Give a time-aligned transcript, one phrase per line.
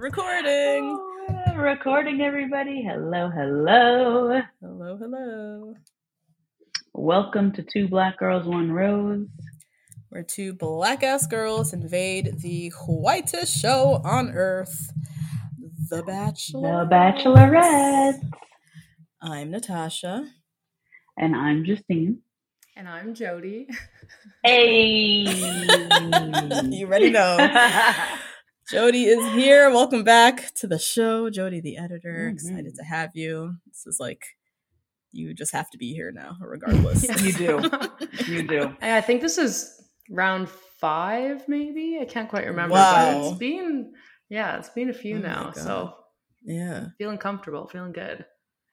[0.00, 0.98] recording.
[1.28, 2.82] Oh, recording, everybody.
[2.82, 4.40] Hello, hello.
[4.62, 5.74] Hello, hello.
[6.94, 9.26] Welcome to Two Black Girls, One Rose.
[10.08, 14.90] Where two black ass girls invade the whitest show on earth,
[15.90, 16.86] The Bachelor.
[16.88, 18.22] The Bachelorette.
[19.20, 20.26] I'm Natasha.
[21.18, 22.20] And I'm Justine.
[22.74, 23.68] And I'm Jody.
[24.42, 25.24] Hey.
[25.26, 27.36] you already know.
[28.70, 29.70] Jody is here.
[29.70, 31.28] Welcome back to the show.
[31.28, 32.28] Jody, the editor.
[32.30, 32.32] Mhm.
[32.34, 33.56] Excited to have you.
[33.66, 34.22] This is like,
[35.12, 37.02] you just have to be here now, regardless.
[37.22, 37.70] You do.
[38.26, 38.76] You do.
[38.80, 39.74] I think this is
[40.08, 40.48] round
[40.80, 41.98] five, maybe.
[42.00, 42.74] I can't quite remember.
[42.74, 43.20] Wow.
[43.22, 43.92] But it's been,
[44.28, 45.52] yeah, it's been a few Oh now.
[45.52, 45.94] So
[46.42, 48.24] yeah, feeling comfortable, feeling good.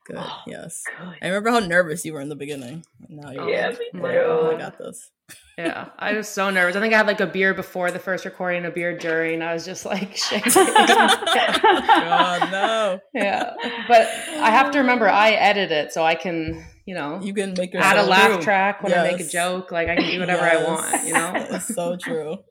[0.07, 0.15] Good.
[0.19, 0.83] Oh, yes.
[0.97, 1.15] Good.
[1.21, 2.83] I remember how nervous you were in the beginning.
[3.07, 5.11] And now you're Yeah, like, me like, oh, I got this.
[5.57, 6.75] Yeah, I was so nervous.
[6.75, 9.41] I think I had like a beer before the first recording, a beer during.
[9.41, 10.53] I was just like shaking.
[10.53, 12.99] God, no.
[13.13, 13.53] yeah,
[13.87, 14.07] but
[14.39, 17.73] I have to remember I edit it, so I can, you know, You can make
[17.75, 18.41] add a yourself- laugh True.
[18.43, 19.71] track when I make a joke.
[19.71, 21.33] Like I can do whatever I want, you know.
[21.35, 22.37] It's so true.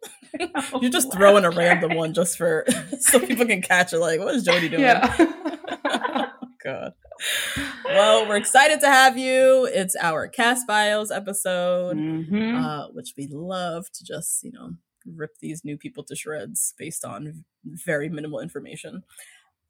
[0.82, 2.66] You just throw in a random one just for
[3.00, 3.98] so people can catch it.
[4.00, 4.82] Like, what is Jody doing?
[4.82, 5.06] Yeah.
[6.62, 6.92] God.
[7.84, 9.66] Well, we're excited to have you.
[9.72, 12.62] It's our cast bios episode, Mhm.
[12.62, 14.74] uh, which we love to just you know
[15.06, 19.04] rip these new people to shreds based on very minimal information.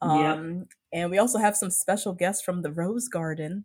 [0.00, 3.64] Um, And we also have some special guests from the Rose Garden.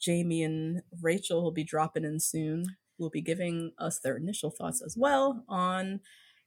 [0.00, 2.64] Jamie and Rachel will be dropping in soon.
[2.98, 6.00] Will be giving us their initial thoughts as well on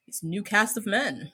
[0.05, 1.31] this new cast of men.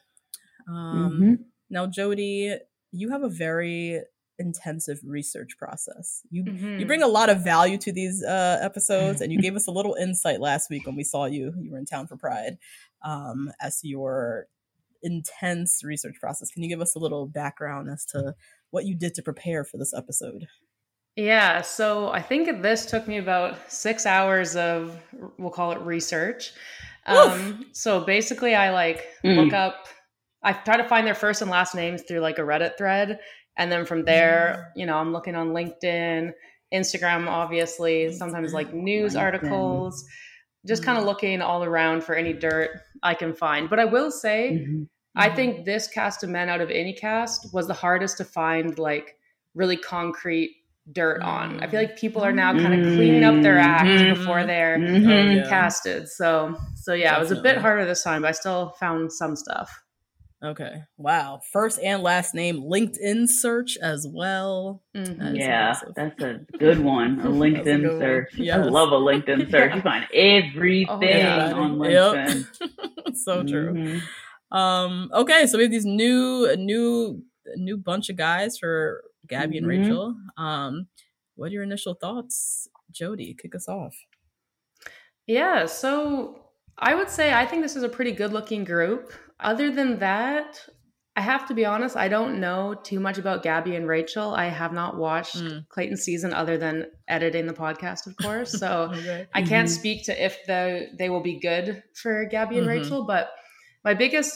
[0.68, 1.46] Um, Mhm.
[1.70, 2.58] Now, Jody,
[2.92, 4.04] you have a very
[4.38, 6.22] intensive research process.
[6.30, 6.88] You you Mhm.
[6.88, 9.94] bring a lot of value to these uh, episodes, and you gave us a little
[9.96, 11.54] insight last week when we saw you.
[11.60, 12.58] You were in town for Pride,
[13.04, 14.48] um, as your
[15.04, 16.50] intense research process.
[16.52, 18.36] Can you give us a little background as to
[18.72, 20.48] what you did to prepare for this episode?
[21.16, 25.00] Yeah, so I think this took me about six hours of,
[25.38, 26.52] we'll call it research.
[27.06, 29.38] Um, so basically, I like Mm.
[29.46, 29.88] look up,
[30.44, 33.20] I try to find their first and last names through like a Reddit thread.
[33.58, 36.34] And then from there, you know, I'm looking on LinkedIn,
[36.74, 39.22] Instagram, obviously, sometimes like news LinkedIn.
[39.22, 40.06] articles,
[40.66, 41.08] just kind of Mm.
[41.08, 42.72] looking all around for any dirt
[43.04, 43.70] I can find.
[43.70, 44.88] But I will say, Mhm.
[45.16, 48.78] I think this cast of men out of any cast was the hardest to find
[48.78, 49.16] like
[49.54, 50.58] really concrete
[50.92, 51.62] dirt on.
[51.64, 54.16] I feel like people are now kind of cleaning up their act Mhm.
[54.16, 55.46] before they're Mhm.
[55.46, 56.10] Oh, casted.
[56.10, 59.36] So so yeah, it was a bit harder this time, but I still found some
[59.38, 59.82] stuff.
[60.46, 60.84] Okay.
[60.98, 61.42] Wow.
[61.52, 64.84] First and last name LinkedIn search as well.
[64.96, 65.18] Mhm.
[65.18, 65.96] That is Yeah, impressive.
[65.96, 67.20] that's a good one.
[67.20, 68.00] A That's a LinkedIn good one.
[68.00, 68.40] search.
[68.50, 69.76] I love a LinkedIn search.
[69.76, 71.52] You find everything Oh, yeah.
[71.54, 72.14] on Yep.
[72.14, 73.16] LinkedIn.
[73.18, 73.74] so true.
[73.74, 74.02] Mhm.
[74.56, 79.04] Um, okay, so we have these new a new a new bunch of guys for
[79.28, 79.70] Gabby and Mhm.
[79.70, 80.16] Rachel.
[80.38, 80.88] Um,
[81.36, 83.34] what are your initial thoughts, Jody?
[83.34, 83.96] Kick us off.
[85.28, 86.40] Yeah, so
[86.78, 89.12] I would say I think this is a pretty good looking group.
[89.46, 90.60] Other than that,
[91.16, 94.34] I have to be honest, I don't know too much about Gabby and Rachel.
[94.34, 95.70] I have not watched Mm.
[95.70, 98.52] Clayton's season other than editing the podcast, of course.
[98.64, 99.28] So Okay.
[99.34, 99.78] I can't Mhm.
[99.80, 102.72] speak to if the they will be good for Gabby and Mhm.
[102.72, 103.30] Rachel, but
[103.84, 104.34] my biggest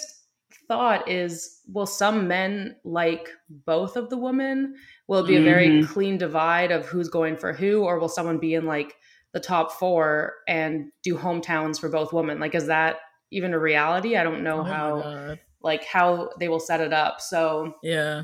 [0.67, 4.75] thought is will some men like both of the women?
[5.07, 5.87] Will it be a very Mhm.
[5.87, 8.95] clean divide of who's going for who, or will someone be in like
[9.33, 12.39] the top four and do hometowns for both women?
[12.39, 12.97] Like, is that
[13.31, 14.15] even a reality?
[14.15, 17.21] I don't know Oh how like how they will set it up.
[17.21, 18.23] So yeah,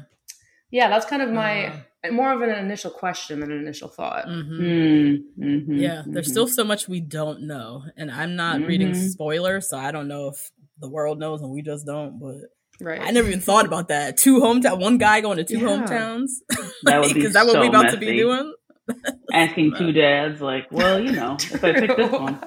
[0.72, 1.68] yeah, that's kind of my
[2.04, 2.12] Uh.
[2.12, 4.26] more of an initial question than an initial thought.
[4.28, 4.60] mhm.
[4.60, 6.04] Mm, mhm, yeah.
[6.06, 6.32] There's mhm.
[6.32, 9.10] still so much we don't know, and I'm not reading Mhm.
[9.12, 12.20] spoilers, so I don't know if the world knows and we just don't.
[12.20, 12.36] But
[12.82, 13.00] Right.
[13.02, 14.18] I never even thought about that.
[14.18, 15.68] Two hometown, one guy going to two Yeah.
[15.68, 16.30] hometowns.
[16.84, 18.18] That would be is that what so we about to be messy.
[18.18, 18.54] doing?
[19.34, 22.40] asking two dads like, well, you know, if I pick this one,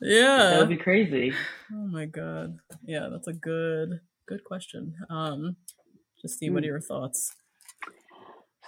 [0.00, 0.58] that Yeah.
[0.58, 1.32] would be crazy.
[1.72, 2.58] Oh my god.
[2.84, 4.94] Yeah, that's a good good question.
[5.10, 5.56] Um
[6.20, 6.70] just see what are Hmm.
[6.72, 7.34] your thoughts?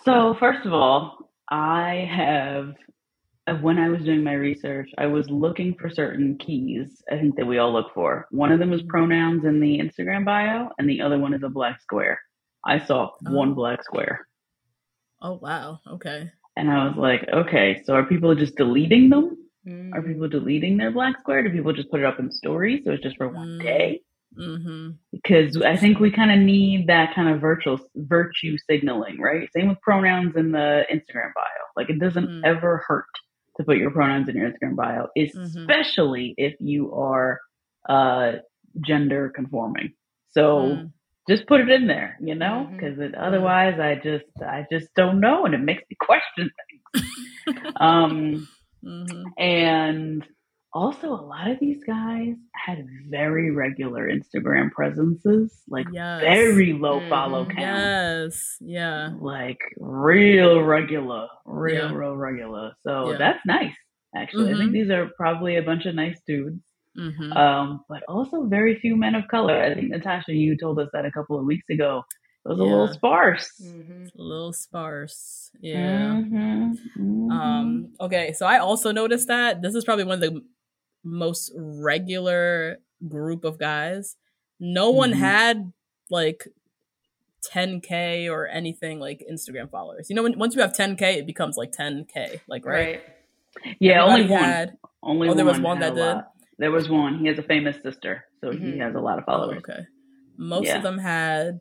[0.05, 2.75] So first of all, I have
[3.49, 7.03] uh, when I was doing my research, I was looking for certain keys.
[7.11, 8.27] I think that we all look for.
[8.31, 11.49] One of them is pronouns in the Instagram bio, and the other one is a
[11.49, 12.21] black square.
[12.65, 13.33] I saw Oh.
[13.33, 14.29] one black square,
[15.21, 15.81] Oh wow.
[15.89, 16.31] Okay.
[16.57, 19.37] and I was like, okay, so are people just deleting them?
[19.67, 19.95] Mm.
[19.95, 21.43] Are people deleting their black square?
[21.43, 23.63] Do people just put it up in stories so it's just for one Mm.
[23.63, 24.01] day?
[24.39, 24.97] Mhm.
[25.13, 29.47] because I think we kind of need that kind of virtual virtue signaling, right?
[29.53, 31.63] Same with pronouns in the Instagram bio.
[31.77, 32.41] Like it doesn't Mm.
[32.43, 33.05] ever hurt
[33.59, 35.39] to put your pronouns in your Instagram bio, Mm-hmm.
[35.43, 37.41] especially if you are
[37.91, 38.37] uh,
[38.81, 39.93] gender conforming.
[40.31, 40.93] So Mm.
[41.29, 45.45] just put it in there, you know, because otherwise, I just I just don't know,
[45.45, 47.05] and it makes me question things.
[47.77, 48.49] um,
[48.85, 49.25] Mhm.
[49.39, 50.27] and
[50.75, 56.21] also, a lot of these guys had very regular Instagram presences, like Yes.
[56.23, 57.49] very low follow Mhm.
[57.57, 58.57] count, Yes.
[58.61, 59.11] Yeah.
[59.21, 61.95] like real regular, real, Yeah.
[61.95, 62.73] real regular.
[62.87, 63.19] So Yeah.
[63.19, 63.77] that's nice,
[64.17, 64.55] actually.
[64.55, 64.73] I think Mhm.
[64.73, 66.63] these are probably a bunch of nice dudes,
[66.97, 67.37] Mhm.
[67.37, 69.55] um, but also very few men of color.
[69.63, 72.03] I think, Natasha, you told us that a couple of weeks ago.
[72.45, 72.93] It was a little Yeah.
[72.93, 73.61] sparse.
[73.63, 74.15] Mhm.
[74.19, 75.51] a little sparse.
[75.61, 76.21] Yeah.
[76.23, 77.31] Mhm, mhm.
[77.33, 80.43] Um, okay, so I also noticed that this is probably one of the
[81.05, 82.79] most regular
[83.09, 84.17] group of guys.
[84.59, 85.17] No one Mhm.
[85.19, 85.73] had
[86.11, 86.49] like
[87.43, 90.09] 10k or anything like Instagram followers.
[90.11, 93.01] You know, when once you have 10k, it becomes like 10k, like right.
[93.65, 93.77] Right.
[93.81, 94.43] yeah, only Everybody one.
[94.51, 96.25] had- Only Oh, there was one one that did?
[96.59, 97.19] There was one.
[97.19, 98.79] He has a famous sister, so he Mhm.
[98.81, 99.59] has a lot of oh, followers.
[99.69, 99.85] okay.
[100.37, 100.77] Most Yeah.
[100.77, 101.61] of them had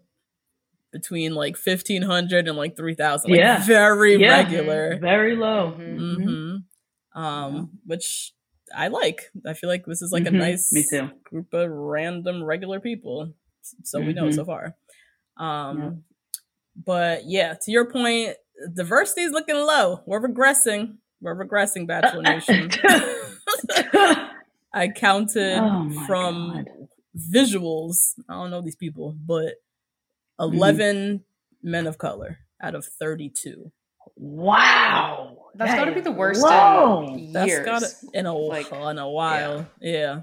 [0.92, 3.32] between like 1500 and like 3000.
[3.32, 3.64] Like Yeah.
[3.64, 4.38] very Yeah.
[4.38, 4.98] regular.
[5.00, 5.72] Very low.
[5.80, 6.24] Mhm.
[7.14, 8.34] hmm Um, which
[8.76, 9.32] I like.
[9.46, 10.28] I feel like this is like Mhm.
[10.28, 11.10] a nice Me too.
[11.24, 13.34] group of random regular people.
[13.84, 14.36] So we know Mhm.
[14.36, 14.76] so far.
[15.38, 16.04] Um,
[16.76, 18.38] but yeah, to your point,
[18.74, 20.02] diversity is looking low.
[20.06, 20.98] We're regressing.
[21.22, 22.70] We're regressing, Bachelor Nation.
[24.74, 26.88] I counted Oh from God.
[27.18, 28.14] visuals.
[28.30, 29.56] I don't know these people, but
[30.42, 30.56] Mm-hmm.
[30.58, 31.24] 11
[31.64, 33.72] men of color out of 32.
[34.16, 35.38] Wow.
[35.56, 37.08] That's That got to be the worst low.
[37.16, 37.66] in That's years.
[37.66, 39.68] got it in a Like, in a while.
[39.82, 40.22] Yeah.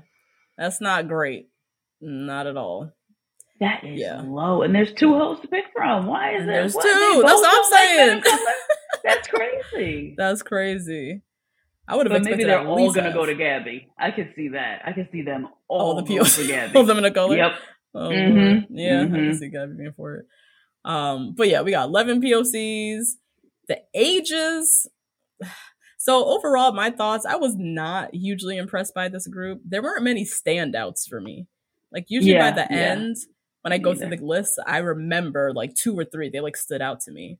[0.56, 1.49] that's not great.
[2.00, 2.93] Not at all.
[3.61, 4.23] That is Yeah.
[4.25, 4.62] low.
[4.62, 6.06] And there's two hosts to pick from.
[6.06, 6.82] Why is And there there's what?
[6.82, 6.88] two.
[6.88, 8.38] They That's what I'm don't like saying.
[9.05, 10.15] That's crazy.
[10.17, 11.23] That's crazy.
[11.87, 13.88] I would have But maybe they're all gonna go to Gabby.
[13.99, 14.82] I could see that.
[14.85, 16.37] I could see them all all the going POs.
[16.41, 16.76] for Gabby.
[16.76, 17.37] all them in a color.
[17.37, 17.53] Yep.
[17.94, 18.52] Oh, Mhm.
[18.55, 18.67] Lord.
[18.70, 19.38] Yeah, I can Mhm.
[19.38, 20.26] see Gabby being for it.
[20.85, 23.17] Um, but yeah, we got 11 POCs.
[23.69, 24.87] The ages.
[26.00, 29.61] So overall, my thoughts, I was not hugely impressed by this group.
[29.64, 31.49] There weren't many standouts for me.
[31.93, 32.81] Like usually Yeah, by the yeah.
[32.93, 33.17] end,
[33.62, 36.31] when I go through the list, I remember like two or three.
[36.31, 37.39] They like stood out to me.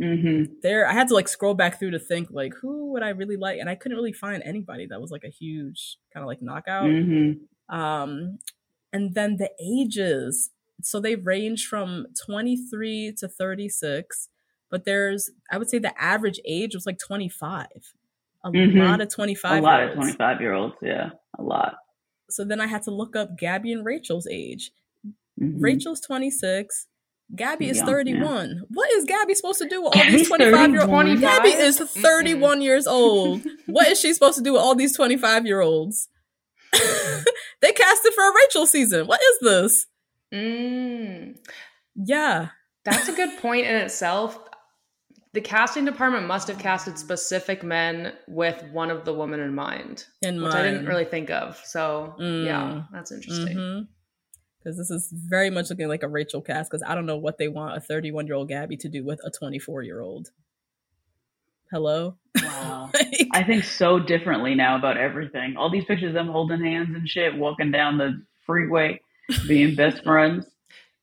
[0.00, 0.52] Mm-hmm.
[0.62, 3.36] There, I had to like scroll back through to think like who would I really
[3.36, 6.40] like, and I couldn't really find anybody that was like a huge kind of like
[6.40, 6.84] knockout.
[6.84, 7.76] Mm-hmm.
[7.76, 8.38] Um,
[8.92, 10.50] and then the ages.
[10.82, 14.28] So they range from 23 to 36,
[14.70, 17.66] but there's, I would say the average age was like 25.
[18.44, 18.82] A Mhm.
[18.88, 20.74] lot of 25 A lot of 25 year olds.
[20.80, 21.10] Yeah.
[21.38, 21.76] A lot.
[22.30, 24.70] So then I had to look up Gabby and Rachel's age.
[25.38, 25.56] Mhm.
[25.60, 26.86] Rachel's 26.
[27.36, 28.62] Gabby is Young, 31.
[28.70, 31.20] What is Gabby supposed to do with all Gabby's these 25 year olds?
[31.20, 32.02] Gabby is 25?
[32.02, 33.42] 31 years old.
[33.66, 36.08] what is she supposed to do with all these 25 year olds?
[37.62, 39.06] they casted for a Rachel season.
[39.06, 39.86] What is this?
[40.32, 41.36] Mm,
[41.96, 42.48] Yeah.
[42.84, 44.38] that's a good point in itself.
[45.32, 50.04] The casting department must have casted specific men with one of the women in mind,
[50.22, 51.56] In which I didn't really think of.
[51.64, 52.44] So Mm.
[52.46, 53.86] yeah, that's interesting.
[54.58, 56.70] Because this is very much looking like a Rachel cast.
[56.70, 59.20] Because I don't know what they want a 31 year old Gabby to do with
[59.24, 60.28] a 24 year old.
[61.70, 62.16] Hello.
[62.42, 62.90] Wow.
[63.00, 65.56] Like, I think so differently now about everything.
[65.56, 69.00] All these pictures of them holding hands and shit, walking down the freeway,
[69.46, 70.44] being best friends.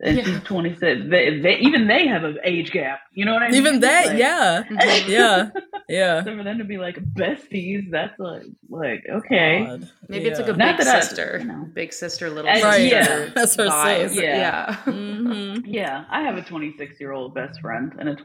[0.02, 0.24] and Yeah.
[0.26, 1.10] she's 26.
[1.10, 3.00] They, they even they have an age gap.
[3.14, 3.56] You know what I mean?
[3.56, 4.64] Even that, Like, yeah,
[5.08, 5.50] yeah,
[5.88, 6.24] yeah.
[6.26, 9.64] So for them to be like besties, that's like like okay.
[9.66, 9.90] God.
[10.10, 10.58] Maybe it's like a Yeah.
[10.58, 11.68] Not big that I- sister, you know.
[11.74, 12.80] big sister, little Uh, sister.
[12.86, 13.30] yeah.
[13.34, 14.08] That's what it vibe.
[14.10, 14.16] says.
[14.18, 14.24] Yeah.
[14.38, 14.76] yeah.
[14.86, 15.64] Mhm.
[15.66, 18.16] Yeah, I have a 26 year old best friend and a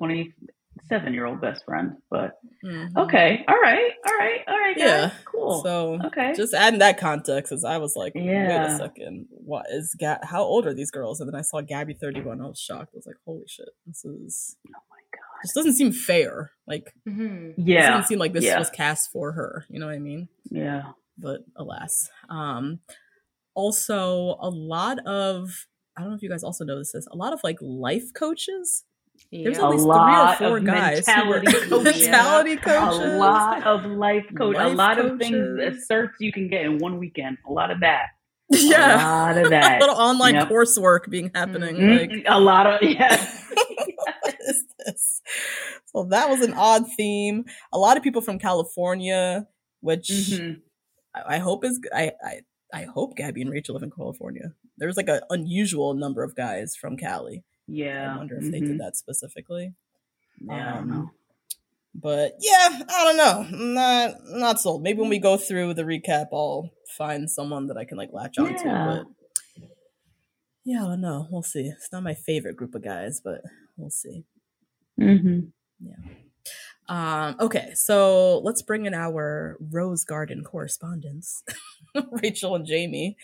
[0.89, 1.93] 27 year old best friend.
[2.11, 2.97] But Mhm.
[2.97, 4.85] okay, all right, all right, all right, guys.
[4.87, 5.11] Yeah.
[5.25, 5.63] cool.
[5.63, 8.75] So okay, just adding that context, because I was like, wait Yeah.
[8.75, 11.21] a second, what is Ga- How old are these girls?
[11.21, 12.41] And then I saw Gabby thirty one.
[12.41, 12.91] I was shocked.
[12.95, 14.57] I was like, holy shit, this is.
[14.69, 16.53] oh my god, This doesn't seem fair.
[16.67, 18.59] Like, hmm it yeah, doesn't seem like this yeah.
[18.59, 19.65] was cast for her.
[19.69, 20.29] You know what I mean?
[20.51, 22.09] yeah, But alas.
[22.29, 22.81] Um,
[23.55, 27.07] also, a lot of I don't know if you guys also noticed this.
[27.13, 28.85] A lot of like life coaches.
[29.31, 29.65] There's Yeah.
[29.65, 32.03] at A least lot three or four of guys who were mentality coaches.
[32.03, 32.99] mentality coaches.
[32.99, 35.85] a lot of life coach, a Life lot of things, coaches.
[35.91, 37.39] uh, certs you can get in one weekend.
[37.49, 38.09] A lot of that,
[38.51, 39.77] yeah, a lot of that.
[39.77, 40.49] a little online Yep.
[40.49, 41.77] coursework being happening.
[41.77, 43.17] Mm, Like, a lot of yeah.
[44.21, 45.23] what is this?
[45.87, 47.45] So that was an odd theme.
[47.73, 49.47] A lot of people from California,
[49.81, 50.61] which Mhm.
[51.15, 52.41] I, I hope is I, I
[52.75, 54.53] I hope Gabby and Rachel live in California.
[54.79, 57.45] There's like an unusual number of guys from Cali.
[57.67, 58.67] Yeah, I wonder if they mhm.
[58.69, 59.75] did that specifically.
[60.41, 61.11] Yeah, I don't Um, know.
[61.95, 63.57] But yeah, I don't know.
[63.59, 64.83] Not not sold.
[64.83, 68.39] Maybe when we go through the recap, I'll find someone that I can like latch
[68.39, 68.65] onto.
[68.67, 69.03] Yeah.
[69.05, 69.67] But
[70.65, 71.27] yeah, I don't know.
[71.31, 71.67] We'll see.
[71.69, 73.43] It's not my favorite group of guys, but
[73.77, 74.25] we'll see.
[74.99, 75.53] Mhm.
[76.89, 81.43] Um, okay, so let's bring in our Rose Garden correspondents,
[82.11, 83.17] Rachel and Jamie,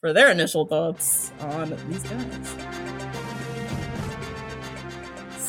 [0.00, 2.95] for their initial thoughts on these guys.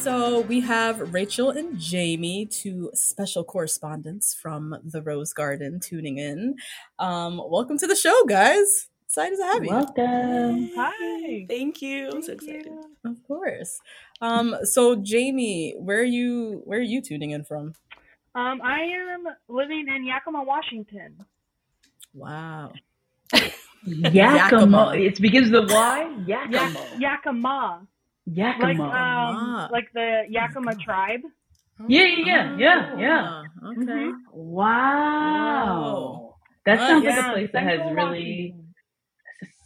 [0.07, 6.55] So we have Rachel and Jamie, two special correspondents from the Rose Garden, tuning in.
[6.97, 8.87] Um, welcome to the show, guys.
[9.05, 9.69] Excited to have you.
[9.69, 10.69] Welcome.
[10.77, 11.45] Hi.
[11.49, 12.09] Thank you.
[12.09, 12.67] I'm so excited.
[12.67, 12.83] you.
[13.03, 13.81] Of course.
[14.21, 16.61] Um, so Jamie, where are you?
[16.63, 17.73] Where are you tuning in from?
[18.33, 21.17] Um, I am living in Yakima, Washington.
[22.13, 22.71] Wow.
[23.83, 24.13] Yakima.
[24.13, 24.93] Yakima.
[24.95, 26.15] It begins with Y.
[26.25, 26.85] Yakima.
[26.97, 27.87] Yakima,
[28.33, 28.61] Yakima.
[28.61, 31.21] like um, like the Yakima tribe.
[31.87, 33.27] yeah, yeah, yeah, yeah, yeah.
[33.29, 33.79] Ah, Okay.
[33.79, 34.11] Mhm.
[34.33, 36.35] Wow.
[36.65, 38.73] That sounds like Yeah, a place that has Central really Washington.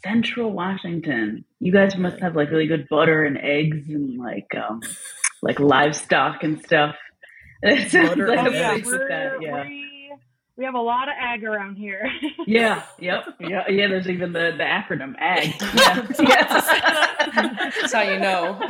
[0.03, 1.45] Central Washington.
[1.59, 4.81] You guys must have like really good butter and eggs and like um
[5.41, 6.95] like livestock and stuff.
[7.63, 9.37] It sounds Butter like a Oh yeah, place with that.
[9.41, 9.63] Yeah.
[9.65, 9.90] we
[10.61, 12.07] we have a lot of ag around here.
[12.47, 12.83] Yeah.
[12.99, 13.23] Yep.
[13.39, 13.63] Yeah.
[13.69, 13.87] Yeah.
[13.87, 15.53] There's even the the acronym AG.
[15.75, 16.07] Yeah.
[16.19, 17.71] yeah.
[17.81, 18.59] That's how you know.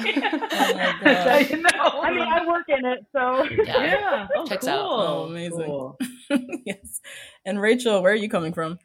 [0.53, 2.01] Oh That's how you know.
[2.01, 3.83] I mean, I work in it, so Yeah.
[3.83, 4.27] yeah.
[4.35, 4.73] Oh, Checks cool.
[4.73, 4.89] out.
[4.89, 5.65] Oh, amazing.
[5.65, 5.97] Cool.
[6.65, 7.01] yes.
[7.45, 8.79] And Rachel, where are you coming from?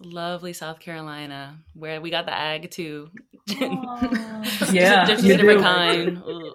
[0.00, 3.08] Lovely South Carolina, where we got the ag too.
[3.48, 5.62] Yeah, just you a different do.
[5.64, 6.22] kind.
[6.26, 6.54] Ugh.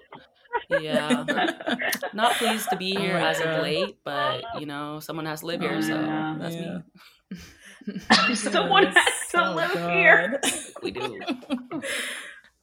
[0.69, 1.25] Yeah,
[2.13, 5.39] not pleased to be here Oh my as of late, but you know, someone has
[5.41, 6.35] to live here, Oh, so yeah.
[6.39, 6.61] that's Yeah.
[6.61, 8.35] me.
[8.35, 8.95] Someone Yes.
[8.95, 9.91] has to Oh, live God.
[9.91, 10.41] here.
[10.83, 11.19] We do.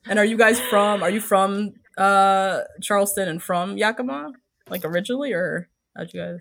[0.09, 1.03] and are you guys from?
[1.03, 4.33] Are you from uh Charleston and from Yakima,
[4.71, 6.41] like originally, or how'd you guys?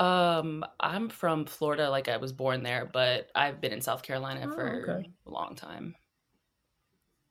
[0.00, 4.48] Um, I'm from Florida, like I was born there, but I've been in South Carolina
[4.50, 5.08] Oh, for okay.
[5.26, 5.94] a long time.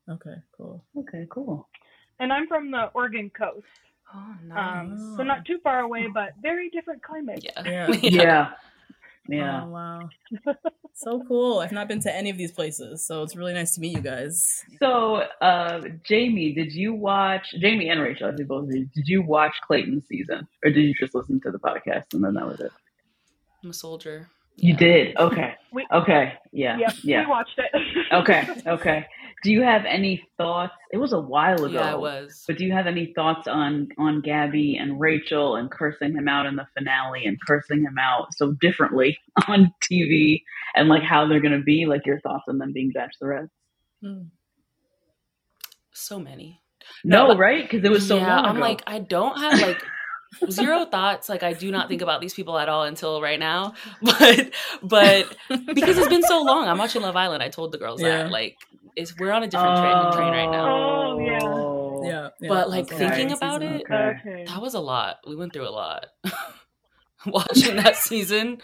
[0.10, 0.86] Okay, cool.
[1.00, 1.68] Okay, cool.
[2.20, 3.66] And I'm from the Oregon coast,
[4.16, 4.58] Oh, nice.
[4.82, 7.44] um, so not too far away, but very different climate.
[7.44, 7.64] yeah.
[7.66, 7.88] Yeah.
[8.02, 8.52] Yeah.
[9.30, 9.64] Yeah.
[9.64, 10.10] Oh, wow.
[10.94, 11.60] so cool.
[11.60, 14.02] I've not been to any of these places, so it's really nice to meet you
[14.02, 14.64] guys.
[14.80, 18.28] So, uh, Jamie, did you watch Jamie and Rachel?
[18.30, 18.86] I think both of you.
[18.94, 22.34] Did you watch Clayton's season, or did you just listen to the podcast and then
[22.34, 22.72] that was it?
[23.64, 24.30] I'm a soldier.
[24.58, 24.78] You Yeah.
[24.80, 25.18] did.
[25.18, 25.56] Okay.
[25.72, 26.34] We- Okay.
[26.52, 26.78] Yeah.
[26.78, 27.22] Yep, Yeah.
[27.22, 27.72] we watched it.
[28.12, 28.48] Okay.
[28.68, 29.06] Okay.
[29.44, 30.74] Do you have any thoughts?
[30.92, 31.74] It was a while ago.
[31.74, 32.44] Yeah, it was.
[32.48, 36.46] But do you have any thoughts on on Gabby and Rachel and cursing him out
[36.46, 40.42] in the finale and cursing him out so differently on TV
[40.76, 41.86] and like how they're gonna be?
[41.86, 43.50] Like your thoughts on them being bachelorettes?
[44.02, 44.24] Hmm.
[45.94, 46.62] so many.
[47.04, 47.64] No, but- right?
[47.70, 48.66] Because it was so yeah, long I'm ago.
[48.66, 49.82] like, I don't have like
[50.52, 51.30] zero thoughts.
[51.30, 53.74] Like, I do not think about these people at all until right now.
[54.02, 55.36] But, but
[55.74, 57.42] because it's been so long, I'm watching Love Island.
[57.44, 58.24] I told the girls Yeah.
[58.24, 58.58] that like,
[58.96, 60.68] it's we're on a different train, train right now.
[60.70, 62.10] Oh, yeah.
[62.10, 63.76] Yeah, yeah, But, like, that's thinking about season.
[63.78, 64.20] it- Okay.
[64.20, 64.46] okay.
[64.46, 65.18] That was a lot.
[65.28, 66.08] We went through a lot
[67.26, 68.62] watching that season.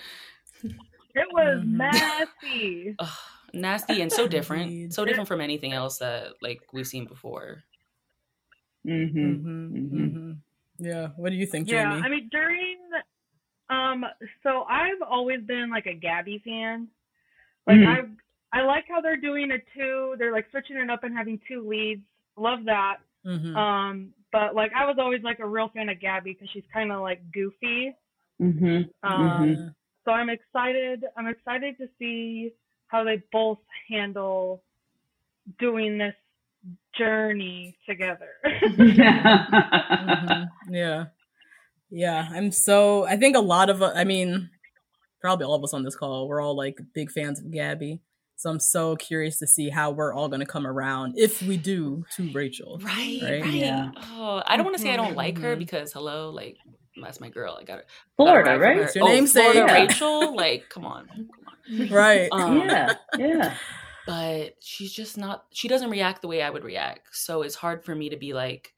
[0.63, 1.71] It was Mhm.
[1.71, 2.95] messy.
[2.99, 3.09] Ugh,
[3.53, 7.63] nasty and so different, so different from anything else that like we've seen before.
[8.85, 9.19] Mm-hmm.
[9.19, 10.37] Mhm, Mhm.
[10.77, 11.07] Yeah.
[11.17, 12.01] What do you think, Yeah, Jamie?
[12.05, 12.77] I mean during
[13.69, 14.05] um
[14.43, 16.87] so I've always been like a Gabby fan.
[17.67, 18.17] Like Mhm.
[18.53, 20.15] I I like how they're doing it too.
[20.17, 22.01] They're like switching it up and having two leads.
[22.37, 22.97] love that.
[23.25, 23.55] Mhm.
[23.55, 26.91] Um, but like I was always like a real fan of Gabby because she's kind
[26.91, 27.95] of like goofy.
[28.39, 29.69] hmm Um, Yeah.
[30.05, 31.03] So I'm excited.
[31.17, 32.51] I'm excited to see
[32.87, 34.63] how they both handle
[35.59, 36.15] doing this
[36.97, 38.31] journey together.
[38.69, 40.49] Mhm.
[40.69, 41.05] Yeah.
[41.89, 42.27] Yeah.
[42.31, 44.49] I'm so, I think a lot of, uh, I mean,
[45.21, 47.99] probably all of us on this call, we're all like big fans of Gabby.
[48.39, 51.57] So I'm so curious to see how we're all going to come around if we
[51.57, 52.79] do to Rachel.
[52.81, 53.41] Right, Right?
[53.41, 53.53] right.
[53.53, 53.91] Yeah.
[54.13, 55.59] Oh, I don't want to say I don't like her Mhm.
[55.59, 56.55] because hello, like
[57.01, 57.57] that's my girl.
[57.59, 57.87] I got it.
[58.15, 58.77] Florida, right?
[58.77, 59.43] It's your namesake.
[59.51, 59.73] Florida Yeah.
[59.81, 60.35] Rachel.
[60.37, 61.27] Like, come on, come
[61.81, 61.89] on.
[61.89, 62.29] Right.
[62.31, 63.57] Um, yeah, yeah.
[64.07, 65.43] But she's just not.
[65.51, 67.09] She doesn't react the way I would react.
[67.11, 68.73] So it's hard for me to be like,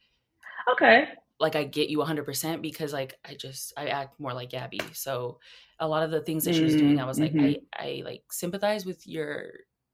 [0.72, 1.08] Okay.
[1.40, 4.82] like I get you 100% because like I just I act more like Gabby.
[4.94, 5.38] So
[5.82, 7.58] a lot of the things that she was doing, I was like, Mhm.
[7.76, 9.52] I I like sympathize with your,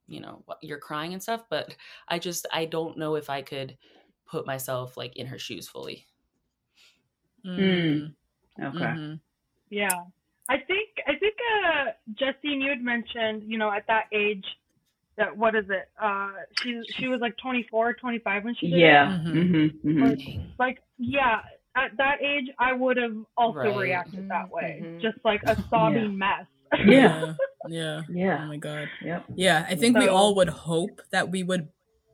[0.07, 1.75] you know, what you're crying and stuff, but
[2.09, 3.77] I just I don't know if I could
[4.27, 6.05] put myself like in her shoes fully.
[7.45, 8.15] Mhm.
[8.61, 8.77] Okay.
[8.77, 9.19] Mhm.
[9.69, 10.03] yeah.
[10.49, 14.45] I think I think uh Justine you had mentioned, you know, at that age
[15.17, 15.89] that what is it?
[16.01, 18.79] Uh she she was like 24, 25 when she did it.
[18.79, 19.19] Yeah.
[19.19, 19.71] Mhm.
[19.83, 20.55] hmm hmm Dang.
[20.59, 21.41] Like yeah,
[21.77, 23.75] at that age I would have also Right.
[23.77, 24.81] reacted that way.
[24.83, 25.01] Mhm.
[25.01, 26.45] Just like a sobbing mess.
[26.85, 27.33] Yeah.
[27.69, 28.01] Yeah.
[28.09, 28.39] Yeah.
[28.43, 28.87] Oh my God.
[29.03, 29.25] Yep.
[29.35, 29.65] Yeah.
[29.67, 31.67] I think we all would hope that we would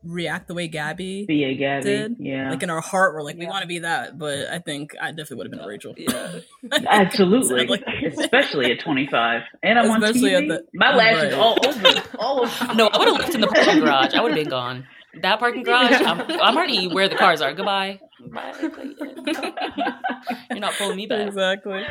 [0.03, 1.83] react the way Gabby Be a Gabby.
[1.83, 2.15] did.
[2.19, 2.49] Yeah.
[2.49, 4.17] Like in our heart, we're like, we want to be that.
[4.17, 5.93] But I think I definitely would have been a Rachel.
[5.97, 6.39] Yeah.
[6.89, 7.67] Absolutely.
[7.67, 7.83] Sadly.
[8.17, 9.41] Especially at 25.
[9.61, 10.57] And I'm Especially on at TV.
[10.57, 11.33] the- My lashes right.
[11.33, 12.03] all over.
[12.19, 12.73] All over.
[12.73, 14.13] No, I would have left in the parking garage.
[14.15, 14.87] I would have been gone.
[15.21, 17.53] That parking garage, I'm, I'm already where the cars are.
[17.53, 17.99] Goodbye.
[18.31, 18.53] Bye.
[20.51, 21.27] You're not pulling me back.
[21.27, 21.83] exactly.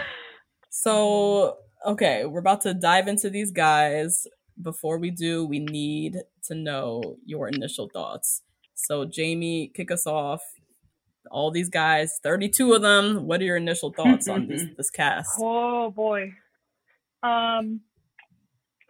[0.71, 4.27] So, okay, we're about to dive into these guys.
[4.61, 8.43] Before we do, we need to know your initial thoughts.
[8.75, 10.43] So, Jamie, kick us off.
[11.31, 13.27] All these guys, 32 of them.
[13.27, 15.31] What are your initial thoughts on this this cast?
[15.41, 16.33] Oh boy.
[17.23, 17.81] Um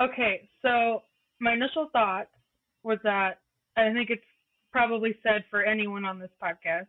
[0.01, 1.03] okay, so
[1.41, 2.29] my initial thought
[2.83, 3.41] was that
[3.77, 4.25] I think it's
[4.73, 6.87] probably said for anyone on this podcast.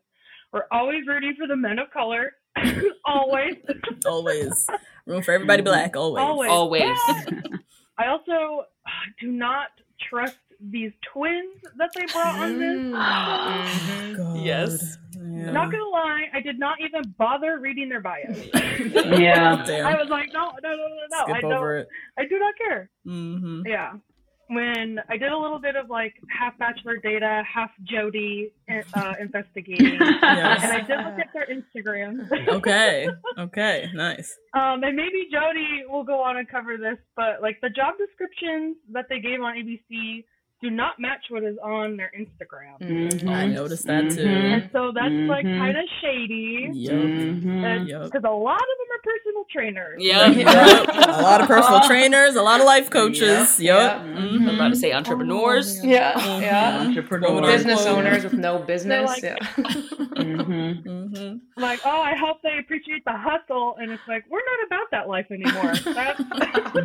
[0.53, 2.33] We're always rooting for the men of color.
[3.05, 3.55] always.
[4.05, 4.67] Always.
[5.07, 6.23] Room for everybody black, always.
[6.23, 6.51] Always.
[6.51, 6.83] Always.
[7.97, 8.89] I also uh,
[9.19, 9.67] do not
[10.09, 10.35] trust
[10.69, 12.77] these twins that they brought on this.
[12.79, 14.17] Mhm.
[14.17, 14.37] God.
[14.45, 14.97] Yes.
[15.15, 15.51] Yeah.
[15.51, 18.37] Not gonna lie, I did not even bother reading their bios.
[18.53, 19.63] Yeah.
[19.65, 19.87] Damn.
[19.87, 21.33] I was like, no, no, no, no, no.
[21.33, 21.53] I Skip don't.
[21.53, 21.87] over it.
[22.19, 22.89] I do not care.
[23.05, 23.93] hmm Yeah.
[24.53, 29.97] When I did a little bit of like half Bachelor data, half Jody uh, investigating,
[30.01, 32.29] and I did look at their Instagram.
[32.49, 33.07] Okay.
[33.37, 33.89] Okay.
[33.95, 34.37] Nice.
[34.53, 38.77] um, and maybe Jody will go on and cover this, but like the job descriptions
[38.91, 40.23] that they gave on ABC
[40.63, 42.79] do not match what is on their Instagram.
[42.81, 43.29] Mhm.
[43.29, 44.23] I noticed that too.
[44.25, 44.53] Mhm.
[44.53, 45.57] And so that's like Mhm.
[45.59, 46.69] kind of shady.
[46.73, 46.93] Yep.
[46.93, 47.87] Mhm.
[47.87, 48.01] Yep.
[48.05, 50.01] Because a lot of them are personal trainers.
[50.01, 50.27] Yeah.
[50.27, 50.47] Yep.
[51.19, 53.59] A lot of personal trainers, a lot of life coaches.
[53.59, 53.75] Yeah.
[53.99, 54.05] Yep.
[54.15, 54.21] Yeah.
[54.49, 55.83] I'm about to say entrepreneurs.
[55.85, 56.41] Yeah, Mhm.
[56.41, 56.79] yeah.
[56.87, 57.41] Entrepreneur.
[57.41, 59.09] Business owners with no business.
[59.09, 59.35] like- yeah.
[60.23, 60.83] Mhm.
[60.83, 61.39] Mhm.
[61.57, 63.75] Like, oh, I hope they appreciate the hustle.
[63.79, 65.73] And it's like, we're not about that life anymore.
[65.93, 66.21] That's,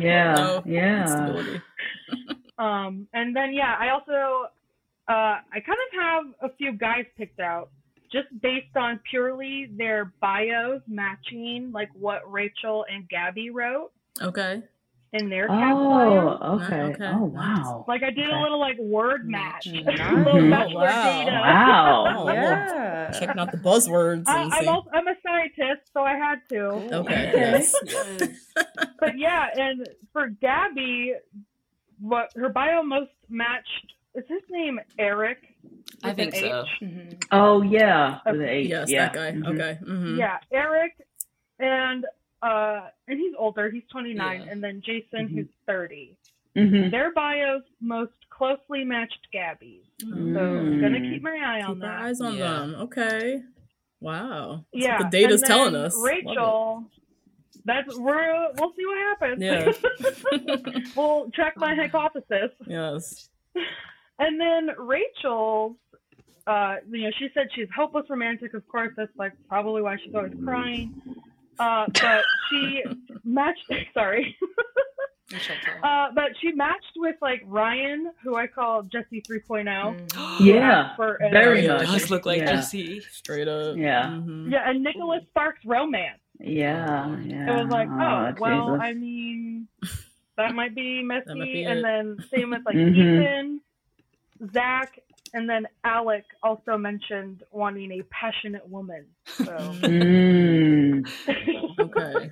[0.01, 0.33] Yeah.
[0.35, 0.63] No.
[0.65, 1.59] Yeah.
[2.59, 2.87] Stability.
[2.87, 4.47] Um, and then yeah, I also
[5.07, 5.99] uh, I kind of
[6.41, 7.69] have a few guys picked out
[8.11, 13.91] just based on purely their bios matching like what Rachel and Gabby wrote
[14.21, 14.61] Okay.
[15.13, 15.59] in their cast.
[15.61, 16.81] Oh, okay.
[16.81, 17.05] Okay.
[17.07, 17.85] Oh, wow.
[17.87, 19.85] Like I did a little like word match, Nice.
[20.11, 20.49] a little Mhm.
[20.51, 21.25] bachelor Wow.
[21.27, 22.13] Wow.
[22.19, 23.11] Oh, yeah.
[23.19, 26.59] Checking out the buzzwords I, and I'm, also, I'm a scientist, so I had to.
[26.65, 26.93] Okay.
[26.95, 27.31] Okay.
[27.35, 27.75] Yes.
[28.99, 31.13] But yeah, and for Gabby,
[31.99, 35.39] what her bio most matched is his name Erich.
[36.03, 36.61] I think so.
[36.61, 36.67] H?
[36.81, 37.23] Mhm.
[37.31, 38.19] Oh, yeah.
[38.25, 38.67] With the H.
[38.69, 39.05] yes, yeah.
[39.09, 39.31] that guy.
[39.33, 39.47] Mhm.
[39.53, 39.79] Okay.
[39.83, 40.93] hmm Yeah, Erich,
[41.59, 42.05] and
[42.41, 43.69] uh, and he's older.
[43.69, 44.47] He's 29, Yeah.
[44.51, 45.35] and then Jason, Mhm.
[45.35, 46.15] who's 30.
[46.55, 46.89] Mhm.
[46.89, 50.79] Their bios most closely matched Gabby's, so Mm.
[50.81, 52.01] gonna keep my eye on Keep our that.
[52.01, 52.51] eyes on Yeah.
[52.59, 52.75] them.
[52.75, 53.43] Okay.
[53.99, 54.63] Wow.
[54.73, 55.95] That's yeah, what the data's and then telling us.
[55.97, 56.25] Love it.
[56.25, 56.83] Rachel.
[57.69, 59.41] That's we're we'll see what happens.
[59.41, 59.71] Yeah.
[60.95, 62.51] we'll check my hypothesis.
[62.67, 63.29] Yes.
[64.17, 65.75] And then Rachel's,
[66.47, 68.53] uh, you know, she said she's hopeless romantic.
[68.53, 70.93] Of course, that's like probably why she's always crying.
[71.59, 72.83] Uh, but she
[73.23, 73.71] matched.
[73.93, 74.35] Sorry.
[75.83, 79.65] Uh, but she matched with like Ryan, who I call Jesse 3.0.
[80.09, 80.39] Mm.
[80.39, 80.95] Yeah.
[80.95, 81.77] For Very Yeah.
[81.77, 81.85] much.
[81.87, 82.55] Does look like yeah.
[82.55, 83.01] Jesse.
[83.11, 83.77] Straight up.
[83.77, 84.07] Yeah.
[84.07, 84.51] Mhm.
[84.51, 86.19] Yeah, and Nicholas Sparks romance.
[86.39, 87.17] Yeah.
[87.23, 87.51] Yeah.
[87.59, 88.79] It was like, oh, well, Jesus.
[88.81, 89.67] I mean,
[90.37, 91.33] that might be messy.
[91.33, 91.83] Might be and it.
[91.83, 92.95] then same with like Mhm.
[93.21, 93.61] Ethan,
[94.53, 94.99] Zach,
[95.33, 99.05] And then Alec also mentioned wanting a passionate woman.
[99.25, 101.07] So Mm.
[101.79, 102.29] Okay.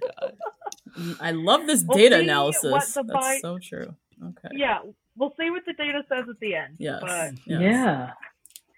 [0.97, 2.63] Mm, I love this We'll data analysis.
[2.71, 3.93] what That's bi- so true.
[4.29, 4.49] Okay.
[4.55, 4.79] yeah,
[5.15, 6.75] we'll see what the data says at the end.
[6.79, 7.01] Yes.
[7.01, 7.61] But yes.
[7.61, 8.11] Yeah.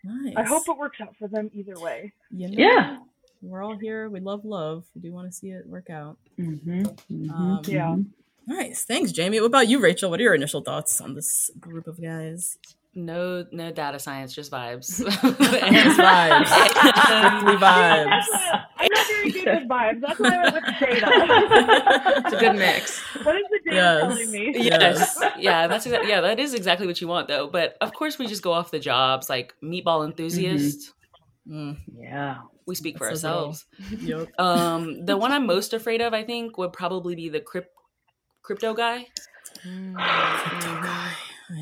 [0.03, 0.33] Nice.
[0.35, 2.11] I hope it works out for them either way.
[2.31, 2.97] You know, Yeah.
[3.41, 4.09] We're all here.
[4.09, 4.85] We love love.
[4.95, 6.17] We do want to see it work out.
[6.39, 6.81] Mm-hmm.
[6.81, 7.31] Mm-hmm.
[7.31, 7.95] Um, Yeah.
[8.47, 8.83] Nice.
[8.83, 9.39] Thanks, Jamie.
[9.39, 10.09] What about you, Rachel?
[10.09, 12.57] What are your initial thoughts on this group of guys?
[12.95, 14.97] No, no data science, just vibes.
[14.99, 16.47] Just vibes.
[16.47, 18.23] Strictly vibes.
[18.77, 20.01] I'm not very good with vibes.
[20.01, 22.21] That's why I went with data.
[22.25, 22.99] It's a good mix.
[23.23, 24.01] what is the data Yes.
[24.01, 24.53] telling me?
[24.57, 25.19] Yes.
[25.37, 27.47] yeah, that's exa- yeah, that is exactly what you want though.
[27.47, 30.93] But of course we just go off the jobs like meatball enthusiast.
[31.47, 32.37] Mm, Yeah.
[32.69, 33.65] We speak for That's so ourselves.
[33.99, 34.29] yep.
[34.39, 37.75] Um the one I'm most afraid of I think would probably be the crypt-
[38.43, 39.07] crypto guy.
[39.65, 39.69] I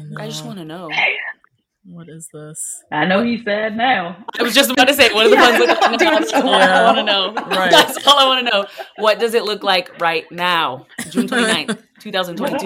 [0.04, 0.18] know.
[0.20, 0.90] I just want to know.
[1.90, 2.84] What is this?
[2.92, 4.26] I know he's sad now.
[4.38, 6.84] I was just about to say, what are the ones with the That's all I
[6.84, 7.34] want to know.
[7.58, 7.72] Right.
[7.72, 8.66] That's all I want to know.
[8.98, 10.86] What does it look like right now?
[11.10, 12.66] June 29th, 2022.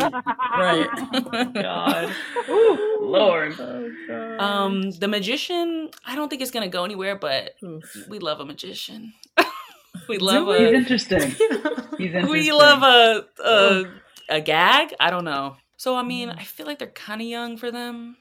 [0.57, 1.53] Right.
[1.53, 2.12] God.
[2.49, 3.55] Ooh, Lord.
[3.60, 4.39] Oh, God.
[4.39, 8.07] Um, the magician, I don't think it's gonna go anywhere, but Oof.
[8.10, 9.13] we love a magician.
[10.10, 10.65] we love we?
[10.65, 11.29] He's interesting.
[11.97, 12.27] He's interesting.
[12.27, 13.84] we love a a
[14.29, 14.95] a gag.
[14.99, 15.57] I don't know.
[15.77, 18.17] So I mean, I feel like they're kind of young for them.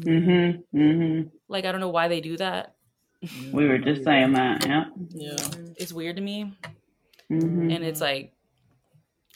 [0.00, 0.78] Mm-hmm.
[0.78, 1.28] Mm-hmm.
[1.48, 2.74] Like I don't know why they do that.
[3.52, 4.66] We were just saying that.
[4.66, 4.84] Yeah.
[5.10, 5.36] Yeah.
[5.76, 6.56] It's weird to me,
[7.30, 7.70] Mm-hmm.
[7.70, 8.32] and it's like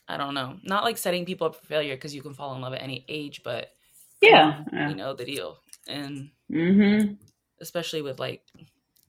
[0.09, 0.57] I don't know.
[0.62, 3.05] Not like setting people up for failure because you can fall in love at any
[3.09, 3.73] age, but
[4.21, 4.64] Yeah.
[4.73, 4.88] yeah.
[4.88, 5.59] you know the deal.
[5.88, 7.14] And Mm-hmm.
[7.61, 8.42] especially with like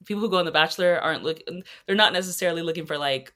[0.04, 3.32] people who go on the bachelor aren't looking they're not necessarily looking for like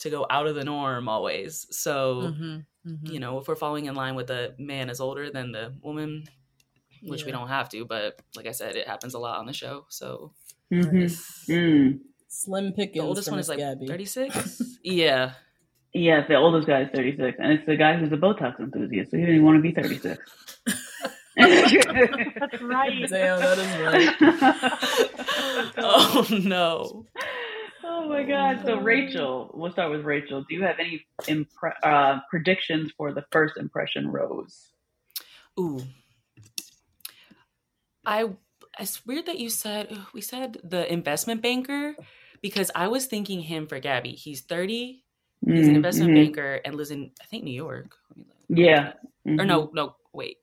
[0.00, 3.10] to go out of the norm always so Mhm, mhm.
[3.12, 6.24] you know if we're falling in line with the man is older than the woman
[7.02, 9.52] which we don't have to but like i said it happens a lot on the
[9.52, 10.32] show so
[10.72, 11.52] Mm-hmm.
[11.52, 12.00] Mm.
[12.28, 12.94] Slim pickings.
[12.94, 15.32] the oldest one is like 36 yeah
[15.94, 19.16] Yes, the oldest guy is 36, and it's the guy who's a Botox enthusiast, so
[19.16, 20.18] he didn't want to be 36.
[21.36, 23.08] That's right.
[23.08, 25.72] Damn, that is right.
[25.78, 27.06] oh no
[27.88, 28.62] Oh my God!
[28.64, 30.44] So Rachel, we'll start with Rachel.
[30.48, 34.72] Do you have any impre- uh, predictions for the first impression rose?
[35.58, 35.80] ooh
[38.06, 38.24] i
[38.80, 41.94] it's weird that you said we said the investment banker
[42.42, 45.02] because i was thinking him for gabby he's 30
[45.46, 46.14] He's an investment Mhm.
[46.14, 47.94] banker and lives in, I think, New York.
[48.10, 48.58] Let me look.
[48.58, 48.92] Yeah.
[49.38, 49.46] Or Mhm.
[49.46, 50.38] no, no, wait.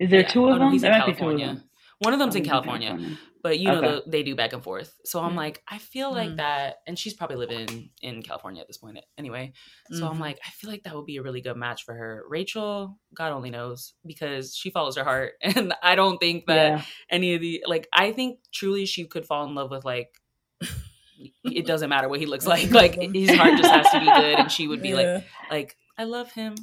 [0.00, 0.28] Is there Yeah.
[0.28, 0.72] two Oh, of no, them?
[0.72, 1.64] he's in there might be two of California.
[2.00, 2.96] One of them's in he's California,
[3.42, 3.86] but you know Okay.
[3.88, 4.94] the, they do back and forth.
[5.04, 5.36] So I'm Mm.
[5.36, 6.36] like, I feel like Mm.
[6.36, 9.52] that, and she's probably living in California at this point anyway.
[9.90, 10.20] So I'm Mhm.
[10.20, 12.24] like, I feel like that would be a really good match for her.
[12.28, 16.82] Rachel, God only knows because she follows her heart, and I don't think that Yeah.
[17.10, 17.88] any of the like.
[17.92, 20.10] I think truly she could fall in love with like.
[21.42, 22.70] it doesn't matter what he looks like.
[22.70, 25.08] Like his heart just has to be good, and she would be like,
[25.50, 26.54] like I love him.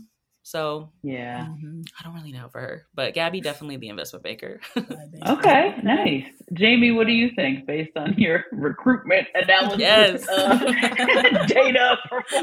[0.48, 1.48] So Yeah.
[1.48, 1.88] Mhm.
[2.00, 4.60] I don't really know for her, but Gabby definitely the investment banker.
[5.28, 5.76] Okay.
[5.82, 6.26] Nice.
[6.54, 9.80] Jamie, what do you think based on your recruitment analysis?
[9.80, 10.28] Yes.
[10.30, 11.98] uh, data?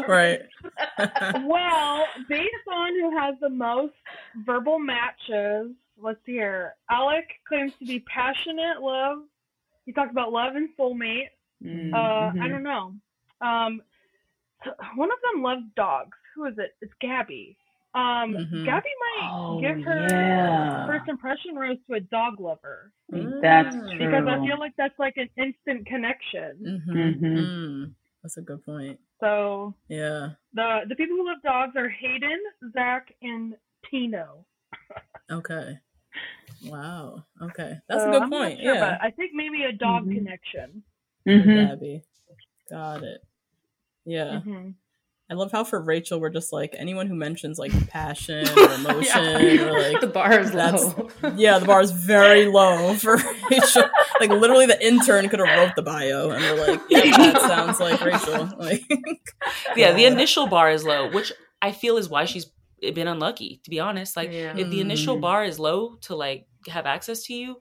[0.09, 0.41] Right.
[1.45, 3.95] well, based on who has the most
[4.45, 6.75] verbal matches, let's see here.
[6.91, 9.19] Alec claims to be passionate, love.
[9.87, 11.29] He talked about love and soulmate.
[11.65, 12.33] Mm, Uh.
[12.43, 12.95] I don't know.
[13.41, 13.81] Um,
[14.97, 16.17] one of them loves dogs.
[16.35, 16.75] Who is it?
[16.81, 17.57] It's Gabby.
[17.95, 18.65] Um, Mhm.
[18.65, 20.87] Gabby might Oh, give her yeah.
[20.87, 23.97] first impression rose to a dog lover That's Mm.
[23.97, 23.99] true.
[23.99, 26.57] because I feel like that's like an instant connection.
[26.87, 27.21] Mhm.
[27.21, 27.37] Mhm.
[27.37, 27.95] Mm.
[28.23, 28.99] That's a good point.
[29.21, 30.31] So Yeah.
[30.55, 32.41] the the people who love dogs are Hayden,
[32.73, 33.57] Zach, and
[33.91, 34.47] Tino.
[35.31, 35.79] Okay.
[36.65, 37.25] Wow.
[37.43, 37.79] Okay.
[37.89, 38.61] That's So a good I'm point.
[38.61, 38.81] sure, yeah.
[38.81, 40.15] but I think maybe a dog Mhm.
[40.15, 40.83] connection.
[41.25, 41.69] For Mhm.
[41.69, 42.03] Gabby.
[42.71, 43.23] Got it.
[44.05, 44.41] Yeah.
[44.41, 44.71] hmm
[45.33, 49.61] I love how for Rachel we're just like anyone who mentions like passion or emotion
[49.61, 51.09] or like the bar is low.
[51.37, 53.17] yeah, the bar is very low for
[53.51, 53.85] Rachel.
[54.21, 57.81] Like literally the intern could have wrote the bio and we're like, yeah, that sounds
[57.81, 58.51] like Rachel.
[58.59, 58.83] Like
[59.75, 62.47] yeah, the initial bar is low, which I feel is why she's
[62.83, 64.19] been unlucky, to be honest.
[64.19, 64.55] Like Yeah.
[64.55, 65.23] if the initial Mm.
[65.23, 67.57] bar is low to like have access to you,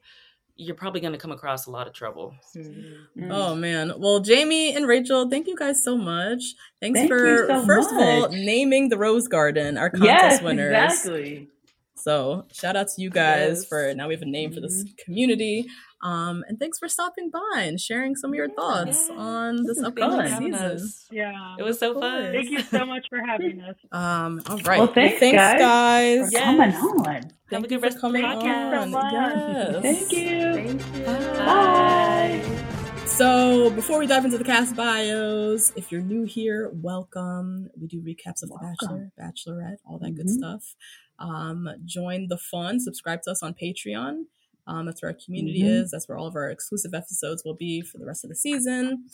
[0.56, 2.34] you're probably gonna come across a lot of trouble.
[2.56, 3.30] Mm.
[3.30, 3.94] Oh man.
[3.98, 6.44] Well, Jamie and Rachel, thank you guys so much.
[6.82, 10.74] Thanks Thank for so first of all naming the Rose Garden, our contest Yes, winners.
[10.74, 11.48] exactly.
[11.96, 13.66] So shout out to you guys Yes.
[13.66, 15.68] for now we have a name for this community.
[16.04, 18.56] Um, and thanks for stopping by and sharing some of your Yeah.
[18.56, 19.16] thoughts Yeah.
[19.18, 20.54] on this Thank you upcoming season.
[20.56, 21.08] us.
[21.12, 21.56] Yeah.
[21.60, 22.32] It was so fun.
[22.32, 23.76] Thank you so much for having us.
[23.92, 24.80] Um, all right.
[24.80, 26.26] Well, thanks, guys, guys.
[26.28, 26.44] For Yes.
[26.44, 27.06] coming on.
[27.16, 28.96] Have Thank a good you for rest of the coming podcast.
[28.96, 29.12] on.
[29.14, 29.82] Yes.
[29.82, 30.54] Thank you.
[30.80, 31.04] Thank you.
[31.36, 32.68] Bye.
[33.06, 37.70] So, before we dive into the cast bios, if you're new here, welcome.
[37.80, 40.38] We do recaps of The Bachelor, Bachelorette, all that good Mhm.
[40.38, 40.76] stuff.
[41.20, 42.80] Um, join the fun.
[42.80, 44.24] Subscribe to us on Patreon.
[44.68, 45.82] Um, that's where our community Mhm.
[45.84, 45.92] is.
[45.92, 49.06] That's where all of our exclusive episodes will be for the rest of the season.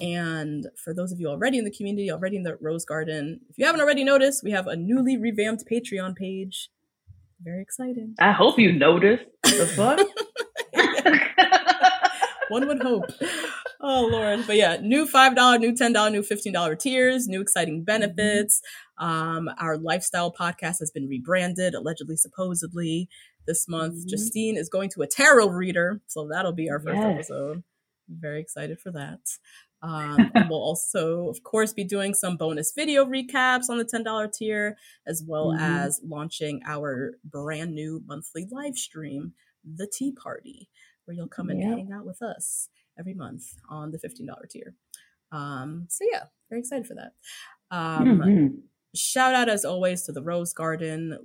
[0.00, 3.58] And for those of you already in the community, already in the Rose Garden, if
[3.58, 6.70] you haven't already noticed, we have a newly revamped Patreon page.
[7.42, 8.14] Very exciting.
[8.18, 9.24] I hope you noticed.
[9.44, 10.00] The fuck?
[12.48, 13.04] One would hope.
[13.80, 14.44] Oh Lord.
[14.46, 18.60] But yeah, new $5, new $10, new $15 tiers, new exciting benefits.
[18.98, 23.08] Um, our lifestyle podcast has been rebranded, allegedly, supposedly.
[23.46, 24.08] This month, Mhm.
[24.08, 26.00] Justine is going to a tarot reader.
[26.06, 27.14] So that'll be our first Yes.
[27.14, 27.62] episode.
[28.08, 29.20] Very excited for that.
[29.82, 34.28] Um, and we'll also, of course, be doing some bonus video recaps on the $10
[34.28, 34.76] tier,
[35.06, 35.58] as well Mhm.
[35.60, 40.68] as launching our brand new monthly live stream, The Tea Party,
[41.06, 41.68] where you'll come and Yeah.
[41.76, 44.74] hang out with us every month on the $15 tier.
[45.32, 47.14] Um, so yeah, very excited for that.
[47.70, 48.62] Um, Mhm.
[48.94, 51.16] Shout out as always to the Rose Garden.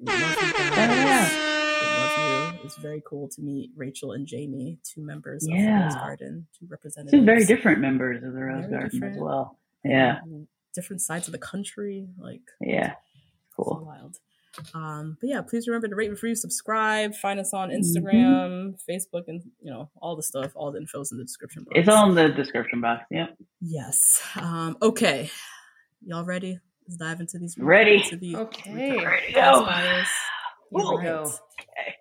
[1.81, 2.27] We love you guys.
[2.27, 2.39] Yeah.
[2.39, 2.59] We love you.
[2.59, 6.47] It was very cool to meet Rachel and Jamie, two members of the Rose Garden,
[6.59, 7.11] two representatives.
[7.21, 9.15] Two very different members of the Rose Very Garden different.
[9.17, 9.59] as well.
[9.83, 10.19] Yeah.
[10.23, 12.07] um, Different sides of the country.
[12.19, 12.93] Like Yeah.
[13.55, 13.85] so Cool.
[13.85, 14.17] wild.
[14.73, 17.13] Um, but yeah, please remember to rate, review, subscribe.
[17.15, 17.79] Find us on Mm-hmm.
[17.81, 20.51] Instagram, Facebook, and you know all the stuff.
[20.55, 21.77] All the info's in the description box.
[21.79, 23.03] It's all in the description box.
[23.11, 23.35] Yep.
[23.61, 24.21] Yes.
[24.37, 25.29] Um, okay.
[26.05, 26.57] Y'all ready?
[26.87, 27.57] Let's dive into these.
[27.57, 27.95] Ready.
[28.03, 28.73] Into the Okay.
[29.03, 29.65] Ready to cast go.
[30.71, 30.71] Bios.
[30.71, 31.23] Here we go.
[31.61, 31.95] Okay.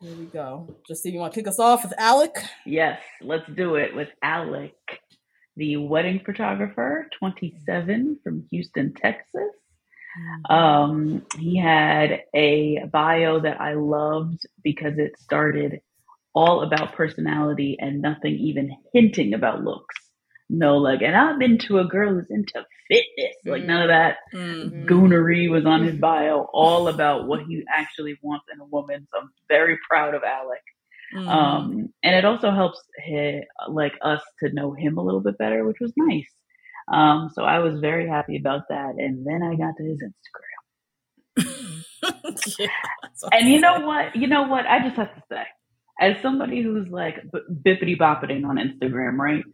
[0.00, 0.76] Here we go.
[0.86, 2.36] Justine you want to kick us off with Alec.
[2.66, 4.74] Yes, let's do it with Alec,
[5.56, 9.50] the wedding photographer, 27 from Houston, Texas.
[10.48, 15.80] Um, he had a bio that I loved because it started
[16.34, 19.96] all about personality and nothing even hinting about looks.
[20.48, 23.34] No, like, and I'm into a girl who's into fitness.
[23.44, 24.86] Like, none of that Mm.
[24.86, 29.06] goonery was on his bio, all about what he actually wants in a woman.
[29.12, 30.62] So I'm very proud of Alec.
[31.14, 31.28] Mm.
[31.28, 35.64] Um, and it also helps hi like us to know him a little bit better,
[35.64, 36.30] which was nice.
[36.92, 38.94] Um, so I was very happy about that.
[38.98, 41.46] And then I got to his Instagram.
[42.58, 42.66] yeah,
[43.02, 44.14] that's And you know what?
[44.16, 44.66] You know what?
[44.66, 45.42] I just have to say,
[46.00, 49.44] as somebody who's like b- bippity boppiting on Instagram, right?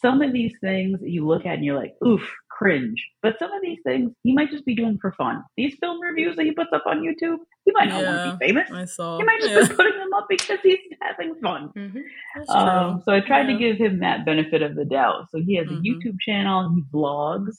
[0.00, 3.04] Some of these things you look at and you're like, oof, cringe.
[3.22, 5.42] But some of these things he might just be doing for fun.
[5.56, 8.46] These film reviews that he puts up on YouTube, he might not want to be
[8.46, 8.70] famous.
[8.72, 9.18] I saw.
[9.18, 11.70] He might just yeah, be putting them up because he's having fun.
[11.76, 12.02] Mhm.
[12.48, 13.54] Um, so I tried Yeah.
[13.54, 15.30] to give him that benefit of the doubt.
[15.30, 15.84] So he has a Mhm.
[15.84, 17.56] YouTube channel, he vlogs,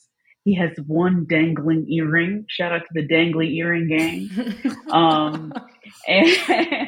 [0.49, 2.45] he has one dangling earring.
[2.49, 4.29] Shout out to the dangly earring gang.
[4.91, 5.53] Um,
[6.07, 6.27] and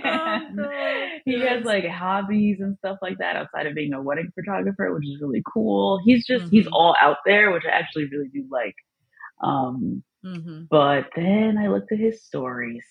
[0.04, 0.42] God,
[1.26, 5.06] he has like hobbies and stuff like that outside of being a wedding photographer, which
[5.06, 6.02] is really cool.
[6.04, 6.72] He's just he's Mhm.
[6.74, 8.74] all out there, which I actually really do like.
[9.44, 10.68] Um, Mhm.
[10.70, 12.86] but then I looked at his stories.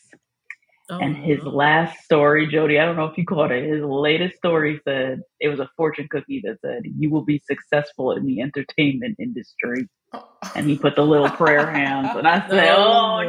[0.90, 1.50] Oh, And his no.
[1.50, 3.68] last story, Jody, I don't know if you caught it.
[3.68, 8.12] His latest story said it was a fortune cookie that said, You will be successful
[8.12, 9.88] in the entertainment industry.
[10.56, 12.08] And he put the little prayer hands.
[12.16, 13.20] And I oh, said, Oh,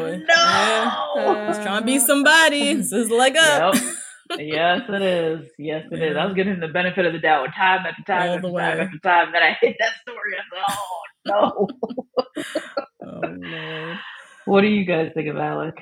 [1.16, 1.48] Oh, no.
[1.48, 2.74] He's trying to be somebody.
[2.76, 3.76] This is leg up.
[3.76, 3.84] Yep.
[4.40, 5.50] yes, it is.
[5.60, 6.16] Yes, it is.
[6.18, 8.48] I was giving him the benefit of the doubt time after time All after the
[8.48, 8.84] time way.
[8.86, 9.32] after time.
[9.34, 10.34] Then I hit that story.
[10.38, 11.68] I said, Oh, no.
[13.04, 13.98] Oh Lord.
[14.46, 15.76] what do you guys think of Alec?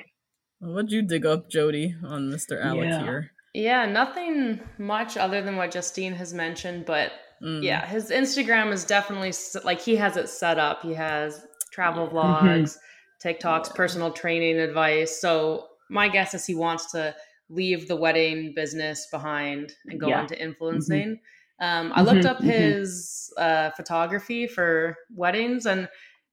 [0.58, 2.62] What'd you dig up, Jody, on Mr.
[2.62, 3.02] Alec Yeah.
[3.02, 3.30] here?
[3.54, 7.62] Yeah, nothing much other than what Justine has mentioned, but Mm.
[7.62, 9.32] yeah, his Instagram is definitely
[9.64, 10.82] like he has it set up.
[10.82, 12.12] He has travel Mhm.
[12.12, 12.76] vlogs,
[13.24, 13.74] TikToks, Yeah.
[13.74, 15.20] personal training advice.
[15.20, 17.14] So my guess is he wants to
[17.48, 20.20] leave the wedding business behind and go Yeah.
[20.22, 21.20] into influencing.
[21.60, 22.44] Um, I looked Mhm, up mhm.
[22.44, 25.88] his uh, photography for weddings, and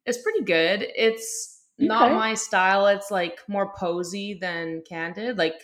[0.05, 0.87] it's pretty good.
[0.95, 2.87] It's not my style.
[2.87, 5.61] It's like more posy than candid, like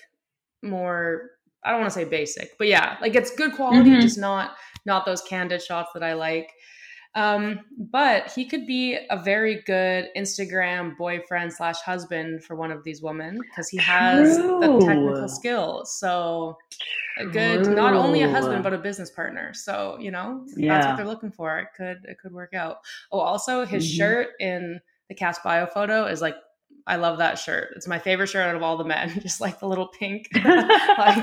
[0.61, 1.31] more.
[1.63, 5.05] I don't want to say basic, but yeah, like it's good quality, just not not
[5.05, 6.51] those candid shots that I like.
[7.15, 12.83] Um, but he could be a very good Instagram boyfriend slash husband for one of
[12.83, 15.99] these women because he has the technical skills.
[15.99, 16.57] So
[17.19, 19.53] a good, not only a husband but a business partner.
[19.53, 20.87] So you know that's Yeah.
[20.87, 21.59] what they're looking for.
[21.59, 22.77] It could it could work out.
[23.11, 23.95] Oh, also his Mhm.
[23.97, 26.35] shirt in the cast bio photo is like
[26.85, 27.73] I love that shirt.
[27.75, 29.09] It's my favorite shirt out of all the men.
[29.21, 30.43] Just like the little pink, like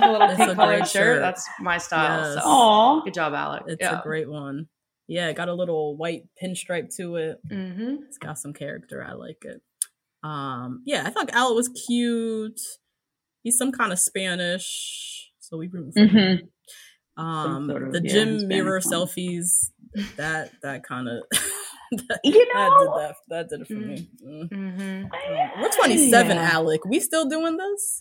[0.01, 0.89] the little It's pink colored shirt.
[0.89, 1.21] shirt.
[1.21, 2.35] That's my style.
[2.35, 2.43] Yes.
[2.43, 3.01] So Aw.
[3.05, 3.63] good job, Alec.
[3.67, 4.01] It's yeah.
[4.01, 4.69] a great one.
[5.09, 7.39] Yeah, it got a little white pinstripe to it.
[7.49, 9.05] hmm It's got some character.
[9.07, 9.61] I like it.
[10.23, 12.61] Um, yeah, I thought Al was cute.
[13.43, 16.41] He's some kind of Spanish, so we root for him.
[17.19, 17.23] Mhm.
[17.23, 18.93] Um, sort of, the yeah, gym Hispanic mirror one.
[18.93, 19.71] selfies,
[20.17, 21.23] that that kind of
[21.93, 24.09] that, You that know, did that that did it for me.
[24.25, 24.49] Mm.
[24.49, 26.43] hmm Um, we're 27, Yeah.
[26.53, 26.85] Alec.
[26.85, 28.01] We still doing this?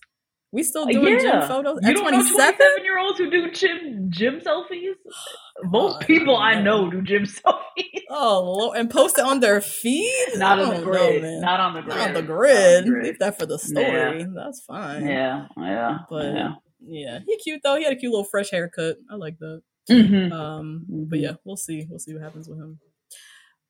[0.51, 1.41] We still doing yeah.
[1.41, 2.35] gym photos You at don't know 27?
[2.55, 4.93] 27 year olds who do gym gym selfies?
[5.63, 6.89] Most Oh, I people don't I know.
[6.89, 8.01] do gym selfies.
[8.09, 8.77] Oh, Lord.
[8.77, 10.11] and post it on their feed?
[10.37, 10.91] Not I on the know.
[10.91, 11.41] Not on the grid.
[11.41, 11.97] Not on the grid.
[11.99, 13.03] on the grid.
[13.03, 14.25] Leave that for the story.
[14.35, 15.05] That's fine.
[15.05, 16.51] Yeah, yeah, But yeah.
[16.81, 17.75] yeah, he cute though.
[17.75, 18.97] He had a cute little fresh haircut.
[19.11, 19.61] I like that.
[19.89, 20.31] Mhm.
[20.31, 21.21] Um, but Mhm.
[21.21, 21.85] yeah, we'll see.
[21.89, 22.79] We'll see what happens with him.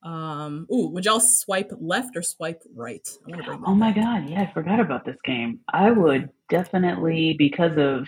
[0.04, 3.06] Um, ooh, would y'all swipe left or swipe right?
[3.26, 4.04] I want to bring that Oh my back.
[4.04, 5.60] god, yeah, I forgot about this game.
[5.72, 8.08] I would definitely because of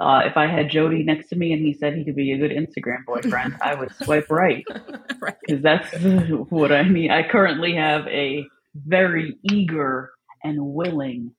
[0.00, 2.38] uh, if I had Jody next to me and he said he could be a
[2.38, 4.64] good Instagram boyfriend, I would swipe right
[5.20, 5.36] right.
[5.46, 5.88] because that's
[6.50, 7.10] what I mean.
[7.10, 10.10] I currently have a very eager
[10.42, 11.34] and willing,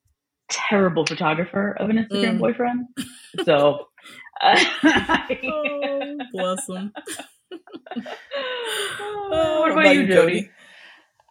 [0.49, 2.39] terrible photographer of an Instagram Mm.
[2.39, 2.85] boyfriend.
[3.45, 3.87] So,
[4.41, 6.93] Oh, bless him.
[9.29, 10.49] What about you, Jody?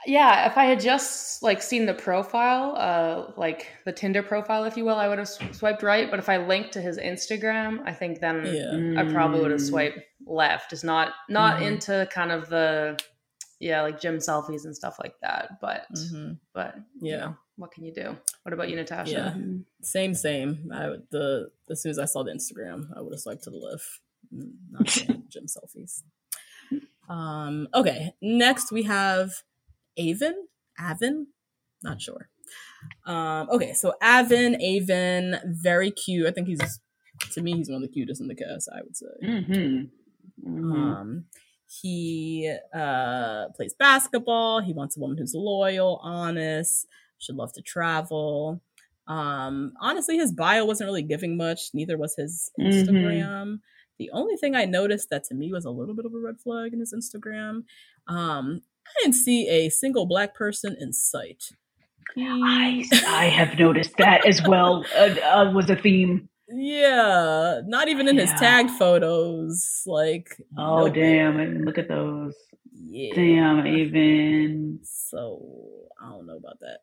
[0.05, 4.77] Yeah, if I had just like seen the profile, uh, like the Tinder profile, if
[4.77, 6.11] you will, I would have s- swiped right.
[6.11, 9.01] But if I linked to his Instagram, I think then Yeah.
[9.01, 9.69] I probably would have Mm.
[9.69, 10.71] swiped left.
[10.71, 11.67] Just not not Mhm.
[11.67, 12.99] into kind of the
[13.61, 15.61] yeah, like gym selfies and stuff like that.
[15.61, 16.39] But Mhm.
[16.53, 17.17] but you Yeah.
[17.19, 18.19] know, what can you do?
[18.43, 19.13] What about you, Natasha?
[19.13, 19.35] Yeah.
[19.83, 20.69] Same, same.
[20.75, 23.51] I would- the as soon as I saw the Instagram, I would have swiped to
[23.51, 24.01] the left.
[24.35, 24.87] Mm, Not
[25.29, 26.03] gym selfies.
[27.09, 27.69] Um.
[27.75, 28.15] Okay.
[28.23, 29.31] Next we have
[29.99, 30.47] Aven.
[30.79, 31.29] Aven.
[31.83, 32.29] Not sure.
[33.07, 33.49] Um.
[33.51, 33.73] Okay.
[33.75, 36.27] So Aven, Aven, very cute.
[36.27, 36.81] I think he's
[37.33, 38.69] to me he's one of the cutest in the cast.
[38.75, 39.07] I would say.
[39.23, 39.85] Mm-hmm.
[40.49, 41.25] hmm Um,
[41.81, 44.61] he uh, plays basketball.
[44.61, 46.87] He wants a woman who's loyal, honest,
[47.19, 48.61] should love to travel.
[49.07, 51.71] Um, honestly, his bio wasn't really giving much.
[51.75, 52.67] Neither was his Mhm.
[52.87, 53.61] Instagram.
[54.03, 56.41] The only thing I noticed that to me was a little bit of a red
[56.41, 57.63] flag in his Instagram.
[58.09, 61.45] Um, I didn't see a single black person in sight.
[62.19, 64.85] I, I have noticed that as well.
[64.97, 66.29] Uh, uh, was a theme.
[66.49, 68.37] yeah, not even in his Yeah.
[68.39, 69.83] tagged photos.
[69.87, 71.39] Like, Oh damn!
[71.39, 72.35] And look at those.
[72.73, 73.15] Yeah.
[73.15, 74.81] Damn, even.
[74.83, 75.47] So
[76.03, 76.81] I don't know about that.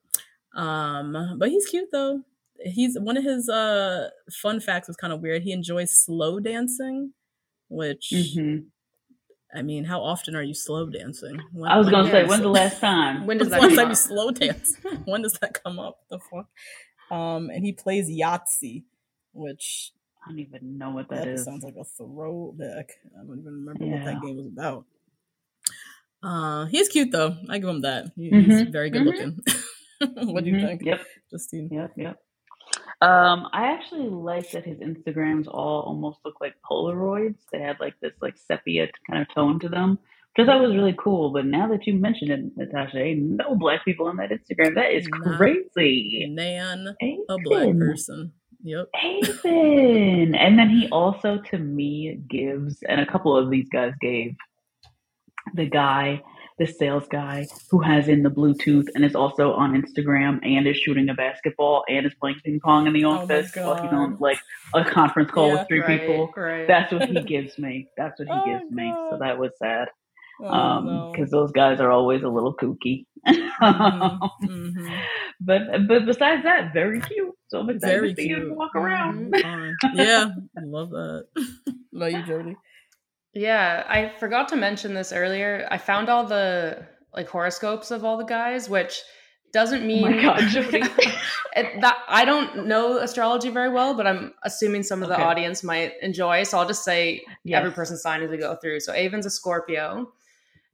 [0.60, 2.24] Um, but he's cute though.
[2.64, 4.10] He's one of his uh
[4.42, 5.44] fun facts was kind of weird.
[5.44, 7.14] He enjoys slow dancing,
[7.70, 8.66] which Mhm.
[9.54, 11.42] I mean, how often are you slow dancing?
[11.54, 13.26] When, I was gonna say, when's the last time?
[13.26, 13.98] When does that last come time you up?
[13.98, 14.76] slow dance?
[15.06, 15.98] when does that come up?
[16.10, 16.48] The fuck?
[17.10, 18.84] Um, and he plays Yahtzee,
[19.34, 19.92] which
[20.24, 21.46] I don't even know what that that is.
[21.46, 22.92] sounds like a throwback.
[23.20, 24.86] I don't even remember what that game was about.
[26.22, 27.36] Uh, he's cute though.
[27.50, 28.12] I give him that.
[28.16, 29.06] He- He's Mhm, very good mhm.
[29.06, 29.40] looking.
[30.34, 30.62] what do you Mhm.
[30.68, 31.70] think, Yep, Justine?
[31.72, 32.20] yep, yep.
[33.02, 37.38] Um, I actually like that his Instagrams all almost look like Polaroids.
[37.52, 40.00] They had like this like sepia kind of tone to them,
[40.36, 41.32] which I thought was really cool.
[41.32, 44.76] But now that you mention it, Natasha, ain't no black people on that Instagram.
[44.76, 46.28] That is Not crazy.
[46.30, 48.34] Nan, a black person.
[48.64, 48.90] Yep.
[49.02, 50.36] Aiden.
[50.38, 54.36] And then he also, to me, gives, and a couple of these guys gave,
[55.54, 56.22] the guy,
[56.60, 60.78] the sales guy who has in the Bluetooth and is also on Instagram and is
[60.78, 64.16] shooting a basketball and is playing ping pong in the Oh office while he's on
[64.16, 64.20] God.
[64.20, 64.40] like
[64.76, 66.36] a conference call Yeah, with three right, people.
[66.36, 66.68] right.
[66.68, 67.90] That's what he gives me.
[67.98, 69.00] That's what he Oh gives me.
[69.10, 69.90] So that was sad.
[70.42, 71.14] Oh, Um, no.
[71.14, 73.06] because those guys are always a little kooky.
[73.62, 75.08] Mhm, mhm.
[75.42, 77.36] But but besides that, very cute.
[77.50, 79.36] So I'm excited Very to see him walk around.
[79.42, 79.80] Fun.
[79.94, 81.28] yeah, I love that.
[81.94, 82.58] Love you, Jody.
[83.34, 85.68] Yeah, I forgot to mention this earlier.
[85.72, 89.02] I found all the like horoscopes of all the guys, which
[89.52, 90.40] doesn't Oh mean my god,
[91.82, 95.94] that I don't know astrology very well, but I'm assuming some of the audience might
[96.02, 96.44] enjoy.
[96.44, 97.74] So I'll just say every Yes.
[97.76, 98.80] person's sign as we go through.
[98.82, 100.12] So Aven's a Scorpio.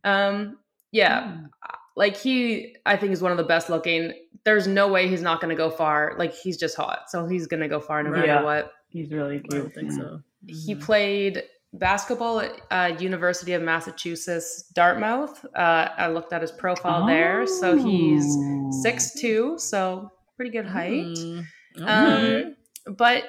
[0.03, 0.57] Um,
[0.91, 1.49] yeah, Mm.
[1.95, 4.13] like he, I think is one of the best looking.
[4.43, 6.13] There's no way he's not going to go far.
[6.17, 8.43] Like he's just hot, so he's going to go far no matter Yeah.
[8.43, 8.71] what.
[8.89, 9.51] He's really I cute.
[9.63, 9.97] don't think yeah.
[9.97, 10.21] so.
[10.47, 10.81] He Mhm.
[10.81, 11.43] played
[11.79, 15.45] basketball at uh, University of Massachusetts Dartmouth.
[15.55, 18.71] Uh, I looked at his profile there, so he's Oh.
[18.83, 21.05] six two, so pretty good height.
[21.17, 21.45] Mm,
[21.81, 22.43] okay.
[22.43, 22.55] Um,
[22.95, 23.23] but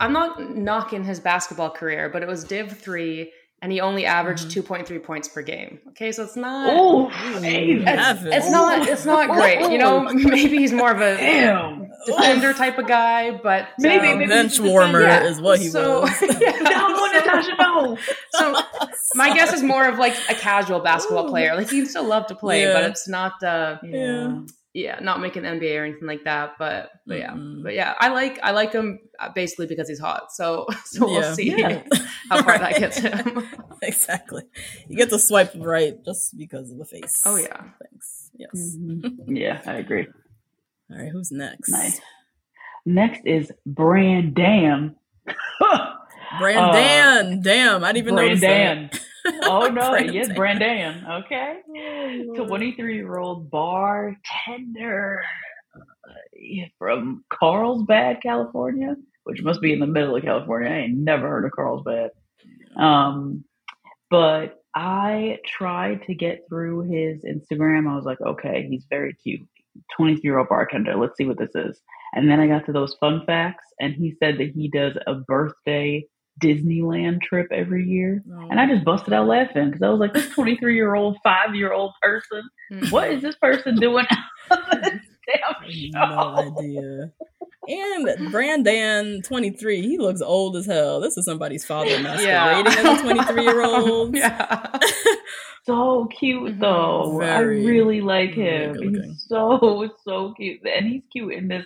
[0.00, 4.48] I'm not knocking his basketball career, but it was Div three, and he only averaged
[4.48, 4.62] Mhm.
[4.64, 5.78] 2.3 points per game.
[5.90, 6.68] Okay, so it's not.
[6.72, 8.86] Oh, It's, it's not.
[8.88, 9.70] It's not great.
[9.70, 11.88] You know, maybe he's more of a Damn.
[12.06, 16.02] defender type of guy, but Maybe- um, maybe bench warmer yeah, is what he so,
[16.02, 16.10] was.
[16.40, 16.50] yeah,
[17.42, 18.88] Down one, Natasha, no.
[18.94, 21.30] so my guess is more of like a casual basketball Ooh.
[21.30, 21.54] player.
[21.54, 23.42] Like he'd still love to play, but it's not.
[23.42, 24.40] uh Yeah.
[24.76, 26.54] Yeah, not making the NBA or anything like that.
[26.58, 27.62] But but yeah, Mm-mm.
[27.62, 30.32] but yeah, I like I like him uh, basically because he's hot.
[30.32, 31.32] So so we'll Yeah.
[31.34, 31.82] see Yeah.
[32.28, 33.46] how far that gets him.
[33.82, 34.42] exactly.
[34.88, 37.22] You get to swipe right just because of the face.
[37.24, 37.56] Oh, yeah.
[37.80, 38.30] Thanks.
[38.36, 38.76] Yes.
[38.76, 39.14] Mhm.
[39.28, 40.08] Yeah, I agree.
[40.90, 41.70] All right, who's next?
[41.70, 42.00] Nice.
[42.84, 44.96] Next is Brand Brandam.
[46.38, 47.42] Brandan.
[47.42, 48.40] Damn, I didn't even that.
[48.40, 48.90] Brandan.
[49.44, 50.14] Oh no, Brandan.
[50.14, 51.06] yes, Brandan.
[51.06, 51.60] Okay.
[52.36, 55.22] 23 year old bartender
[55.74, 60.68] uh, from Carlsbad, California, which must be in the middle of California.
[60.68, 62.10] I ain't never heard of Carlsbad.
[62.76, 63.44] Um,
[64.10, 67.88] but I tried to get through his Instagram.
[67.90, 69.40] I was like, okay, he's very cute.
[69.96, 70.96] 23 year old bartender.
[70.96, 71.80] Let's see what this is.
[72.14, 75.14] And then I got to those fun facts, and he said that he does a
[75.14, 76.04] birthday
[76.42, 78.22] Disneyland trip every year.
[78.50, 81.54] And I just busted out laughing because I was like, this 23 year old, five
[81.54, 82.42] year old person,
[82.90, 84.06] what is this person doing
[85.92, 87.10] No idea.
[87.66, 91.00] And Brandan, 23, he looks old as hell.
[91.00, 94.14] This is somebody's father masquerading as a 23 year old.
[94.16, 94.78] yeah.
[95.64, 96.60] So cute Mhm.
[96.60, 97.22] though.
[97.22, 98.74] I really like him.
[98.82, 101.64] He's so so cute, and he's cute in this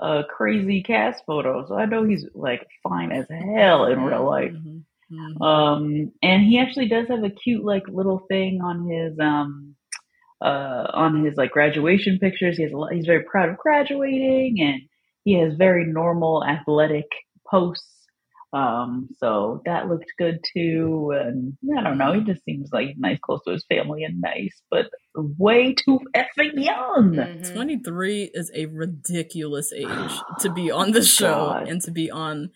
[0.00, 1.66] uh crazy cast photo.
[1.66, 4.52] So I know he's like fine as hell in real life.
[4.52, 4.84] Mhm.
[5.10, 5.40] Mhm.
[5.42, 9.74] Um, and he actually does have a cute like little thing on his um
[10.44, 12.56] uh on his like graduation pictures.
[12.56, 14.82] He has a lot, he's very proud of graduating, and
[15.24, 17.06] he has very normal athletic
[17.50, 17.86] posts.
[18.52, 21.12] Um, so that looked good too.
[21.14, 24.62] And I don't know, he just seems like nice, close to his family, and nice,
[24.70, 24.86] but
[25.22, 27.14] way too effing young.
[27.14, 27.52] Mhm.
[27.52, 31.68] 23 is a ridiculous age to be on the show God.
[31.68, 32.50] and to be on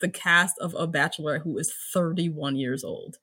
[0.00, 3.16] the cast of a bachelor who is 31 years old.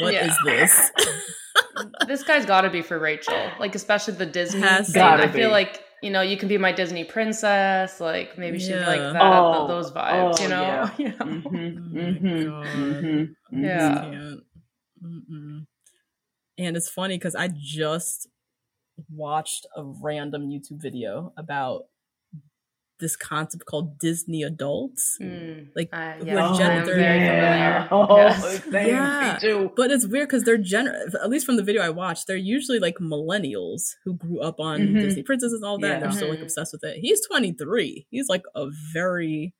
[0.00, 0.30] What is Yeah.
[0.44, 0.90] this?
[2.06, 4.60] this guy's got to be for Rachel, like especially the Disney.
[4.60, 5.02] Has thing.
[5.02, 5.52] I feel be.
[5.52, 9.66] like you know you can be my Disney princess, like maybe she'd like that, Oh,
[9.66, 10.62] th- those vibes, oh, you know.
[10.62, 10.90] yeah.
[10.98, 11.12] You know?
[11.24, 14.34] Mm-hmm, Oh mm-hmm, mm-hmm, Yeah.
[16.58, 18.28] And it's funny because I just
[19.10, 21.84] watched a random YouTube video about
[23.00, 25.18] this concept called Disney adults.
[25.20, 27.88] Mm, Like, uh, who yeah, are I'm gender- yeah.
[27.90, 28.62] Oh, Yes.
[28.70, 29.32] same, Yeah.
[29.34, 29.72] me too.
[29.76, 32.78] But it's weird because they're gener at least from the video I watched, they're usually
[32.78, 35.00] like millennials who grew up on Mhm.
[35.00, 35.86] Disney princesses and all that.
[35.94, 36.06] And Yeah.
[36.08, 36.98] they're still like obsessed with it.
[37.00, 38.06] He's 23.
[38.10, 39.54] He's like a very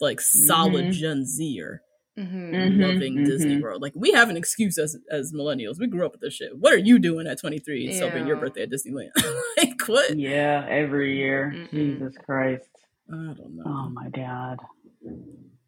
[0.00, 0.92] like solid Mhm.
[0.92, 1.80] Gen Zer
[2.18, 2.50] Mhm.
[2.52, 3.62] Mhm, loving Disney mhm.
[3.62, 3.82] World.
[3.82, 5.78] Like we have an excuse as as millennials.
[5.80, 6.56] We grew up with this shit.
[6.56, 9.10] What are you doing at 23 celebrating your birthday at Disneyland?
[9.58, 10.16] like what?
[10.16, 11.52] Yeah, every year.
[11.54, 11.70] Mm-mm.
[11.70, 12.68] Jesus Christ.
[13.10, 13.64] I don't know.
[13.66, 14.60] Oh my God.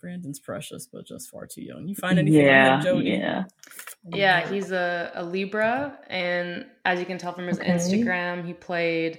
[0.03, 1.88] Brandan's precious, but just far too young.
[1.88, 3.09] You find anything Yeah, on him, Jody?
[3.11, 3.44] yeah.
[4.09, 7.70] Yeah, he's a, a Libra, and as you can tell from his Okay.
[7.72, 9.18] Instagram, he played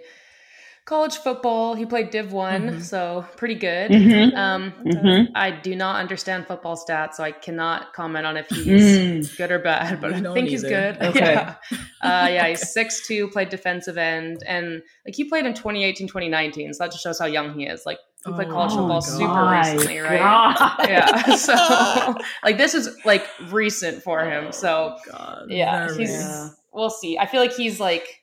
[0.88, 1.76] college football.
[1.76, 2.82] He played Div one, Mhm.
[2.82, 3.92] so pretty good.
[3.92, 4.36] Mhm.
[4.36, 5.28] Um, Mhm.
[5.36, 9.38] I do not understand football stats, so I cannot comment on if he's Mm.
[9.38, 10.00] good or bad.
[10.02, 10.98] But I don't think he's good.
[11.02, 11.34] Okay.
[11.34, 11.56] Yeah,
[12.02, 16.74] uh, yeah, he's six two, played defensive end, and like he played in 2018, 2019.
[16.74, 17.86] So that just shows how young he is.
[17.86, 19.04] Like he played Oh college football God.
[19.04, 20.20] super recently, right?
[20.20, 20.76] God.
[20.90, 22.16] Yeah, so
[22.46, 24.52] like this is like recent for him.
[24.54, 25.48] So God.
[25.50, 26.48] yeah, he's Yeah.
[26.72, 27.18] we'll see.
[27.18, 28.17] I feel like he's like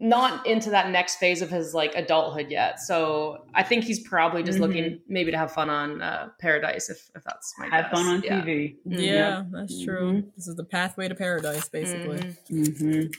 [0.00, 2.78] not into that next phase of his like adulthood yet.
[2.78, 4.62] So I think he's probably just Mhm.
[4.62, 7.92] looking maybe to have fun on uh, Paradise if if that's my Have guess.
[7.92, 8.40] fun on yeah.
[8.40, 8.76] TV.
[8.84, 10.12] Yeah, that's true.
[10.22, 10.34] Mhm.
[10.36, 12.20] This is the pathway to paradise, basically.
[12.50, 13.10] Mhm.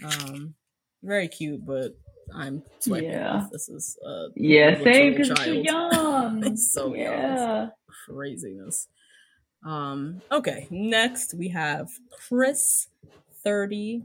[0.00, 0.54] hmm Um,
[1.02, 1.92] very cute, but
[2.34, 3.30] I'm swiping Yeah.
[3.36, 3.50] off.
[3.52, 5.56] This is uh, Yeah, little same because it's child.
[5.56, 6.42] too young.
[6.52, 6.96] It's so young.
[6.96, 7.68] yeah.
[8.06, 8.88] craziness.
[9.64, 12.88] Um, okay, next we have Chris,
[13.44, 14.02] 30.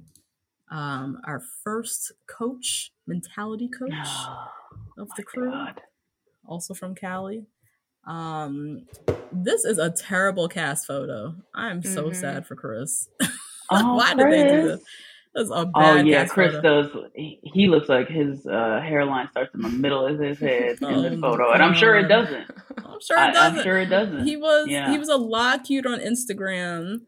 [0.72, 3.92] Um, our first coach, mentality coach
[4.98, 5.82] of the crew, God.
[6.46, 7.46] also from Cali.
[8.08, 8.86] Um,
[9.32, 11.36] this is a terrible cast photo.
[11.54, 12.16] I'm so Mhm.
[12.16, 13.08] sad for Chris.
[13.72, 14.80] Oh, Why did they do Chris.
[14.80, 14.82] this?
[15.36, 16.82] That's a Oh yeah, Chris photo.
[16.82, 17.04] does.
[17.14, 20.86] He, he looks like his uh, hairline starts in the middle of his head in
[20.88, 22.50] Oh, this photo, and I'm sure it doesn't.
[22.84, 23.58] I'm sure it doesn't.
[23.60, 24.26] I'm sure it doesn't.
[24.26, 24.90] he was Yeah.
[24.90, 27.02] he was a lot cuter on Instagram,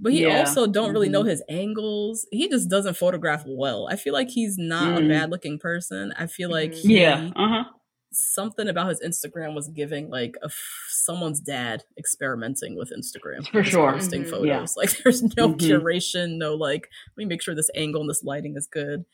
[0.00, 0.38] but he Yeah.
[0.40, 1.28] also don't really know Mhm.
[1.30, 2.26] his angles.
[2.30, 3.88] He just doesn't photograph well.
[3.90, 5.08] I feel like he's not a Mm.
[5.08, 6.12] bad looking person.
[6.16, 6.76] I feel like Mhm.
[6.82, 7.30] he, yeah.
[7.36, 7.64] Uh huh.
[8.10, 13.62] something about his Instagram was giving like a f- someone's dad experimenting with Instagram For
[13.62, 13.92] sure.
[13.92, 14.30] posting Mhm.
[14.30, 14.46] photos.
[14.46, 14.64] Yeah.
[14.76, 15.58] Like there's no Mhm.
[15.58, 19.04] curation, no like let me make sure this angle and this lighting is good.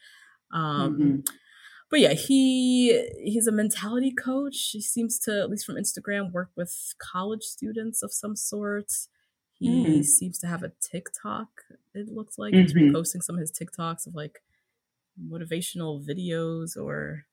[0.53, 1.27] Um Mhm.
[1.91, 4.71] but yeah, he he's a mentality coach.
[4.73, 8.93] He seems to, at least from Instagram, work with college students of some sort.
[9.65, 10.05] He Mm.
[10.05, 11.49] seems to have a TikTok.
[11.95, 12.91] It looks like he's Mhm.
[12.93, 14.43] reposting some of his TikToks of like
[15.19, 17.27] motivational videos or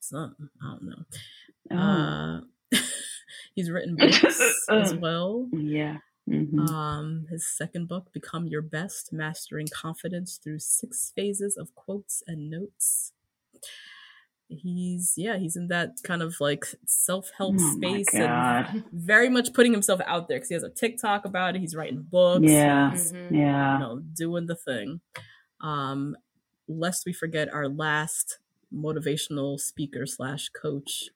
[0.00, 0.50] something.
[0.62, 1.04] I don't know.
[1.70, 1.76] Oh.
[1.76, 2.40] Uh,
[3.54, 5.48] he's written books as well.
[5.52, 5.98] yeah.
[6.28, 6.68] Mhm.
[6.68, 12.50] Um, his second book, Become Your Best Mastering Confidence Through Six Phases of Quotes and
[12.50, 13.12] Notes.
[14.52, 19.52] He's, yeah, he's in that kind of like self help Oh space and very much
[19.54, 21.60] putting himself out there because he has a TikTok about it.
[21.60, 22.42] He's writing books.
[22.44, 22.90] Yeah.
[22.90, 23.30] he's, Mhm.
[23.30, 23.74] Yeah.
[23.74, 25.00] you know, doing the thing.
[25.60, 26.16] Um,
[26.66, 28.38] lest we forget our last
[28.74, 31.10] motivational speaker slash coach,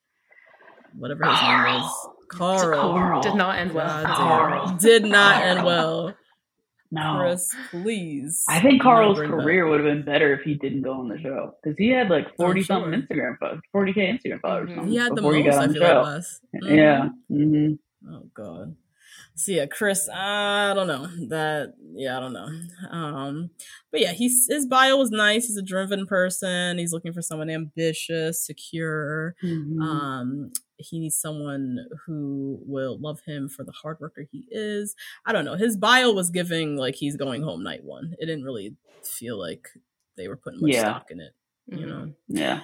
[0.96, 2.80] whatever his name was, Carl.
[2.94, 3.22] Carl.
[3.22, 4.04] Did not end well.
[4.04, 4.76] God Carl.
[4.76, 6.14] Did not end well.
[6.94, 7.18] No.
[7.18, 8.44] Chris, please.
[8.48, 11.54] I think Carl's career would have been better if he didn't go on the show
[11.62, 13.00] because he had like forty something sure.
[13.02, 14.70] Instagram followers, forty k Instagram followers.
[14.70, 14.88] Mhm.
[14.88, 16.02] He had the before most, he got I on the feel like, show.
[16.02, 16.40] last.
[16.62, 17.08] Yeah.
[17.28, 17.72] hmm
[18.08, 18.76] Oh god.
[19.36, 21.74] So yeah, Chris, I don't know that.
[21.96, 22.48] Yeah, I don't know.
[22.90, 23.50] Um,
[23.90, 25.46] but yeah, he's his bio was nice.
[25.48, 26.78] He's a driven person.
[26.78, 29.34] He's looking for someone ambitious, secure.
[29.42, 29.82] Mm-hmm.
[29.82, 34.94] Um, he needs someone who will love him for the hard worker he is.
[35.26, 35.54] I don't know.
[35.54, 38.14] His bio was giving like he's going home night one.
[38.18, 39.68] It didn't really feel like
[40.16, 40.80] they were putting much Yeah.
[40.82, 41.32] stock in it.
[41.66, 41.88] You Mhm.
[41.88, 42.12] know.
[42.28, 42.60] Yeah.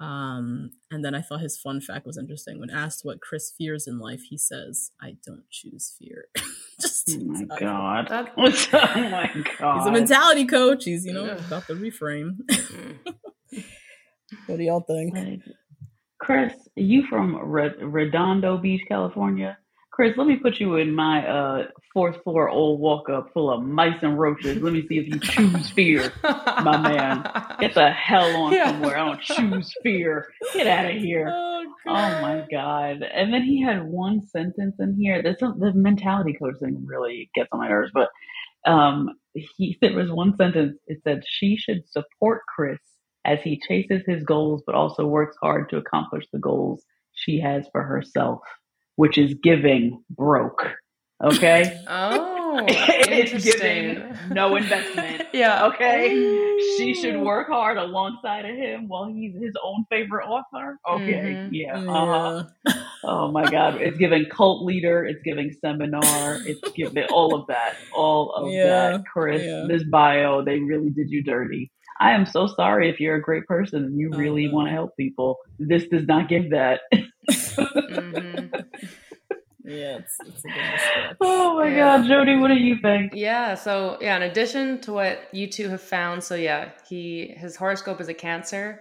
[0.00, 2.58] Um, and then I thought his fun fact was interesting.
[2.58, 6.28] When asked what Chris fears in life, he says, "I don't choose fear."
[6.80, 8.08] Just Oh my I- god.
[8.08, 9.78] That- oh my god.
[9.78, 10.84] He's a mentality coach.
[10.84, 11.42] He's you know Ugh.
[11.46, 12.38] about the reframe.
[12.46, 12.98] Mm.
[14.46, 15.14] what do y'all think?
[16.20, 19.56] Chris, you from Redondo Beach, California?
[19.92, 23.62] Chris, let me put you in my uh, fourth floor old walk up full of
[23.62, 24.62] mice and roaches.
[24.62, 26.12] Let me see if you choose fear.
[26.22, 27.28] My man.
[27.58, 28.68] Get the hell on Yeah.
[28.70, 28.96] somewhere.
[28.96, 30.32] I don't choose fear.
[30.54, 31.28] Get out of here.
[31.30, 33.02] Oh, Oh my god!
[33.02, 35.22] And then he had one sentence in here.
[35.22, 37.90] That's the mentality coach thing really gets on my nerves.
[37.94, 38.10] But
[38.66, 40.78] um, he there was one sentence.
[40.86, 42.78] It said she should support Chris
[43.30, 47.66] as he chases his goals, but also works hard to accomplish the goals she has
[47.72, 48.40] for herself,
[48.96, 50.62] which is giving broke.
[51.22, 54.34] Okay, Oh, it's giving interesting.
[54.34, 55.22] no investment.
[55.34, 55.66] yeah.
[55.66, 56.08] Okay,
[56.78, 60.78] she should work hard alongside of him while he's his own favorite author.
[60.88, 61.48] Okay, Mhm.
[61.52, 61.78] yeah.
[61.78, 62.44] Uh-huh.
[62.66, 62.74] Yeah.
[63.04, 67.76] Oh my God, it's giving cult leader, it's giving seminar, it's giving all of that,
[67.94, 68.64] all of Yeah,
[68.98, 69.04] that.
[69.12, 69.64] Chris, yeah.
[69.68, 71.70] this bio, they really did you dirty.
[72.00, 74.54] I am so sorry if you're a great person and you really no.
[74.54, 75.36] want to help people.
[75.58, 76.80] This does not give that.
[77.30, 78.64] Mhm.
[79.62, 81.16] Yeah, it's, it's a bit of a stretch.
[81.20, 81.98] oh my Yeah.
[81.98, 83.12] God, Jody, what do you think?
[83.14, 87.54] Yeah, so yeah, in addition to what you two have found, so yeah, he his
[87.56, 88.80] horoscope is a cancer.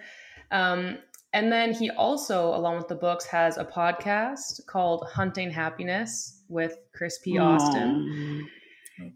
[0.51, 0.97] Um
[1.34, 6.78] and then he also, along with the books, has a podcast called Hunting Happiness with
[6.95, 7.38] Chris P.
[7.38, 8.47] Austin.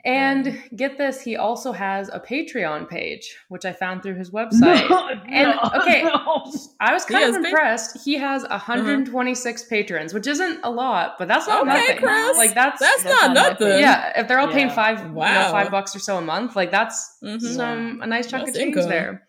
[0.06, 4.90] And get this, he also has a Patreon page, which I found through his website.
[4.90, 6.04] No, And- no, okay.
[6.04, 6.46] no.
[6.80, 7.98] I was kind has of pa- impressed.
[8.06, 11.98] He has 126 patrons, which isn't a lot, but that's not Okay, nothing.
[11.98, 12.38] Chris.
[12.38, 13.80] Like that's, That's, That's not not nothing.
[13.80, 14.20] yeah.
[14.20, 14.76] If they're all paying Yeah.
[14.76, 15.52] five, you know, Wow.
[15.52, 17.42] five bucks or so a month, like that's Mhm.
[17.42, 18.90] some a nice chunk That's of change income.
[18.90, 19.24] there.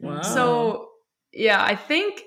[0.00, 0.22] Wow.
[0.22, 0.88] So
[1.32, 2.22] yeah, I think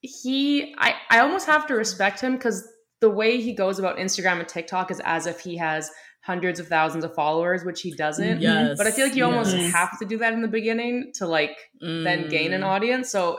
[0.00, 2.66] he, I, I almost have to respect him because
[3.00, 5.90] the way he goes about Instagram and TikTok is as if he has
[6.28, 8.42] hundreds of thousands of followers, which he doesn't.
[8.42, 11.26] yes, But I feel like you almost have to do that in the beginning to
[11.26, 13.10] like then gain an Mm, audience.
[13.10, 13.38] So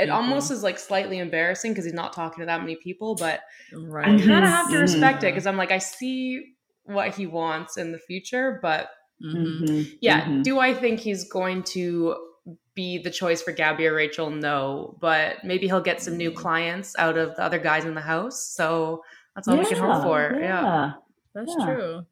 [0.00, 3.40] it almost is like slightly embarrassing because he's not talking to that many people, but
[3.72, 4.06] right.
[4.20, 7.76] I kind of have to respect it because I'm like, I see what he wants
[7.76, 8.88] in the future, but
[9.24, 9.60] Mhm.
[9.62, 10.42] Mhm, yeah, mhm.
[10.42, 12.16] do I think he's going to
[12.74, 14.28] be the choice for Gabby or Rachel?
[14.28, 18.00] No, but maybe he'll get some new clients out of the other guys in the
[18.00, 18.38] house.
[18.56, 19.02] So
[19.36, 20.36] that's all we can hope for.
[20.40, 20.92] Yeah.
[21.34, 21.64] That's Yeah.
[21.66, 22.06] true.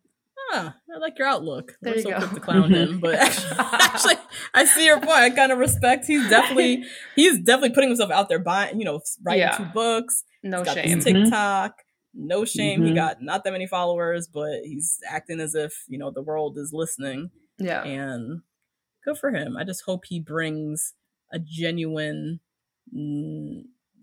[0.55, 1.73] Ah, I like your outlook.
[1.81, 2.19] There We're you so go.
[2.19, 4.15] quick to clown him, but actually, actually,
[4.55, 5.11] I see your point.
[5.19, 6.05] I kind of respect.
[6.07, 6.85] He's definitely
[7.17, 9.57] he's definitely putting himself out there, buying you know, writing Yeah.
[9.57, 10.25] two books.
[10.43, 10.97] No He's got shame.
[11.01, 11.75] this TikTok.
[12.15, 12.83] No shame.
[12.85, 12.95] He Mhm.
[12.95, 16.71] got not that many followers, but he's acting as if you know the world is
[16.75, 17.83] listening, Yeah.
[17.85, 18.43] and
[19.05, 19.57] good for him.
[19.57, 20.93] I just hope he brings
[21.33, 22.41] a genuine,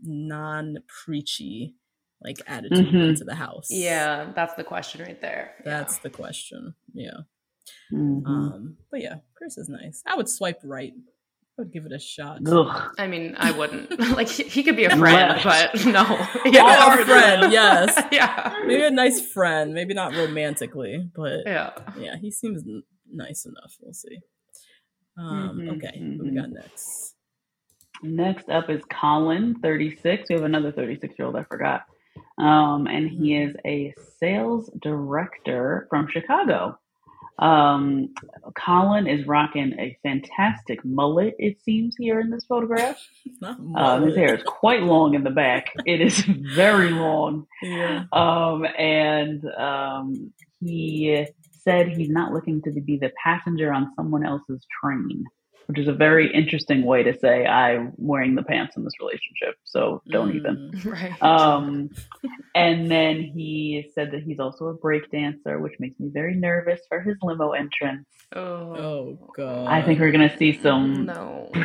[0.02, 1.76] non preachy
[2.22, 3.09] like attitude Mhm.
[3.09, 3.67] into the house.
[3.70, 5.55] Yeah, that's the question right there.
[5.63, 6.76] That's the question.
[6.93, 7.17] Yeah.
[7.93, 8.26] Mhm.
[8.26, 10.01] Um, but yeah, Chris is nice.
[10.05, 10.93] I would swipe right.
[11.57, 12.39] I would give it a shot.
[12.47, 12.93] Ugh.
[12.97, 13.89] I mean, I wouldn't.
[14.17, 15.70] like he, he could be a friend, Right.
[15.74, 16.28] but no.
[16.45, 18.01] Yeah, Or- a friend, yes.
[18.11, 18.53] yeah.
[18.65, 21.72] Maybe a nice friend, maybe not romantically, but Yeah.
[21.97, 23.76] yeah, he seems n- nice enough.
[23.82, 24.20] We'll see.
[25.17, 27.15] Um, Mhm, okay, what we got next?
[28.01, 30.30] Next up is Colin, 36.
[30.30, 31.82] We have another 36 year old, I forgot.
[32.38, 36.78] Um, and he is a sales director from Chicago.
[37.39, 38.13] Um,
[38.57, 43.01] Colin is rocking a fantastic mullet, it seems, here in this photograph.
[43.76, 45.74] Um, his hair is quite long in the back.
[45.86, 46.20] It is
[46.55, 47.45] very long.
[47.61, 48.05] Yeah.
[48.11, 51.26] Um, and um, he
[51.63, 55.24] said he's not looking to be the passenger on someone else's train,
[55.70, 59.55] which is a very interesting way to say I'm wearing the pants in this relationship.
[59.65, 60.72] So don't even.
[60.74, 60.80] Mm.
[60.89, 61.22] Right.
[61.22, 61.89] Um,
[62.55, 66.82] and then he said that he's also a break dancer, which makes me very nervous
[66.89, 68.07] for his limo entrance.
[68.36, 68.39] oh.
[68.89, 69.67] Oh god.
[69.67, 71.05] I think we're gonna see some.
[71.05, 71.51] No.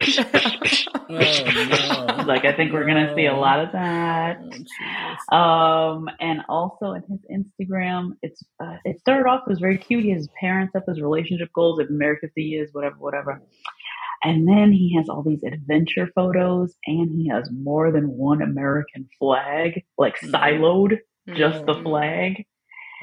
[1.06, 2.13] Oh no.
[2.26, 4.38] Like I think we're gonna see a lot of that.
[5.30, 10.04] Oh, Um, and also in his Instagram, it's uh, it started off was very cute.
[10.04, 11.78] He has his parents up his relationship goals.
[11.78, 13.42] Been married fifty years, whatever, whatever.
[14.22, 19.06] And then he has all these adventure photos, and he has more than one American
[19.18, 20.30] flag, like Mhm.
[20.30, 20.98] siloed,
[21.34, 21.82] just the Mm.
[21.82, 22.46] flag.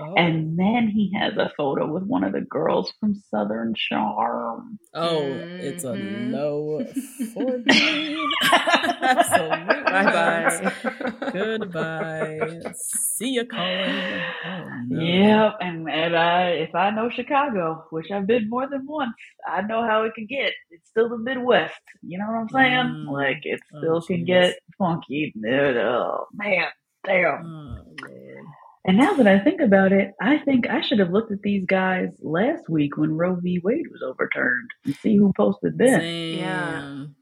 [0.04, 0.14] Oh.
[0.16, 4.80] And then he has a photo with one of the girls from Southern Charm.
[4.94, 6.30] Oh, it's a Mhm.
[6.32, 6.84] no
[7.34, 8.18] for me.
[8.52, 9.84] Absolutely.
[9.84, 11.32] Bye bye.
[11.32, 12.62] Goodbye.
[12.76, 14.22] See ya, Colin.
[14.46, 15.02] Oh, no.
[15.02, 19.14] Yep, and and I, if I know Chicago, which I've been more than once,
[19.48, 20.54] I know how it can get.
[20.72, 21.74] It's still the Midwest.
[22.02, 23.06] You know what I'm saying?
[23.08, 23.12] Mm.
[23.12, 25.34] Like it Oh, still can get funky.
[25.46, 26.68] Oh man,
[27.06, 27.46] damn.
[27.46, 28.46] Oh, Lord.
[28.86, 31.66] And now that I think about it, I think I should have looked at these
[31.66, 33.60] guys last week when Roe v.
[33.64, 36.00] Wade was overturned and see who posted then.
[36.00, 37.16] Damn.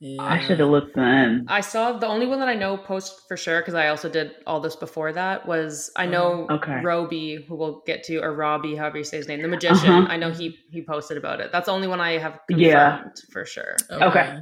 [0.00, 0.22] Yeah.
[0.22, 1.46] I should have looked then.
[1.48, 4.32] I saw the only one that I know post for sure because I also did
[4.46, 6.80] all this before that was I know Okay.
[6.82, 9.88] Roby, who we'll get to, or Robbie, however you say his name, the magician.
[9.90, 10.06] Uh-huh.
[10.10, 11.50] I know he he posted about it.
[11.50, 13.04] That's the only one I have confirmed Yeah.
[13.32, 13.76] for sure.
[13.90, 14.40] Okay.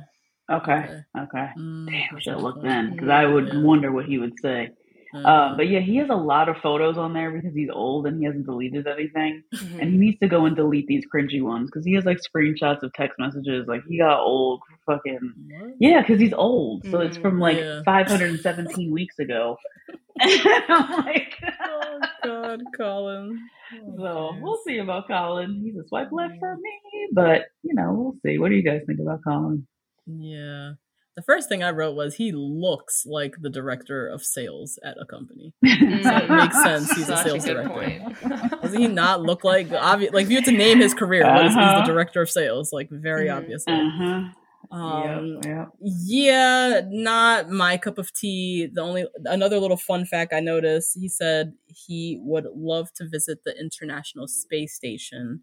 [0.50, 1.00] Okay, Okay.
[1.18, 1.48] okay.
[1.56, 3.60] Mm, Damn, I should have looked then because I would Yeah.
[3.60, 4.70] wonder what he would say.
[5.14, 5.24] Mhm.
[5.24, 8.18] Uh, but yeah, he has a lot of photos on there because he's old and
[8.18, 9.42] he hasn't deleted anything.
[9.54, 9.80] Mhm.
[9.80, 12.82] And he needs to go and delete these cringy ones because he has like screenshots
[12.82, 13.66] of text messages.
[13.68, 15.20] Like he got old fucking.
[15.60, 15.74] What?
[15.78, 16.84] Yeah, because he's old.
[16.90, 17.82] So it's from like Yeah.
[17.84, 19.56] 517 weeks ago.
[20.20, 23.38] I'm like, Oh, God, Colin.
[23.74, 25.60] Oh, so we'll see about Colin.
[25.64, 28.38] He's a swipe left for me, but you know, we'll see.
[28.38, 29.66] What do you guys think about Colin?
[30.06, 30.72] Yeah.
[31.16, 35.06] The first thing I wrote was he looks like the director of sales at a
[35.06, 35.52] company.
[35.64, 36.90] So it makes sense.
[36.92, 38.10] He's a such sales good director.
[38.28, 38.60] point.
[38.62, 40.12] Doesn't he not look like obvious?
[40.12, 41.84] Like if you had to name his career, what is he's the Uh-huh.
[41.86, 42.72] director of sales?
[42.72, 43.36] Like very Mhm.
[43.36, 43.72] obviously.
[43.74, 44.30] Uh-huh.
[44.76, 45.68] Um, yep, yep.
[45.80, 48.66] yeah, not my cup of tea.
[48.72, 53.44] The only another little fun fact I noticed, he said he would love to visit
[53.44, 55.42] the International Space Station,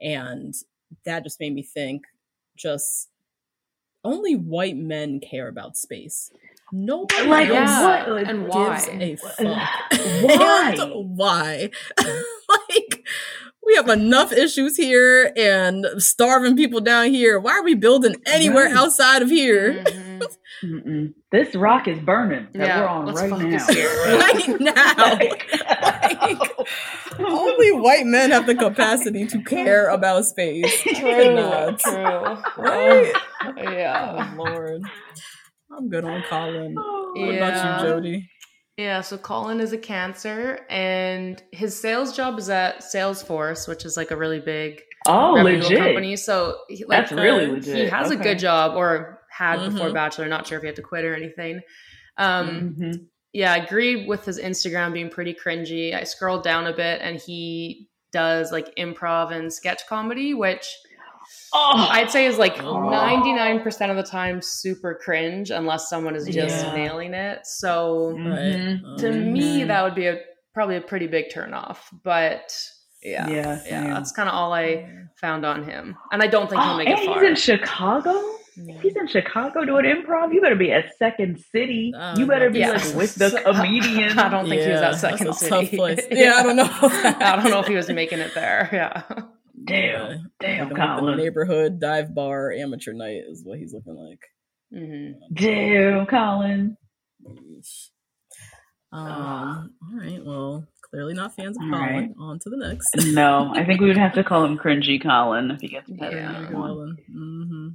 [0.00, 0.54] and
[1.04, 2.04] that just made me think,
[2.56, 3.08] just
[4.04, 6.30] only white men care about space.
[6.72, 8.22] Nobody Like, else Yeah, what?
[8.28, 8.98] and gives why?
[9.00, 9.38] a fuck.
[10.22, 10.74] Why?
[10.78, 11.70] And why?
[12.68, 13.04] like
[13.66, 17.38] we have enough issues here and starving people down here.
[17.38, 18.76] Why are we building anywhere Right.
[18.76, 19.82] outside of here?
[19.86, 20.09] Mhm.
[20.64, 21.14] Mm-mm.
[21.32, 23.74] This rock is burning that Yeah, we're on let's right focus now.
[23.74, 23.90] here.
[24.18, 25.18] right now.
[26.38, 26.50] Like,
[27.18, 30.82] only white men have the capacity to care about space.
[30.82, 31.78] True, cannot.
[31.80, 31.94] true.
[32.64, 33.12] Right?
[33.44, 34.30] Oh, yeah.
[34.36, 34.82] Oh Lord.
[35.76, 36.74] I'm good on Colin.
[36.74, 37.32] What Yeah.
[37.48, 38.30] about you, Jody?
[38.76, 43.96] Yeah, so Colin is a cancer and his sales job is at Salesforce, which is
[43.96, 45.78] like a really big Oh, legit.
[45.78, 46.16] company.
[46.16, 47.76] So he, like, That's really uh, legit.
[47.76, 49.94] he has a good job or had before Mhm.
[49.94, 50.28] Bachelor.
[50.28, 51.60] Not sure if he had to quit or anything.
[52.18, 53.06] Um, Mhm.
[53.32, 55.94] yeah, I agree with his Instagram being pretty cringy.
[55.94, 60.66] I scrolled down a bit and he does like improv and sketch comedy, which
[61.52, 62.90] Oh, I'd say is like Oh.
[62.90, 66.74] 99% of the time super cringe unless someone is just Yeah.
[66.74, 67.40] nailing it.
[67.46, 68.82] So Mhm.
[68.82, 68.98] Right.
[68.98, 69.68] to me Mhm.
[69.68, 70.20] that would be a
[70.54, 71.78] probably a pretty big turnoff.
[72.02, 72.52] But
[73.02, 73.28] yeah.
[73.28, 74.88] Yeah, Yeah, that's kind of all I
[75.20, 75.96] found on him.
[76.12, 77.20] And I don't think he'll Oh, make it far.
[77.20, 78.20] he's in Chicago.
[78.82, 80.32] He's in Chicago doing improv.
[80.34, 81.92] You better be at Second City.
[81.96, 82.70] Oh, you better be Yeah.
[82.72, 84.18] like with the comedian.
[84.18, 85.76] I don't think he was at Second City.
[85.76, 86.00] place.
[86.10, 86.68] Yeah, I don't know.
[86.82, 88.68] I don't know if he was making it there.
[88.72, 89.02] Yeah.
[89.62, 91.18] Damn, damn, Looking like the Colin.
[91.18, 94.20] neighborhood dive bar amateur night is what he's looking like.
[94.72, 96.76] hmm Damn, Colin.
[98.92, 99.74] Um.
[99.82, 100.24] All right.
[100.24, 101.94] Well, Clearly not fans of All Colin.
[101.94, 102.10] right.
[102.18, 103.12] On to the next.
[103.14, 106.16] No, I think we would have to call him cringy Colin if he gets better
[106.16, 106.32] Yeah.
[106.32, 106.68] than everyone.
[106.68, 106.96] Colin.
[107.12, 107.68] hmm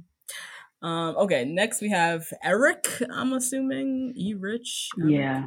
[0.82, 2.86] Um, okay, next we have Eric.
[3.12, 4.88] I'm assuming E Rich.
[5.00, 5.12] Eric.
[5.12, 5.44] Yeah.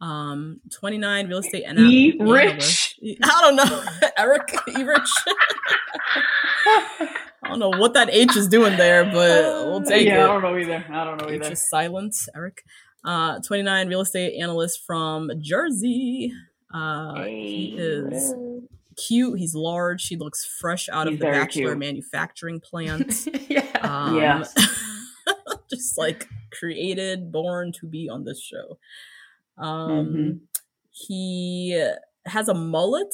[0.00, 2.18] Um, 29 real estate and E.
[2.18, 2.98] analyst.
[3.02, 3.18] Rich?
[3.22, 3.84] I don't know.
[4.18, 5.10] Eric E Rich.
[7.44, 10.08] I don't know what that H is doing there, but we'll take it.
[10.08, 10.84] yeah, I don't know either.
[10.90, 11.52] I don't know H either.
[11.52, 12.14] is silent.
[12.34, 12.62] Eric.
[13.04, 16.32] Uh, 29 real estate analyst from Jersey.
[16.72, 18.32] Uh, he is
[18.96, 19.38] cute.
[19.38, 20.06] He's large.
[20.06, 21.78] He looks fresh out He's of the Bachelor cute.
[21.78, 23.26] manufacturing plant.
[23.48, 23.66] yeah.
[23.80, 24.44] Um, Yeah.
[25.70, 26.26] just like
[26.58, 28.78] created, born to be on this show.
[29.58, 30.40] Um, Mhm.
[30.90, 31.90] he
[32.26, 33.12] has a mullet.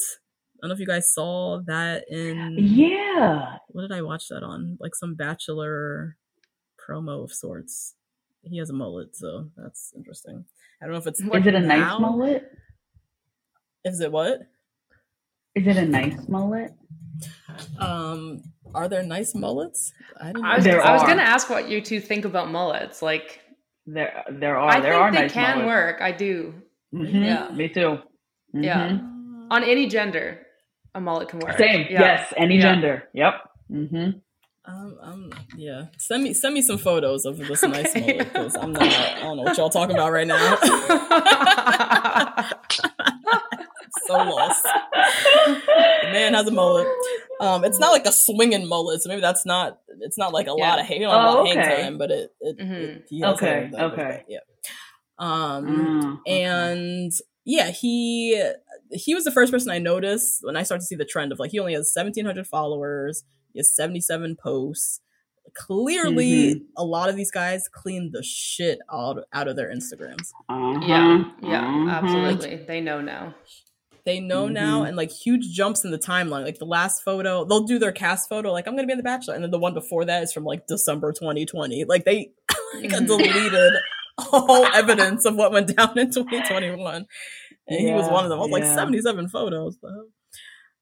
[0.55, 2.57] I don't know if you guys saw that in.
[2.59, 3.57] Yeah.
[3.69, 4.77] What did I watch that on?
[4.79, 6.17] Like some Bachelor
[6.77, 7.95] promo of sorts.
[8.43, 10.43] He has a mullet, so that's interesting.
[10.81, 12.51] I don't know if it's Is it a nice mullet?
[13.85, 14.41] Is it what?
[15.59, 16.71] Is it a nice mullet?
[17.77, 18.41] Um,
[18.73, 19.91] are there nice mullets?
[20.21, 20.45] I didn't.
[20.45, 23.01] I was, I was gonna ask what you two think about mullets.
[23.01, 23.41] Like,
[23.85, 24.69] There, there are.
[24.71, 25.67] I there think are they nice can mullets.
[25.67, 26.01] work.
[26.01, 26.53] I do.
[26.95, 27.49] Mhm, Yeah.
[27.53, 27.97] Me too.
[28.53, 28.91] Yeah.
[28.91, 29.47] Mhm.
[29.51, 30.45] On any gender,
[30.95, 31.57] a mullet can work.
[31.57, 31.87] Same.
[31.89, 31.99] Yeah.
[32.01, 32.33] Yes.
[32.37, 32.61] Any Yeah.
[32.61, 33.03] gender.
[33.13, 33.33] Yep.
[33.69, 34.09] hmm
[34.65, 35.85] Um, um, yeah.
[35.97, 38.83] Send me send me some photos of this nice mullet because I'm not.
[38.83, 40.37] I don't know what y'all talking about right now.
[44.07, 44.65] so lost.
[46.13, 46.87] The man has a mullet.
[47.39, 49.79] Um, it's not like a swinging mullet, so maybe that's not.
[50.01, 50.69] It's not like a Yeah.
[50.69, 51.81] lot of hang, you don't a lot Oh, of hang okay.
[51.83, 52.31] time, but it.
[52.41, 52.71] it, Mhm.
[52.81, 53.95] it he has Okay, hair that okay.
[54.03, 54.39] back, Yeah.
[55.17, 56.43] Um, Mm, okay.
[56.43, 57.11] and
[57.45, 58.41] yeah, he
[58.91, 61.39] he was the first person I noticed when I started to see the trend of
[61.39, 65.01] like he only has 1700 followers, he has 77 posts.
[65.55, 66.63] Clearly, Mm-hmm.
[66.77, 70.31] a lot of these guys clean the shit out out of their Instagrams.
[70.47, 71.89] Uh-huh, yeah, yeah, uh-huh.
[71.89, 72.55] absolutely.
[72.67, 73.33] They know now.
[74.09, 74.87] They know now, Mhm.
[74.87, 76.43] and like huge jumps in the timeline.
[76.43, 79.03] Like the last photo, they'll do their cast photo, like I'm gonna be in the
[79.03, 81.85] Bachelor, and then the one before that is from like December 2020.
[81.85, 82.31] Like they
[82.73, 83.05] like, Mhm.
[83.07, 83.73] deleted
[84.33, 87.05] all evidence of what went down in 2021,
[87.67, 88.39] and he was one of them.
[88.39, 89.77] I was like 77 photos.
[89.81, 90.07] though.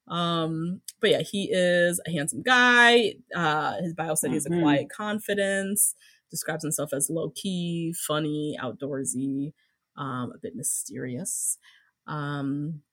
[0.07, 3.15] Um, but yeah, he is a handsome guy.
[3.35, 4.61] Uh, his bio said he has a Mhm.
[4.61, 5.95] quiet confidence.
[6.31, 9.53] Describes himself as low key, funny, outdoorsy,
[9.97, 11.57] um, a bit mysterious.
[12.05, 12.83] Um,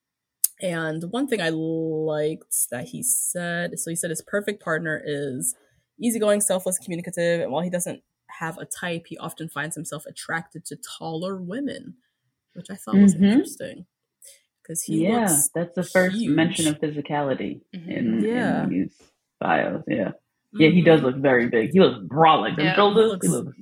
[0.63, 5.55] and one thing I liked that he said, so he said his perfect partner is
[5.99, 10.65] easygoing, selfless, communicative, and while he doesn't have a type, he often finds himself attracted
[10.67, 11.95] to taller women,
[12.55, 13.23] which I thought was Mhm.
[13.33, 13.87] interesting.
[14.63, 16.35] Because he yeah, looks that's the first huge.
[16.35, 17.89] mention of physicality Mhm.
[17.89, 18.63] in, Yeah.
[18.65, 18.97] in these
[19.41, 19.83] bios.
[19.87, 20.13] Yeah.
[20.57, 21.71] Yeah, he does look very big.
[21.73, 22.57] He looks brolic.
[22.57, 23.57] Them Yeah, He looks He looks,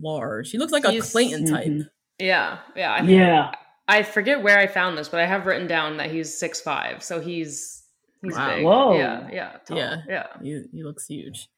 [0.00, 0.50] large.
[0.50, 1.66] He looks like a Clayton type.
[1.68, 1.88] Mhm.
[2.18, 2.92] Yeah, yeah.
[2.94, 3.52] I, yeah.
[3.88, 7.02] I forget where I found this, but I have written down that he's six five,
[7.02, 7.82] so he's
[8.22, 8.54] he's Wow.
[8.54, 8.64] big.
[8.64, 8.98] Whoa.
[8.98, 9.78] Yeah, yeah, tall.
[9.78, 9.96] Yeah.
[10.08, 10.26] yeah.
[10.42, 11.48] He, he looks huge.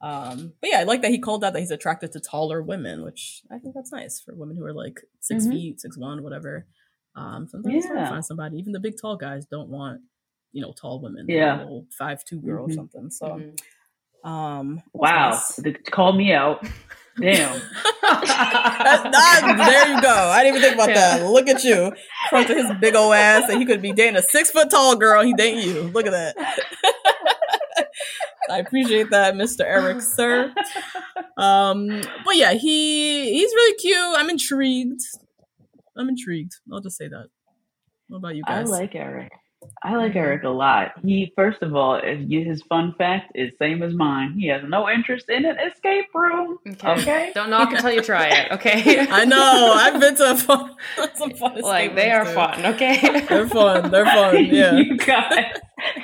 [0.00, 3.04] Um, but yeah, I like that he called out that he's attracted to taller women,
[3.04, 5.50] which I think that's nice for women who are like 6 Mhm.
[5.50, 6.66] feet, six one, whatever.
[7.14, 8.08] Um, sometimes it's hard Yeah.
[8.10, 8.58] find somebody.
[8.58, 10.00] Even the big tall guys don't want,
[10.52, 11.26] you know, tall women.
[11.28, 11.50] Yeah.
[11.56, 12.74] want a little five two girl or Mhm.
[12.74, 13.10] something.
[13.10, 14.28] So, Mhm.
[14.28, 15.30] um, Wow.
[15.30, 15.56] nice.
[15.56, 16.62] They called me out.
[17.20, 17.60] Damn.
[17.60, 17.68] There
[19.88, 20.14] you go.
[20.14, 21.18] I didn't even think about Yeah.
[21.18, 21.26] that.
[21.26, 21.92] Look at you,
[22.30, 24.96] front of his big old ass, and he could be dating a six foot tall
[24.96, 25.22] girl.
[25.22, 25.82] He dating you.
[25.82, 26.34] Look at that.
[28.50, 29.60] I appreciate that, Mr.
[29.60, 30.52] Eric, sir.
[31.36, 34.16] Um, but yeah, he he's really cute.
[34.18, 35.00] I'm intrigued.
[35.96, 36.52] I'm intrigued.
[36.72, 37.26] I'll just say that.
[38.08, 38.68] What about you guys?
[38.70, 39.32] I like Eric.
[39.82, 40.18] I like mm-hmm.
[40.18, 40.92] Eric a lot.
[41.02, 44.34] He, first of all, his fun fact is same as mine.
[44.38, 46.58] He has no interest in an escape room.
[46.66, 46.88] Okay.
[46.92, 47.32] Okay.
[47.34, 48.52] Don't knock until you try it.
[48.52, 49.06] Okay.
[49.10, 49.72] I know.
[49.74, 50.76] I've been to a fun,
[51.14, 51.60] some fun.
[51.60, 52.32] like they are too.
[52.32, 52.66] fun.
[52.66, 53.26] Okay.
[53.28, 53.90] They're fun.
[53.90, 54.44] They're fun.
[54.52, 54.74] Yeah.
[54.74, 55.54] you guys,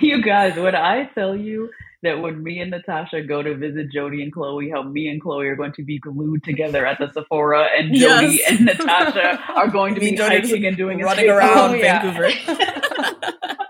[0.00, 1.70] you guys, when I tell you
[2.02, 5.46] that when me and Natasha go to visit Jody and Chloe, how me and Chloe
[5.48, 8.50] are going to be glued together at the Sephora, and Jody Yes.
[8.50, 12.02] and Natasha are going to be hiking and doing running around Oh, yeah.
[12.02, 13.54] Vancouver.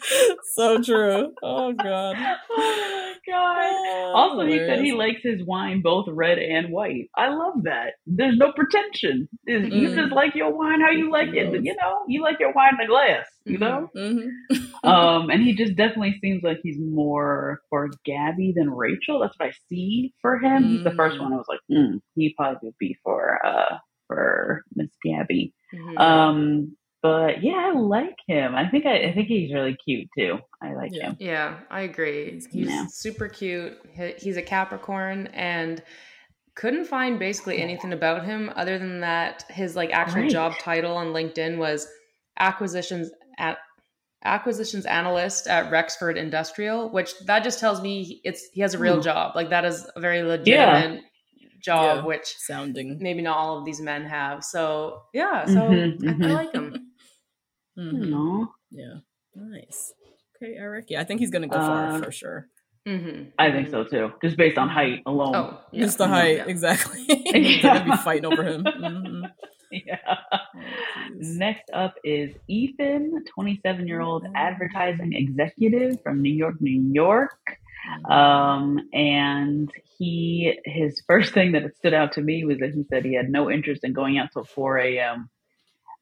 [0.54, 1.32] so true.
[1.42, 2.16] Oh god.
[2.50, 3.70] Oh my god.
[3.70, 7.10] Oh, Also, he said he likes his wine both red and white.
[7.16, 7.94] I love that.
[8.06, 9.28] There's no pretension.
[9.46, 9.96] Is- You Mm.
[9.96, 11.52] just like your wine how you like it.
[11.64, 13.26] You know, you like your wine in a glass.
[13.44, 13.90] You know.
[13.96, 14.28] Mhm.
[14.84, 19.20] um, and he just definitely seems like he's more for Gabby than Rachel.
[19.20, 20.64] That's what I see for him.
[20.64, 21.20] He's the first Mm.
[21.22, 21.32] one.
[21.32, 25.52] I was like, mm, he probably would be for uh for Miss Gabby.
[25.74, 25.98] Mhm.
[26.00, 28.54] Um, but yeah, I like him.
[28.54, 30.38] I think I, I think he's really cute too.
[30.62, 31.10] I like Yeah.
[31.10, 31.16] him.
[31.20, 32.32] Yeah, I agree.
[32.32, 32.90] He's He's, cute.
[32.90, 33.78] super cute.
[34.18, 35.82] He's a Capricorn and
[36.54, 40.30] couldn't find basically anything about him other than that his like actual Right.
[40.30, 41.86] job title on LinkedIn was
[42.38, 43.58] acquisitions at
[44.24, 48.96] acquisitions analyst at Rexford Industrial, which that just tells me it's he has a real
[48.96, 49.02] Hmm.
[49.02, 49.36] job.
[49.36, 51.02] Like that is a very legitimate
[51.62, 52.04] job, Yeah.
[52.04, 52.98] which Sounding.
[53.00, 54.42] maybe not all of these men have.
[54.42, 56.32] So yeah, so Mhm, I, I mhm.
[56.34, 56.87] like him.
[57.78, 58.14] Mhm.
[58.14, 58.46] Aw.
[58.70, 58.94] Yeah.
[59.34, 59.94] Nice.
[60.36, 60.86] Okay, Eric.
[60.88, 62.48] Yeah, I think he's gonna go far Um, for sure.
[62.86, 65.34] hmm I think so too, just based on height alone.
[65.36, 65.80] Oh, yeah.
[65.82, 66.44] Just the height, Yeah.
[66.46, 67.04] exactly.
[67.32, 68.64] They're gonna be fighting over him.
[68.78, 69.30] Mhm.
[69.70, 69.98] Yeah.
[70.32, 70.38] Oh.
[71.14, 77.36] Next up is Ethan, 27 year old advertising executive from New York, New York.
[78.08, 83.04] Um, and he, his first thing that stood out to me was that he said
[83.04, 85.28] he had no interest in going out till 4 a.m.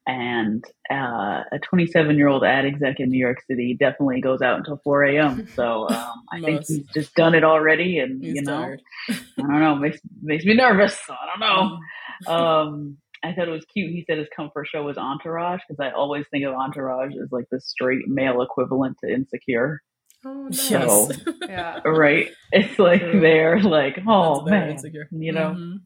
[0.09, 4.59] And uh, a 27 year old ad exec in New York City definitely goes out
[4.59, 5.48] until 4 a.m.
[5.57, 7.98] So um, I think he's just done it already.
[7.98, 8.76] And, He's you know.
[9.11, 10.96] I don't know, makes, makes me nervous.
[11.07, 11.78] So I don't know
[12.26, 12.28] Mhm.
[12.66, 13.90] um, I thought it was cute.
[13.90, 17.46] He said his comfort show was Entourage because I always think of Entourage as like
[17.50, 19.82] the straight male equivalent to Insecure.
[20.24, 20.68] Oh, nice.
[20.68, 21.09] So-
[21.48, 21.80] yeah.
[21.84, 22.28] Right?
[22.52, 23.20] It's like True.
[23.20, 25.09] they're like, oh man, insecure.
[25.11, 25.57] you know?
[25.59, 25.76] Mhm.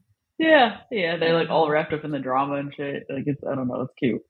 [0.41, 1.17] Yeah, yeah.
[1.17, 3.03] They're like all wrapped up in the drama and shit.
[3.09, 4.21] Like it's, I don't know, it's cute.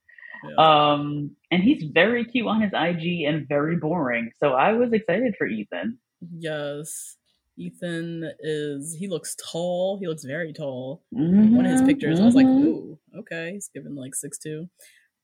[0.50, 0.92] Yeah.
[0.94, 4.32] Um, and he's very cute on his IG and very boring.
[4.40, 5.98] So I was excited for Ethan.
[6.38, 7.16] Yes.
[7.58, 10.00] Ethan is he looks tall.
[10.00, 11.04] He looks very tall.
[11.12, 13.52] One of his Mhm, pictures, I was like, mhm, ooh, okay.
[13.54, 14.70] He's given like six two.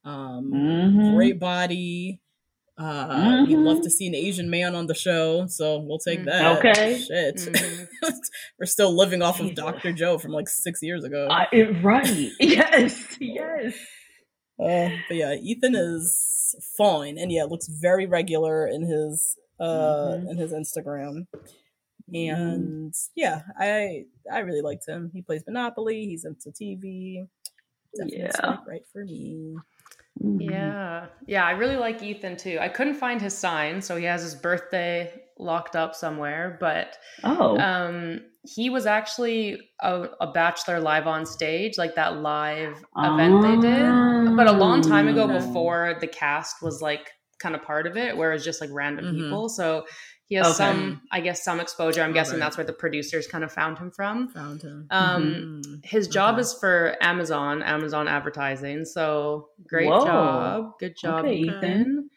[0.06, 1.14] Um mhm.
[1.16, 2.22] great body.
[2.78, 6.26] Uh we'd love to see an Asian man on the show, so we'll take Mhm.
[6.26, 6.58] that.
[6.60, 7.00] Okay.
[7.00, 7.36] Shit.
[7.38, 7.88] Mhm.
[8.60, 9.92] We're still living off of Dr.
[9.94, 11.28] Joe from like six years ago.
[11.30, 12.08] I, it, right.
[12.40, 13.18] Yes.
[13.20, 13.74] Yes.
[14.60, 20.30] Uh, but yeah, Ethan is fine, and yeah, looks very regular in his uh Mhm.
[20.32, 21.26] in his Instagram.
[22.14, 22.32] Mhm.
[22.32, 25.10] And yeah, I I really liked him.
[25.14, 26.06] He plays Monopoly.
[26.06, 27.28] He's into TV.
[27.96, 28.58] Definitely Yeah.
[28.68, 29.56] right for me.
[30.24, 30.50] Mhm.
[30.50, 31.06] Yeah.
[31.26, 32.58] Yeah, I really like Ethan too.
[32.60, 37.58] I couldn't find his sign, so he has his birthday locked up somewhere, but Oh.
[37.60, 43.70] um he was actually a, a bachelor live on stage, like that live event they
[43.70, 44.36] did.
[44.38, 45.28] But a long time ago Oh.
[45.28, 48.70] before the cast was like kind of part of it, where it was just like
[48.72, 49.16] random Mhm.
[49.16, 49.50] people.
[49.50, 49.86] So
[50.28, 50.56] he has Okay.
[50.56, 52.02] some, I guess, some exposure.
[52.04, 52.46] I'm guessing Right.
[52.46, 54.28] that's where the producers kind of found him from.
[54.30, 54.86] Found him.
[54.92, 55.86] Um, Mhm.
[55.86, 56.42] his job Okay.
[56.42, 58.84] is for Amazon, Amazon advertising.
[58.86, 60.06] So great Whoa.
[60.06, 60.80] job.
[60.80, 62.10] Good job, Okay, Ethan.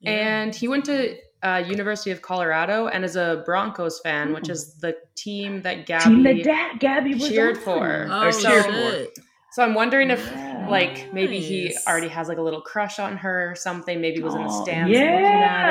[0.00, 0.10] Yeah.
[0.10, 4.78] And he went to uh, University of Colorado and is a Broncos fan, which is
[4.80, 6.42] the team that Team Gabby.
[6.42, 8.06] that da- Gabby was cheered for.
[8.10, 9.18] oh shit!
[9.52, 10.26] so I'm wondering if.
[10.70, 14.00] Like, maybe he already has like a little crush on her or something.
[14.00, 15.62] Maybe was in the Aw, stands looking at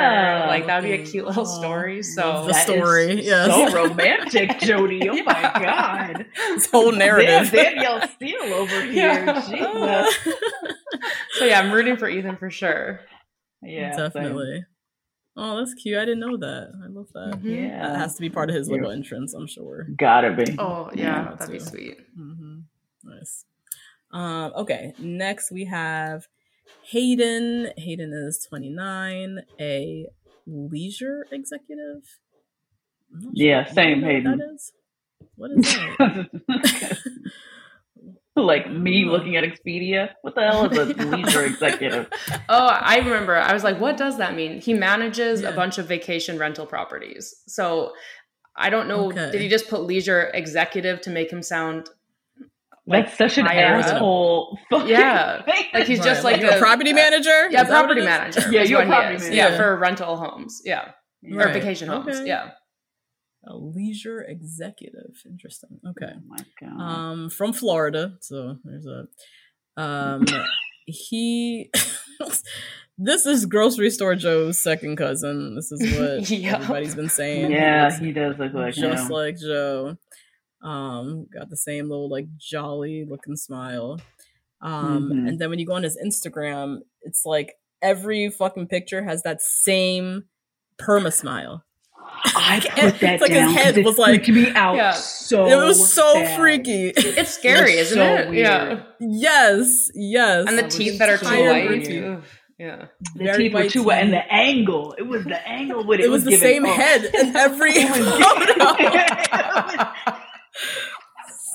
[0.42, 0.46] her.
[0.48, 2.02] Like that would be a cute little aw, story.
[2.02, 3.48] So the story, yes.
[3.48, 5.08] So romantic, Jody.
[5.08, 5.60] Oh my Yeah.
[5.60, 6.26] god.
[6.54, 7.50] This whole narrative.
[7.50, 9.26] Damn, Danielle Steel over here.
[9.26, 9.42] Yeah.
[9.48, 10.34] Jesus.
[11.38, 13.00] so yeah, I'm rooting for Ethan for sure.
[13.62, 14.04] Yeah, same.
[14.06, 14.64] Definitely.
[15.38, 15.98] Oh, that's cute.
[15.98, 16.72] I didn't know that.
[16.82, 17.40] I love that.
[17.42, 17.56] Mhm.
[17.68, 17.88] Yeah.
[17.88, 18.96] That has to be part of his little Yeah.
[18.96, 19.86] entrance, I'm sure.
[19.98, 20.56] Gotta be.
[20.58, 21.64] Oh yeah, Yeah, that'd be too.
[21.64, 21.98] sweet.
[22.16, 22.58] hmm
[23.04, 23.44] Nice.
[24.12, 26.26] Um, okay, next we have
[26.90, 27.70] Hayden.
[27.76, 30.06] Hayden is 29, a
[30.46, 32.02] leisure executive.
[33.14, 33.74] I'm Yeah, sure.
[33.74, 34.38] same, You what Hayden.
[34.38, 34.72] That is?
[35.36, 37.08] What is that?
[38.36, 40.10] like me looking at Expedia.
[40.22, 42.08] What the hell is a leisure executive?
[42.48, 43.36] Oh, I remember.
[43.36, 44.60] I was like, what does that mean?
[44.60, 45.48] He manages Yeah.
[45.50, 47.34] a bunch of vacation rental properties.
[47.46, 47.92] So
[48.54, 49.06] I don't know.
[49.08, 49.30] Okay.
[49.32, 51.88] Did he just put leisure executive to make him sound
[52.86, 54.58] like That's such an asshole.
[54.70, 55.42] Fucking Yeah.
[55.42, 55.64] thing.
[55.74, 57.50] Like he's just Right, like a a- property manager.
[57.50, 58.40] Yeah, Is property manager.
[58.50, 59.34] Yeah, you're a property manager.
[59.34, 59.56] Yeah, Yeah.
[59.56, 60.62] for rental homes.
[60.64, 60.92] Yeah.
[61.32, 61.52] Or Right.
[61.54, 62.16] vacation homes.
[62.16, 62.28] Okay.
[62.28, 62.50] Yeah.
[63.48, 65.14] A leisure executive.
[65.28, 65.78] Interesting.
[65.88, 66.12] Okay.
[66.14, 66.80] Oh my god.
[66.80, 68.14] um from Florida.
[68.20, 70.24] So there's a um
[70.86, 71.70] he
[72.98, 75.54] this is grocery store Joe's second cousin.
[75.54, 76.54] This is what Yeah.
[76.56, 77.50] everybody's been saying.
[77.52, 78.92] yeah, Looks he does look like Joe.
[78.92, 79.10] just him.
[79.10, 79.96] like Joe.
[80.66, 84.00] Um got the same little like jolly looking smile.
[84.60, 85.28] Um Mhm.
[85.28, 89.40] and then when you go on his Instagram, it's like every fucking picture has that
[89.42, 90.24] same
[90.78, 91.62] perma smile.
[92.24, 94.92] I It's put that like his head was like- freaked me out Yeah.
[94.92, 95.46] so.
[95.46, 96.38] it was so bad.
[96.38, 96.88] freaky.
[96.96, 98.28] It's scary, It's isn't so it?
[98.30, 98.38] weird.
[98.46, 98.82] Yeah.
[99.00, 100.46] yes, yes.
[100.48, 101.88] And the That teeth that are too white.
[102.58, 102.86] Yeah.
[103.16, 104.94] The Very teeth were too wet, and the angle.
[104.96, 106.06] It was the angle with it.
[106.06, 106.74] it was the same up.
[106.74, 108.18] head in every photo.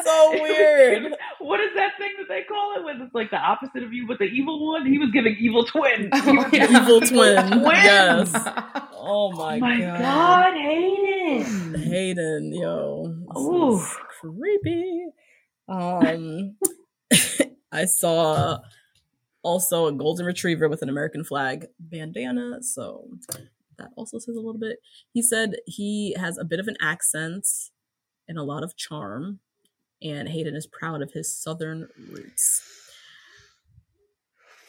[0.03, 1.13] so weird.
[1.39, 2.83] what is that thing that they call it?
[2.83, 4.85] When it's like the opposite of you, but the evil one.
[4.85, 6.09] He was giving evil twin.
[6.13, 6.81] Oh, yeah.
[6.81, 7.47] Evil twin.
[7.51, 7.63] twin.
[7.75, 8.31] Yes.
[8.93, 9.99] Oh my, Oh my god.
[9.99, 11.75] god, Hayden.
[11.81, 13.15] Hayden, yo.
[13.37, 13.83] Ooh.
[14.19, 15.05] creepy.
[15.67, 16.55] Um
[17.71, 18.59] I saw
[19.43, 22.61] also a golden retriever with an American flag bandana.
[22.61, 23.07] So
[23.77, 24.77] that also says a little bit.
[25.13, 27.47] He said he has a bit of an accent
[28.31, 29.39] and a lot of charm,
[30.01, 32.61] and Hayden is proud of his southern roots.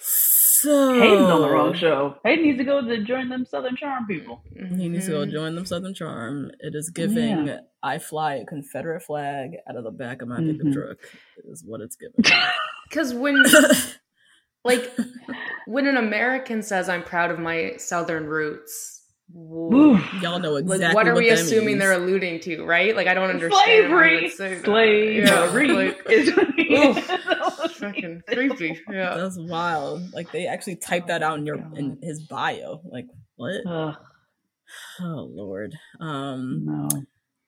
[0.00, 2.16] So Hayden's on the wrong show.
[2.24, 4.42] Hayden needs to go to join them Southern Charm people.
[4.54, 5.30] He needs to go Mhm.
[5.32, 6.50] join them Southern Charm.
[6.60, 7.60] It is giving Yeah.
[7.84, 10.58] I fly a Confederate flag out of the back of my Mhm.
[10.58, 10.98] pickup truck
[11.44, 12.14] is what it's giving.
[12.88, 13.42] Because when,
[14.64, 14.92] like,
[15.66, 19.01] when an American says, I'm proud of my Southern roots, w- Oof.
[20.20, 21.80] Y'all know exactly like, what are we that assuming means.
[21.80, 22.94] they're alluding to, right?
[22.94, 23.62] Like, I don't understand.
[23.64, 24.22] Slavery.
[24.24, 24.64] would say that.
[24.64, 26.28] Slavery Yeah, like, is
[26.70, 27.72] oof.
[27.76, 28.78] fucking creepy.
[28.90, 29.14] Yeah.
[29.16, 30.12] That's wild.
[30.12, 32.82] Like they actually typed that out in your in his bio.
[32.84, 33.06] Like
[33.36, 33.62] what?
[33.66, 33.94] Ugh,
[35.00, 35.74] Oh lord.
[36.00, 36.88] Um no.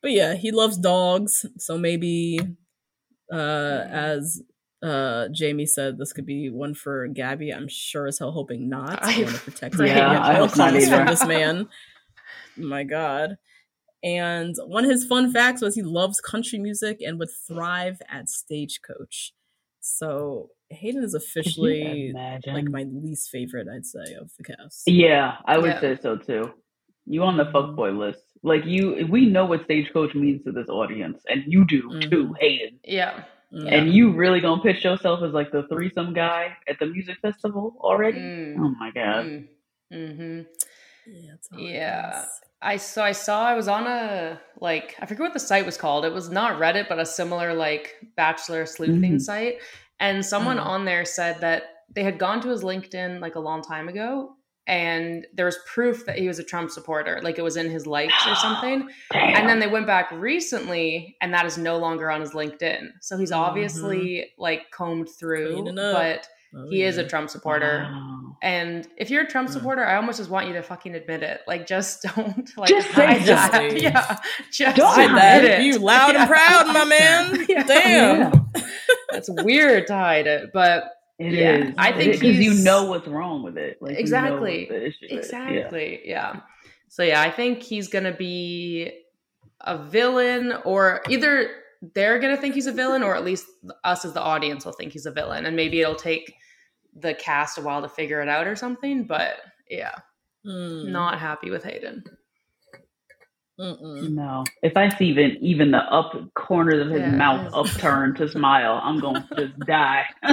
[0.02, 2.38] but yeah, he loves dogs, so maybe
[3.32, 4.42] uh as
[4.84, 7.50] uh Jamie said this could be one for Gabby.
[7.50, 9.02] I'm sure as hell hoping not.
[9.02, 11.68] I I- want to protect Yeah, Gabby I hope not costs from this man.
[12.56, 13.36] My god.
[14.02, 18.28] And one of his fun facts was he loves country music and would thrive at
[18.28, 19.32] stagecoach.
[19.80, 22.12] So Hayden is officially
[22.46, 24.82] like my least favorite, I'd say, of the cast.
[24.86, 25.80] Yeah, I would Yeah.
[25.80, 26.52] say so too.
[27.06, 28.24] You on the fuckboy list.
[28.42, 32.38] Like you we know what stagecoach means to this audience, and you do too, Mhm.
[32.40, 32.78] Hayden.
[32.84, 33.24] Yeah.
[33.54, 33.72] Mm.
[33.72, 37.76] And you really gonna pitch yourself as like the threesome guy at the music festival
[37.80, 38.18] already?
[38.18, 38.56] Mm.
[38.58, 39.24] Oh my god.
[39.26, 39.46] Mm.
[39.92, 40.40] hmm
[41.06, 42.24] yeah, it's how it Yeah.
[42.62, 45.76] I so I saw I was on a like I forget what the site was
[45.76, 46.04] called.
[46.04, 49.20] It was not Reddit, but a similar like bachelor sleuthing Mhm.
[49.20, 49.58] site.
[50.00, 50.66] And someone Mhm.
[50.66, 54.34] on there said that they had gone to his LinkedIn like a long time ago,
[54.66, 57.86] and there was proof that he was a Trump supporter, like it was in his
[57.86, 58.88] likes or something.
[59.12, 59.36] Damn.
[59.36, 62.88] And then they went back recently, and that is no longer on his LinkedIn.
[63.00, 67.04] So he's obviously like combed through, but Oh, he is a.
[67.04, 67.80] Trump supporter.
[67.90, 68.36] Wow.
[68.40, 69.52] And if you're a Trump Mm.
[69.54, 71.40] supporter, I almost just want you to fucking admit it.
[71.48, 73.72] Like, just don't like Just say that.
[73.82, 74.18] Yeah,
[74.52, 75.44] just Don't Hide admit that.
[75.44, 75.62] it.
[75.64, 76.20] You loud Yeah.
[76.20, 77.44] and proud, my man.
[77.48, 77.62] Yeah.
[77.64, 78.50] Damn.
[79.10, 80.84] That's weird to hide it, but
[81.18, 81.74] It Yeah, is.
[81.78, 83.78] I think because you know what's wrong with it.
[83.80, 84.60] Like you know Exactly.
[84.62, 85.10] what the issue is.
[85.10, 85.18] Yeah.
[85.48, 86.40] exactly, yeah.
[86.88, 88.90] So yeah, I think he's gonna be
[89.60, 91.50] a villain, or either
[91.94, 93.46] they're gonna think he's a villain, or at least
[93.84, 96.34] us as the audience will think he's a villain, and maybe it'll take
[96.96, 99.04] the cast a while to figure it out or something.
[99.06, 99.94] But yeah,
[100.46, 100.88] Mm.
[100.88, 102.04] not happy with Hayden.
[103.60, 104.14] Mm-mm.
[104.14, 104.44] No.
[104.62, 108.80] If I see even even the up corners of his Yeah, mouth upturned to smile,
[108.82, 110.04] I'm gonna just die.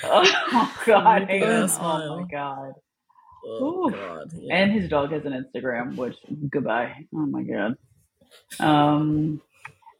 [0.04, 1.22] oh god.
[1.22, 1.70] Look at that Hayden.
[1.80, 2.72] Oh my god.
[3.44, 4.30] Oh god.
[4.32, 4.56] Yeah.
[4.56, 6.16] And his dog has an Instagram, which
[6.50, 6.94] goodbye.
[7.14, 7.76] Oh my god.
[8.60, 9.42] Um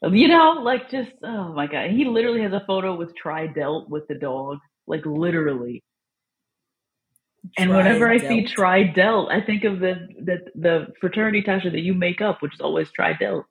[0.02, 1.90] you know, like just oh my god.
[1.90, 4.58] He literally has a photo with Tri Tridelt with the dog.
[4.86, 5.84] Like literally.
[7.56, 9.28] And whenever I see Tri-delt.
[9.28, 12.60] Tridelt, I think of the the the fraternity Tasha that you make up, which is
[12.60, 13.44] always Tridelt.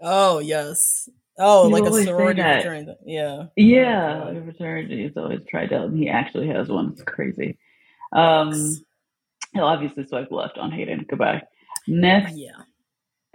[0.00, 1.08] Oh yes.
[1.40, 2.94] Oh, You like a sorority fraternity.
[3.06, 3.44] Yeah.
[3.54, 6.90] Yeah, the fraternity is always Tridelt, and he actually has one.
[6.92, 7.58] It's crazy.
[8.12, 8.52] Um,
[9.52, 11.06] he'll obviously swipe left on Hayden.
[11.08, 11.42] Goodbye.
[11.86, 12.62] Next, Yeah.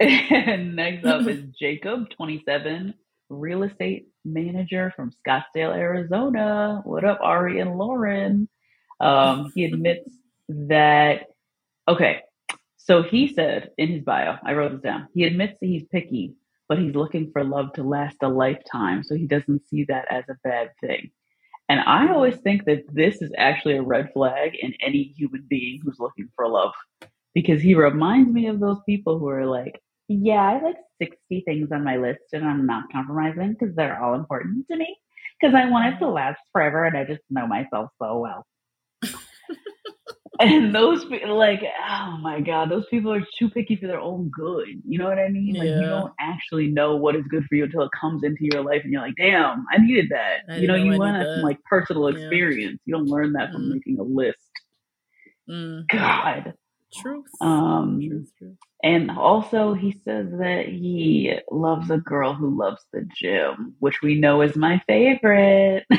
[0.00, 2.92] next up is Jacob, 27,
[3.30, 6.82] real estate manager from Scottsdale, Arizona.
[6.84, 8.48] What up, Ari and Lauren?
[9.00, 10.10] Um, he admits
[10.48, 11.26] that.
[11.86, 12.22] Okay,
[12.76, 15.08] so he said in his bio, I wrote this down.
[15.14, 16.34] He admits that he's picky,
[16.68, 20.24] but he's looking for love to last a lifetime, so he doesn't see that as
[20.28, 21.10] a bad thing.
[21.68, 25.80] And I always think that this is actually a red flag in any human being
[25.82, 26.72] who's looking for love
[27.34, 31.72] because he reminds me of those people who are like, yeah, I like 60 things
[31.72, 34.96] on my list and I'm not compromising because they're all important to me
[35.40, 38.46] because I want it to last forever and I just know myself so well.
[40.40, 44.66] and those like, oh my god, those people are too picky for their own good.
[44.86, 45.56] You know what I mean?
[45.56, 48.62] Like you don't actually know what is good for you until it comes into your
[48.62, 50.38] life and you're like, damn, I needed that.
[50.50, 52.16] I you know, know you learn that from like personal Yeah.
[52.16, 52.80] experience.
[52.84, 53.74] You don't learn that from Mm.
[53.74, 54.38] making a list.
[55.48, 55.86] Mm.
[55.90, 56.54] God.
[56.92, 57.26] Truth.
[57.40, 58.28] Um, truth.
[58.38, 58.56] Truth.
[58.82, 64.18] and also, he says that he loves a girl who loves the gym, which we
[64.20, 65.84] know is my favorite.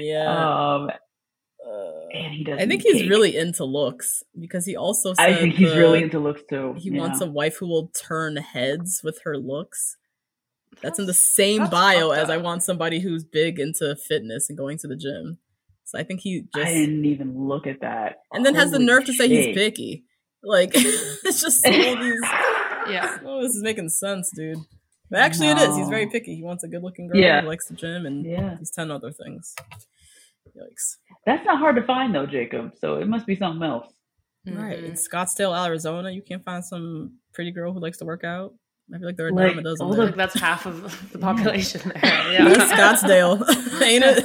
[0.00, 0.74] Yeah.
[0.74, 0.90] um,
[1.66, 2.60] Uh, and he doesn't.
[2.60, 3.10] I think he's cake.
[3.10, 6.74] really into looks because he also said I think he's the- really into looks too.
[6.78, 7.00] He yeah.
[7.00, 9.96] wants a wife who will turn heads with her looks.
[10.82, 14.78] That's in the same bio as I want somebody who's big into fitness and going
[14.78, 15.38] to the gym.
[15.84, 18.16] So I think he I just didn't even look at that.
[18.32, 20.04] and then has the nerve to say he's picky.
[20.42, 22.20] Like it's just all these.
[22.90, 23.18] Yeah.
[23.26, 24.58] Oh, this is making sense, dude.
[25.10, 25.76] But actually, it is.
[25.76, 26.34] He's very picky.
[26.36, 27.16] He wants a good-looking girl.
[27.16, 27.40] Yeah.
[27.40, 28.56] He likes the gym and Yeah.
[28.58, 29.54] these ten other things.
[30.56, 30.96] Yikes!
[31.24, 32.72] That's not hard to find though, Jacob.
[32.80, 33.92] So it must be something else.
[34.46, 34.84] Right Mhm.
[34.84, 38.54] in Scottsdale, Arizona, you can't find some pretty girl who likes to work out.
[38.94, 41.18] I feel like there are a Like, a dozen all I that's half of the
[41.28, 42.00] population there.
[42.04, 42.54] Yeah, Yeah.
[42.74, 44.24] Scottsdale, ain't it?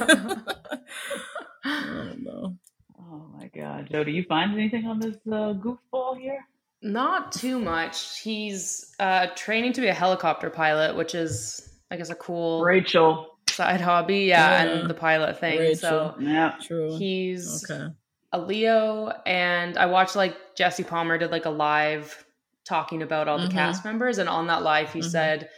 [1.64, 2.56] I don't know.
[2.98, 6.38] Oh my God, Joe, do you find anything on this uh, goofball here?
[6.84, 8.20] Not too much.
[8.20, 13.38] He's uh, training to be a helicopter pilot, which is, I guess, a cool Rachel.
[13.48, 14.20] side hobby.
[14.20, 14.70] Yeah, Yeah.
[14.80, 15.74] and the pilot thing.
[15.76, 16.52] So Yeah.
[16.60, 16.96] True.
[16.98, 17.86] he's okay.
[18.32, 22.24] a Leo, and I watched like Jesse Palmer did like a live
[22.66, 23.52] talking about all the Mhm.
[23.52, 25.10] cast members, and on that live he Mhm.
[25.10, 25.48] said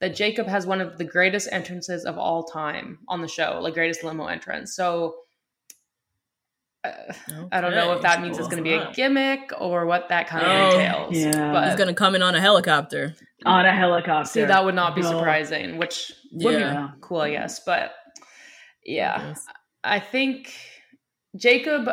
[0.00, 3.74] that Jacob has one of the greatest entrances of all time on the show, like
[3.74, 4.74] greatest limo entrance.
[4.74, 5.14] So.
[6.84, 6.90] Uh,
[7.52, 10.26] I don't know if that means it's going to be a gimmick or what that
[10.26, 11.16] kind of Oh, entails.
[11.36, 11.52] yeah.
[11.52, 13.14] But He's gonna come in on a helicopter.
[13.46, 14.28] On a helicopter.
[14.28, 15.10] See, that would not be No.
[15.10, 16.88] surprising, which would Yeah.
[16.94, 17.60] be cool, I guess.
[17.64, 17.92] But
[18.84, 19.46] yeah, Yes.
[19.84, 20.52] I think
[21.36, 21.88] Jacob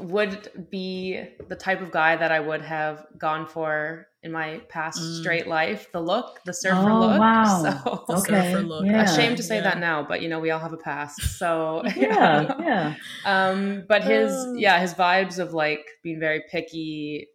[0.00, 4.98] would be the type of guy that I would have gone for in my past
[5.00, 5.20] Mm.
[5.20, 5.90] straight life.
[5.92, 7.18] The look, the surfer Oh, look.
[7.20, 7.62] wow.
[8.06, 8.52] So Okay.
[8.52, 8.86] Surfer look.
[8.86, 9.02] Yeah.
[9.02, 9.62] ashamed to say Yeah.
[9.62, 11.38] that now, but you know, we all have a past.
[11.38, 12.94] So Yeah, yeah.
[13.24, 14.54] um, but his Oh.
[14.56, 17.28] yeah, his vibes of like being very picky,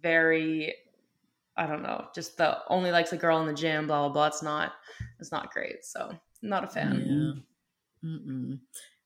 [0.00, 0.74] very
[1.56, 4.26] I don't know, just the only likes a girl in the gym, blah blah blah.
[4.26, 4.72] It's not
[5.20, 5.84] it's not great.
[5.84, 6.10] So
[6.42, 7.44] not a fan.
[8.02, 8.08] Yeah.
[8.10, 8.58] Mm-mm.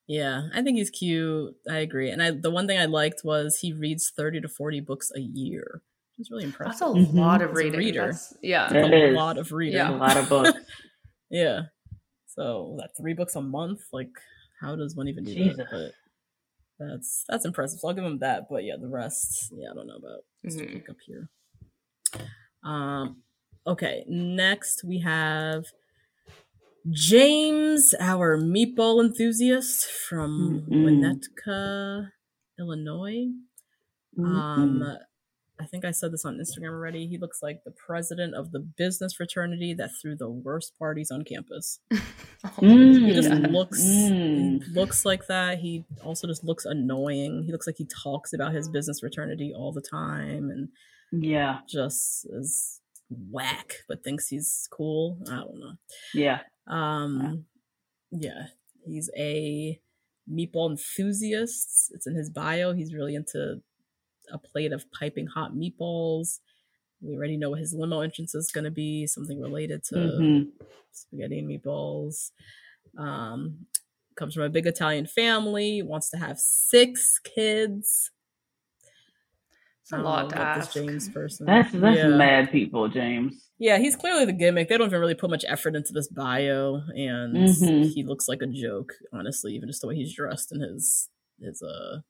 [0.09, 1.55] Yeah, I think he's cute.
[1.71, 2.11] I agree.
[2.11, 5.21] And I the one thing I liked was he reads 30 to 40 books a
[5.21, 5.83] year.
[6.19, 6.79] It's really impressive.
[6.81, 7.15] That's impressive.
[7.15, 7.21] a Mhm.
[7.21, 7.79] lot of As reading.
[7.79, 8.01] reader.
[8.01, 8.73] That's- yeah.
[8.75, 9.15] It a is.
[9.15, 9.77] lot of reading.
[9.77, 9.91] Yeah.
[9.91, 10.51] A lot of books.
[11.31, 11.61] yeah.
[12.27, 14.11] So that three books a month, like
[14.63, 15.57] how does one even do Jesus.
[15.59, 15.93] that?
[16.79, 17.79] But that's that's impressive.
[17.81, 18.45] So I'll give him that.
[18.49, 20.63] But yeah, the rest, yeah, I don't know about Mr.
[20.67, 20.73] Mhm.
[20.73, 21.29] Jacob here.
[22.65, 23.23] Um
[23.67, 25.67] okay, next we have
[26.91, 30.85] James, our meatball enthusiast from Mm-mm.
[30.85, 32.09] Winnetka,
[32.59, 33.27] Illinois.
[34.19, 34.97] Um, Mm-mm.
[35.61, 37.09] I think I said this on Instagram already.
[37.09, 41.25] He looks like the president of the business fraternity that threw the worst parties on
[41.25, 41.81] campus.
[42.61, 43.05] Mm.
[43.09, 43.49] He just Yeah.
[43.51, 44.61] looks Mm.
[44.73, 45.59] looks like that.
[45.59, 47.43] He also just looks annoying.
[47.43, 50.69] He looks like he talks about his business fraternity all the time and
[51.11, 52.81] yeah, just is
[53.11, 55.19] whack, but thinks he's cool.
[55.29, 55.73] I don't know.
[56.15, 56.39] yeah.
[56.69, 57.47] Um,
[58.11, 58.47] yeah,
[58.85, 59.81] he's a
[60.31, 61.91] meatball enthusiast.
[61.95, 62.73] It's in his bio.
[62.73, 63.61] He's really into
[64.33, 66.39] a plate of piping hot meatballs.
[67.01, 70.53] We already know what his limo entrance is going to be something related to Mhm.
[70.93, 72.33] spaghetti and meatballs.
[72.97, 73.67] Um,
[74.17, 75.81] comes from a big Italian family.
[75.83, 78.11] Wants to have six kids.
[79.89, 80.73] It's a I don't lot to ask.
[80.75, 81.47] This James person.
[81.47, 82.09] That's that's Yeah.
[82.09, 83.49] mad people, James.
[83.59, 84.69] Yeah, he's clearly the gimmick.
[84.69, 87.91] They don't even really put much effort into this bio, and Mhm.
[87.95, 91.09] he looks like a joke, honestly, even just the way he's dressed in his
[91.41, 92.01] his uh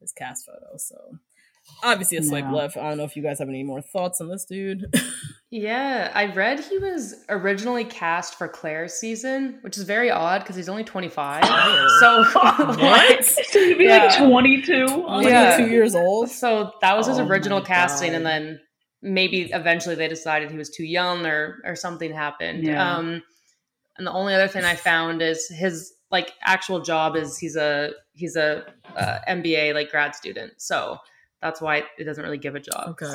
[0.00, 0.76] his cast photo.
[0.76, 1.18] So
[1.82, 2.56] obviously a swipe No.
[2.56, 2.76] left.
[2.76, 4.86] I don't know if you guys have any more thoughts on this dude.
[5.50, 10.56] Yeah, I read he was originally cast for Clare's season, which is very odd because
[10.56, 11.44] he's only 25.
[12.00, 13.24] so What?
[13.24, 14.06] So you'd be Yeah.
[14.06, 15.04] like 22?
[15.06, 15.56] Only Yeah.
[15.56, 16.28] two years old.
[16.30, 18.58] So that was his Oh original my casting, and then
[19.00, 22.64] maybe eventually they decided he was too young, or or something happened.
[22.64, 22.96] Yeah.
[22.96, 23.22] Um,
[23.96, 27.92] and the only other thing I found is his like actual job is he's a
[28.12, 28.64] he's a
[28.96, 30.98] uh, MBA like grad student, so
[31.44, 32.88] that's why it doesn't really give a job.
[32.90, 33.04] Okay.
[33.06, 33.14] 'cause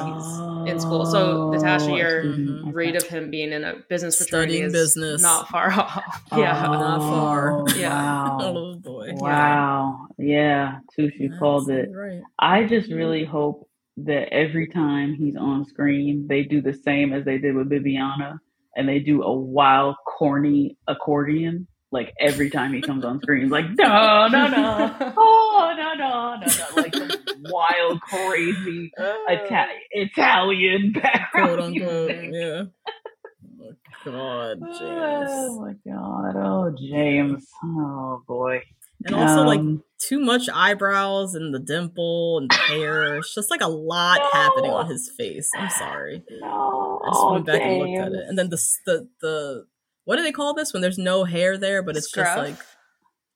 [0.65, 1.05] He's in school.
[1.05, 2.73] So Natasha, Oh, your Mhm.
[2.73, 5.21] read of him being in a business fraternity Studying is business.
[5.23, 6.23] not far off.
[6.38, 6.61] Yeah.
[6.61, 7.65] Not far.
[7.75, 7.89] Yeah.
[7.89, 8.38] Wow.
[8.41, 9.09] Oh boy.
[9.15, 10.07] Wow.
[10.19, 10.80] Yeah.
[10.97, 11.89] Tushi called it.
[11.93, 12.21] Right.
[12.38, 13.67] I just really hope
[13.97, 18.38] that every time he's on screen, they do the same as they did with Bibiana
[18.77, 21.67] and they do a wild, corny accordion.
[21.91, 24.95] Like every time he comes on screen, like, no, no, no.
[25.17, 26.82] Oh, no, no, no, no.
[26.82, 27.09] Like some
[27.52, 31.47] wild, crazy Ita- Italian background.
[31.47, 32.08] quote unquote.
[32.10, 32.30] music.
[32.34, 32.64] Yeah.
[33.62, 33.74] Oh
[34.06, 35.60] God, Oh James.
[35.60, 36.36] my god.
[36.38, 37.47] Oh, James.
[37.64, 38.62] Oh boy.
[39.06, 43.18] And also like Um, too much eyebrows and the dimple and the hair.
[43.18, 45.49] It's just like a lot happening on his face.
[45.56, 46.23] I'm sorry.
[46.41, 47.02] no.
[47.06, 48.26] I just Oh, went back and looked at it.
[48.28, 49.65] And then the the the
[50.06, 52.56] what do they call this when there's no hair there, but it's just like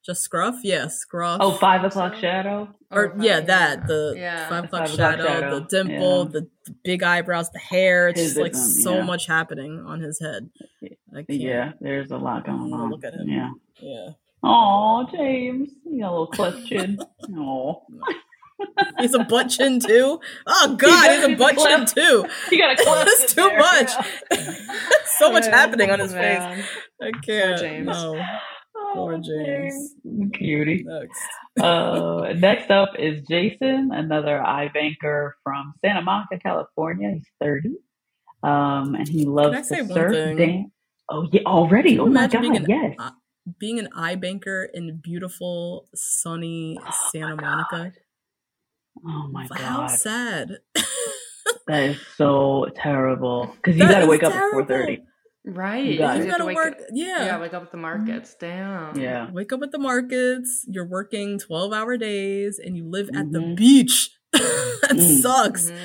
[0.06, 0.56] just scruff?
[0.64, 1.38] Yeah, scruff.
[1.42, 2.68] Oh, five o'clock shadow.
[2.92, 4.50] or yeah, that the Yeah.
[4.50, 6.32] five o'clock five o'clock shadow, shadow, the dimple, yeah.
[6.32, 8.10] the, the big eyebrows, the hair.
[8.10, 9.04] It's His just like is, um, so yeah.
[9.04, 10.50] much happening on his head.
[11.28, 12.90] Yeah, there's a lot going on.
[12.90, 13.30] look at him.
[13.30, 13.50] Yeah.
[13.80, 14.10] Yeah.
[14.44, 17.00] Oh, James, you got a little question.
[17.38, 17.84] Oh.
[19.00, 20.20] He's a butt chin too.
[20.48, 21.96] Oh God, he's a butt chin cleft.
[21.96, 22.26] too.
[22.50, 23.60] He got a cleft That's too there.
[23.60, 23.92] much.
[25.18, 26.66] so much happening on his face.
[27.02, 27.60] I can't.
[27.60, 27.88] James.
[27.88, 28.22] No.
[28.94, 29.96] Poor Oh, James.
[30.34, 30.84] Cutie.
[30.86, 31.20] Next.
[31.62, 37.12] Uh, next up is Jason, another iBanker from Santa Monica, California.
[37.14, 37.70] He's 30.
[38.44, 40.38] Um, and he loves I say to one surf, thing?
[40.38, 40.72] dance.
[41.10, 41.92] Oh, yeah, already.
[41.92, 42.96] Can Oh, my imagine being an- Yes.
[43.00, 43.12] uh,
[43.60, 47.94] Being an iBanker in beautiful, sunny Oh, Santa my Monica.
[49.06, 49.58] Oh, my How God.
[49.60, 50.58] How sad.
[51.68, 53.54] That is so terrible.
[53.56, 55.00] Because you got to is wake up at 4.30.
[55.46, 55.84] Right.
[55.86, 56.26] You got You it.
[56.26, 56.74] You have to gotta wake work.
[56.74, 57.26] up- Yeah.
[57.26, 58.36] Yeah, wake up at the markets.
[58.40, 58.98] Damn.
[58.98, 59.30] Yeah.
[59.32, 60.66] Wake up at the markets.
[60.70, 63.56] You're working 12 hour days and you live at the Mhm.
[63.58, 64.12] beach.
[64.32, 65.22] that Mm.
[65.22, 65.70] sucks.
[65.70, 65.78] Mhm.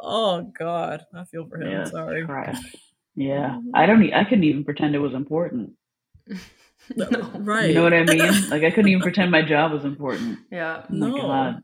[0.00, 1.04] Oh, God.
[1.14, 1.70] I feel for him.
[1.70, 2.24] Yeah, Sorry.
[2.24, 2.58] trash.
[3.16, 3.58] Yeah.
[3.74, 5.72] I don't, I couldn't even pretend it was important.
[6.96, 7.06] No.
[7.38, 7.68] Right.
[7.68, 8.50] You know what I mean?
[8.50, 10.40] Like, I couldn't even pretend my job was important.
[10.50, 10.82] Yeah.
[10.90, 11.60] Oh, my No.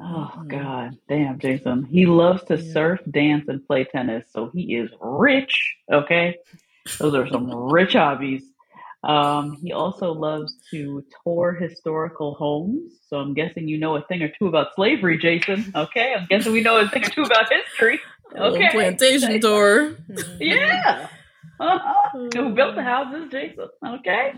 [0.00, 1.84] Oh God, damn, Jason.
[1.84, 2.72] He loves to Yeah.
[2.72, 5.76] surf, dance, and play tennis, so he is rich.
[5.92, 6.36] Okay,
[6.98, 8.44] those are some rich hobbies.
[9.02, 12.92] Um, he also loves to tour historical homes.
[13.08, 15.70] So I'm guessing you know a thing or two about slavery, Jason.
[15.74, 18.00] Okay, I'm guessing we know a thing or two about history.
[18.36, 18.70] Okay.
[18.70, 19.96] plantation tour.
[20.40, 21.08] Yeah.
[21.60, 22.08] Uh-huh.
[22.34, 23.68] Who built the houses, Jason?
[23.86, 24.32] Okay.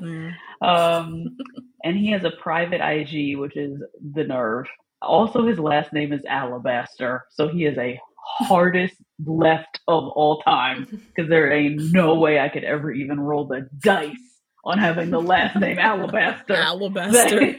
[0.61, 1.37] Um,
[1.85, 3.81] and he has a private IG, which is
[4.15, 4.67] the nerve.
[5.03, 10.85] Also, his last name is Alabaster, so he is a hardest left of all time
[11.17, 14.17] because there ain't no way I could ever even roll the dice
[14.65, 16.55] on having the last name Alabaster.
[16.55, 17.55] Alabaster.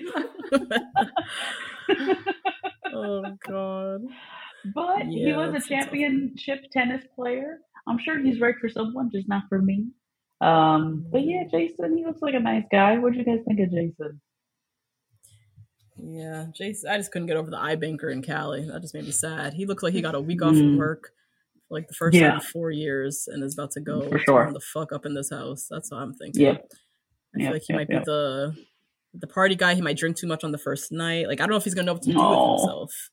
[2.94, 4.02] oh, God.
[4.76, 5.78] but he was a that's- that's awful.
[5.78, 7.60] championship tennis player.
[7.88, 9.88] I'm sure he's right for someone, just not for me.
[10.42, 12.98] Um, but yeah, Jason, he looks like a nice guy.
[12.98, 14.22] What do you guys think of Jason?
[16.02, 16.90] Yeah, Jason.
[16.90, 18.66] I just couldn't get over the iBanker in Cali.
[18.68, 19.54] That just made me sad.
[19.54, 20.78] He looked like he got a week off from Mm.
[20.78, 21.12] work
[21.70, 22.34] like the first time Yeah.
[22.36, 24.52] in four years and is about to go For sure.
[24.54, 25.68] the fuck up in this house.
[25.70, 26.42] That's what I'm thinking.
[26.44, 26.56] Yep.
[27.36, 28.56] I feel Yep, like he yep, might be the
[29.14, 29.74] the party guy.
[29.74, 31.28] He might drink too much on the first night.
[31.28, 32.30] Like I don't know if he's gonna know what to do No.
[32.54, 33.10] with himself.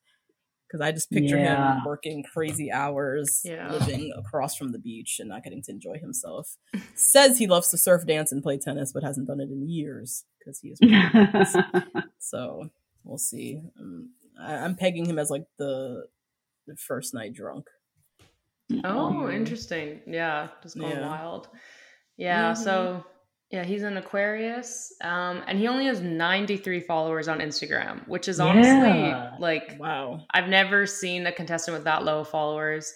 [0.74, 1.76] Because I just picture Yeah.
[1.76, 3.70] him working crazy hours, Yeah.
[3.70, 6.56] living across from the beach and not getting to enjoy himself.
[6.96, 10.24] Says he loves to surf, dance, and play tennis, but hasn't done it in years
[10.40, 10.80] because he is.
[12.18, 12.70] so
[13.04, 13.60] we'll see.
[13.78, 16.08] Um, I, I'm pegging him as like the
[16.66, 17.68] the first night drunk.
[18.82, 20.00] Oh, Um, interesting.
[20.08, 21.06] Yeah, just going Yeah.
[21.06, 21.48] wild.
[22.16, 22.56] Yeah, Mhm.
[22.64, 23.04] so
[23.54, 28.40] yeah, he's an Aquarius, um, and he only has 93 followers on Instagram, which is
[28.40, 29.36] honestly Yeah.
[29.38, 30.26] like Wow.
[30.32, 32.92] I've never seen a contestant with that low followers,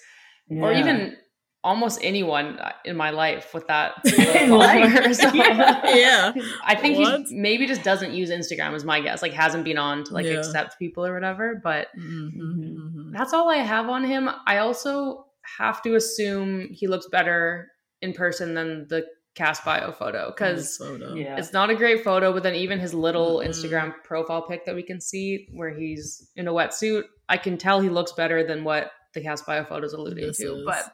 [0.50, 1.16] or even
[1.64, 3.92] almost anyone uh, in my life with that
[4.40, 4.92] In low life.
[4.92, 5.18] followers.
[5.34, 5.82] Yeah.
[6.04, 6.32] Yeah.
[6.64, 7.22] I think What?
[7.28, 9.22] he maybe just doesn't use Instagram as my guess.
[9.22, 10.38] Like hasn't been on to like Yeah.
[10.38, 11.60] accept people or whatever.
[11.62, 13.12] But Mm-hmm, Mhm.
[13.12, 14.28] that's all I have on him.
[14.46, 15.26] I also
[15.58, 17.70] have to assume he looks better
[18.02, 19.04] in person than the
[19.38, 20.78] cast bio photo because.
[21.14, 21.38] Yeah.
[21.38, 22.32] it's not a great photo.
[22.32, 23.48] But then even his little Mm-mm.
[23.48, 27.80] Instagram profile pic that we can see where he's in a wetsuit, I can tell
[27.80, 30.56] he looks better than what the cast bio photo is alluding This to.
[30.56, 30.84] is- But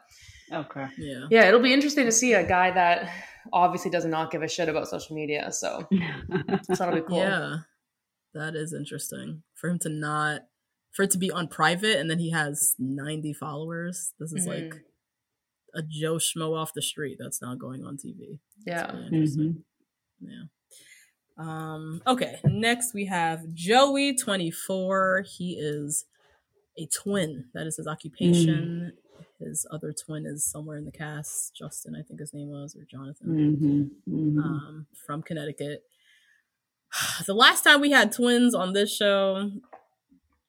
[0.51, 0.85] Okay.
[0.99, 1.25] Yeah.
[1.31, 3.09] yeah, it'll be interesting to see a guy that
[3.51, 5.51] obviously does not give a shit about social media.
[5.51, 5.87] So,
[6.63, 7.17] so that'll be cool.
[7.17, 7.57] Yeah.
[8.35, 9.41] That is interesting.
[9.55, 10.41] For him to not
[10.91, 14.13] for it to be on private and then he has 90 followers.
[14.19, 14.79] This is like Mhm.
[15.75, 18.39] A Joe Schmo off the street that's not going on TV.
[18.65, 18.91] Yeah.
[18.91, 19.63] really interesting.
[20.21, 20.43] Yeah.
[21.37, 25.27] Um, okay, next we have Joey24.
[25.27, 26.05] He is
[26.77, 27.45] a twin.
[27.53, 28.93] That is his occupation.
[29.39, 31.53] His other twin is somewhere in the cast.
[31.55, 35.83] Justin, I think his name was, or Jonathan hmm um, from Connecticut.
[37.25, 39.51] The last time we had twins on this show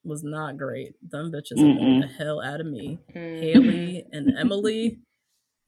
[0.05, 0.95] was not great.
[1.03, 2.99] Them bitches annoyed the hell out of me.
[3.15, 3.41] Mm.
[3.41, 4.99] Haley and Emily.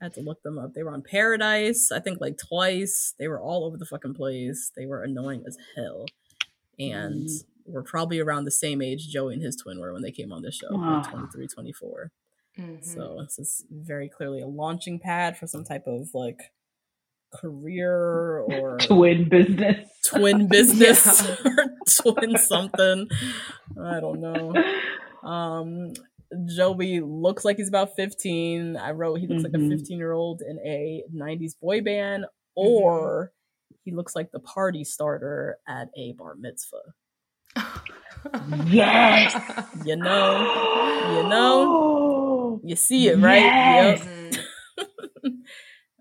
[0.01, 0.75] I had to look them up.
[0.75, 3.15] They were on Paradise, I think like twice.
[3.19, 4.71] They were all over the fucking place.
[4.77, 6.07] They were annoying as hell.
[6.79, 7.45] And Mm.
[7.67, 10.43] were probably around the same age Joey and his twin were when they came on
[10.43, 10.99] this show, Wow.
[11.03, 12.13] like 23, 24.
[12.57, 12.85] Mhm.
[12.85, 16.53] So this is very clearly a launching pad for some type of like
[17.33, 19.89] career or Twin business.
[20.07, 23.09] twin business or twin something.
[23.81, 24.55] I don't know.
[25.29, 25.93] Um
[26.47, 28.77] Joey looks like he's about 15.
[28.77, 29.71] I wrote he looks like a Mhm.
[29.71, 33.33] 15 year old in a 90s boy band, or
[33.85, 36.95] he looks like the party starter at a bar mitzvah.
[38.67, 39.33] Yes.
[39.85, 43.43] You know, you know, you see it, right?
[43.43, 44.07] Yes.
[44.77, 45.33] Yep.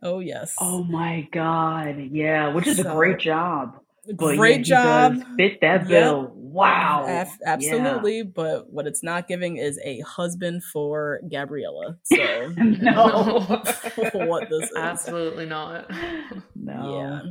[0.03, 0.55] oh yes.
[0.59, 1.99] oh my God.
[2.11, 3.79] Yeah, which is a great job.
[4.15, 5.13] But Great yeah, job.
[5.15, 5.87] does fit that Yep.
[5.89, 6.31] bill.
[6.35, 7.05] Wow.
[7.07, 8.23] Af- absolutely.
[8.23, 11.97] But what it's not giving is a husband for Gabriella.
[12.05, 13.61] So no.
[14.13, 14.75] what this is.
[14.75, 15.91] Absolutely not.
[16.55, 16.99] no.
[16.99, 17.21] Yeah.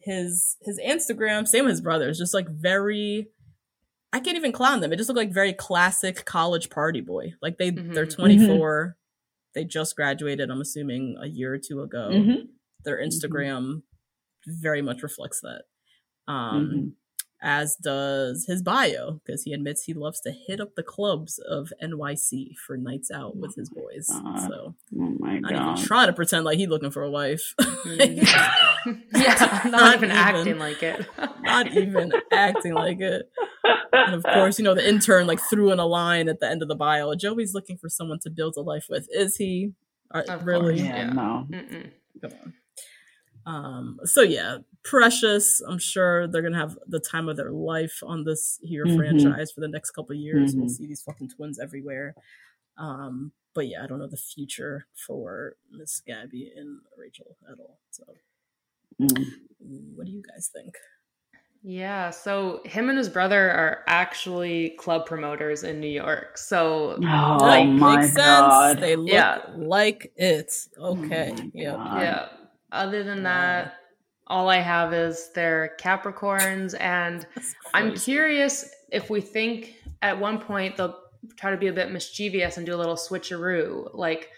[0.00, 3.28] His his Instagram, same as his brother's, just like very
[4.14, 4.92] I can't even clown them.
[4.92, 7.34] It just looked like very classic college party boy.
[7.40, 8.16] Like they they're Mhm.
[8.16, 8.96] 24.
[9.54, 12.08] They just graduated, I'm assuming a year or two ago.
[12.10, 12.48] Mhm.
[12.84, 13.82] Their Instagram
[14.46, 15.62] very much reflects that.
[16.28, 16.92] Um Mhm.
[17.44, 21.72] as does his bio, because he admits he loves to hit up the clubs of
[21.82, 24.06] NYC for nights out with his boys.
[24.08, 24.38] God.
[24.48, 25.72] So Oh my not god.
[25.78, 27.54] even trying to pretend like he's looking for a wife.
[27.86, 28.52] yeah,
[28.86, 30.16] not, Not even even.
[30.16, 31.04] acting like it.
[31.42, 33.28] not even acting like it.
[33.92, 36.62] And of course, you know, the intern like threw in a line at the end
[36.62, 37.12] of the bio.
[37.16, 39.08] Joey's looking for someone to build a life with.
[39.10, 39.72] Is he?
[40.12, 40.76] Are, really?
[40.76, 41.12] course, yeah, Yeah.
[41.12, 41.46] no.
[41.50, 41.90] Mm-mm.
[42.20, 42.54] Come on.
[43.44, 45.60] Um, so yeah, Precious.
[45.60, 48.96] I'm sure they're gonna have the time of their life on this here Mhm.
[48.96, 50.54] franchise for the next couple of years.
[50.56, 50.70] We'll Mhm.
[50.70, 52.14] see these fucking twins everywhere.
[52.76, 57.78] Um, but yeah, I don't know the future for Miss Gabby and Rachel at all.
[57.90, 58.04] So,
[59.00, 59.32] Mm.
[59.94, 60.76] what do you guys think?
[61.64, 66.36] Yeah, so him and his brother are actually club promoters in New York.
[66.36, 68.16] So Oh Like, my makes sense.
[68.16, 68.80] god.
[68.80, 69.44] They look Yeah.
[69.54, 70.66] like it.
[70.76, 71.30] Oh Okay.
[71.36, 72.00] my yeah.
[72.02, 72.28] Yeah.
[72.72, 73.74] Other than that,
[74.32, 77.26] all I have is their Capricorns, and
[77.74, 78.54] I'm curious
[78.90, 80.98] if we think at one point they'll
[81.36, 84.28] try to be a bit mischievous and do a little switcheroo, like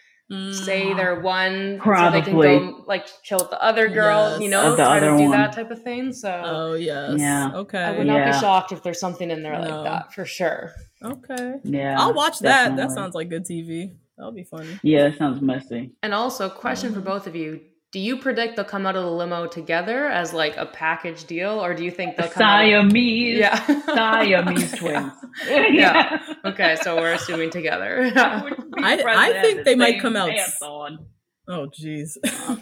[0.53, 0.97] say Mm.
[0.97, 4.41] they're one, so they can go like chill with the other girl, Yes.
[4.41, 5.33] you know, The try other to do one.
[5.33, 6.13] that type of thing.
[6.15, 7.15] So Oh yes.
[7.19, 7.51] Yeah.
[7.55, 7.79] Okay.
[7.79, 8.33] I would not Yeah.
[8.33, 9.61] be shocked if there's something in there No.
[9.69, 10.73] like that for sure.
[11.05, 11.57] Okay.
[11.63, 11.97] Yeah.
[12.01, 12.75] I'll watch that.
[12.77, 13.93] That sounds like good TV.
[14.17, 14.79] That'll be funny.
[14.83, 15.93] Yeah, it sounds messy.
[16.03, 17.61] And also, question for both of you:
[17.95, 21.65] Do you predict they'll come out of the limo together as like a package deal,
[21.65, 22.43] or do you think they'll come?
[22.43, 23.39] out- Siamese.
[23.39, 23.55] Yeah,
[23.87, 25.13] Siamese twins.
[25.47, 26.19] Yeah.
[26.45, 28.11] Okay, so we're assuming together.
[28.17, 31.07] I- I think they might come out On.
[31.47, 32.17] Oh jeez.
[32.25, 32.57] Uh.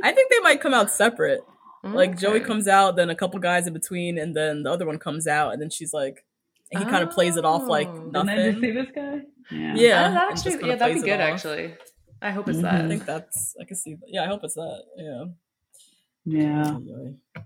[0.00, 1.40] I think they might come out separate.
[1.82, 5.00] Like Joey comes out, then a couple guys in between, and then the other one
[5.00, 6.24] comes out, and then she's like,
[6.70, 8.08] and he kind of plays it off like oh.
[8.12, 8.36] nothing.
[8.36, 9.20] Didn't I just see this guy?
[9.50, 9.74] Yeah.
[9.74, 10.08] Yeah.
[10.08, 11.20] Oh, that actually, yeah, that'd be plays it good.
[11.20, 11.30] off.
[11.34, 11.74] Actually,
[12.24, 12.72] I hope it's Mhm.
[12.84, 14.06] I think that's I can see that.
[14.08, 14.82] Yeah, I hope it's that.
[14.96, 15.24] Yeah.
[16.24, 16.68] Yeah.
[16.76, 17.14] Anyway.
[17.34, 17.44] But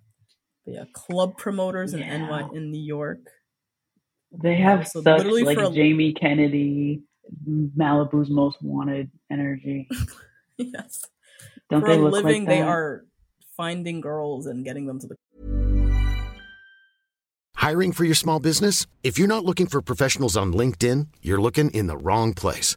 [0.66, 2.16] yeah, club promoters in Yeah.
[2.28, 3.18] NY in New York.
[4.42, 7.02] They have So such literally like for a- Jamie Kennedy,
[7.48, 9.88] Malibu's most wanted energy.
[10.58, 11.04] yes.
[11.70, 13.04] Don't For they a look living, like they are
[13.56, 15.16] finding girls and getting them to the
[17.56, 18.86] Hiring for your small business?
[19.02, 22.76] If you're not looking for professionals on LinkedIn, you're looking in the wrong place.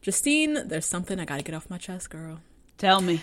[0.00, 2.40] Justine, there's something I gotta get off my chest, girl.
[2.78, 3.20] Tell me.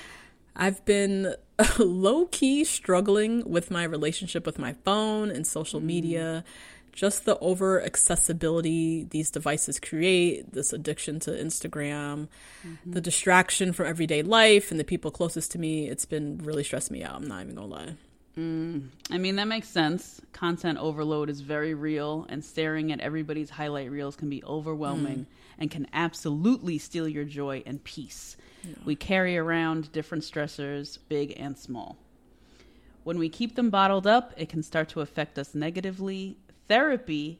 [0.55, 1.35] I've been
[1.79, 5.85] low key struggling with my relationship with my phone and social mm.
[5.85, 6.43] media.
[6.91, 12.27] Just the over accessibility these devices create, this addiction to Instagram,
[12.65, 12.91] mm-hmm.
[12.91, 15.87] the distraction from everyday life and the people closest to me.
[15.87, 17.15] It's been really stressing me out.
[17.15, 17.93] I'm not even gonna lie.
[18.35, 18.89] Mm.
[19.11, 20.21] I mean, that makes sense.
[20.31, 25.46] Content overload is very real, and staring at everybody's highlight reels can be overwhelming mm.
[25.59, 28.37] And can absolutely steal your joy and peace.
[28.85, 31.97] We carry around different stressors, big and small.
[33.03, 36.37] When we keep them bottled up, it can start to affect us negatively.
[36.67, 37.39] Therapy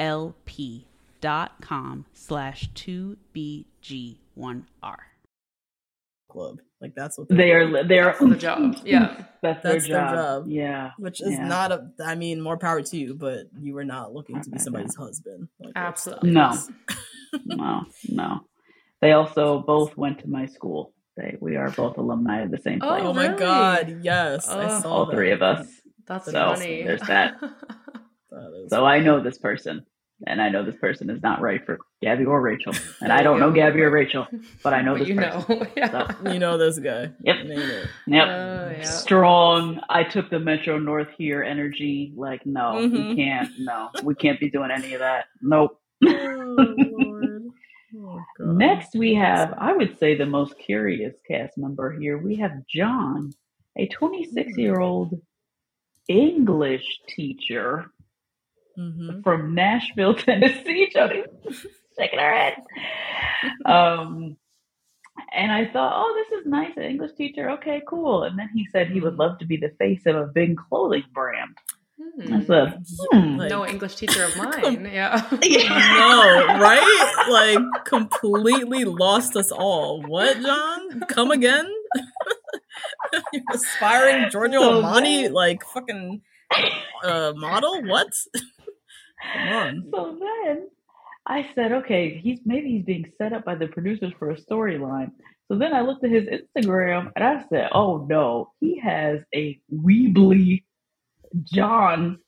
[0.00, 0.86] E L P
[1.20, 4.64] dot com slash 2BG1R.
[6.30, 6.58] Club.
[6.80, 7.84] Like that's what They are.
[7.84, 8.16] They are.
[8.20, 8.76] On the job.
[8.84, 9.24] Yeah.
[9.42, 10.14] That's, That's their, their job.
[10.14, 10.44] job.
[10.48, 10.90] Yeah.
[10.98, 11.46] Which is Yeah.
[11.46, 11.90] not a.
[12.04, 15.48] I mean, more power to you, but you were not looking to be somebody's husband.
[15.58, 16.30] Like, Absolutely.
[16.30, 16.56] No.
[17.44, 17.84] no.
[18.08, 18.40] No.
[19.00, 20.92] They also both went to my school.
[21.16, 23.02] They we are both alumni of the same Oh, place.
[23.04, 23.38] Oh my really?
[23.38, 23.98] god!
[24.02, 24.80] Yes, I Oh.
[24.80, 25.14] saw All that.
[25.14, 25.66] three of us.
[26.06, 26.82] That's So, funny.
[26.84, 27.34] there's that.
[28.30, 29.84] That is- So I know this person,
[30.26, 33.40] and I know this person is not right for Gabby or Rachel, and I don't
[33.40, 34.26] know Gabby or Rachel,
[34.62, 35.44] but I know but this you person.
[35.48, 35.66] know.
[35.76, 36.32] yeah.
[36.32, 37.10] you know this guy.
[37.22, 37.36] Yep.
[37.46, 37.88] Name it.
[38.06, 38.28] Yep.
[38.28, 38.82] Oh, yeah.
[38.84, 39.80] Strong.
[39.88, 42.12] I took the Metro North here energy.
[42.16, 43.10] Like, no, Mhm.
[43.10, 43.50] we can't.
[43.58, 45.26] No, we can't be doing any of that.
[45.42, 45.78] Nope.
[46.04, 47.44] Oh lord.
[47.96, 52.18] Oh, Next, we have, I would say, the most curious cast member here.
[52.18, 53.32] We have John,
[53.76, 55.20] a 26 year old
[56.08, 57.86] English teacher
[58.78, 59.22] Mhm.
[59.22, 60.88] from Nashville, Tennessee.
[60.92, 61.22] Jody
[61.98, 62.54] shaking her head.
[63.66, 64.36] Um,
[65.34, 67.50] and I thought, oh, this is nice, an English teacher.
[67.50, 68.22] Okay, cool.
[68.24, 71.04] And then he said he would love to be the face of a big clothing
[71.12, 71.56] brand.
[72.22, 72.32] Hmm.
[72.34, 72.82] I said,
[73.12, 73.36] hmm.
[73.36, 74.88] Like- no English teacher of mine.
[74.90, 75.20] Yeah.
[75.30, 77.26] no, right?
[77.30, 80.00] Like completely lost us all.
[80.02, 81.00] What, John?
[81.08, 81.68] Come again?
[83.32, 86.22] You're aspiring Giorgio So Armani, like fucking
[87.04, 87.82] uh, model?
[87.84, 88.08] What?
[89.32, 89.84] Come on.
[89.94, 90.68] So then
[91.26, 95.10] I said, okay, he's maybe he's being set up by the producers for a storyline.
[95.48, 99.60] So then I looked at his Instagram and I said, oh no, he has a
[99.74, 100.62] Weebly
[101.44, 102.18] John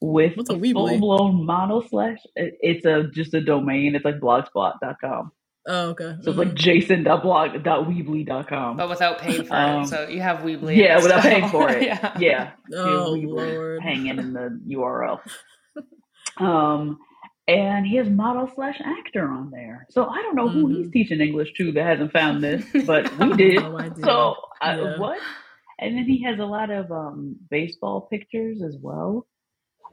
[0.00, 2.18] with What's a a full blown model slash.
[2.36, 3.94] It's a just a domain.
[3.96, 5.30] It's like blogspot.com.
[5.66, 6.16] Oh, okay.
[6.22, 8.76] So it's like jason.blog.weebly.com.
[8.78, 9.86] But without paying for Um, it.
[9.88, 10.76] So you have Weebly.
[10.76, 11.32] yeah, without stuff.
[11.32, 11.82] paying for it.
[11.84, 12.16] yeah.
[12.18, 12.50] yeah.
[12.74, 13.80] Oh, Lord.
[13.82, 15.20] hanging in the URL.
[16.42, 16.98] Um,
[17.48, 19.86] and he has model slash actor on there.
[19.90, 23.34] So I don't know who he's teaching English to that hasn't found this, but we
[23.36, 23.56] did.
[23.62, 24.98] No so I, Yeah.
[24.98, 25.18] what?
[25.78, 29.26] And then he has a lot of um, baseball pictures as well.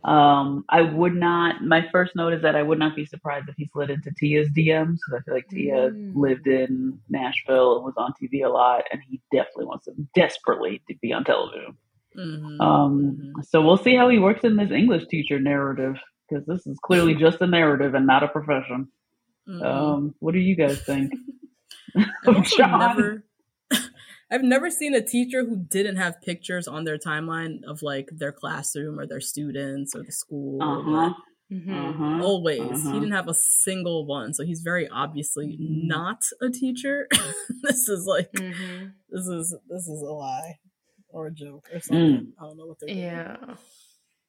[0.04, 1.64] Um, I would not.
[1.64, 4.50] My first note is that I would not be surprised if he slid into Tia's
[4.52, 6.16] DMs because I feel like Tia Mm.
[6.16, 10.82] lived in Nashville and was on TV a lot, and he definitely wants to desperately
[10.88, 11.76] to be on television.
[12.16, 12.62] Mhm.
[12.62, 15.96] Um, so we'll see how he works in this English teacher narrative
[16.30, 18.88] because this is clearly just a narrative and not a profession.
[19.48, 19.64] Mhm.
[19.66, 21.14] Um, what do you guys think?
[22.28, 23.24] I've never
[24.32, 28.32] I've never seen a teacher who didn't have pictures on their timeline of like their
[28.32, 30.62] classroom or their students or the school.
[30.62, 31.14] Uh huh.
[31.52, 31.90] Mhm.
[31.90, 32.24] Uh-huh.
[32.24, 32.60] Always.
[32.62, 32.92] Uh-huh.
[32.94, 34.36] He didn't have a single one.
[34.36, 35.88] So he's very obviously Mhm.
[35.88, 37.08] not a teacher.
[37.64, 38.92] this is like Mhm.
[39.10, 40.60] this is this is a lie
[41.12, 41.84] or a joke or Mm.
[41.84, 42.34] something.
[42.40, 43.00] I don't know what they're doing.
[43.00, 43.56] Yeah.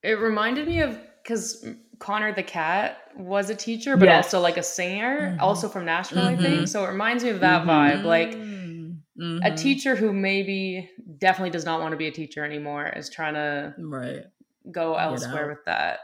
[0.03, 1.67] It reminded me of because
[1.99, 4.25] Connor the cat was a teacher, but Yes.
[4.27, 5.41] also like a singer, Mhm.
[5.41, 6.41] also from Nashville, I Mhm.
[6.43, 6.69] think.
[6.69, 7.69] So it reminds me of that Mhm.
[7.69, 8.05] vibe.
[8.05, 9.01] Like Mm,
[9.45, 9.57] a mhm.
[9.57, 13.75] teacher who maybe definitely does not want to be a teacher anymore is trying to
[13.79, 14.25] Right.
[14.71, 16.01] go elsewhere with that.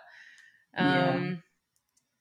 [0.77, 1.09] Yeah.
[1.09, 1.43] Um,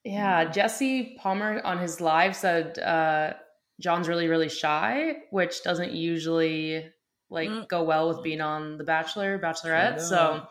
[0.06, 0.46] yeah.
[0.46, 3.34] Jesse Palmer on his live said uh,
[3.82, 6.94] John's really, really shy, which doesn't usually
[7.30, 7.68] like Mm.
[7.68, 10.00] go well with being on The Bachelor, Bachelorette.
[10.00, 10.48] So.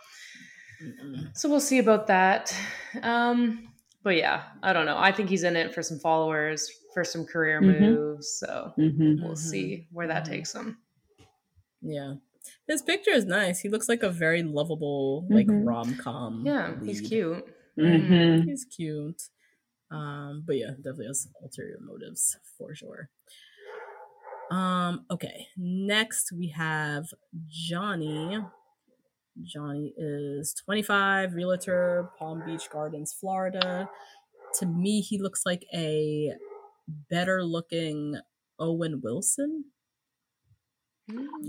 [0.82, 1.36] Mm-mm.
[1.36, 2.54] so we'll see about that.
[3.02, 3.68] Um,
[4.02, 4.98] but yeah, I don't know.
[4.98, 7.80] I think he's in it for some followers, for some career Mhm.
[7.80, 8.28] moves.
[8.38, 9.38] So hmm we'll Mhm.
[9.38, 10.78] see where that takes him.
[11.80, 12.14] Yeah.
[12.68, 13.60] His picture is nice.
[13.60, 15.66] He looks like a very lovable, like Mhm.
[15.66, 16.42] rom com.
[16.44, 17.44] Yeah, he's cute.
[17.76, 19.28] hmm He's cute.
[19.90, 23.10] Um, but yeah, definitely has ulterior motives for sure.
[24.50, 25.48] Um, okay.
[25.56, 27.06] Next we have
[27.46, 28.38] Johnny.
[29.42, 33.88] Johnny is 25, realtor, Palm Beach Gardens, Florida.
[34.60, 36.32] To me, he looks like a
[37.10, 38.16] better looking
[38.58, 39.64] Owen Wilson.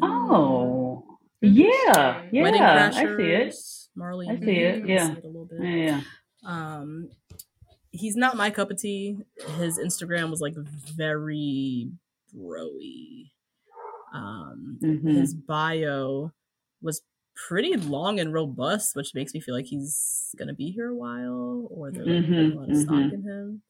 [0.02, 1.03] Oh,
[1.41, 2.41] yeah, Interesting.
[2.41, 2.91] Wedding yeah.
[2.94, 3.56] I see it.
[3.95, 4.28] Marley.
[4.30, 5.06] I see it, yeah.
[5.07, 5.60] see it a little bit.
[5.62, 6.02] Yeah, yeah.
[6.45, 7.10] Um,
[7.91, 9.18] he's not my cup of tea.
[9.57, 11.91] His Instagram was like very
[12.36, 13.30] broy.
[14.14, 15.16] Um, Mhm.
[15.16, 16.32] his bio
[16.82, 17.02] was
[17.36, 21.68] pretty long and robust, which makes me feel like he's gonna be here a while,
[21.72, 23.64] or they're like, putting a lot of stock Mhm, in him.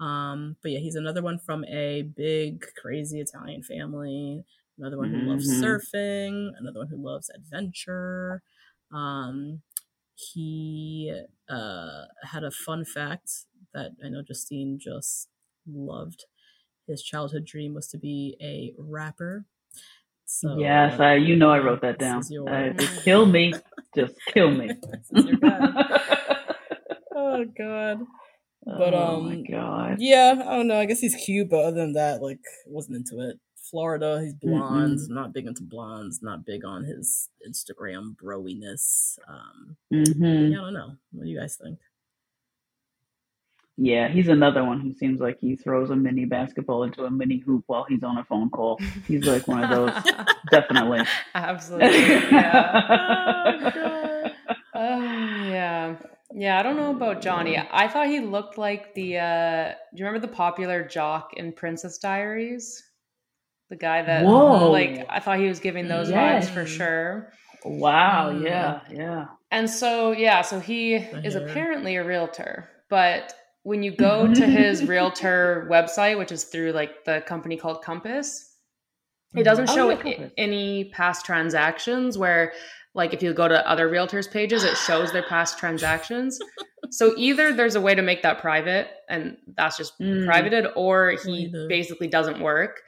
[0.00, 4.44] Um, but yeah, he's another one from a big, crazy Italian family.
[4.78, 5.56] Another one who loves Mhm.
[5.62, 6.50] surfing.
[6.58, 8.42] Another one who loves adventure.
[8.92, 9.62] Um,
[10.14, 11.14] he
[11.48, 15.28] uh, had a fun fact that I know Justine just
[15.66, 16.26] loved.
[16.86, 19.46] His childhood dream was to be a rapper.
[20.26, 21.14] So yes, I.
[21.14, 22.22] You know, I wrote that down.
[22.48, 23.54] Uh, just kill me.
[23.94, 24.66] Just kill me.
[24.92, 26.00] this is your guy.
[27.16, 28.00] oh god.
[28.66, 29.96] But oh um, my god.
[30.00, 30.78] yeah, I don't know.
[30.78, 33.38] I guess he's cute, but other than that, like, wasn't into it.
[33.70, 34.98] Florida, he's blonde.
[34.98, 35.08] Mm-mm.
[35.08, 36.20] Not big into blondes.
[36.22, 39.18] Not big on his Instagram broiness.
[39.26, 40.92] Um, hmm yeah, I don't know.
[41.12, 41.78] What do you guys think?
[43.78, 47.38] Yeah, he's another one who seems like he throws a mini basketball into a mini
[47.38, 48.80] hoop while he's on a phone call.
[49.06, 49.92] He's like one of those.
[50.50, 51.00] Definitely.
[51.34, 51.98] Absolutely.
[51.98, 53.12] Yeah.
[53.48, 54.32] Oh, God.
[54.74, 55.96] Oh, yeah.
[56.34, 57.56] Yeah, I don't know about Johnny.
[57.58, 61.98] I thought he looked like the uh do you remember the popular jock in Princess
[61.98, 62.82] Diaries?
[63.70, 64.70] The guy that Whoa.
[64.70, 66.48] like I thought he was giving those Yes.
[66.48, 67.32] vibes for sure.
[67.64, 68.32] Wow.
[68.32, 68.44] Mm.
[68.44, 68.80] Yeah.
[68.90, 69.26] Yeah.
[69.50, 73.32] And so yeah, so he is apparently a realtor, but
[73.66, 78.54] when you go to his realtor website, which is through like the company called Compass,
[79.34, 82.52] it doesn't Oh, show yeah, any past transactions where
[82.94, 86.38] like if you go to other realtors pages it shows their past transactions
[86.90, 90.24] so either there's a way to make that private and that's just Mm.
[90.24, 91.68] privated or he Either.
[91.68, 92.80] basically doesn't work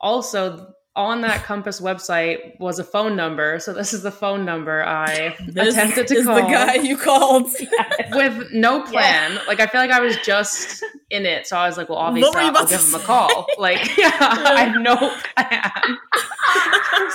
[0.00, 3.60] also on that compass website was a phone number.
[3.60, 6.96] So this is the phone number i This attempted to is call the guy you
[6.96, 7.44] called.
[8.12, 9.38] with no plan.
[9.46, 11.46] Like i feel like i was just in it.
[11.46, 13.46] So i was like well obviously i'll, give to him a call.
[13.58, 15.98] Like yeah, i have no plan.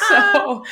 [0.08, 0.64] So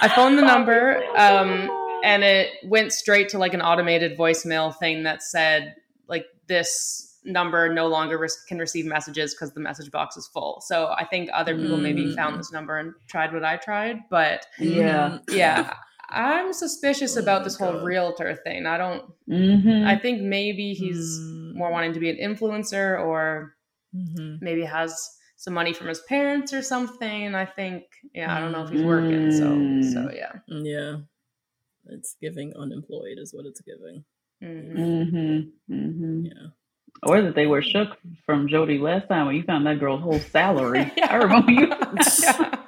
[0.00, 1.68] I phoned the number, um,
[2.04, 5.74] and it went straight to like an automated voicemail thing that said
[6.08, 10.60] like this number no longer re- can receive messages because the message box is full.
[10.60, 12.16] So I think other people maybe Mm.
[12.16, 15.18] found this number and tried what I tried, but Yeah.
[15.30, 15.74] yeah.
[16.14, 18.66] I'm suspicious Oh about my this whole realtor thing.
[18.66, 19.02] I don't.
[19.26, 21.54] hmm I think maybe he's Mm.
[21.54, 23.56] more wanting to be an influencer, or
[23.94, 24.40] Mhm.
[24.42, 27.34] maybe has some money from his parents or something.
[27.34, 27.84] I think,
[28.14, 29.30] yeah, I don't know if he's working.
[29.30, 29.46] So,
[29.92, 30.14] so Mm.
[30.14, 30.32] yeah.
[30.48, 30.96] Yeah.
[31.86, 34.04] It's giving unemployed is what it's giving.
[34.42, 35.50] Mhm.
[35.68, 36.46] hmm hmm Yeah.
[37.04, 37.96] Or that they were shook
[38.26, 40.90] from Jody last time when you found that girl's whole salary.
[40.96, 41.12] Yeah.
[41.12, 41.72] I remember you.
[42.22, 42.58] Yeah.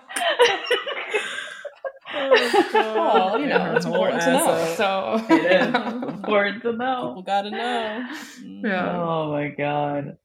[2.72, 4.74] Well, you know, it's whole important to know.
[4.76, 5.74] So, It is
[6.14, 7.09] important to know.
[7.09, 8.06] People gotta know.
[8.44, 8.92] Yeah.
[9.02, 10.16] Oh my god.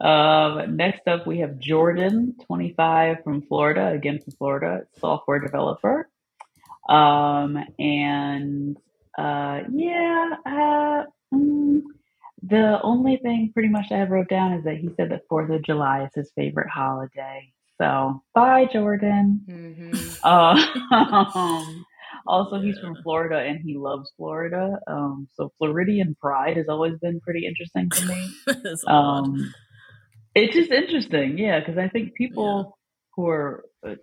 [0.00, 6.08] Um, next up, we have Jordan, 25 from Florida, again from Florida, software developer.
[6.88, 8.76] Um, and
[9.16, 11.04] uh, yeah, uh,
[11.34, 11.82] mm,
[12.42, 15.54] the only thing pretty much I have wrote down is that he said that 4th
[15.54, 17.52] of July is his favorite holiday.
[17.80, 19.40] So, bye, Jordan.
[19.48, 20.18] Mhm.
[20.22, 21.72] Uh,
[22.26, 24.78] also, he's from Florida and he loves Florida.
[24.86, 28.30] Um, so Floridian pride has always been pretty interesting to me.
[28.64, 28.84] It's.
[28.86, 29.52] Um,
[30.34, 32.78] it's just interesting, yeah, because I think people
[33.14, 33.94] who are uh,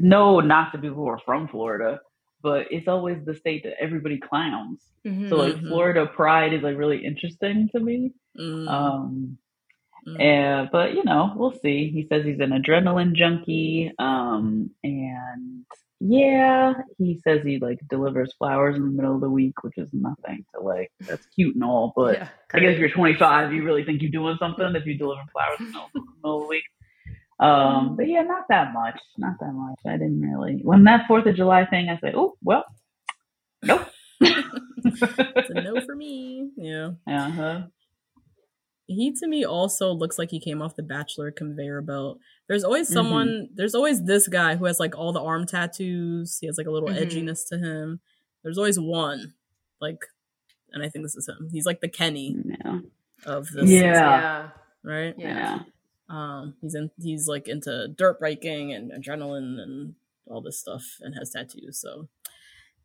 [0.00, 2.00] know not the people who are from Florida,
[2.42, 4.82] but it's always the state that everybody clowns.
[5.06, 5.28] Mhm.
[5.28, 5.68] So like Mhm.
[5.68, 8.12] Florida pride is like really interesting to me.
[8.38, 9.38] Mm, Um,
[10.06, 10.20] mm.
[10.20, 11.90] and, but you know, we'll see.
[11.90, 13.92] He says he's an adrenaline junkie.
[13.98, 15.64] Um, and
[16.00, 19.92] yeah, he says he like delivers flowers in the middle of the week, which is
[19.94, 20.92] nothing to like.
[21.00, 24.10] That's cute and all, but Yeah, I guess if you're 25, you really think you're
[24.10, 25.90] doing something if you deliver flowers in the middle
[26.36, 26.64] of the week.
[27.38, 28.98] Um, but yeah, not that much.
[29.18, 29.78] Not that much.
[29.86, 30.60] I didn't really.
[30.62, 32.64] When that Fourth of July thing, I said, oh well,
[33.62, 33.86] nope.
[34.20, 36.50] It's a no for me.
[36.56, 36.90] Yeah.
[37.06, 37.60] uh huh.
[38.88, 42.18] He to me also looks like he came off the Bachelor conveyor belt.
[42.48, 42.92] There's always Mhm.
[42.94, 46.38] someone, there's always this guy who has like all the arm tattoos.
[46.40, 47.02] He has like a little Mhm.
[47.02, 48.00] edginess to him.
[48.44, 49.34] There's always one,
[49.80, 49.98] like,
[50.72, 51.48] and I think this is him.
[51.52, 52.78] He's like the Kenny Yeah.
[53.26, 53.80] of this, Yeah.
[53.92, 54.48] yeah.
[54.84, 55.14] right?
[55.18, 55.64] Yeah.
[56.08, 56.14] Yeah.
[56.16, 59.94] Um, he's in, he's like into dirt biking and adrenaline and
[60.28, 61.80] all this stuff, and has tattoos.
[61.80, 62.08] So,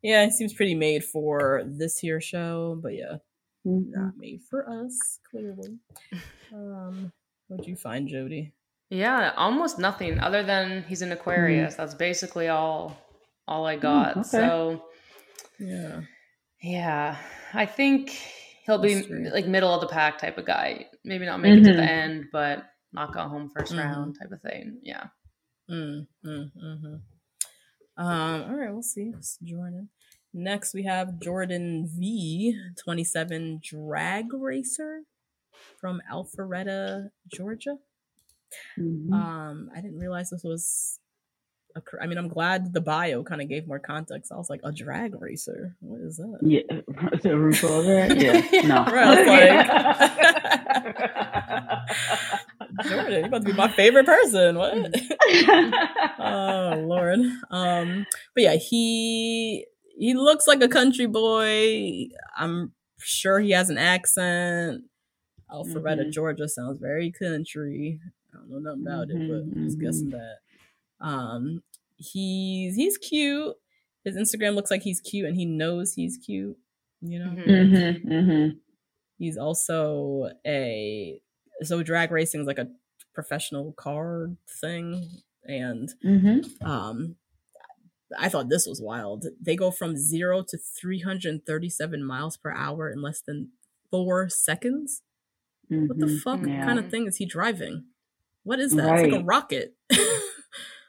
[0.02, 2.78] yeah, he seems pretty made for this here show.
[2.82, 3.16] But yeah,
[3.66, 3.90] Mhm.
[3.90, 5.78] not made for us, clearly.
[6.52, 7.12] Um,
[7.48, 8.52] what'd you find, Jody?
[8.90, 11.74] Yeah, almost nothing other than he's an Aquarius.
[11.76, 12.96] That's basically all
[13.48, 14.16] all I got.
[14.18, 14.22] okay.
[14.28, 14.84] So
[15.58, 16.02] Yeah.
[16.62, 17.16] yeah,
[17.54, 18.10] I think
[18.66, 19.30] he'll be Mystery.
[19.30, 20.86] like middle of the pack type of guy.
[21.04, 21.88] Maybe not make it to the Mhm.
[21.88, 23.78] end, but not go home 1st Mhm.
[23.78, 24.78] round type of thing.
[24.82, 25.06] Yeah.
[25.70, 26.94] Mm, mm, hmm
[27.96, 29.12] Um, all right, we'll see.
[29.16, 29.90] It's Jordan.
[30.34, 35.02] Next, we have Jordan V, 27 drag racer
[35.78, 37.78] from Alpharetta, Georgia.
[38.78, 39.12] Mhm.
[39.12, 40.98] Um, I didn't realize this was.
[41.74, 44.30] A, cr- I mean, I'm glad the bio kind of gave more context.
[44.30, 45.74] I was like, a drag racer.
[45.80, 46.38] What is that?
[46.42, 48.12] Yeah, the RuPaul there.
[48.14, 48.84] Yeah, no.
[48.92, 49.62] Right, I
[52.88, 54.56] Jordan, you're about to be my favorite person.
[54.56, 54.74] What?
[56.18, 57.18] oh Lord.
[57.50, 59.66] Um, but yeah, he
[59.96, 62.08] he looks like a country boy.
[62.36, 64.84] I'm sure he has an accent.
[65.50, 66.12] Alpharetta, Mhm.
[66.12, 68.00] Georgia sounds very country.
[68.32, 70.36] I don't know nothing about it, but I'm just Mhm, guessing that.
[71.00, 71.62] Um,
[71.96, 73.54] he's he's cute.
[74.04, 76.56] His Instagram looks like he's cute, and he knows he's cute.
[77.02, 77.46] You know, Mhm.
[77.46, 78.12] Mm-hmm.
[78.12, 78.56] Mm-hmm.
[79.18, 81.20] he's also a
[81.66, 82.68] so drag racing is like a
[83.14, 84.30] professional car
[84.60, 85.08] thing,
[85.44, 86.66] and Mm-hmm.
[86.66, 87.16] um,
[88.18, 89.24] I thought this was wild.
[89.40, 93.50] They go from zero to 337 miles per hour in less than
[93.90, 95.02] four seconds.
[95.68, 96.48] What the fuck Mm-hmm.
[96.48, 96.64] Yeah.
[96.66, 97.84] kind of thing is he driving?
[98.42, 98.98] What is that?
[98.98, 99.74] It's like a rocket.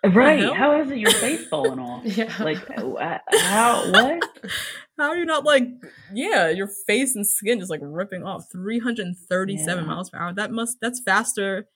[0.06, 0.54] Right.
[0.54, 2.04] How is it your face falling off?
[2.04, 2.30] Yeah.
[2.42, 4.22] Like, uh, how, what?
[4.98, 5.68] How are you not like,
[6.14, 9.90] yeah, your face and skin just like ripping off 337 Yeah.
[9.90, 10.34] miles per hour?
[10.34, 11.68] That must, that's faster.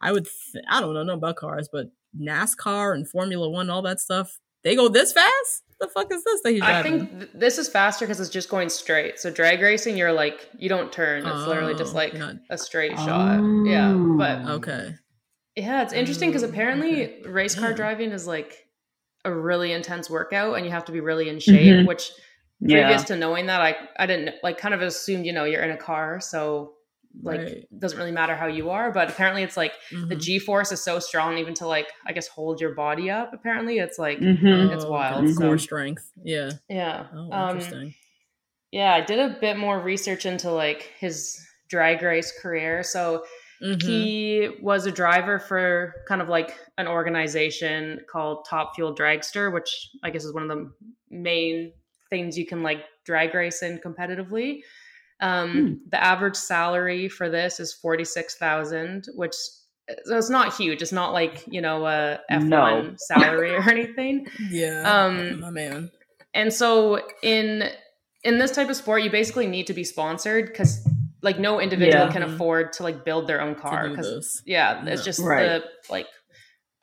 [0.00, 1.86] I would, th- I don't know, know about cars, but
[2.18, 5.62] NASCAR and Formula One, all that stuff, they go this fast?
[5.80, 8.48] the fuck is this that he's I think th- this is faster because it's just
[8.48, 9.18] going straight.
[9.18, 11.26] So drag racing, you're like you don't turn.
[11.26, 13.40] It's literally just Oh, like not- a straight shot.
[13.66, 14.54] Yeah, but Oh.
[14.54, 14.94] okay.
[15.56, 17.28] yeah, it's interesting because apparently okay.
[17.28, 17.76] race car Damn.
[17.76, 18.66] driving is like
[19.26, 21.60] a really intense workout, and you have to be really in shape.
[21.80, 21.88] Mhm.
[21.88, 22.12] Which
[22.60, 22.84] Yeah.
[22.86, 25.70] previous to knowing that, I I didn't like kind of assumed you know you're in
[25.70, 26.74] a car, so
[27.22, 27.48] like Right.
[27.48, 28.90] it doesn't really matter how you are.
[28.90, 30.20] But apparently, it's like the Mhm.
[30.20, 33.32] G force is so strong, even to like I guess hold your body up.
[33.32, 34.74] Apparently, it's like Mhm.
[34.74, 35.32] it's wild, okay.
[35.32, 36.10] so- Core strength.
[36.24, 36.50] Yeah.
[36.68, 37.06] yeah.
[37.14, 37.94] Oh, Um, interesting.
[38.72, 42.82] yeah, I did a bit more research into like his drag race career.
[42.82, 43.24] So
[43.80, 49.90] he was a driver for kind of like an organization called Top Fuel Dragster, which
[50.02, 50.70] I guess is one of the
[51.10, 51.72] main
[52.14, 54.60] things you can like drag race in competitively.
[55.20, 55.72] Um, Hmm.
[55.90, 59.34] The average salary for this is forty six thousand, which
[60.06, 60.80] so it's not huge.
[60.82, 62.94] It's not like you know a F one No.
[62.96, 64.26] salary or anything.
[64.50, 64.82] yeah.
[64.94, 65.90] um, my man.
[66.40, 67.68] And so in
[68.24, 70.72] in this type of sport, you basically need to be sponsored because
[71.22, 72.12] like no individual Yeah.
[72.12, 74.92] can afford to like build their own car because yeah, Yeah.
[74.92, 75.46] it's just Right.
[75.46, 76.06] the like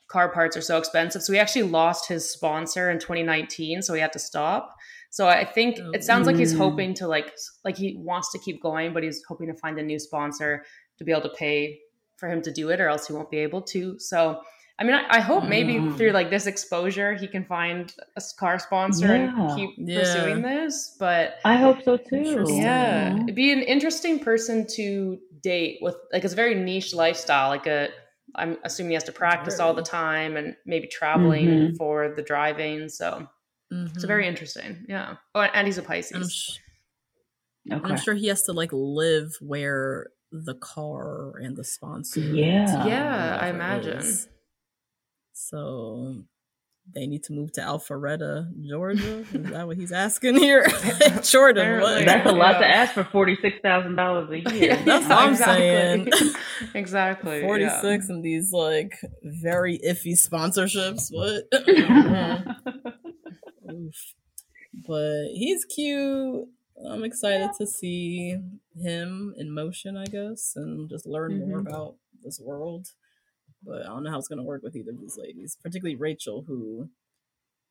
[0.08, 1.22] car parts are so expensive.
[1.22, 4.74] So he actually lost his sponsor in 2019, so he had to stop.
[5.16, 6.58] So I think it sounds like he's Mm.
[6.64, 7.28] hoping to like
[7.66, 10.64] like he wants to keep going, but he's hoping to find a new sponsor
[10.98, 11.78] to be able to pay
[12.16, 13.98] for him to do it, or else he won't be able to.
[13.98, 14.40] So
[14.78, 15.96] I mean, I, I hope maybe Mm.
[15.98, 19.48] through like this exposure, he can find a car sponsor Yeah.
[19.48, 19.98] and keep Yeah.
[20.00, 20.96] pursuing this.
[20.98, 22.46] But I hope so too.
[22.48, 25.96] Yeah, it'd be an interesting person to date with.
[26.12, 27.50] Like, it's a very niche lifestyle.
[27.50, 27.90] Like a,
[28.34, 31.76] I'm assuming he has to practice all the time and maybe traveling Mhm.
[31.76, 32.88] for the driving.
[32.88, 33.28] So
[33.72, 34.06] it's Mhm.
[34.06, 34.84] very interesting.
[34.88, 35.16] Yeah.
[35.34, 36.12] Oh, and he's a Pisces.
[36.16, 36.58] I'm, sh-
[37.70, 37.90] Okay.
[37.92, 42.18] I'm sure he has to like live where the car and the sponsor.
[42.20, 42.86] Yeah.
[42.86, 43.98] Yeah, I imagine.
[43.98, 44.28] is.
[45.32, 46.24] So
[46.92, 49.20] they need to move to Alpharetta, Georgia.
[49.32, 50.66] Is that what he's asking here?
[51.22, 52.02] Jordan, what?
[52.02, 52.04] Apparently.
[52.04, 54.74] That's a lot to ask for forty six thousand dollars a year.
[54.84, 56.08] That's what I'm saying.
[56.74, 57.40] exactly.
[57.42, 57.46] yeah.
[57.80, 61.10] 46 and these like very iffy sponsorships.
[61.12, 61.44] What?
[63.92, 64.14] Oof.
[64.86, 66.48] But he's cute.
[66.88, 68.38] I'm excited to see
[68.74, 71.68] him in motion, I guess, and just learn more Mhm.
[71.68, 72.92] about this world.
[73.62, 75.94] But I don't know how it's going to work with either of these ladies, particularly
[75.96, 76.88] Rachel, who,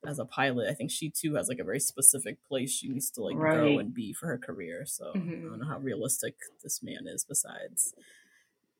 [0.06, 3.10] as a pilot, I think she too has like a very specific place she needs
[3.12, 4.86] to like go and be for her career.
[4.86, 5.42] So I Mhm.
[5.50, 7.94] don't know how realistic this man is, besides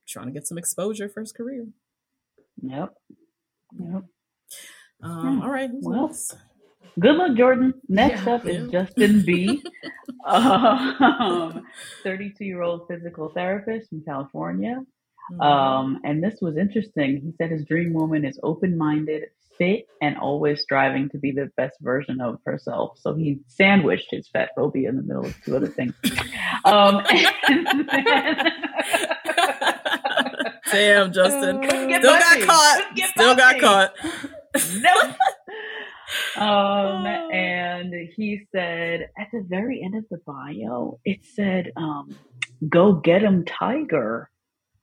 [0.06, 1.66] trying to get some exposure for his career.
[2.62, 2.94] Yep.
[3.78, 4.04] Yep.
[5.02, 5.44] Um, Yeah.
[5.44, 6.36] all right, who's Well, next?
[7.00, 7.74] Good luck, Jordan.
[7.88, 8.34] Next Yeah.
[8.34, 9.62] up is Justin B.
[10.26, 11.62] um,
[12.02, 14.82] 32 year old physical therapist from California.
[15.32, 15.40] Mm-hmm.
[15.40, 17.20] Um, and this was interesting.
[17.22, 19.24] He said his dream woman is open minded,
[19.56, 22.98] fit, and always striving to be the best version of herself.
[23.00, 25.94] So he sandwiched his fat phobia in the middle of two other things.
[26.64, 27.02] Um,
[30.70, 31.60] Damn, Justin.
[31.64, 32.82] Still got caught.
[33.16, 33.94] Still got caught.
[34.80, 35.16] nope.
[36.36, 42.20] Um, and he said at the very end of the bio, it said, um,
[42.68, 44.30] "Go get him, Tiger."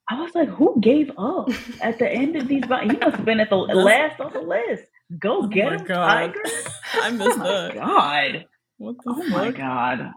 [0.09, 2.87] I was like, "Who gave up at the end of these?" Bio?
[2.87, 4.85] He must have been at the last on the list.
[5.19, 5.97] Go Oh get him, God.
[6.05, 6.41] Tiger.
[6.99, 7.73] I missed Oh that.
[7.73, 8.45] god!
[8.77, 9.29] What the Oh fuck?
[9.29, 10.11] my god!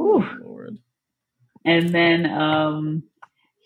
[0.00, 0.24] Ooh.
[0.32, 0.78] Lord.
[1.64, 3.04] And then um,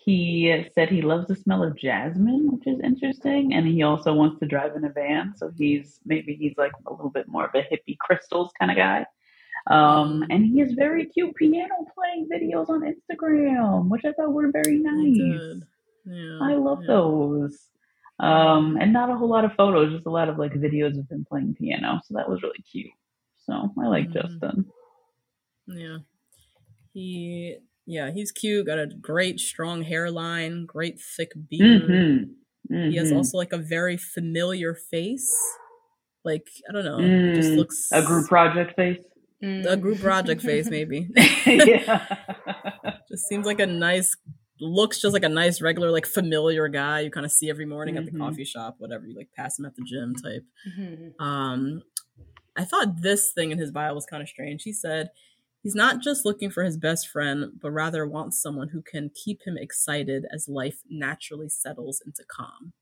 [0.05, 3.55] he said he loves the smell of jasmine, which is interesting.
[3.55, 5.35] And he also wants to drive in a van.
[5.37, 8.77] So he's maybe he's like a little bit more of a hippie crystals kind of
[8.77, 9.07] guy.
[9.71, 14.51] Um, and he has very cute piano playing videos on Instagram, which I thought were
[14.51, 15.63] very nice.
[16.07, 16.39] Yeah.
[16.41, 16.89] I love yeah.
[16.89, 17.59] those.
[18.19, 21.11] Um, and not a whole lot of photos, just a lot of like videos of
[21.11, 22.01] him playing piano.
[22.05, 22.91] So that was really cute.
[23.47, 24.13] So I like Mhm.
[24.13, 24.65] Justin.
[25.67, 25.99] Yeah.
[26.93, 27.59] He
[27.91, 28.67] yeah, he's cute.
[28.67, 31.83] Got a great strong hairline, great thick beard.
[32.71, 32.91] Mm-hmm.
[32.91, 33.17] He has Mhm.
[33.17, 35.31] also like a very familiar face.
[36.25, 39.01] Like I don't know, it just Mm, looks a group project face.
[39.43, 41.09] a group project face maybe.
[41.47, 42.07] yeah.
[43.11, 44.17] just seems like a nice
[44.61, 47.97] looks just like a nice regular like familiar guy you kind of see every morning
[47.97, 48.19] at the Mhm.
[48.19, 51.15] coffee shop whatever you like pass him at the gym type Mhm.
[51.19, 51.81] um
[52.57, 55.09] i thought this thing in his bio was kind of strange he said
[55.63, 59.41] he's not just looking for his best friend but rather wants someone who can keep
[59.47, 62.73] him excited as life naturally settles into calm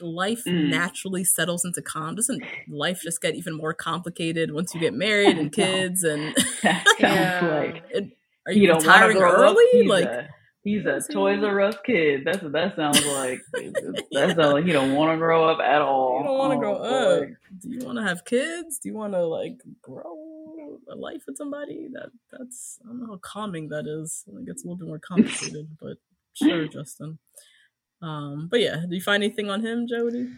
[0.00, 0.68] life Mm.
[0.70, 5.38] naturally settles into calm doesn't life just get even more complicated once you get married
[5.38, 7.48] and kids and That sounds Yeah.
[7.72, 8.10] like it,
[8.46, 10.28] are you to retiring early He's like a,
[10.64, 11.42] he's a Toys?
[11.44, 12.22] R Us kid.
[12.24, 13.38] That's what that sounds like.
[13.52, 16.18] That sounds like he don't want to grow up at all.
[16.18, 17.22] You don't want to Oh, grow boy.
[17.24, 17.28] up.
[17.60, 18.78] Do you want to have kids?
[18.80, 20.31] Do you want to like grow
[20.90, 21.88] a life with somebody?
[21.92, 24.24] That that's I don't know how calming that is.
[24.28, 25.96] I think it's a little bit more complicated, but
[26.34, 27.18] sure, Justin.
[28.00, 30.28] Um, but yeah, do you find anything on him, Jody?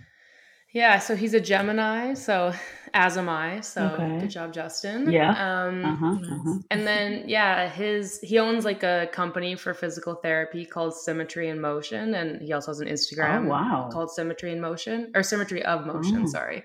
[0.73, 2.52] Yeah, so he's a Gemini, so
[2.94, 3.61] as am I.
[3.61, 4.19] So Okay.
[4.23, 5.09] good job, Justin.
[5.11, 5.31] Yeah.
[5.31, 6.06] Um, Uh huh.
[6.35, 6.59] Uh-huh.
[6.73, 11.61] And then yeah, his he owns like a company for physical therapy called Symmetry in
[11.61, 13.89] Motion, and he also has an Instagram Oh, wow.
[13.93, 16.27] called Symmetry in Motion or Symmetry of Motion, Oh.
[16.27, 16.65] sorry.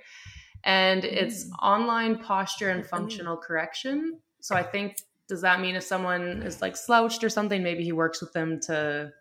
[0.63, 1.51] And it's Mm.
[1.61, 4.19] online posture and Good for functional correction.
[4.41, 7.91] So I think does that mean if someone is like slouched or something, maybe he
[7.91, 9.11] works with them to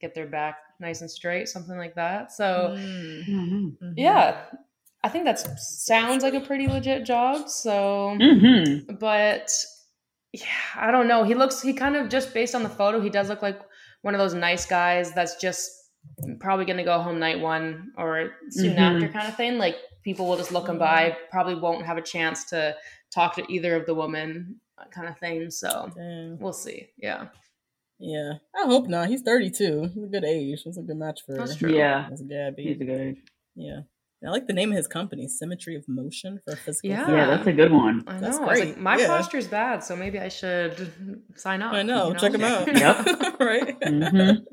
[0.00, 2.30] get their back nice and straight, something like that.
[2.32, 3.76] So Mm, Mhm.
[3.78, 3.94] mhm.
[3.96, 4.44] yeah,
[5.02, 7.48] I think that sounds like a pretty legit job.
[7.48, 8.98] So Mhm.
[9.00, 9.50] but
[10.32, 10.44] yeah,
[10.76, 11.24] I don't know.
[11.24, 13.60] He looks he kind of just based on the photo, he does look like
[14.02, 15.70] one of those nice guys that's just
[16.40, 18.78] probably gonna go home night one or soon Mhm.
[18.78, 19.56] after kind of thing.
[19.58, 19.76] Like
[20.06, 22.76] people will just look and by, probably won't have a chance to
[23.12, 24.60] talk to either of the women
[24.92, 25.50] kind of thing.
[25.50, 26.38] So Dang.
[26.38, 26.86] we'll see.
[26.96, 27.26] Yeah.
[27.98, 29.08] Yeah, I hope not.
[29.08, 29.90] He's 32.
[29.94, 30.62] He's a good age.
[30.64, 31.74] That's a good match for That's true.
[31.74, 32.08] Yeah.
[32.12, 32.62] As Gabby.
[32.62, 33.16] He's a good age.
[33.56, 33.80] Yeah.
[34.24, 37.10] I like the name of his company, Symmetry of Motion for physical Yeah.
[37.10, 38.02] Yeah, that's a good one.
[38.06, 38.20] I know.
[38.20, 38.78] That's I like, great.
[38.78, 39.06] my Yeah.
[39.08, 41.72] posture's bad, so maybe I should sign up.
[41.72, 42.08] I know.
[42.12, 42.66] you Check him out.
[42.66, 43.06] Yep.
[43.40, 43.80] right?
[43.80, 44.44] Mhm.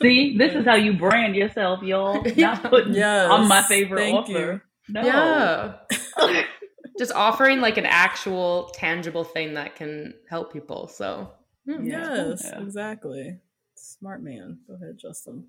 [0.00, 2.26] See, this is how you brand yourself, y'all.
[2.26, 2.54] Yeah.
[2.62, 4.62] Not putting Yes, on my favorite thank offer.
[4.88, 5.02] No.
[5.04, 5.74] Yeah.
[6.98, 10.88] Just offering like an actual tangible thing that can help people.
[10.88, 11.30] So
[11.66, 11.86] hmm.
[11.86, 12.60] Yes, Yeah.
[12.62, 13.38] exactly.
[13.74, 14.58] Smart man.
[14.66, 15.46] Go ahead, Justin.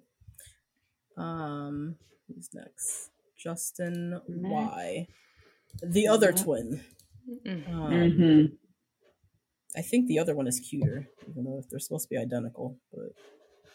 [1.18, 1.95] Um,
[2.27, 3.10] who's next?
[3.38, 5.07] Justin Y.
[5.84, 6.84] The other twin.
[7.45, 7.69] Mm.
[7.73, 8.57] Um, Mhm.
[9.76, 12.77] I think the other one is cuter, even though they're supposed to be identical.
[12.91, 13.14] But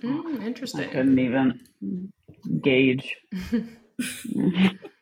[0.03, 0.89] Mm, I interesting.
[0.91, 1.61] couldn't even
[2.63, 3.17] gauge.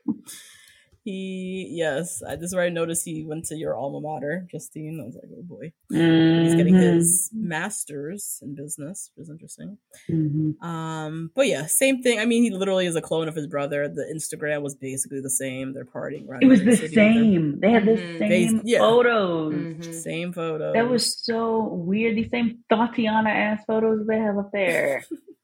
[1.05, 4.99] he, yes, I, this is where I noticed he went to your alma mater, Justine.
[5.01, 5.73] I was like, oh boy.
[5.89, 6.95] He's getting Mhm.
[6.95, 9.79] his master's in business, which is interesting.
[10.11, 10.61] Mhm.
[10.65, 12.19] Um, but yeah, same thing.
[12.19, 13.87] I mean, he literally is a clone of his brother.
[13.89, 15.75] The Instagram was basically the same.
[15.75, 16.43] They're partying around.
[16.43, 17.61] It was the City with their- same.
[17.61, 18.19] They had the Mhm.
[18.19, 18.79] same They- yeah.
[18.81, 19.55] photos.
[19.55, 19.95] Mhm.
[19.95, 20.75] Same photos.
[20.75, 22.17] That was so weird.
[22.17, 25.05] These same Tatiana ass photos they have up there.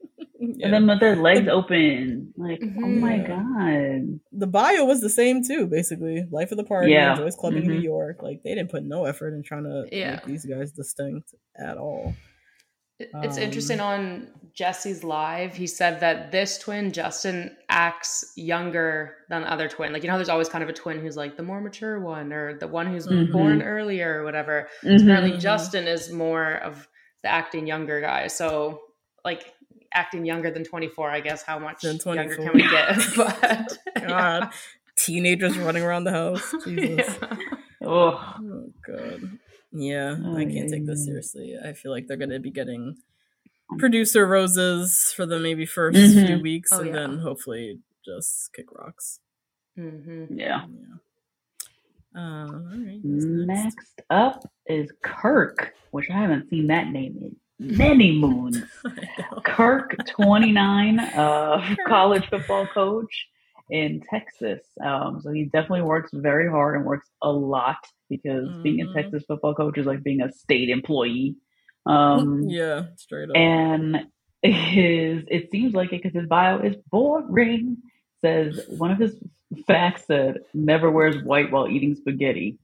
[0.45, 0.67] Yeah.
[0.67, 2.35] And then with their legs open.
[2.37, 3.29] Like, oh my Mhm.
[3.29, 4.21] God.
[4.33, 5.67] the bio was the same too.
[5.69, 7.13] Basically, life of the party, Yeah.
[7.13, 7.85] enjoys clubbing in New Mhm.
[7.85, 8.23] York.
[8.23, 10.13] Like they didn't put no effort in trying to Yeah.
[10.17, 12.15] make these guys distinct at all.
[12.99, 15.55] It's Um, interesting on Jesse's live.
[15.55, 19.93] He said that this twin, Justin, acts younger than the other twin.
[19.93, 22.33] Like, you know, there's always kind of a twin who's like the more mature one
[22.33, 23.33] or the one who's Mhm.
[23.33, 24.69] born earlier or whatever.
[24.83, 25.03] Mhm.
[25.03, 25.39] Apparently.
[25.39, 26.89] Justin is more of
[27.23, 28.27] the acting younger guy.
[28.29, 28.81] So,
[29.25, 29.52] like,
[29.95, 31.43] acting younger than 24, I guess.
[31.43, 32.99] How much younger can we get?
[33.17, 34.51] but, God,
[34.97, 36.55] teenagers running around the house.
[36.65, 37.17] Jesus.
[37.21, 37.37] Yeah.
[37.85, 39.21] Oh, Oh god.
[39.73, 41.57] Yeah, I can't take this seriously.
[41.65, 42.97] I feel like they're gonna be getting
[43.79, 46.27] producer roses for the maybe 1st Mhm.
[46.27, 46.93] few weeks Oh, and yeah.
[46.95, 49.19] then hopefully just kick rocks.
[49.77, 50.67] hmm yeah.
[50.67, 50.97] Yeah.
[52.15, 53.01] Uh, all right.
[53.03, 53.65] next?
[53.77, 58.63] Next up is Kirk, which I haven't seen that name in many moons.
[59.45, 63.27] Kirk, 29, uh, college football coach
[63.71, 64.61] in Texas.
[64.85, 67.79] Um, so he definitely works very hard and works a lot
[68.11, 68.93] because being a Mhm.
[68.95, 71.37] Texas football coach is like being a state employee.
[71.87, 73.37] Um, yeah, straight up.
[73.37, 74.07] and
[74.43, 77.79] his it seems like it because his bio is boring.
[78.25, 79.17] Says one of his
[79.67, 82.59] facts said never wears white while eating spaghetti.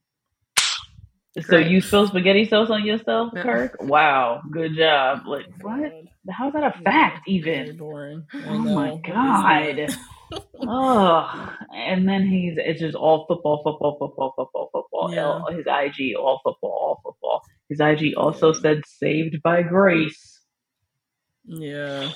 [1.47, 3.43] So you spill spaghetti sauce on yourself, Yeah.
[3.43, 3.77] Kirk?
[3.83, 5.27] Wow, good job.
[5.27, 5.93] Like what?
[6.31, 7.37] How's that a fact Very
[7.69, 7.77] even?
[7.77, 8.27] boring.
[8.47, 9.89] Oh my god.
[10.61, 15.15] oh, and then he's it's just all football, football, football, football, football.
[15.15, 15.57] Yeah.
[15.57, 17.43] His IG, all football, all football.
[17.69, 20.41] His IG also said "Saved by Grace."
[21.45, 22.11] Yeah.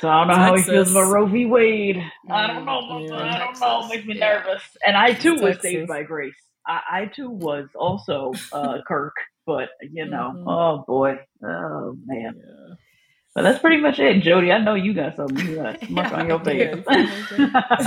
[0.00, 1.44] So I don't know how he feels about Roe v.
[1.46, 2.02] Wade.
[2.30, 2.80] I don't know.
[2.80, 3.14] Mm, yeah.
[3.16, 3.84] I don't know.
[3.84, 4.42] It makes me Yeah.
[4.44, 4.62] nervous.
[4.86, 6.34] And I too was saved by grace.
[6.66, 9.14] I, I too was also uh, Kirk,
[9.46, 10.44] but you know, Mhm.
[10.46, 12.34] oh boy, oh man.
[12.36, 12.74] Yeah.
[13.34, 14.52] But that's pretty much it, Jody.
[14.52, 15.46] I know you got something.
[15.46, 16.84] You got much Yeah, on your face.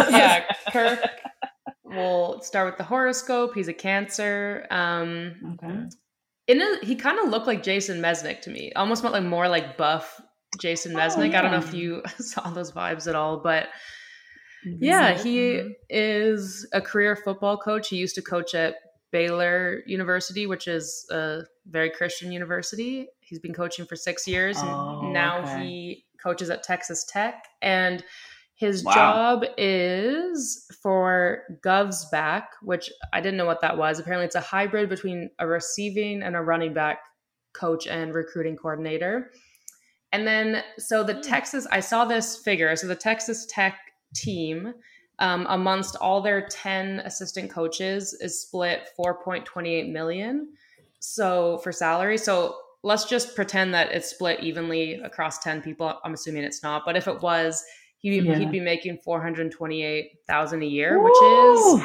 [0.09, 0.99] yeah, Kirk.
[1.83, 3.53] We'll start with the horoscope.
[3.53, 4.65] He's a Cancer.
[4.71, 5.33] Um,
[5.63, 5.75] Okay.
[6.47, 8.73] in a, he kind of looked like Jason Mesnick to me.
[8.75, 10.19] Almost like more like buff
[10.59, 11.35] Jason Mesnick.
[11.35, 13.67] I don't know if you saw those vibes at all, but
[14.65, 15.75] yeah, he Mhm.
[15.89, 17.89] is a career football coach.
[17.89, 18.75] He used to coach at
[19.11, 23.07] Baylor University, which is a very Christian university.
[23.21, 25.63] He's been coaching for six years, and Oh, now okay.
[25.67, 27.45] he coaches at Texas Tech.
[27.61, 28.03] And
[28.55, 28.93] his Wow.
[28.93, 33.99] job is for Gov's back, which I didn't know what that was.
[33.99, 36.99] Apparently, it's a hybrid between a receiving and a running back
[37.53, 39.31] coach and recruiting coordinator.
[40.11, 42.73] And then, so the Texas, I saw this figure.
[42.75, 43.77] So the Texas Tech
[44.13, 44.73] team,
[45.19, 50.49] um, amongst all their 10 assistant coaches, is split 4.28 million.
[50.99, 52.17] So for salary.
[52.17, 55.97] So let's just pretend that it's split evenly across 10 people.
[56.03, 56.83] I'm assuming it's not.
[56.85, 57.63] But if it was,
[57.99, 58.35] he'd, Yeah.
[58.37, 61.81] he'd be making 428,000 a year, which is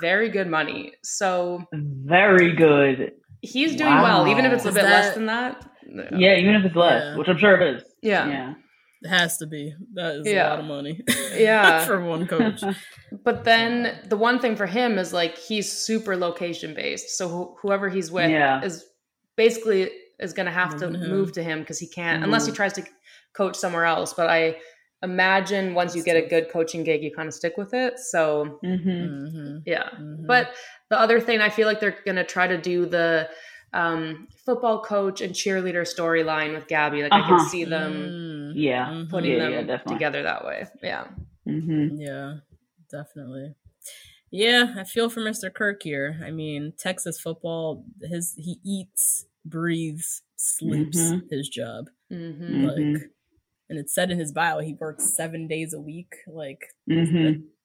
[0.00, 0.92] very good money.
[1.02, 3.12] So very good.
[3.42, 5.66] he's doing well, even if it's a Is bit less than that.
[5.86, 6.04] no.
[6.16, 7.16] Yeah, even if it's less, Yeah.
[7.16, 7.82] which I'm sure it is.
[8.02, 8.28] Yeah.
[8.28, 8.54] Yeah.
[9.02, 9.74] It has to be.
[9.94, 10.48] That is Yeah.
[10.48, 11.00] a lot of money.
[11.34, 11.84] Yeah.
[11.86, 12.62] for one coach.
[13.24, 17.16] But then the one thing for him is like he's super location based.
[17.18, 18.62] So wh- whoever he's with Yeah.
[18.62, 18.84] is
[19.36, 19.90] basically
[20.20, 21.10] is going to have to him.
[21.10, 22.84] move to him because he can't unless he tries to
[23.32, 24.12] coach somewhere else.
[24.14, 24.58] But I
[25.02, 27.98] imagine once you get a good coaching gig, you kind of stick with it.
[27.98, 29.88] So hmm hmm yeah.
[29.98, 30.26] Mhm.
[30.26, 30.52] But
[30.90, 33.28] the other thing, I feel like they're going to try to do the
[33.72, 37.02] um, football coach and cheerleader storyline with Gabby.
[37.02, 37.48] Like I can Uh-huh.
[37.48, 38.86] see them Mm, Yeah.
[38.88, 39.10] mhm.
[39.10, 40.66] putting Yeah, them yeah, together that way.
[40.82, 41.08] Yeah.
[41.44, 42.38] hmm Yeah,
[42.90, 43.54] definitely.
[44.30, 45.52] Yeah, I feel for Mr.
[45.52, 46.20] Kirk here.
[46.24, 51.30] I mean, Texas football, his he eats, breathes, sleeps Mhm.
[51.30, 51.88] his job.
[52.10, 53.10] hmm Like Mhm.
[53.68, 56.14] and it said in his bio he works seven days a week.
[56.26, 56.74] Like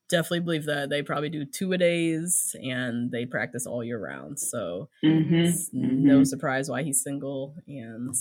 [0.10, 4.40] definitely believe that they probably do two a days and they practice all year round.
[4.40, 8.14] So hmm it's no surprise why he's single and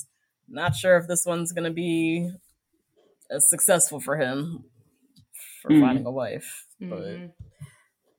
[0.48, 2.30] not sure if this one's gonna be
[3.30, 4.64] as successful for him
[5.62, 5.80] for Mm.
[5.80, 6.66] finding a wife.
[6.80, 7.32] But Mhm.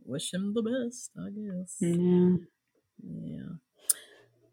[0.06, 1.78] wish him the best, I guess.
[1.82, 2.36] Yeah.
[3.04, 3.58] Yeah.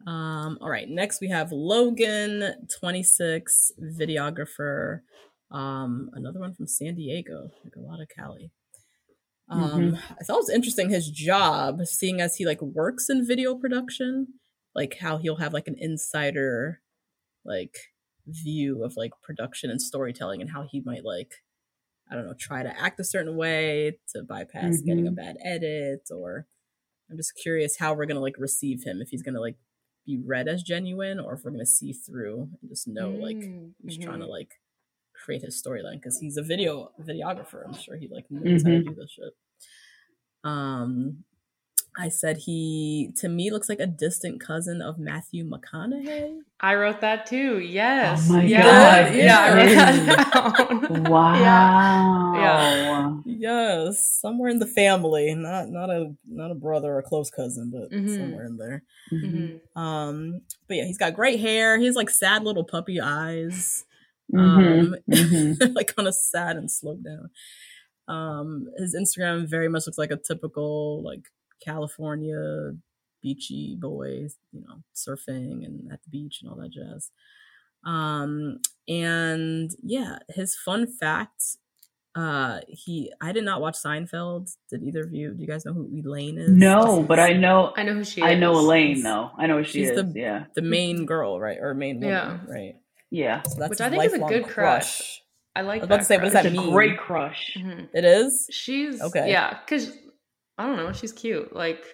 [0.07, 0.89] Um, all right.
[0.89, 5.01] Next we have Logan, 26, videographer.
[5.51, 7.51] Um, another one from San Diego.
[7.65, 8.51] Like a lot of Cali.
[9.49, 13.55] Um, I thought it was interesting his job, seeing as he like works in video
[13.57, 14.29] production,
[14.75, 16.81] like how he'll have like an insider
[17.45, 17.77] like
[18.27, 21.37] view of like production and storytelling and how he might like
[22.11, 25.13] I don't know, try to act a certain way to bypass getting a Mhm.
[25.13, 26.47] bad edit or
[27.11, 29.59] I'm just curious how we're gonna like receive him if he's gonna like
[30.07, 33.75] be read as genuine or if we're gonna see through and just know like Mm,
[33.85, 34.29] he's trying to mhm.
[34.29, 34.62] like
[35.23, 37.65] create his storyline because he's a video videographer.
[37.67, 38.85] I'm sure he like knows how to Mhm.
[38.85, 39.33] do this shit.
[40.45, 41.25] Um,
[41.97, 46.39] I said he to me looks like a distant cousin of Matthew McConaughey.
[46.59, 47.59] I wrote that too.
[47.61, 48.29] Yes.
[48.31, 48.63] Oh my yeah.
[49.05, 49.75] God, Yeah, I wrote really?
[49.77, 51.05] that down.
[51.11, 52.33] Wow.
[52.35, 53.21] Yeah.
[53.27, 57.71] Yes, somewhere in the family, not not a not a brother or a close cousin,
[57.71, 58.17] but Mhm.
[58.17, 58.83] somewhere in there.
[59.13, 59.61] Mhm.
[59.77, 59.81] Mhm.
[59.81, 61.79] Um, but yeah, he's got great hair.
[61.79, 63.85] He's like sad little puppy eyes.
[64.33, 64.81] Mhm.
[64.81, 65.75] Um, Mhm.
[65.75, 67.31] like kind of sad and slowed down.
[68.09, 71.29] Um, his Instagram very much looks like a typical like
[71.65, 72.73] California
[73.23, 77.11] beachy boy, you know, surfing and at the beach and all that jazz.
[77.85, 81.43] Um, and yeah, his fun fact,
[82.15, 84.51] uh, he I did not watch Seinfeld.
[84.71, 85.33] Did either of you?
[85.35, 86.51] Do you guys know who Elaine is?
[86.51, 88.27] No, but I know I know who she is.
[88.27, 89.31] I know Elaine though.
[89.39, 89.97] I know who she She's is.
[90.13, 90.45] the- yeah.
[90.55, 92.39] the main girl, right, or main woman, Yeah.
[92.49, 92.75] right?
[93.13, 93.43] Yeah.
[93.43, 95.21] So that's Which I think is a good crush.
[95.55, 96.73] I like I was about to say, what does that It's a mean?
[96.73, 97.55] great crush.
[97.59, 97.89] Mhm.
[97.93, 98.49] It is.
[98.51, 99.29] She's Okay.
[99.31, 99.93] Yeah, because
[100.57, 100.93] I don't know.
[100.93, 101.55] She's cute.
[101.55, 101.85] Like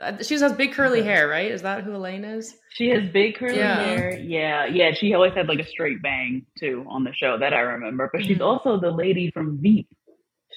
[0.00, 1.08] uh, she has big curly Okay.
[1.08, 1.50] hair, right?
[1.50, 2.56] Is that who Elaine is?
[2.70, 3.82] She has big curly Yeah.
[3.82, 4.16] hair.
[4.20, 4.92] Yeah, yeah.
[4.94, 8.08] She always had like a straight bang too on the show that I remember.
[8.12, 8.46] But she's Mhm.
[8.46, 9.88] also the lady from Veep.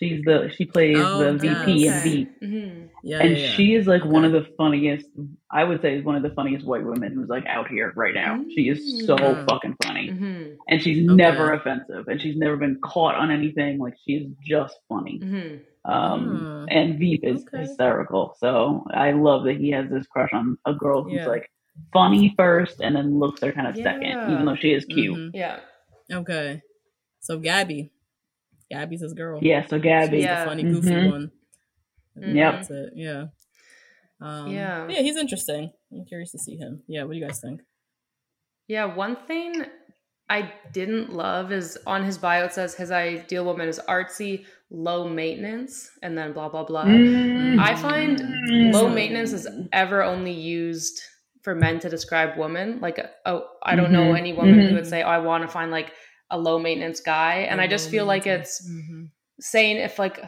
[0.02, 2.04] She's the she plays Oh, the VP in yes.
[2.04, 3.52] Veep, hmm Yeah, and yeah, yeah.
[3.52, 5.06] she is like one of the funniest.
[5.52, 8.16] I would say is one of the funniest white women who's like out here right
[8.16, 8.44] now.
[8.56, 9.46] She is so Mm.
[9.48, 11.16] fucking funny, hmm and she's Okay.
[11.16, 13.78] never offensive, and she's never been caught on anything.
[13.78, 15.20] Like she's just funny.
[15.20, 15.58] hmm
[15.92, 16.66] Um, Hmm.
[16.70, 17.60] and Veep is Okay.
[17.62, 18.36] hysterical.
[18.40, 21.28] So I love that he has this crush on a girl who's Yeah.
[21.28, 21.48] like
[21.94, 25.16] funny first, and then looks are kind of second, even though she is cute.
[25.16, 25.32] Mhm.
[25.36, 25.60] Yeah.
[26.12, 26.62] Okay.
[27.20, 27.92] So Gabby.
[28.72, 29.40] Gabby's his girl.
[29.42, 30.18] Yeah, so Gabby.
[30.18, 30.44] She's Yeah.
[30.44, 31.12] the funny, goofy Mhm.
[31.12, 31.32] one.
[32.16, 32.54] Yep.
[32.54, 32.94] That's it.
[32.96, 33.26] Yeah.
[34.22, 34.88] Um, Yeah.
[34.90, 35.72] Yeah, he's interesting.
[35.92, 36.84] I'm curious to see him.
[36.88, 37.04] Yeah.
[37.04, 37.62] What do you guys think?
[38.68, 39.66] Yeah, one thing
[40.30, 45.10] I didn't love is on his bio it says his ideal woman is artsy, low
[45.10, 46.86] maintenance, and then blah blah blah.
[46.86, 47.60] Mm.
[47.60, 48.22] I find
[48.74, 51.02] low maintenance is ever only used
[51.42, 52.80] for men to describe women.
[52.80, 54.18] Like, oh, I don't know Mhm.
[54.20, 54.70] any woman Mhm.
[54.70, 55.92] who would say, "Oh, I want to find like
[56.32, 59.04] a low maintenance guy," and I just feel like it's Mm-hmm.
[59.40, 60.20] saying if like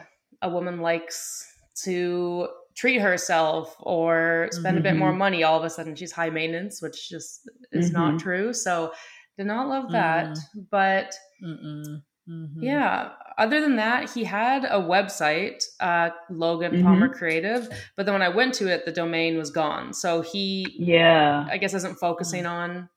[0.42, 1.46] a woman likes
[1.84, 5.18] to treat herself or spend a bit more Mhm.
[5.18, 8.18] money all of a sudden she's high maintenance which just is not Mhm.
[8.18, 8.92] true so
[9.38, 10.36] did not love that
[10.70, 12.02] but Mm-mm.
[12.28, 12.54] Mhm.
[12.60, 18.22] yeah other than that he had a website uh logan palmer creative but then when
[18.22, 21.46] i went to it the domain was gone so he Yeah.
[21.50, 22.88] i guess isn't focusing on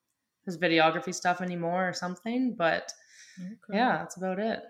[0.48, 2.92] his videography stuff anymore or something but
[3.40, 3.78] Okay.
[3.78, 4.62] yeah that's about it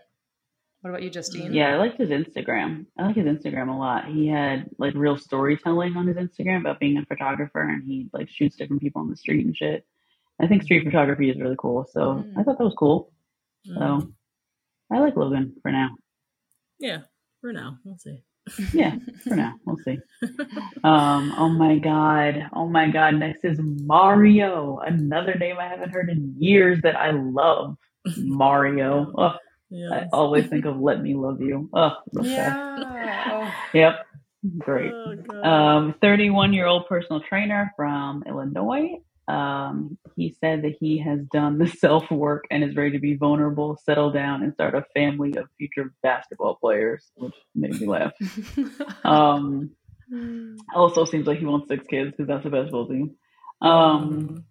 [0.81, 2.85] what about you justine Yeah, I liked his Instagram.
[2.99, 4.05] I like his Instagram a lot.
[4.05, 8.29] He had like real storytelling on his Instagram about being a photographer and he like
[8.29, 9.85] shoots different people on the street and shit.
[10.39, 11.87] I think street photography is really cool.
[11.91, 12.37] So Mm.
[12.37, 13.11] I thought that was cool.
[13.67, 13.75] Mm.
[13.79, 14.13] So
[14.91, 15.89] I like Logan for now.
[16.79, 16.99] Yeah.
[17.41, 17.79] For now.
[17.83, 18.21] We'll see.
[18.73, 19.55] Yeah, for now.
[19.65, 19.99] We'll see.
[20.83, 22.49] Um, oh my god.
[22.53, 23.15] Oh my god.
[23.15, 24.79] Next is Mario.
[24.79, 27.77] Another name I haven't heard in years that I love.
[28.17, 29.11] Mario.
[29.17, 29.35] Oh,
[29.69, 29.89] Yeah.
[29.91, 31.69] I always think of Let Me Love You.
[31.73, 34.05] Oh, so yeah Yep.
[34.59, 34.93] Great.
[34.93, 38.97] Oh, Um, 31 year old personal trainer from Illinois.
[39.27, 43.15] Um, he said that he has done the self work and is ready to be
[43.15, 48.13] vulnerable, settle down, and start a family of future basketball players, which made me laugh.
[49.03, 49.71] Um,
[50.73, 53.15] also seems like he wants six kids because that's the basketball team.
[53.61, 54.45] Um,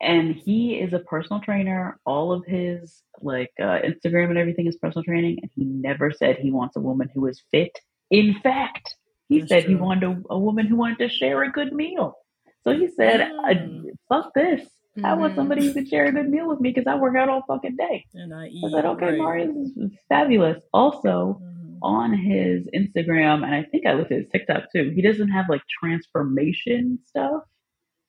[0.00, 1.98] and he is a personal trainer.
[2.04, 6.36] All of his like uh, Instagram and everything is personal training, and he never said
[6.36, 7.78] he wants a woman who is fit.
[8.10, 8.96] In fact,
[9.28, 12.16] he That's said he wanted a, a woman who wanted to share a good meal.
[12.64, 13.84] So he said, Mm.
[14.08, 14.66] "Fuck this!
[15.04, 17.28] I want somebody who can share a good meal with me because I work out
[17.28, 18.64] all fucking day." and I eat.
[18.64, 19.18] I said, "Okay, right.
[19.18, 21.78] Mario, this is fabulous." Also, Mhm.
[21.82, 24.90] on his Instagram, and I think I looked at his TikTok too.
[24.94, 27.42] He doesn't have like transformation stuff,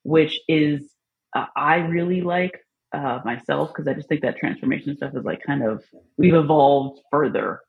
[0.03, 0.91] which is
[1.36, 2.57] uh, I really like
[2.94, 5.84] uh, myself because I just think that transformation stuff is like kind of
[6.18, 7.60] we've evolved further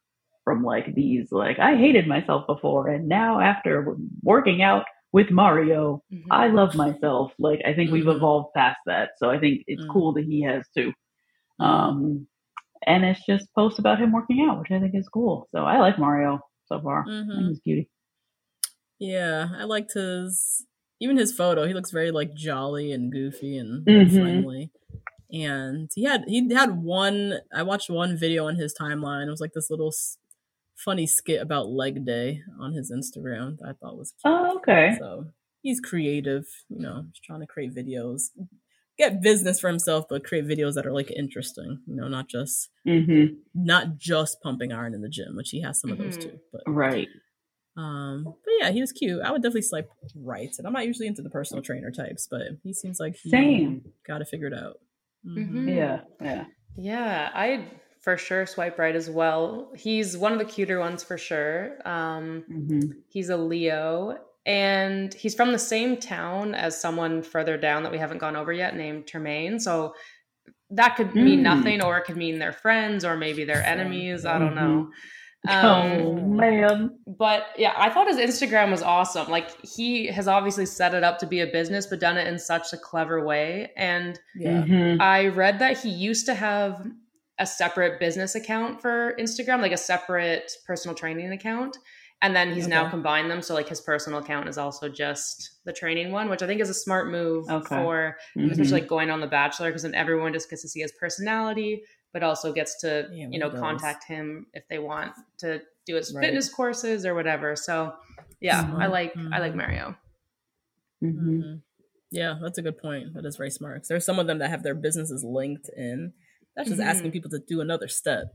[0.44, 6.02] from like these like I hated myself before, and now after working out with Mario,
[6.12, 6.24] Mhm.
[6.30, 7.32] I love myself.
[7.38, 8.16] Like I think we've Mhm.
[8.16, 9.90] evolved past that, so I think it's Mm.
[9.92, 10.92] cool that he has too.
[11.58, 12.26] Um,
[12.86, 15.48] and it's just posts about him working out, which I think is cool.
[15.52, 17.04] So I like Mario so far.
[17.06, 17.28] Mhm.
[17.36, 17.90] think he's cutie.
[18.98, 20.66] Yeah, I liked his
[21.00, 21.66] even his photo.
[21.66, 24.10] He looks very like jolly and goofy and Mhm.
[24.10, 24.70] friendly.
[25.32, 27.40] And he had he had one.
[27.52, 29.26] I watched one video on his timeline.
[29.26, 29.92] It was like this little
[30.76, 33.58] funny skit about leg day on his Instagram.
[33.58, 34.34] That I thought was cute.
[34.34, 34.96] Oh, okay.
[34.98, 35.26] So
[35.62, 36.44] he's creative.
[36.68, 38.24] You know, he's trying to create videos,
[38.98, 41.80] get business for himself, but create videos that are like interesting.
[41.86, 43.34] You know, not just Mm-hmm.
[43.54, 46.22] not just pumping iron in the gym, which he has some of those Mhm.
[46.22, 46.38] too.
[46.52, 47.08] But Right.
[47.76, 49.20] um, but yeah, he was cute.
[49.22, 50.50] I would definitely swipe right.
[50.56, 53.92] And I'm not usually into the personal trainer types, but he seems like he Same.
[54.06, 54.78] got it figured out.
[55.26, 55.50] Mhm.
[55.52, 55.74] Mhm.
[55.76, 56.00] Yeah.
[56.20, 56.44] Yeah.
[56.78, 57.68] Yeah, I'd
[58.06, 59.72] for sure swipe right as well.
[59.74, 61.76] He's one of the cuter ones for sure.
[61.84, 62.90] Um, Mm-hmm.
[63.08, 64.16] he's a Leo,
[64.46, 68.52] and he's from the same town as someone further down that we haven't gone over
[68.52, 69.58] yet, named Tremaine.
[69.58, 69.92] So
[70.70, 71.42] that could mean Mm.
[71.42, 74.24] nothing, or it could mean they're friends, or maybe they're enemies.
[74.24, 74.88] I don't know.
[75.48, 76.98] oh Um, man.
[77.08, 79.28] but yeah, I thought his Instagram was awesome.
[79.28, 82.38] Like he has obviously set it up to be a business, but done it in
[82.38, 83.72] such a clever way.
[83.76, 84.62] And Yeah.
[84.62, 85.00] Mhm.
[85.00, 86.86] I read that he used to have
[87.38, 91.76] a separate business account for Instagram, like a separate personal training account.
[92.22, 93.42] And then he's now combined them.
[93.42, 96.70] So like his personal account is also just the training one, which I think is
[96.70, 97.68] a smart move Okay.
[97.68, 98.52] for Mhm.
[98.52, 101.82] especially like going on The Bachelor, because then everyone just gets to see his personality,
[102.14, 106.14] but also gets to, Yeah, you know, contact him if they want to do his
[106.14, 106.24] Right.
[106.24, 107.54] fitness courses or whatever.
[107.54, 107.94] So
[108.40, 108.90] yeah, I Smart.
[108.90, 109.54] like I like.
[109.54, 109.94] Mario.
[111.02, 111.14] Mhm.
[111.42, 111.62] Mhm.
[112.10, 113.12] Yeah, that's a good point.
[113.12, 113.82] That is very smart.
[113.82, 116.14] 'Cause There's some of them that have their businesses linked in.
[116.56, 116.86] That's just Mhm.
[116.86, 118.34] asking people to do another step.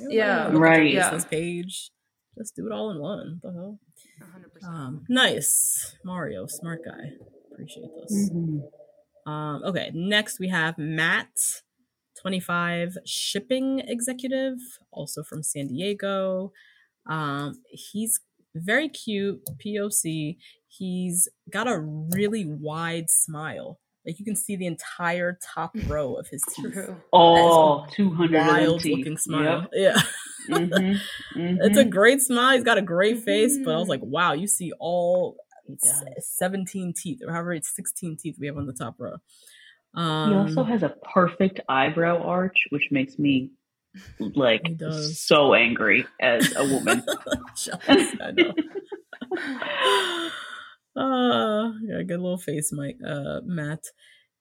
[0.00, 0.36] You Yeah.
[0.44, 0.82] gotta look at Right.
[0.82, 1.10] your Yeah.
[1.10, 1.90] Business page.
[2.38, 3.40] Just do it all in one.
[3.42, 3.80] The hell?
[4.20, 4.72] 100%.
[4.72, 7.12] Um, nice, Mario, smart guy.
[7.52, 8.30] Appreciate this.
[8.30, 8.70] Mhm.
[9.26, 11.62] Um, okay, next we have Matt,
[12.20, 14.58] 25, shipping executive,
[14.90, 16.52] also from San Diego.
[17.06, 18.20] Um, he's
[18.54, 20.38] very cute, POC.
[20.68, 23.80] He's got a really wide smile.
[24.06, 26.72] Like you can see the entire top row of his teeth.
[26.72, 26.96] True.
[27.12, 28.98] Oh, 200 of them Wild teeth.
[28.98, 29.66] looking smile.
[29.72, 29.94] Yep.
[29.96, 30.02] Yeah.
[30.48, 30.98] Mhm,
[31.36, 31.90] It's a mhm.
[31.90, 32.54] great smile.
[32.54, 33.90] He's got a great face, but I was Mhm.
[33.90, 36.26] like, wow, you see all He s- does.
[36.28, 39.16] 17 teeth, or however it's 16 teeth we have on the top row.
[39.94, 43.50] He Um, also has a perfect eyebrow arch, which makes me
[44.18, 44.62] like
[45.12, 47.04] so angry as a woman.
[47.56, 48.54] jealous, I know.
[50.96, 52.98] Uh, yeah, good little face, Mike.
[53.06, 53.84] Uh, Matt.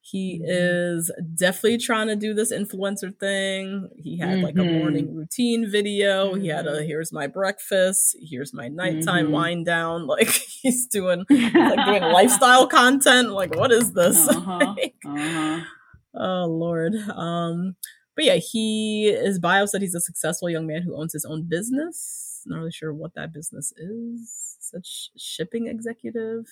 [0.03, 3.87] He is definitely trying to do this influencer thing.
[3.97, 4.71] He had like a Mhm.
[4.73, 6.33] morning routine video.
[6.33, 6.87] He had a Mhm.
[6.87, 9.31] here's my breakfast, here's my nighttime Mhm.
[9.31, 10.07] wind down.
[10.07, 13.31] Like he's doing like doing lifestyle content.
[13.31, 14.27] Like what is this?
[14.27, 15.59] Uh-huh, Like, uh-huh.
[16.15, 16.95] Oh Lord.
[16.95, 17.75] Um,
[18.15, 21.43] but yeah, he his bio said he's a successful young man who owns his own
[21.47, 22.41] business.
[22.47, 24.40] Not really sure what that business is.
[24.71, 26.45] Such shipping executive.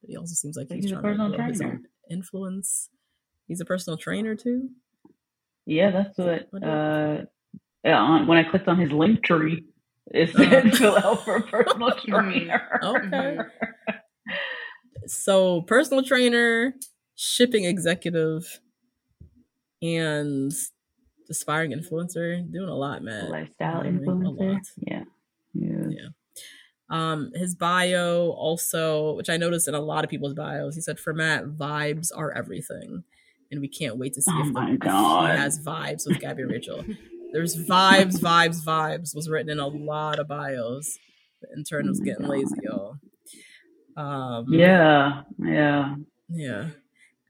[0.00, 2.88] But he also seems like he's, He's a trying to grow his own influence.
[3.48, 4.70] He's a personal trainer too.
[5.66, 6.46] Yeah, that's what.
[6.50, 7.24] What Uh,
[7.84, 9.64] on, when I clicked on his Linktree,
[10.12, 10.70] it Uh-huh.
[10.72, 12.08] said out for personal Mhm.
[12.08, 12.78] trainer.
[12.82, 13.38] Okay.
[15.06, 16.74] So personal trainer,
[17.14, 18.60] shipping executive,
[19.82, 20.52] and
[21.30, 22.50] aspiring influencer.
[22.52, 23.30] Doing a lot, man.
[23.30, 24.36] Lifestyle a influencer.
[24.54, 24.62] lot.
[24.76, 25.04] Yeah.
[25.54, 25.88] Yeah.
[25.88, 26.08] Yeah.
[26.90, 30.98] Um, his bio also, which I noticed in a lot of people's bios, he said
[30.98, 33.04] for Matt, vibes are everything.
[33.52, 34.88] And we can't wait to see Oh if, the, if he
[35.38, 36.84] has vibes with Gabby Rachel.
[37.32, 40.98] There's vibes, vibes, vibes was written in a lot of bios.
[41.42, 42.96] The intern was Oh getting lazy, y'all.
[43.96, 45.22] Um, Yeah.
[45.38, 45.96] Yeah.
[46.28, 46.70] yeah.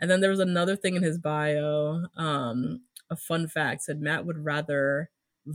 [0.01, 2.07] And then there was another thing in his bio.
[2.17, 2.81] Um,
[3.11, 5.11] a fun fact said Matt would rather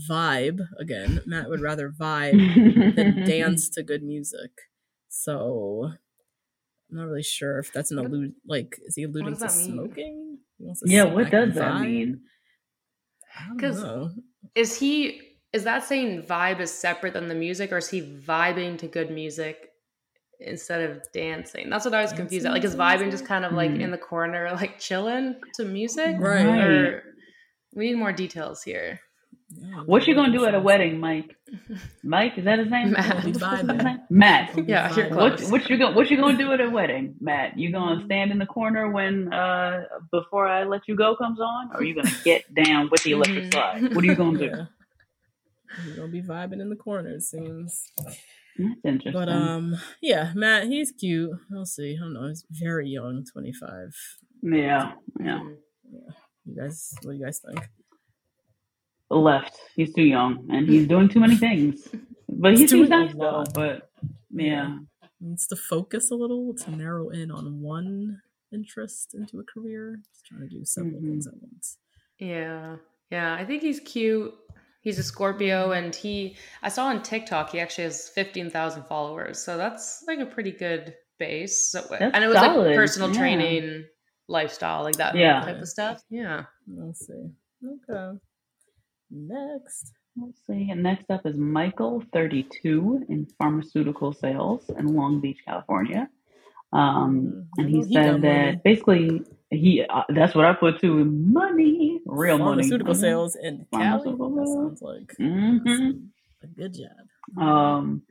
[0.09, 1.21] vibe again.
[1.25, 4.51] Matt would rather vibe than dance to good music.
[5.09, 5.91] So
[6.91, 10.39] I'm not really sure if that's an What- allude like is he alluding to smoking?
[10.59, 11.03] To Yeah.
[11.05, 11.81] What does that vibe?
[11.81, 12.21] mean?
[13.37, 14.11] I don't 'Cause- know.
[14.55, 15.21] Is he
[15.53, 19.09] is that saying vibe is separate than the music, or is he vibing to good
[19.09, 19.69] music
[20.41, 21.69] instead of dancing?
[21.69, 22.51] That's what I was confused at.
[22.51, 23.79] Like, is Dancing to vibing just kind of like Hmm.
[23.81, 26.17] in the corner, like chilling to music?
[26.19, 26.45] Right.
[26.45, 27.03] Or
[27.73, 28.99] we need more details here.
[29.49, 31.35] Yeah, What you gonna do at a wedding, Mike?
[32.03, 32.91] Mike, is that his name?
[32.91, 33.13] Matt.
[33.15, 33.83] What's his Vibing.
[33.83, 33.99] name?
[34.09, 34.49] Matt.
[34.55, 35.15] We'll be Yeah, you're vibing.
[35.15, 37.57] What what you gonna what you gonna do at a wedding, Matt?
[37.57, 41.69] You gonna stand in the corner when uh before I let you go comes on,
[41.75, 43.53] or you gonna get down with the electric Mhm.
[43.53, 43.95] slide?
[43.95, 44.45] What are you gonna do?
[44.45, 44.65] Yeah.
[45.85, 47.91] You're gonna be vibing in the corner, it seems.
[47.97, 48.15] That's
[48.83, 49.13] interesting.
[49.13, 51.31] But um, yeah, Matt, he's cute.
[51.51, 51.95] We'll see.
[51.97, 52.27] I don't know.
[52.29, 53.93] He's very young, twenty five.
[54.41, 55.39] yeah, yeah.
[55.39, 55.55] Mhm.
[56.45, 57.59] You guys, what do you guys think?
[59.09, 59.55] Left.
[59.75, 61.87] He's too young, and he's doing too many things.
[62.37, 63.43] But he He's seems doing a nice though.
[63.53, 63.89] But
[64.31, 64.77] yeah,
[65.21, 68.19] needs to focus a little to narrow in on one
[68.51, 69.99] interest into a career.
[70.11, 71.03] Just trying to do several Mhm.
[71.11, 71.77] things at once.
[72.19, 72.75] Yeah.
[73.09, 73.35] Yeah.
[73.35, 74.33] I think he's cute.
[74.81, 79.39] He's a Scorpio and he I saw on TikTok he actually has fifteen thousand followers.
[79.39, 81.71] So that's like a pretty good base.
[81.71, 83.17] So, That's and it was solid, like personal yeah.
[83.19, 83.85] training
[84.27, 85.39] lifestyle, like that Yeah.
[85.41, 86.01] type of stuff.
[86.09, 86.45] Yeah.
[86.67, 87.29] Let's see.
[87.65, 88.17] Okay.
[89.11, 89.93] Next.
[90.17, 90.69] let's see.
[90.71, 96.09] And next up is Michael, 32, in pharmaceutical sales in Long Beach, California.
[96.73, 97.59] Um, Mhm.
[97.59, 98.61] And he he said that money.
[98.63, 99.21] basically
[99.51, 102.99] he uh, that's what I put to money, real money, Pharmaceutical Mhm.
[102.99, 104.11] sales in Cali.
[104.11, 106.09] That sounds like Mhm.
[106.43, 107.41] a good job.
[107.41, 108.01] Um,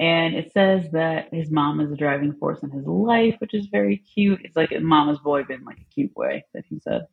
[0.00, 3.66] and it says that his mom is a driving force in his life, which is
[3.66, 4.40] very cute.
[4.44, 7.06] It's like a mama's boy, but in like a cute way that he said.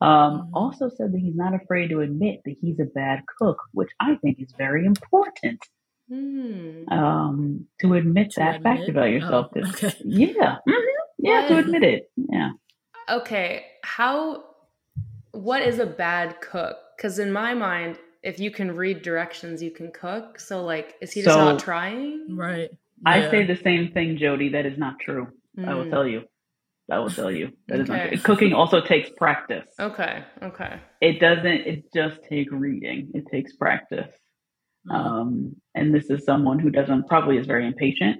[0.00, 0.08] Um,
[0.42, 0.50] Mhm.
[0.54, 4.14] also said that he's not afraid to admit that he's a bad cook, which I
[4.16, 5.58] think is very important.
[6.08, 6.84] Hmm.
[6.90, 8.88] Um, to admit To that fact admit?
[8.96, 9.46] about yourself.
[9.54, 9.94] Oh, 'cause- okay.
[10.04, 10.84] Yeah, mhm,
[11.18, 12.10] yeah, to admit it.
[12.16, 12.52] Yeah.
[13.10, 13.64] Okay.
[13.82, 14.44] How
[15.32, 16.76] what is a bad cook?
[16.96, 20.38] Because in my mind, if you can read directions, you can cook.
[20.40, 22.36] So like is he just So- not trying?
[22.36, 22.70] Right.
[23.04, 24.48] I say the same thing, Jody.
[24.48, 25.28] That is not true.
[25.64, 25.90] I will Hmm.
[25.90, 26.22] tell you.
[26.90, 27.50] I will tell you.
[27.68, 28.08] That is not Okay.
[28.16, 28.22] true.
[28.22, 29.68] Cooking also takes practice.
[29.78, 30.24] Okay.
[30.42, 30.80] Okay.
[31.00, 34.12] it doesn't it just take reading it takes practice
[34.88, 34.94] Mhm.
[34.94, 38.16] um and this is someone who doesn't probably is very impatient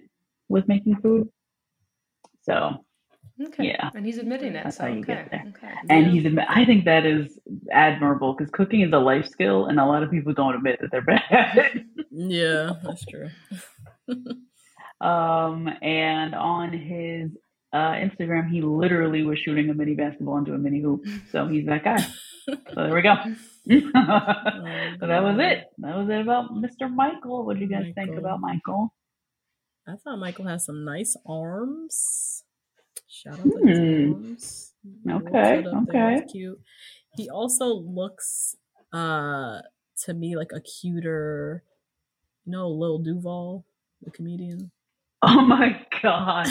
[0.48, 1.28] with making food
[2.42, 2.84] so
[3.40, 3.68] Okay.
[3.68, 3.90] Yeah.
[3.94, 4.64] And he's admitting it.
[4.64, 5.14] That's so how you okay.
[5.14, 5.44] get there.
[5.54, 5.72] Okay.
[5.88, 6.12] and Yeah.
[6.12, 7.38] he's admi- i think that is
[7.72, 10.90] admirable because cooking is a life skill and a lot of people don't admit that
[10.90, 13.28] they're bad at it Yeah, that's true.
[15.00, 17.30] um and on his
[17.72, 21.66] uh instagram he literally was shooting a mini basketball into a mini hoop so he's
[21.66, 21.98] that guy
[22.48, 23.14] so there we go
[23.68, 28.16] so that was it that was it about mr michael what do you guys think
[28.16, 28.92] about michael
[29.86, 32.42] I thought Michael has some nice arms.
[33.08, 34.12] Shout out to his Hmm.
[34.12, 34.74] arms.
[35.10, 36.26] Okay, kid up there, okay.
[36.30, 36.58] cute.
[37.16, 38.54] He also looks
[38.92, 39.60] uh
[40.04, 41.64] to me like a cuter,
[42.44, 43.64] you know, Lil Duval,
[44.02, 44.72] the comedian.
[45.22, 46.46] Oh my god.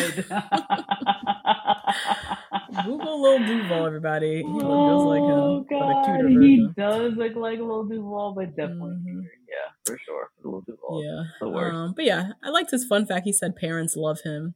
[2.85, 4.37] Google Lil Duval, everybody.
[4.37, 6.73] He looks just like oh him, but a god, cuter he version.
[6.77, 9.21] does look like Lil Duval, but definitely Mhm.
[9.47, 10.29] Yeah, for sure.
[10.43, 11.01] Lil Duval.
[11.03, 11.23] Yeah.
[11.39, 11.75] the worst.
[11.75, 13.25] Um, but yeah, I liked his fun fact.
[13.25, 14.53] He said parents love him.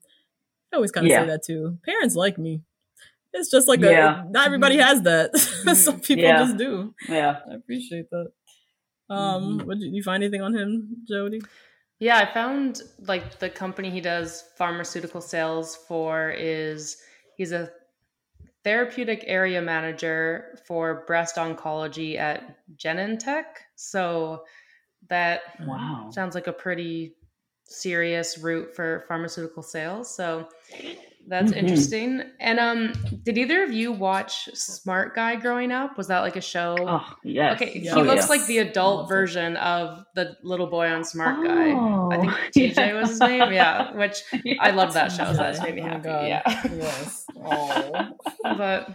[0.73, 1.21] I always kind of Yeah.
[1.21, 1.77] say that too.
[1.85, 2.61] Parents like me.
[3.33, 4.23] It's just like Yeah.
[4.25, 5.37] a, not everybody has that.
[5.77, 6.37] Some people Yeah.
[6.39, 6.93] just do.
[7.07, 7.39] Yeah.
[7.49, 8.31] I appreciate that.
[9.09, 9.65] Um, Mhm.
[9.67, 11.41] what did you find anything on him, Jody?
[12.01, 16.97] Yeah, I found like the company he does pharmaceutical sales for is
[17.37, 17.69] he's a
[18.63, 23.43] therapeutic area manager for breast oncology at Genentech.
[23.75, 24.45] So
[25.09, 26.09] that Wow.
[26.11, 27.13] sounds like a pretty
[27.65, 30.13] serious route for pharmaceutical sales.
[30.15, 30.49] So
[31.31, 31.57] that's Mhm.
[31.57, 32.21] interesting.
[32.39, 32.93] And um
[33.23, 35.97] did either of you watch Smart Guy growing up?
[35.97, 36.75] Was that like a show?
[36.79, 37.59] Oh yes.
[37.61, 37.95] Okay, Yeah.
[37.95, 38.29] he Oh, looks yeah.
[38.37, 41.71] like the adult Loved version of the little boy on Smart Guy.
[41.71, 43.51] I think Oh, TJ was his name.
[43.53, 44.21] Yeah, which
[44.59, 45.25] I love that show.
[45.25, 45.63] So that's TJ.
[45.63, 46.03] made me Oh happy.
[46.03, 46.27] God.
[46.27, 46.41] Yeah,
[46.75, 47.25] Yes.
[47.43, 48.09] Oh.
[48.43, 48.89] but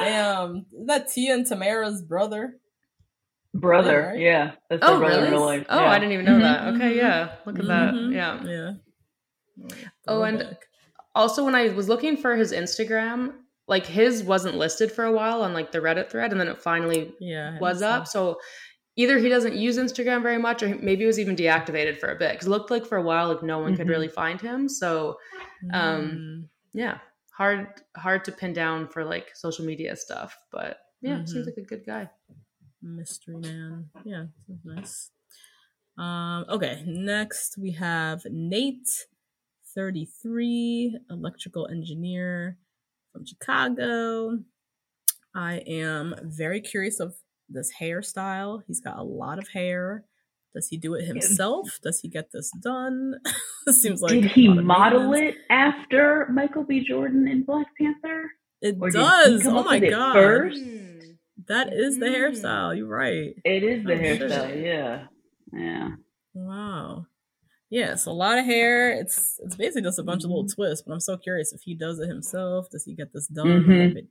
[0.00, 0.66] Damn.
[0.78, 2.58] Is that Tia and Tamara's brother?
[3.54, 4.08] Brother.
[4.12, 4.20] right?
[4.20, 4.52] Yeah.
[4.68, 5.30] That's oh brother really?
[5.30, 5.66] real life.
[5.70, 5.90] Oh, yeah.
[5.90, 6.42] I didn't even know Mhm.
[6.42, 6.74] that.
[6.74, 7.94] Okay, yeah, look at that.
[7.94, 8.12] Mhm.
[8.14, 8.42] Yeah.
[8.44, 8.72] Yeah.
[10.06, 10.58] Oh, and Throwback.
[11.18, 13.34] Also when I was looking for his Instagram,
[13.66, 16.62] like his wasn't listed for a while on like the Reddit thread, and then it
[16.62, 18.06] finally yeah, was up.
[18.06, 18.38] So
[18.96, 22.16] either he doesn't use Instagram very much, or maybe it was even deactivated for a
[22.16, 23.90] bit because it looked like for a while like no one could Mhm.
[23.90, 24.68] really find him.
[24.68, 25.18] So
[25.72, 26.48] um, Mm.
[26.72, 26.98] yeah,
[27.36, 27.66] hard
[27.96, 31.50] hard to pin down for like social media stuff, but yeah, seems Mhm.
[31.50, 32.10] like a good guy.
[32.80, 33.90] Mystery Man.
[34.04, 34.26] Yeah,
[34.64, 35.10] nice.
[35.96, 38.88] Um, okay, next we have Nate,
[39.74, 42.58] 33, electrical engineer
[43.12, 44.38] from Chicago.
[45.34, 47.14] I am very curious of
[47.48, 48.62] this hairstyle.
[48.66, 50.04] He's got a lot of hair.
[50.54, 51.78] Does he do it himself?
[51.82, 53.14] Does he get this done?
[53.70, 56.84] seems like Did he model it after Michael B.
[56.86, 58.30] Jordan in Black Panther?
[58.60, 59.46] It Or does.
[59.46, 60.14] Oh my god.
[60.14, 60.60] first?
[61.46, 62.16] That is the Mm.
[62.16, 62.76] hairstyle.
[62.76, 63.34] You're right.
[63.44, 64.20] It is the shit.
[64.22, 65.06] hairstyle, yeah.
[65.52, 65.88] Yeah.
[66.34, 67.06] Wow.
[67.70, 68.90] Yes, a lot of hair.
[68.92, 70.54] It's it's basically just a bunch of little Mm-hmm.
[70.62, 72.70] twists, but I'm so curious if he does it himself.
[72.70, 73.94] Does he get this done Mhm.
[73.94, 74.06] like,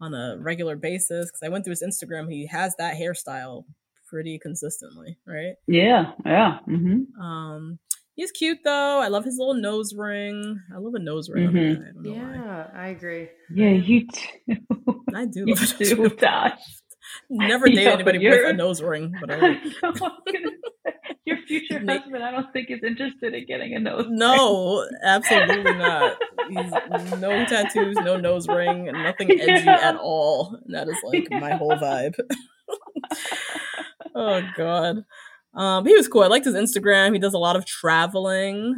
[0.00, 1.26] on a regular basis?
[1.26, 3.64] Because I went through his Instagram, he has that hairstyle
[4.08, 5.54] pretty consistently, right?
[5.66, 6.58] Yeah, yeah.
[6.68, 7.18] Mm-hmm.
[7.18, 7.78] Um,
[8.14, 8.98] he's cute though.
[9.00, 10.60] I love his little nose ring.
[10.74, 11.46] I love a nose ring.
[11.48, 11.74] on a Mhm.
[11.76, 11.80] guy.
[11.88, 12.34] I don't know why.
[12.34, 13.28] Yeah, I agree.
[13.54, 15.04] Yeah, you too.
[15.14, 16.52] I do you love too, ring.
[17.34, 19.52] Never dated Yo, anybody with a nose ring, but I I love it.
[19.52, 20.50] know, I was gonna
[21.24, 24.04] Your future husband, I don't think is interested in getting a nose.
[24.06, 24.16] ring.
[24.18, 26.18] No, absolutely not.
[26.48, 26.70] He's
[27.20, 29.78] no tattoos, no nose ring, nothing edgy Yeah.
[29.82, 30.58] at all.
[30.64, 32.14] And that is like my whole vibe.
[34.14, 35.04] oh god.
[35.54, 36.22] Um, he was cool.
[36.22, 37.12] I liked his Instagram.
[37.12, 38.74] He does a lot of traveling.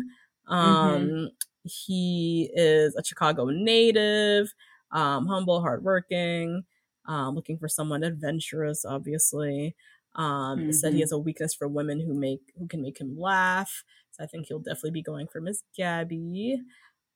[0.48, 1.30] Um,
[1.62, 4.52] he is a Chicago native,
[4.92, 6.64] um, humble, hardworking,
[7.06, 9.74] um, looking for someone adventurous, obviously.
[10.16, 11.02] Um, said he Mhm.
[11.02, 13.84] has a weakness for women who make who can make him laugh.
[14.12, 16.62] So I think he'll definitely be going for Miss Gabby.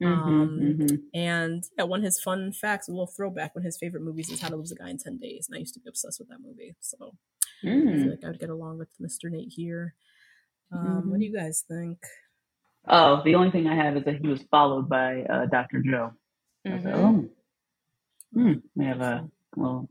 [0.02, 1.02] Um, Mhm, mhm.
[1.14, 4.30] And yeah, one of his fun facts, a little throwback, one of his favorite movies
[4.30, 5.48] is How to Lose a Guy in 10 Days.
[5.48, 6.74] And I used to be obsessed with that movie.
[6.80, 7.14] So
[7.62, 8.10] I feel Mm.
[8.10, 9.30] like I would get along with Mr.
[9.30, 9.94] Nate here.
[10.72, 11.98] Um, What do you guys think?
[12.86, 15.82] Oh, the only thing I have is that he was followed by uh, Dr.
[15.82, 16.12] Joe.
[16.64, 17.30] I was like, Mhm.
[17.30, 17.30] oh,
[18.34, 19.88] hmm, we have a little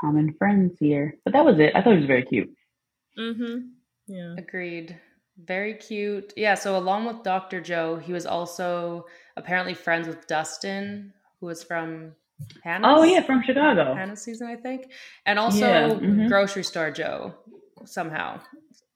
[0.00, 1.14] common friends here.
[1.24, 1.72] But that was it.
[1.74, 2.50] I thought he was very cute.
[3.18, 3.58] Mm-hmm.
[4.06, 4.34] Yeah.
[4.38, 4.98] Agreed.
[5.44, 6.32] Very cute.
[6.36, 7.60] Yeah, so along with Dr.
[7.60, 9.06] Joe, he was also
[9.36, 12.12] apparently friends with Dustin, who was from
[12.64, 12.96] Hannah.
[12.96, 13.94] Oh yeah, from Chicago.
[13.94, 14.90] Hannah season, I think.
[15.26, 16.28] And also Yeah, mhm.
[16.28, 17.34] Grocery Store Joe,
[17.84, 18.40] somehow.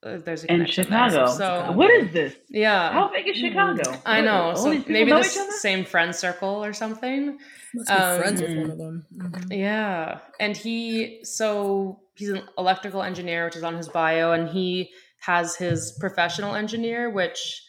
[0.05, 1.11] Uh, There's a In connection there.
[1.11, 1.33] Chicago.
[1.33, 2.35] So, What is this?
[2.49, 2.93] yeah.
[2.93, 3.83] How big is Chicago?
[4.05, 4.55] I know.
[4.57, 7.39] So maybe know this same friend circle or something.
[7.75, 9.07] Must be Um, friends with one of them.
[9.17, 9.57] Mhm.
[9.57, 10.19] Yeah.
[10.41, 15.55] And he, so he's an electrical engineer, which is on his bio, and he has
[15.55, 17.63] his professional engineer, which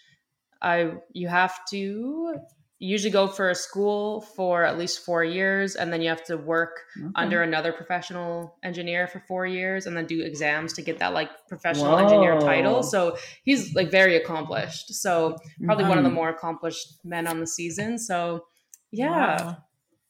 [0.59, 2.35] I, you have to
[2.89, 6.35] usually go for a school for at least four years, and then you have to
[6.37, 7.11] work Okay.
[7.15, 11.29] under another professional engineer for four years, and then do exams to get that like
[11.47, 12.83] professional engineer title.
[12.83, 14.93] So he's like very accomplished.
[14.95, 16.13] So probably one of the Mhm.
[16.21, 17.97] more accomplished men on the season.
[17.97, 18.45] So
[18.91, 19.43] yeah.
[19.43, 19.57] Wow.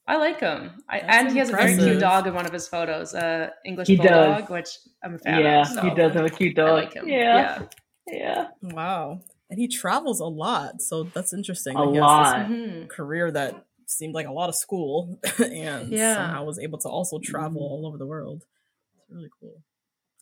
[0.06, 0.84] I like him.
[0.90, 3.52] I, That's and he has a very cute dog in one of his photos, uh,
[3.64, 4.50] English He bulldog, does.
[4.50, 4.70] which
[5.02, 5.68] I'm a fan Yeah, of.
[5.68, 6.68] So he does have a cute dog.
[6.68, 6.84] I dog.
[6.84, 7.08] like him.
[7.08, 7.62] Yeah, Yeah.
[8.08, 8.48] yeah.
[8.62, 9.22] Wow.
[9.54, 10.82] And he travels a lot.
[10.82, 11.78] So that's interesting.
[11.78, 12.50] A that lot.
[12.50, 12.90] this Mhm.
[12.90, 16.16] career that seemed like a lot of school and Yeah.
[16.16, 18.46] somehow was able to also travel all over the world.
[18.98, 19.62] It's really cool.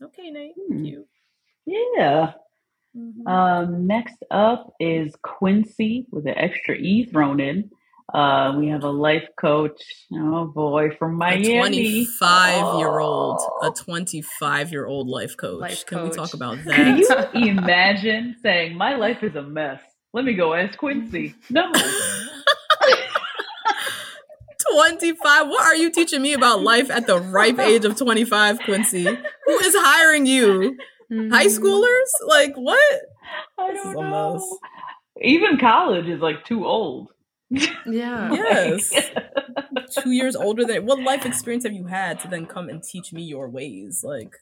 [0.02, 0.54] Okay, Nate.
[0.68, 0.84] Hmm.
[0.84, 1.08] Cute.
[1.66, 2.34] Yeah.
[2.94, 3.26] Mhm.
[3.26, 7.72] Um, next up is Quincy with an extra E thrown in.
[8.14, 9.82] Uh, we have a life coach.
[10.14, 11.56] Oh boy, from Miami.
[11.58, 13.68] a 25 year old, Oh.
[13.70, 15.62] a 25 year old life coach.
[15.62, 17.30] Life Can we talk about that?
[17.34, 19.80] Can you imagine saying, My life is a mess?
[20.14, 21.36] Let me go ask Quincy.
[21.50, 21.72] No.
[24.74, 25.48] 25.
[25.48, 29.04] What are you teaching me about life at the ripe age of 25, Quincy?
[29.04, 30.78] Who is hiring you?
[31.10, 31.60] High Mhm.
[31.60, 32.10] schoolers?
[32.28, 33.02] Like what?
[33.58, 34.60] I don't know.
[35.22, 37.10] Even college is like too old.
[37.86, 38.32] Yeah.
[38.34, 38.94] Yes.
[40.04, 43.12] Two years older than what life experience have you had to then come and teach
[43.12, 44.04] me your ways?
[44.06, 44.34] Like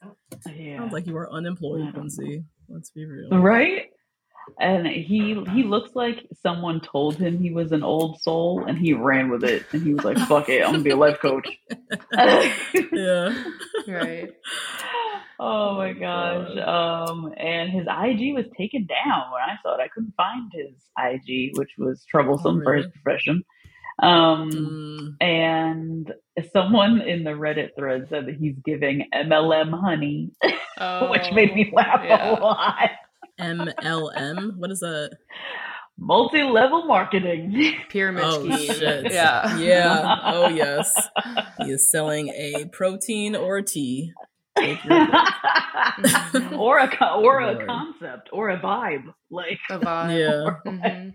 [0.47, 0.77] Yeah.
[0.77, 2.43] sounds like you are unemployed, Quincy.
[2.67, 3.29] Let's be real.
[3.39, 3.87] Right?
[4.59, 8.93] And he he looks like someone told him he was an old soul and he
[8.93, 11.47] ran with it and he was like, fuck it, I'm gonna be a life coach.
[12.91, 13.33] Yeah.
[13.87, 14.29] Right.
[15.39, 16.57] oh my gosh.
[16.57, 19.81] Um and his IG was taken down when I saw it.
[19.81, 23.43] I couldn't find his IG, which was troublesome Oh, for his profession.
[24.01, 25.15] Um Mm.
[25.25, 26.13] and
[26.53, 30.31] someone in the Reddit thread said that he's giving MLM honey,
[31.09, 32.31] which made me Oh, laugh yeah.
[32.31, 32.89] a lot.
[33.39, 34.57] MLM?
[34.57, 35.17] What is that?
[35.97, 37.73] Multi-level marketing.
[37.89, 38.73] Pyramid Oh scheme.
[38.73, 39.11] shit.
[39.11, 39.57] Yeah.
[39.57, 40.15] Yeah.
[40.25, 40.91] Oh yes.
[41.59, 44.13] He is selling a protein or a tea.
[44.57, 46.51] Take your pick.
[46.57, 47.67] or a co- or a Lord.
[47.67, 50.17] concept or a vibe like a vibe.
[50.65, 50.71] Yeah.
[50.71, 51.13] Mhm.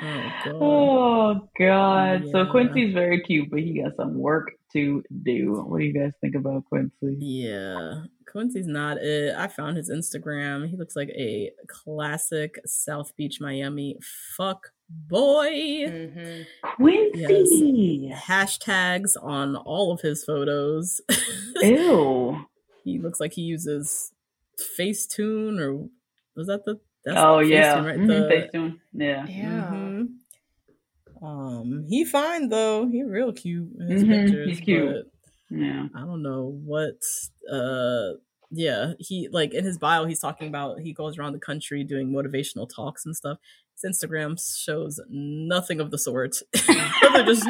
[0.00, 0.54] Oh god.
[0.60, 5.84] oh god so quincy's very cute but he got some work to do what do
[5.84, 8.04] you guys think about quincy Yeah.
[8.30, 9.34] Quincy's not it.
[9.36, 10.66] I found his Instagram.
[10.66, 13.98] He looks like a classic South Beach, Miami
[14.38, 15.50] fuck boy.
[15.50, 16.46] Mhm.
[16.76, 21.02] quincy Hashtags on all of his photos.
[21.62, 22.38] ew
[22.84, 24.12] he looks like he uses
[24.78, 25.88] Facetune or
[26.34, 27.98] was that the that's oh yeah Facetune, right?
[27.98, 28.78] Mhm, The- Facetune.
[28.92, 29.70] yeah Yeah.
[29.72, 30.08] Mhm.
[31.22, 32.86] Um, he fine though.
[32.88, 34.48] He real cute in his Mhm, pictures.
[34.48, 34.88] he's cute.
[35.50, 36.96] but yeah I don't know what.
[37.50, 38.14] Uh,
[38.50, 42.10] yeah, he like in his bio, he's talking about he goes around the country doing
[42.12, 43.38] motivational talks and stuff.
[43.80, 46.36] His Instagram shows nothing of the sort.
[47.02, 47.44] Rather just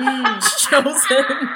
[0.70, 1.48] shows him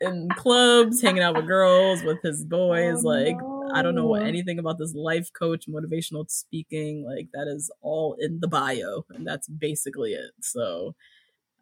[0.00, 3.04] in clubs, hanging out with girls, with his boys.
[3.04, 3.36] Oh, like
[3.74, 7.04] I don't know anything about this life coach, motivational speaking.
[7.04, 10.32] Like that is all in the bio, and that's basically it.
[10.42, 10.94] So.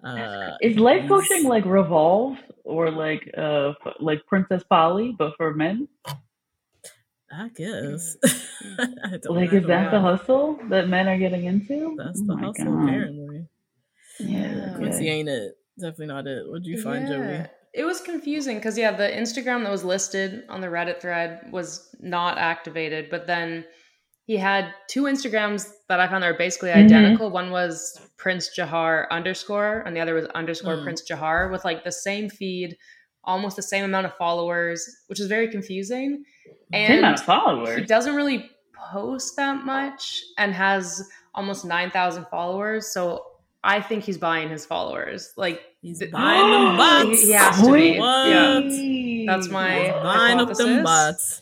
[0.04, 5.88] Uh, is life coaching like revolve or like uh like princess polly but for men
[7.32, 8.16] I guess.
[9.04, 12.20] I don't like I is don't that the hustle that men are getting into That's
[12.20, 12.84] Oh the my hustle, God.
[12.84, 13.48] apparently.
[14.20, 15.10] yeah, Quincy yeah.
[15.10, 15.54] ain't it.
[15.78, 16.48] Definitely not it.
[16.48, 17.46] What'd you find, Joey?
[17.74, 21.94] It was confusing because yeah, the Instagram that was listed on the Reddit thread was
[22.00, 23.64] not activated, but then
[24.26, 26.84] he had two Instagrams that I found that were basically Mhm.
[26.84, 27.30] identical.
[27.30, 30.84] One was Prince Jahar underscore, and the other was underscore Mm.
[30.84, 32.76] Prince Jahar with like the same feed,
[33.24, 36.24] almost the same amount of followers, which is very confusing.
[36.72, 38.50] Same amount of he doesn't really
[38.92, 42.92] post that much and has almost 9,000 followers.
[42.92, 43.24] So
[43.64, 45.32] I think he's buying his followers.
[45.36, 47.22] Like, He's th- buying them bots.
[47.22, 47.98] He has to be.
[47.98, 48.28] What?
[48.28, 48.60] Yeah.
[49.26, 50.82] That's my He's buying up them hypothesis.
[50.84, 51.40] bots.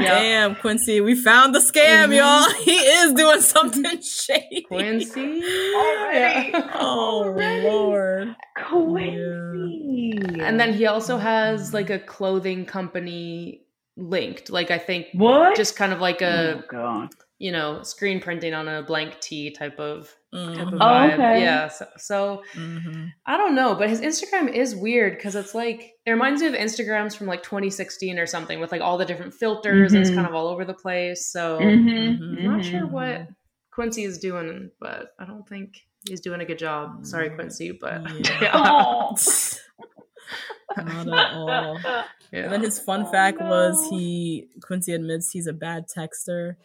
[0.00, 0.14] Yeah.
[0.20, 2.16] Damn, Quincy, we found the scam, Mhm.
[2.18, 2.48] y'all.
[2.64, 4.62] He is doing something shady.
[4.68, 5.42] Quincy.
[5.42, 6.50] Already.
[6.52, 6.70] Yeah.
[6.74, 8.36] Oh Lord.
[8.56, 10.40] Quincy.
[10.40, 13.62] And then he also has like a clothing company
[13.96, 14.50] linked.
[14.50, 17.10] Like, I think what just kind of like a, oh god
[17.40, 20.78] you know, screen printing on a blank tee type of type of Mhm.
[20.80, 21.40] Oh, okay.
[21.40, 21.68] Yeah.
[21.68, 23.12] So, so Mhm.
[23.26, 26.54] I don't know, but his Instagram is weird because it's like it reminds me of
[26.54, 30.14] Instagrams from like 2016 or something with like all the different filters and it's Mhm.
[30.16, 31.26] kind of all over the place.
[31.32, 32.70] So Mhm, I'm not mhm.
[32.70, 33.28] sure what
[33.70, 35.76] Quincy is doing, but I don't think
[36.08, 37.06] he's doing a good job.
[37.06, 38.38] Sorry, Mm, Quincy, but yeah.
[38.42, 38.50] yeah.
[38.54, 39.16] Oh.
[40.76, 41.80] Not at all.
[42.30, 42.40] Yeah.
[42.40, 46.56] And then his fun Oh, fact was he Quincy admits he's a bad texter,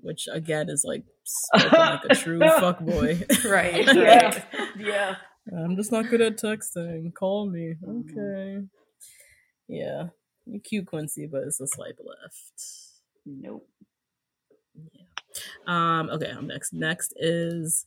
[0.00, 1.04] which again is like
[1.72, 3.22] like a true fuck boy.
[3.44, 3.86] right.
[3.94, 4.42] yeah
[4.76, 5.16] yeah
[5.52, 7.14] I'm just not good at texting.
[7.14, 7.74] Call me.
[7.84, 8.10] Mhm.
[8.10, 8.66] Okay.
[9.68, 10.08] Yeah.
[10.44, 12.62] You cute Quincy, but it's a swipe left.
[13.24, 13.66] nope
[14.74, 15.02] Yeah.
[15.66, 16.72] Um, okay, I'm next.
[16.72, 17.86] Next is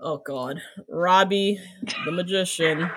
[0.00, 1.60] oh god, Robbie
[2.04, 2.90] the magician.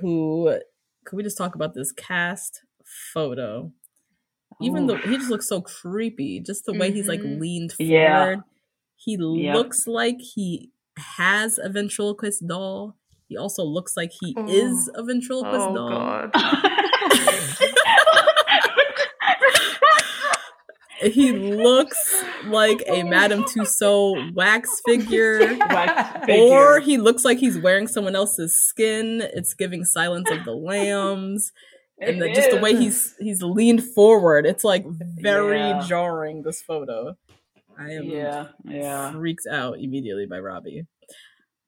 [0.00, 0.58] Who
[1.04, 2.62] could we just talk about this cast
[3.12, 3.70] photo?
[4.60, 7.40] Even though he just looks so creepy, just the way he's like Mhm.
[7.40, 7.90] leaned forward.
[7.90, 8.36] Yeah.
[8.96, 9.54] He Yep.
[9.56, 12.96] looks like he has a ventriloquist doll
[13.28, 16.28] He also looks like he is a ventriloquist Oh doll.
[16.28, 16.30] god.
[21.02, 25.56] He looks like a Madame Tussauds wax figure.
[25.58, 29.20] Wax Or he looks like he's wearing someone else's skin.
[29.34, 31.52] It's giving Silence of the Lambs.
[32.00, 35.80] And the, just the way he's he's leaned forward, it's like very Yeah.
[35.86, 36.42] jarring.
[36.42, 37.16] This photo,
[37.78, 39.12] I am Yeah, yeah.
[39.12, 40.86] freaked out immediately by Robbie.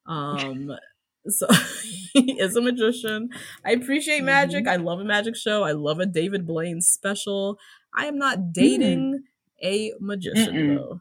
[0.06, 0.72] Um,
[1.28, 1.46] so
[2.12, 3.28] he is a magician.
[3.64, 4.64] I appreciate magic.
[4.64, 4.80] Mm-hmm.
[4.80, 5.62] I love a magic show.
[5.64, 7.58] I love a David Blaine special.
[7.94, 8.18] I am Mm.
[8.18, 9.22] not dating
[9.62, 10.76] a magician Mm-mm.
[10.76, 11.00] though.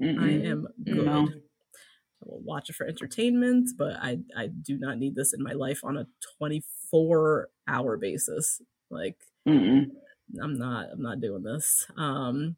[0.00, 0.46] I Mm-mm.
[0.46, 1.04] am good.
[1.06, 1.28] No.
[1.28, 5.52] I will watch it for entertainment, but I I do not need this in my
[5.52, 6.06] life on a
[6.92, 8.60] 24 hour basis.
[8.90, 9.16] Like
[9.48, 9.86] Mm-mm.
[10.42, 11.86] I'm not I'm not doing this.
[11.96, 12.56] Um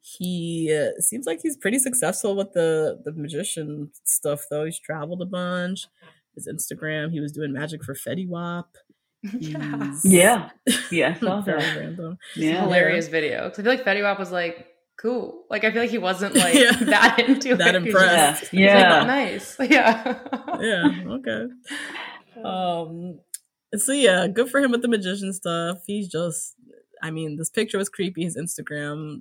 [0.00, 4.64] he uh, seems like he's pretty successful with the the magician stuff though.
[4.64, 5.86] He's traveled a bunch.
[6.34, 8.68] His Instagram, he was doing magic for Fetty Wap.
[9.38, 9.94] Yeah.
[10.04, 10.50] Yeah.
[10.92, 11.56] Yeah, I saw that.
[11.76, 12.18] random.
[12.36, 12.62] Yeah.
[12.62, 13.50] Hilarious video.
[13.50, 15.44] 'Cause I feel like Fetty Wap was like, cool.
[15.50, 16.72] Like I feel like he wasn't like Yeah.
[16.72, 17.86] that into That it.
[17.86, 18.40] Impressed.
[18.42, 18.92] just- Yeah.
[18.92, 19.56] like, "Oh, nice.
[19.60, 20.18] Yeah.
[20.60, 21.46] yeah, okay.
[22.44, 23.18] Um
[23.76, 25.78] so yeah, good for him with the magician stuff.
[25.86, 26.54] He's just
[27.02, 29.20] I mean, this picture was creepy, his Instagram.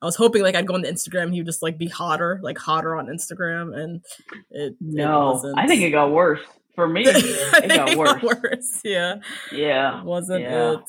[0.00, 2.40] I was hoping like I'd go on the Instagram, he would just like be hotter,
[2.42, 4.00] like hotter on Instagram and
[4.50, 5.58] it, it No, wasn't.
[5.58, 6.40] I think it got worse
[6.74, 7.06] for me.
[7.06, 8.22] I It think got worse.
[8.22, 8.80] worse.
[8.84, 9.16] Yeah.
[9.52, 10.72] Yeah, It wasn't yeah.
[10.72, 10.80] it.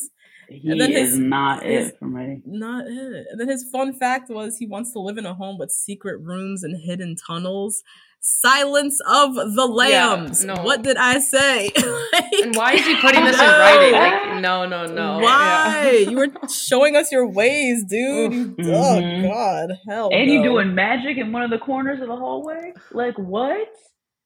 [0.49, 2.41] He And then is his- not his- it for me.
[2.45, 3.27] Not it.
[3.31, 6.19] And then his fun fact was he wants to live in a home with secret
[6.19, 7.83] rooms and hidden tunnels.
[8.25, 10.45] Silence of the Lambs.
[10.45, 10.55] no.
[10.63, 11.69] What did I say?
[12.41, 13.59] and why is he putting this in No.
[13.59, 13.91] writing?
[13.91, 15.19] Like, no, no, no.
[15.19, 15.91] Why?
[16.03, 16.09] Yeah.
[16.09, 18.31] You were showing us your ways, dude.
[18.33, 19.29] You- Oh Mhm.
[19.29, 20.09] God, hell.
[20.13, 20.43] And you no.
[20.53, 22.71] doing magic in one of the corners of the hallway?
[22.91, 23.67] Like what?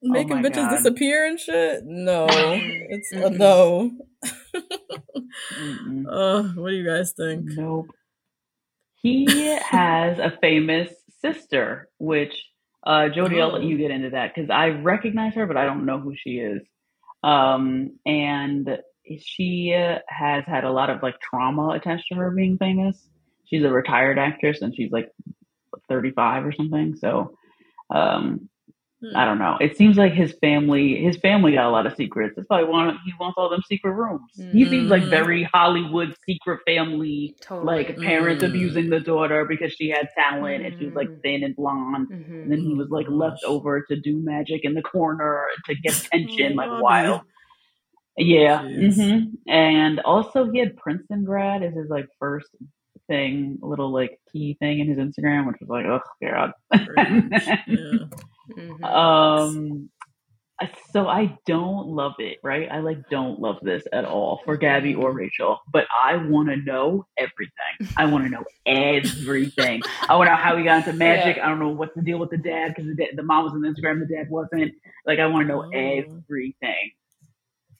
[0.03, 0.77] making my bitches God.
[0.77, 1.81] disappear and shit?
[1.83, 3.37] No, it's a Mm-mm.
[3.37, 3.91] no.
[6.09, 7.45] Uh, what do you guys think?
[7.45, 7.87] Nope.
[9.01, 9.25] He
[9.69, 10.91] has a famous
[11.21, 12.35] sister, which
[12.87, 13.67] uh, Jody, I'll let Oh.
[13.67, 16.61] you get into that because I recognize her, but I don't know who she is.
[17.23, 18.79] Um, and
[19.19, 22.97] she uh, has had a lot of like trauma attached to her being famous.
[23.45, 25.11] She's a retired actress, and she's like
[25.89, 26.95] 35 or something.
[26.95, 27.37] So,
[27.89, 28.49] um.
[29.15, 29.57] I don't know.
[29.61, 32.33] It seems like his family, his family got a lot of secrets.
[32.35, 32.61] That's why.
[32.61, 34.31] He wants all them secret rooms.
[34.51, 35.09] He seems like Mhm.
[35.11, 37.65] very Hollywood secret family Totally.
[37.85, 38.47] like parents Mm.
[38.49, 41.21] abusing the daughter because she had talent and she was like Mm.
[41.21, 42.07] thin and blonde.
[42.09, 45.93] And then he was like left over to do magic in the corner to get
[46.11, 47.21] attention, like wild.
[48.17, 48.63] Yeah.
[48.63, 48.95] Jeez.
[48.95, 52.49] hmm And also, he had Princeton grad as his like first
[53.07, 56.51] thing, little like key thing in his Instagram, which was like, oh god.
[58.49, 58.83] Mhm.
[58.83, 59.89] um.
[60.91, 62.67] So I don't love it, right?
[62.71, 66.55] I like don't love this at all for Gabby or Rachel, but I want to
[66.55, 67.93] know everything.
[67.95, 69.83] I want to know everything.
[70.09, 71.37] I want to know how he got into magic.
[71.37, 71.45] Yeah.
[71.45, 73.61] I don't know what's the deal with the dad because the, the mom was on
[73.61, 74.71] Instagram, the dad wasn't.
[75.05, 75.69] Like I want to know Oh.
[75.69, 76.91] everything,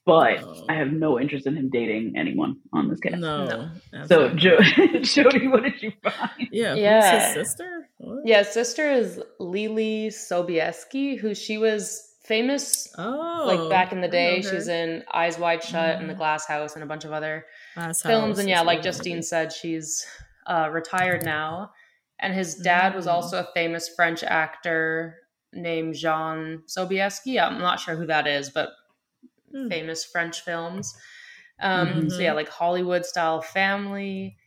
[0.08, 0.66] but Oh.
[0.70, 3.18] I have no interest in him dating anyone on this cast.
[3.18, 3.46] No.
[3.46, 3.70] No.
[4.06, 6.32] So, absolutely jo- Jody, what did you find?
[6.52, 7.26] yeah, Yeah.
[7.34, 7.90] his sister?
[7.98, 8.22] What?
[8.26, 14.42] Yeah, sister is Leelee Sobieski, who she was famous Oh, like back in the day.
[14.42, 16.18] She's in Eyes Wide Shut and The Mhm.
[16.18, 18.38] Glass House and a bunch of other Glass films.
[18.38, 19.26] House And is yeah, like Justine did.
[19.26, 20.06] said, she's
[20.48, 21.72] uh, retired now.
[22.20, 23.12] And his dad was Mm.
[23.12, 25.18] also a famous French actor
[25.54, 27.40] named Jean Sobieski.
[27.42, 28.70] I'm not sure who that is, but
[29.52, 29.70] Hmm.
[29.70, 30.94] famous French films.
[31.62, 32.24] Um, So Mhm.
[32.24, 34.38] yeah, like Hollywood style family.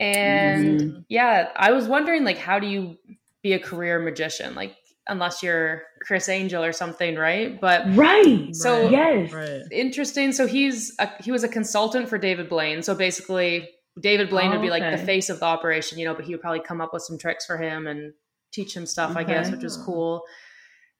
[0.00, 1.04] And Mhm.
[1.08, 2.96] yeah, I was wondering like how do you
[3.42, 4.54] be a career magician?
[4.54, 4.76] Like
[5.08, 7.58] unless you're Criss Angel or something, right?
[7.60, 8.54] But Right.
[8.54, 9.32] So- Right, yes.
[9.32, 9.62] right.
[9.72, 10.32] interesting.
[10.32, 12.82] So he's a, he was a consultant for David Blaine.
[12.82, 13.70] So basically,
[14.00, 16.40] David Blaine would be like the face of the operation, you know, but he would
[16.42, 18.12] probably come up with some tricks for him and
[18.52, 20.22] teach him stuff, I guess, which is cool.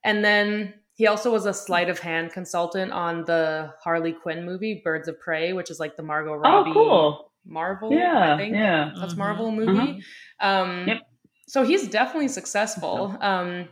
[0.05, 4.83] And then he also was a sleight of hand consultant on the Harley Quinn movie
[4.85, 7.31] Birds of Prey, which is like the Margot Oh, Robbie cool.
[7.47, 7.93] Marvel.
[7.93, 8.35] Yeah.
[8.35, 8.91] I think Yeah.
[8.99, 9.19] that's Mhm.
[9.19, 10.03] Marvel movie.
[10.41, 10.99] Um, Yep.
[11.47, 13.17] So he's definitely successful.
[13.21, 13.69] Um,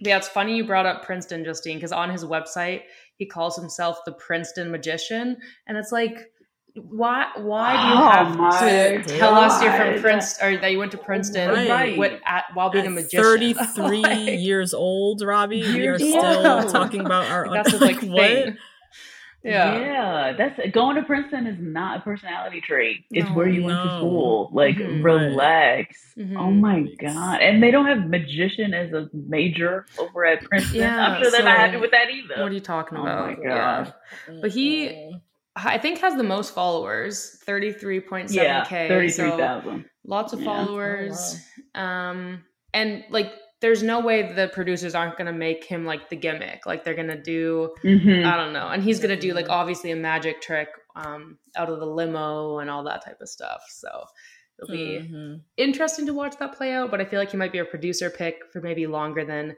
[0.00, 2.82] yeah, it's funny you brought up Princeton, Justine, because on his website
[3.16, 5.36] he calls himself the Princeton magician,
[5.68, 6.32] and it's like,
[6.76, 7.26] why?
[7.36, 8.50] Why do you Oh have my
[9.02, 11.96] to tell us you're from Princeton or that you went to Princeton Right.
[11.96, 13.22] with, at, while being a magician?
[13.22, 15.62] 33 Like, years old, Robbie.
[15.62, 16.68] We are Years still old.
[16.70, 18.54] talking about our Like, that's his like what?
[19.42, 19.78] Yeah.
[19.78, 23.04] Yeah, that's going to Princeton is not a personality trait.
[23.12, 23.34] It's No.
[23.36, 24.50] where you went to school.
[24.52, 25.04] Like Mhm.
[25.04, 26.14] relax.
[26.18, 26.36] Mhm.
[26.36, 27.40] Oh my god!
[27.42, 30.80] And they don't have magician as a major over at Princeton.
[30.80, 32.42] Yeah, I'm sure they're not happy with that either.
[32.42, 33.38] What are you talking Oh about?
[33.38, 33.84] my Yeah.
[33.84, 33.94] god!
[34.42, 35.20] But he- Mm-mm.
[35.56, 38.32] I think has the most followers, 33.7k.
[38.34, 39.84] Yeah, so thirty-three thousand.
[40.04, 40.44] lots of Yeah.
[40.44, 41.36] followers.
[41.74, 46.16] Um and like there's no way the producers aren't going to make him like the
[46.16, 46.66] gimmick.
[46.66, 48.26] Like they're going to do Mm-hmm.
[48.26, 48.68] I don't know.
[48.68, 52.58] And he's going to do like obviously a magic trick um out of the limo
[52.58, 53.62] and all that type of stuff.
[53.70, 53.88] So
[54.62, 55.40] it'll be Mhm.
[55.56, 58.10] interesting to watch that play out, but I feel like he might be a producer
[58.10, 59.56] pick for maybe longer than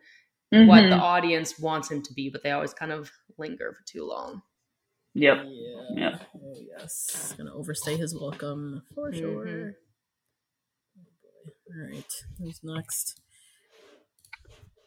[0.55, 0.67] Mm-hmm.
[0.67, 4.03] what the audience wants him to be, but they always kind of linger for too
[4.07, 4.41] long.
[5.19, 5.37] Yep.
[5.47, 6.11] Yeah.
[6.11, 6.21] Yep.
[6.37, 7.35] Oh yes.
[7.37, 9.19] Gonna overstay his welcome for Mhm.
[9.19, 9.75] sure.
[9.77, 11.03] Oh.
[11.75, 12.13] All right.
[12.39, 13.21] Who's next?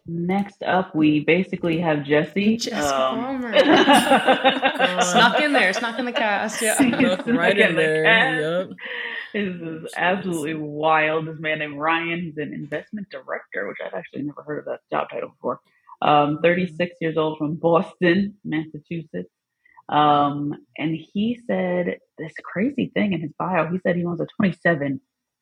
[0.08, 2.58] Next up, we basically have Jesse.
[2.58, 3.54] Jessica Um, Palmer.
[5.04, 6.62] snuck in there, snuck in the cast.
[6.62, 6.76] Yeah.
[7.00, 8.04] Look right in in the there.
[8.04, 8.42] cast.
[8.42, 8.78] Yep.
[9.34, 11.28] This is absolutely wild.
[11.28, 14.80] This man named Ryan, he's an investment director, which I've actually never heard of that
[14.92, 15.60] job title before.
[16.02, 19.30] Um, 36 years old from Boston, Massachusetts.
[19.92, 23.70] Um, and he said this crazy thing in his bio.
[23.72, 25.02] He said he wants a 27,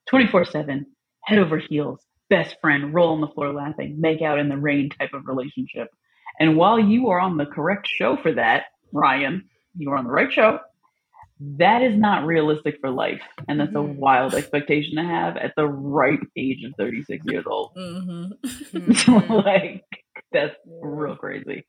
[0.10, 0.86] 24 7,
[1.26, 2.00] head over heels,
[2.30, 5.88] best friend, roll on the floor laughing, make out in the rain type of relationship.
[6.40, 9.48] And while you are on the correct show for that, Ryan,
[9.78, 10.60] you are on the right show
[11.58, 13.96] that is not realistic for life and that's a Mhm.
[13.96, 18.34] wild expectation to have at the right age of 36 years old Mm-hmm.
[18.78, 19.46] Mhm.
[19.46, 19.86] like
[20.34, 21.66] that's real crazy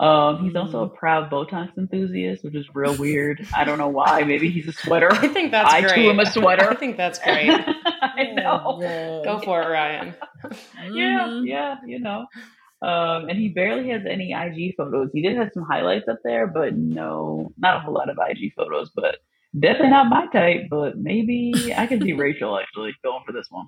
[0.00, 4.22] um he's also a proud botox enthusiast which is real weird i don't know why
[4.24, 5.94] maybe he's a sweater I think that's I, great.
[5.94, 6.70] too, am a sweater.
[6.70, 7.50] I think that's great.
[8.02, 10.14] i know Go for it, Ryan.
[10.92, 11.46] yeah Mhm.
[11.46, 12.26] yeah you know
[12.82, 16.46] um and he barely has any ig photos he did have some highlights up there
[16.46, 19.16] but no not a whole lot of ig photos but
[19.58, 23.66] definitely not my type but maybe i can see rachel actually going for this one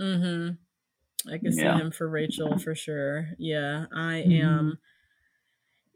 [0.00, 1.30] Mm-hmm.
[1.32, 3.28] I can see him for Rachel for sure.
[3.38, 4.78] Yeah, I am.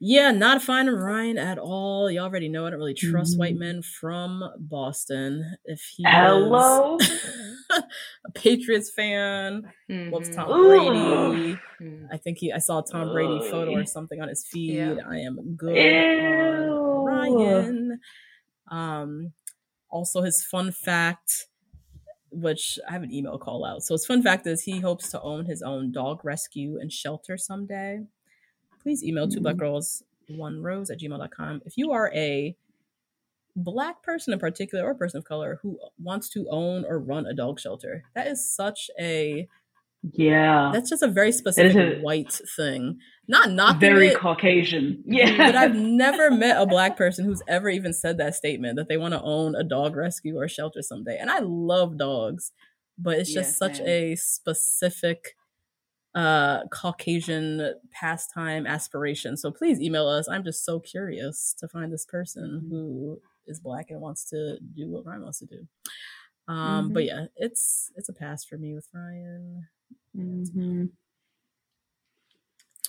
[0.01, 2.11] Yeah, not a fan of Ryan at all.
[2.11, 3.59] You already know I don't really trust white Mhm.
[3.61, 5.57] men from Boston.
[5.65, 6.97] If he Hello?
[6.99, 7.09] is
[8.27, 10.35] a Patriots fan, loves Mhm.
[10.35, 11.57] Tom Ooh.
[11.79, 12.07] Brady.
[12.13, 12.53] I think he.
[12.53, 14.75] I saw a Tom Brady photo or something on his feed.
[14.75, 14.97] Yeah.
[15.09, 16.73] I am good Ew.
[16.73, 18.01] on Ryan.
[18.71, 19.33] Um,
[19.91, 21.47] also his fun fact,
[22.31, 23.83] which I have an email call out.
[23.85, 27.37] So his fun fact is he hopes to own his own dog rescue and shelter
[27.39, 28.01] someday.
[28.85, 29.61] Please email two black Mhm.
[29.61, 32.57] girls one rose at gmail.com if you are a
[33.57, 37.35] black person in particular or person of color who wants to own or run a
[37.35, 38.05] dog shelter.
[38.15, 39.49] That is such a
[40.13, 42.99] yeah that's just a very specific a- white thing.
[43.29, 45.75] Not not very it, caucasian yeah but I've
[46.05, 49.23] never met a black person who's ever even said that statement that they want to
[49.23, 51.17] own a dog rescue or shelter someday.
[51.19, 52.53] And I love dogs,
[52.99, 53.87] but it's just such same.
[53.89, 55.37] a specific
[56.15, 59.37] uh Caucasian pastime aspiration.
[59.37, 60.29] So please email us.
[60.29, 62.71] I'm just so curious to find this person Mhm.
[62.71, 65.67] who is black and wants to do what Ryan wants to do.
[66.47, 69.67] Um, but yeah, it's it's a pass for me with Ryan.
[70.17, 70.91] Mhm.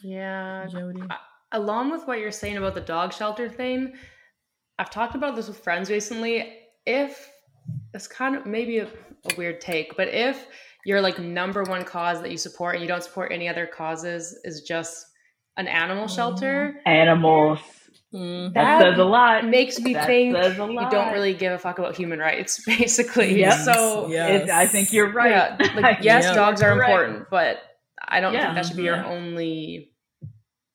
[0.01, 0.67] Yeah.
[0.67, 1.01] Jody.
[1.09, 1.19] I-
[1.51, 3.95] along with what you're saying about the dog shelter thing,
[4.77, 6.59] I've talked about this with friends recently.
[6.85, 7.31] If
[7.93, 10.47] it's kind of maybe a, a weird take, but if
[10.85, 14.39] your like number one cause that you support and you don't support any other causes
[14.43, 15.05] is just
[15.57, 17.59] an animal shelter, animals
[18.13, 21.33] Mm, that, That says a lot makes me That think says a you don't really
[21.33, 23.39] give a fuck about human rights, basically.
[23.39, 23.59] Yep.
[23.59, 24.43] So Yes.
[24.43, 26.33] It- i think you're right yeah, like yes, Yeah.
[26.33, 26.89] dogs are Correct.
[26.91, 27.57] important, but
[28.07, 28.43] I don't Yeah.
[28.43, 29.91] think that should be your only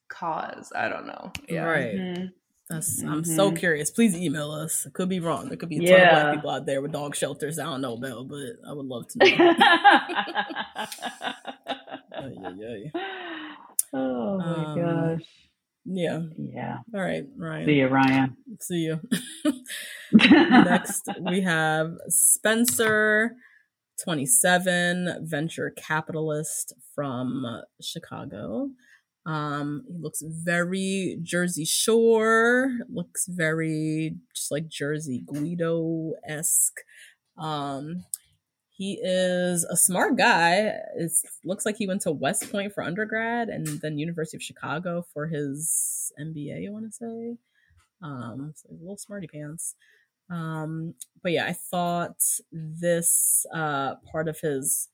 [0.08, 0.72] cause.
[0.74, 1.32] I don't know.
[1.48, 1.64] Yeah.
[1.64, 1.94] Right.
[1.94, 2.32] Mhm.
[2.70, 3.58] That's, I'm so Mhm.
[3.58, 3.90] curious.
[3.90, 4.86] Please email us.
[4.86, 5.48] It could be wrong.
[5.48, 6.10] There could be a ton of Yeah.
[6.22, 7.58] black people out there with dog shelters.
[7.58, 9.26] I don't know about, but I would love to know.
[12.12, 12.90] Ay, ay, ay.
[13.92, 14.78] oh my Um,
[15.18, 15.26] gosh
[15.84, 16.20] Yeah.
[16.38, 17.66] yeah All right, Ryan.
[17.66, 19.00] see you ryan See you.
[20.12, 23.34] Next, we have Spencer,
[24.02, 28.70] 27, venture capitalist from uh, Chicago.
[29.26, 36.80] Um, he looks very Jersey Shore, looks very just like Jersey Guido esque.
[37.36, 38.04] Um,
[38.70, 40.72] he is a smart guy.
[40.96, 41.12] It
[41.44, 45.26] looks like he went to West Point for undergrad and then University of Chicago for
[45.26, 47.36] his MBA, I want to say.
[48.02, 49.74] Um, so little smarty pants.
[50.30, 52.22] Um, but yeah, I thought
[52.52, 54.88] this uh part of his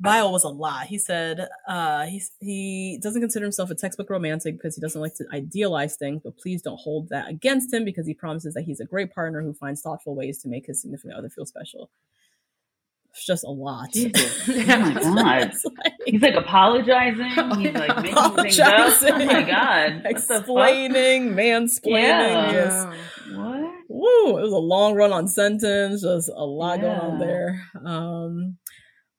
[0.00, 0.86] bio was a lot.
[0.86, 5.14] He said uh, he he doesn't consider himself a textbook romantic because he doesn't like
[5.16, 8.80] to idealize things, but please don't hold that against him because he promises that he's
[8.80, 11.90] a great partner who finds thoughtful ways to make his significant other feel special.
[13.12, 13.92] It's just a lot.
[13.92, 14.48] Jesus.
[14.48, 15.52] Oh my god.
[15.64, 17.26] Like- He's like apologizing.
[17.58, 19.02] He's like making things up.
[19.02, 20.02] Oh my god.
[20.06, 22.02] Explaining, mansplaining.
[22.02, 22.52] Yeah.
[22.52, 22.96] Yes.
[23.34, 23.70] What?
[23.88, 24.38] Woo!
[24.38, 27.66] It was a long run on sentence, just a lot going on there.
[27.84, 28.56] Um,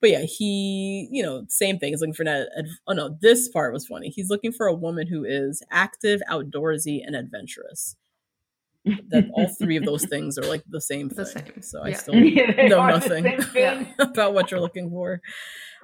[0.02, 1.94] but yeah, he, you know, same thing.
[1.94, 2.50] He's looking for that.
[2.58, 4.10] Ad- oh no, this part was funny.
[4.10, 7.96] He's looking for a woman who is active, outdoorsy, and adventurous.
[8.84, 11.26] That all three of those things are like the same thing.
[11.26, 11.62] Same.
[11.62, 11.98] So I Yeah.
[11.98, 13.26] still Yeah, they know nothing
[14.00, 15.22] about what you're looking for.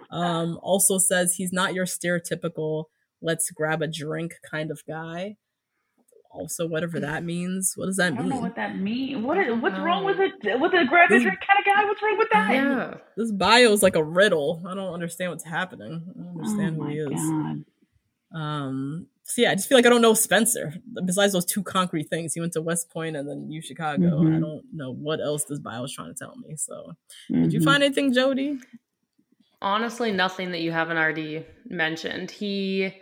[0.10, 2.85] Um, also says he's not your stereotypical
[3.22, 5.35] let's grab a drink kind of guy.
[6.38, 7.74] Also, whatever that means.
[7.76, 8.30] What does I that don't mean?
[8.38, 9.24] know what that means.
[9.26, 10.60] What I is, what's wrong with it?
[10.60, 11.86] With a grab a drink kind of guy?
[11.86, 12.54] What's wrong with that?
[12.54, 12.94] Yeah.
[13.16, 14.62] This bio is like a riddle.
[14.68, 16.06] I don't understand what's happening.
[16.10, 17.10] I don't Oh understand who my he is.
[17.10, 17.66] god.
[18.34, 20.74] Um, so yeah, I just feel like I don't know Spencer.
[21.06, 24.20] Besides those two concrete things, he went to West Point and then U Chicago.
[24.22, 24.40] I Mhm.
[24.40, 26.56] don't know what else this bio is trying to tell me.
[26.58, 26.94] So,
[27.30, 27.64] did you Mhm.
[27.64, 28.60] find anything, Jody?
[29.62, 32.32] Honestly, nothing that you haven't already mentioned.
[32.32, 32.94] He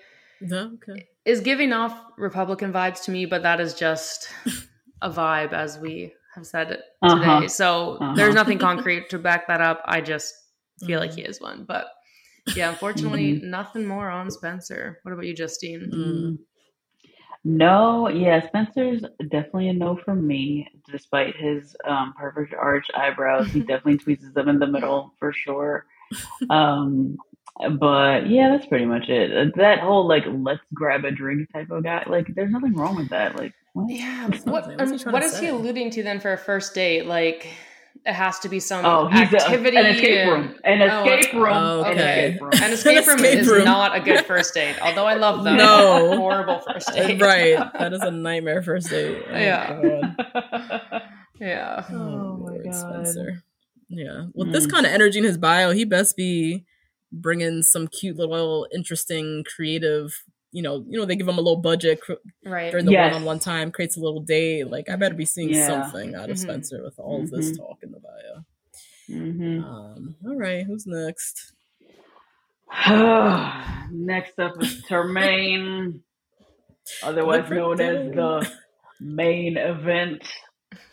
[0.42, 0.74] No.
[0.76, 1.08] Okay.
[1.26, 4.30] Is giving off Republican vibes to me, but that is just
[5.02, 7.46] a vibe, as we have said it today.
[7.46, 7.48] Uh-huh.
[7.48, 8.14] So Uh-huh.
[8.16, 9.82] there's nothing concrete to back that up.
[9.86, 10.34] I just
[10.86, 11.16] feel like Mhm.
[11.16, 11.66] he is one.
[11.66, 11.88] But
[12.56, 15.00] yeah, unfortunately, nothing more on Spencer.
[15.04, 15.90] What about you, Justine?
[15.94, 16.38] Mm.
[17.44, 23.52] No, yeah, Spencer's definitely a no for me, despite his um, perfect arch eyebrows.
[23.52, 25.86] He definitely tweezes them in the middle for sure.
[26.50, 27.18] Um,
[27.80, 29.54] but yeah, that's pretty much it.
[29.56, 33.10] That whole like let's grab a drink type of guy, like there's nothing wrong with
[33.10, 33.36] that.
[33.36, 33.90] Like what?
[33.90, 34.28] Yeah.
[34.28, 34.78] What's What, something?
[34.78, 37.06] What's he um, trying what to is he alluding to then for a first date?
[37.06, 37.48] Like,
[38.06, 39.78] it has to be some Oh, he's a, activity.
[39.78, 40.56] an escape room.
[40.64, 41.54] An Oh, escape room.
[41.54, 42.26] oh, An okay.
[42.30, 42.52] escape room.
[42.64, 43.66] An escape room escape is room.
[43.66, 44.76] not a good first date.
[44.82, 45.58] Although I love them.
[45.58, 46.16] No.
[46.18, 47.22] Horrible first date.
[47.22, 47.58] right.
[47.80, 49.24] That is a nightmare first date.
[49.28, 50.14] Oh, Yeah.
[50.34, 51.02] God.
[51.40, 51.84] Yeah.
[51.90, 52.74] Oh, my Lord, God.
[52.76, 53.44] Spencer.
[53.90, 54.26] Yeah.
[54.34, 54.72] With this Mm.
[54.72, 56.64] kind of energy in his bio, he best be
[57.22, 60.14] bringing some cute little, interesting, creative.
[60.52, 62.14] You know, you know, they give them a little budget cr-
[62.46, 62.72] Right.
[62.72, 63.12] during the Yes.
[63.12, 64.68] one-on-one time, creates a little date.
[64.68, 65.68] Like, I better be seeing Yeah.
[65.68, 66.42] something out of Mhm.
[66.42, 67.58] Spencer with all of this Mhm.
[67.58, 68.46] talk in the bio.
[69.10, 69.64] Mhm.
[69.64, 71.54] Um, all right, who's next?
[73.92, 76.02] Next up is Termayne,
[77.04, 78.52] otherwise known as the
[79.00, 80.24] main event.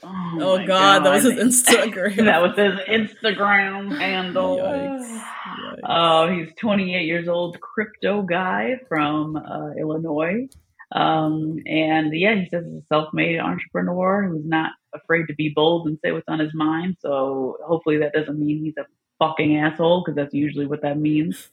[0.02, 2.16] Oh, Oh, my God, that was his Instagram.
[2.24, 4.58] that was his Instagram handle.
[4.58, 5.20] Yikes.
[5.20, 5.78] Yikes.
[5.84, 10.48] Oh, he's 28 years old, crypto guy from uh, Illinois.
[10.92, 15.86] Um, and yeah, he says he's a self-made entrepreneur who's not afraid to be bold
[15.86, 16.96] and say what's on his mind.
[17.00, 18.86] So hopefully that doesn't mean he's a
[19.18, 21.48] fucking asshole because that's usually what that means.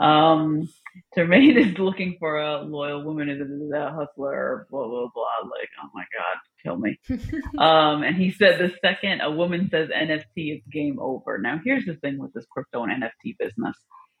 [0.00, 0.68] Um,
[1.16, 5.48] Termayne is looking for a loyal woman who's a hustler, blah, blah, blah.
[5.50, 6.98] Like, oh my God, kill me.
[7.58, 10.22] um, and he said the second a woman says NFT,
[10.56, 11.38] it's game over.
[11.38, 13.76] Now, here's the thing with this crypto and NFT business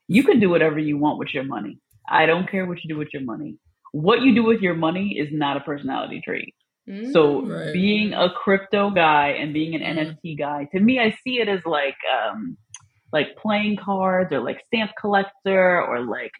[0.08, 1.78] you can do whatever you want with your money.
[2.08, 3.56] I don't care what you do with your money.
[3.92, 6.54] What you do with your money is not a personality trait.
[7.12, 7.48] So Mm.
[7.66, 7.72] Right.
[7.72, 10.16] being a crypto guy and being an Mhm.
[10.16, 12.56] NFT guy, to me, I see it as like um,
[13.12, 16.32] like playing cards or like stamp collector or like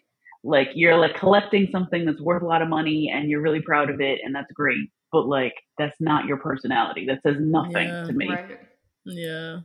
[0.43, 3.89] like you're like collecting something that's worth a lot of money and you're really proud
[3.89, 4.89] of it and that's great.
[5.11, 7.05] But like that's not your personality.
[7.07, 8.03] That says nothing Yeah.
[8.05, 8.29] to me.
[8.29, 8.59] Right.
[9.05, 9.57] Yeah.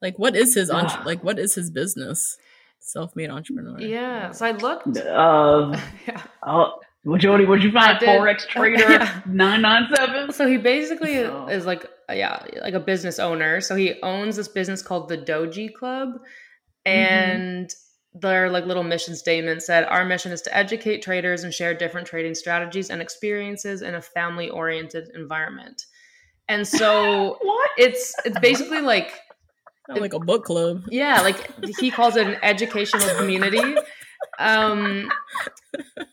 [0.00, 1.24] Like, what is his entre- like?
[1.24, 2.36] What is his business?
[2.80, 3.80] Self-made entrepreneur.
[3.80, 4.30] Yeah.
[4.32, 4.96] So I looked.
[4.98, 6.22] Uh, yeah.
[6.46, 7.98] oh, well, Jody, what'd you find?
[7.98, 10.32] Forex trader nine nine seven.
[10.32, 13.60] So he basically So- is like yeah, like a business owner.
[13.60, 16.10] So he owns this business called the Doji Club,
[16.84, 17.70] and
[18.14, 22.06] their like little mission statement said, "Our mission is to educate traders and share different
[22.06, 25.84] trading strategies and experiences in a family-oriented environment."
[26.48, 27.70] And so What?
[27.78, 29.12] it's it's basically like
[29.86, 30.82] Kinda like a book club.
[30.90, 33.76] yeah, like he calls it an educational community.
[34.38, 35.10] Um,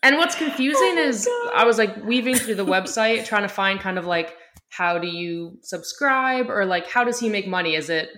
[0.02, 3.98] and what's confusing is I was like weaving through the website trying to find kind
[3.98, 4.36] of like
[4.72, 7.74] how do you subscribe or like how does he make money?
[7.74, 8.08] Is it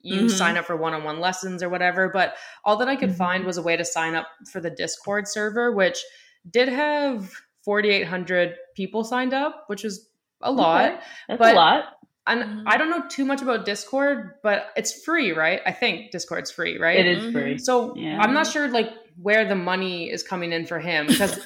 [0.00, 0.30] you Mhm.
[0.30, 2.08] sign up for one-on-one lessons or whatever?
[2.08, 5.28] But all that I could find was a way to sign up for the Discord
[5.28, 6.02] server, which
[6.50, 7.30] did have
[7.62, 10.08] 4,800 people signed up, which is
[10.40, 10.84] a lot.
[10.92, 11.00] Okay.
[11.28, 11.84] That's but- a lot.
[12.26, 12.62] And Mhm.
[12.66, 15.60] I don't know too much about Discord, but it's free, right?
[15.66, 16.98] I think Discord's free, right?
[16.98, 17.56] It is free.
[17.58, 18.18] So Yeah.
[18.20, 21.38] I'm not sure like where the money is coming in for him because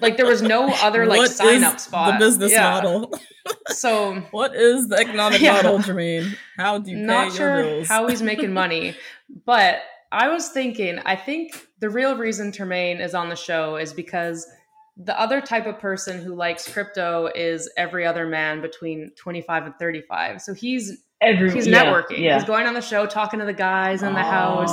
[0.00, 2.18] like there was no other like What sign up spot.
[2.18, 2.70] The business Yeah.
[2.70, 3.18] model.
[3.68, 5.52] So What is the economic Yeah.
[5.52, 6.36] model, Jermaine?
[6.56, 8.96] How do you pay not sure how he's making money,
[9.44, 13.92] but I was thinking, I think the real reason Termayne is on the show is
[13.92, 14.46] because
[14.96, 19.74] the other type of person who likes crypto is every other man between 25 and
[19.76, 20.40] 35.
[20.40, 22.18] So he's Every, he's networking.
[22.18, 22.34] Yeah.
[22.34, 24.70] He's going on the show, talking to the guys in the house.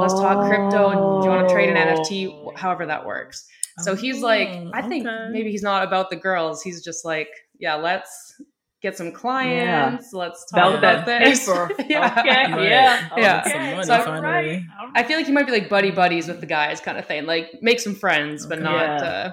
[0.00, 1.20] Let's talk crypto.
[1.20, 2.56] Do you want to trade an NFT?
[2.56, 3.46] However that works.
[3.78, 5.28] So he's like, Oh, I think okay.
[5.32, 6.62] maybe he's not about the girls.
[6.62, 7.28] He's just like,
[7.58, 8.34] yeah, let's
[8.82, 10.12] get some clients.
[10.12, 11.46] Let's talk About about, this.
[11.46, 11.70] paper.
[11.88, 12.14] yeah.
[12.18, 12.68] Okay, Right.
[12.68, 13.08] yeah.
[13.16, 13.42] Yeah.
[13.42, 13.72] Some Okay.
[13.74, 14.66] money So I- finally.
[14.94, 17.26] I feel like he might be like buddy buddies with the guys kind of thing.
[17.26, 19.06] Like make some friends, but not Yeah.
[19.06, 19.32] uh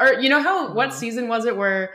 [0.00, 1.92] or you know how what season was it where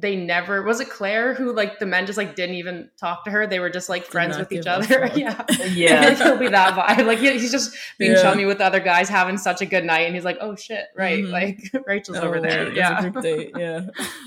[0.00, 3.30] they never was it Clare who like the men just like didn't even talk to
[3.30, 3.46] her.
[3.46, 5.10] They were just like friends with each other.
[5.16, 5.44] yeah.
[5.72, 6.00] Yeah.
[6.00, 7.06] like he'll be that vibe.
[7.06, 8.22] Like he- he's just being Yeah.
[8.22, 10.84] chummy with the other guys, having such a good night, and he's like, "Oh shit,
[10.96, 11.24] right?
[11.24, 11.30] Mhm.
[11.32, 13.50] Like Rachel's over Oh, there." there's a Yeah, group date.
[13.56, 13.80] Yeah.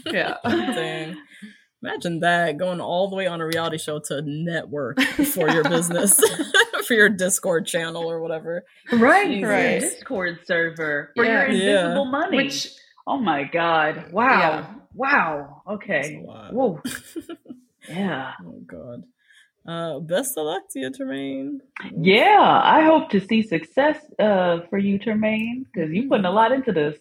[0.06, 0.38] yeah.
[0.44, 1.18] Dang.
[1.84, 6.20] Imagine that going all the way on a reality show to network for your business,
[6.86, 8.66] for your Discord channel or whatever.
[8.92, 9.50] Right, Jesus.
[9.50, 9.80] right.
[9.80, 11.32] Discord server for Yeah.
[11.48, 11.80] your Yeah.
[11.82, 12.38] invisible money.
[12.38, 12.68] Which
[13.08, 14.12] oh my god!
[14.12, 14.66] Wow, Yeah.
[14.94, 15.62] Wow.
[15.68, 16.22] Okay.
[16.26, 16.82] Whoa.
[17.90, 19.04] yeah, Oh god.
[19.66, 21.62] Uh, best of luck to you, Tremaine.
[21.96, 22.62] yeah.
[22.64, 26.72] I hope to see success uh, for you, Termayne, because you're putting a lot into
[26.72, 26.98] this.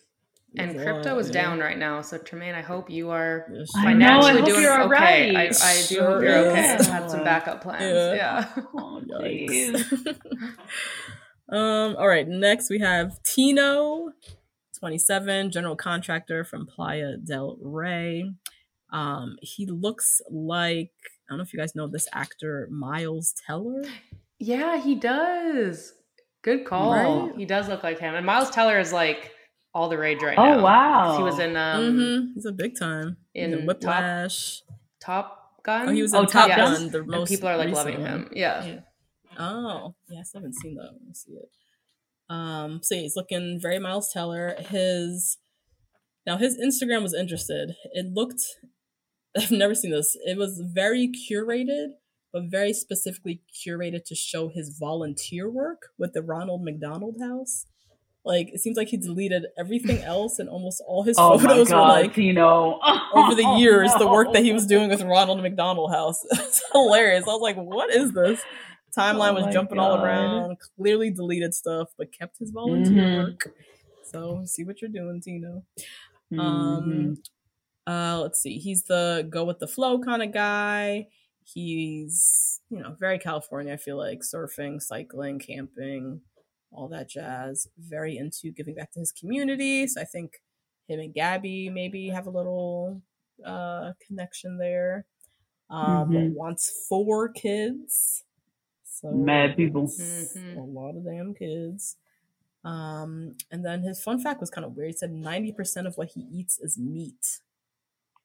[0.59, 1.43] and There's crypto lot, is yeah.
[1.43, 4.49] down right now, so Tremaine, I hope you are Yes, I know, I financially hope
[4.51, 5.35] doing you're all okay.
[5.35, 5.57] right.
[5.63, 6.61] I, I do hope you're okay.
[6.61, 7.83] I Have some backup plans.
[7.83, 8.15] Yeah.
[8.15, 8.63] Yeah.
[8.75, 10.07] Oh, Yikes.
[11.49, 14.11] um, all right, next we have Tino,
[14.81, 18.25] 27, general contractor from Playa del Rey.
[18.93, 20.91] Um, he looks like
[21.29, 23.85] I don't know if you guys know this actor, Miles Teller.
[24.39, 25.93] Yeah, he does.
[26.43, 26.93] Good call.
[27.29, 27.37] Right?
[27.37, 28.15] He does look like him.
[28.15, 29.31] And Miles Teller is like
[29.75, 30.63] all the rage right Oh, now.
[30.63, 31.17] wow.
[31.19, 32.33] He was in um mm-hmm.
[32.35, 34.63] He's a big time in in Whiplash.
[35.01, 35.91] Top Gun.
[35.91, 36.91] Oh, he was Oh, in Top Top Gun.
[36.91, 36.91] Gun?
[36.91, 38.23] The And people are like loving recent one.
[38.25, 38.33] him.
[38.35, 38.81] Yeah.
[39.39, 40.85] Oh, yes, I haven't seen that.
[40.93, 41.49] Let me see it.
[42.31, 44.55] Um, so he's looking very Miles Teller.
[44.59, 45.37] His
[46.27, 47.75] now his Instagram was interested.
[47.93, 48.41] It looked
[49.37, 50.17] I've never seen this.
[50.25, 51.89] It was very curated,
[52.33, 57.67] but very specifically curated to show his volunteer work with the Ronald McDonald House.
[58.25, 61.77] Like it seems like he deleted everything else and almost all his Oh photos god,
[61.83, 62.79] were like you know
[63.15, 66.23] over the years the work that he was doing with Ronald McDonald House.
[66.31, 67.25] it's hilarious.
[67.25, 68.41] I was like, what is this?
[68.97, 73.17] Timeline Oh was jumping all around, clearly deleted stuff, but kept his volunteer Mhm.
[73.17, 73.55] work.
[74.03, 75.65] So see what you're doing, Tino.
[76.33, 76.39] Mhm.
[76.39, 77.23] Um
[77.87, 78.59] uh let's see.
[78.59, 81.09] He's the go with the flow kind of guy.
[81.45, 86.21] He's, you know, very California, I feel like, surfing, cycling, camping,
[86.73, 87.67] all that jazz.
[87.79, 89.87] Very into giving back to his community.
[89.89, 90.43] So I think
[90.89, 93.03] him and Gabby maybe have a little
[93.45, 95.07] uh connection there.
[95.71, 96.35] Um Mhm.
[96.35, 98.25] wants four kids.
[99.01, 99.83] So Mad people.
[99.87, 100.57] that's Mhm.
[100.59, 101.97] A lot of damn kids.
[102.65, 104.89] Um, and then his fun fact was kind of weird.
[104.91, 107.41] He said 90% of what he eats is meat.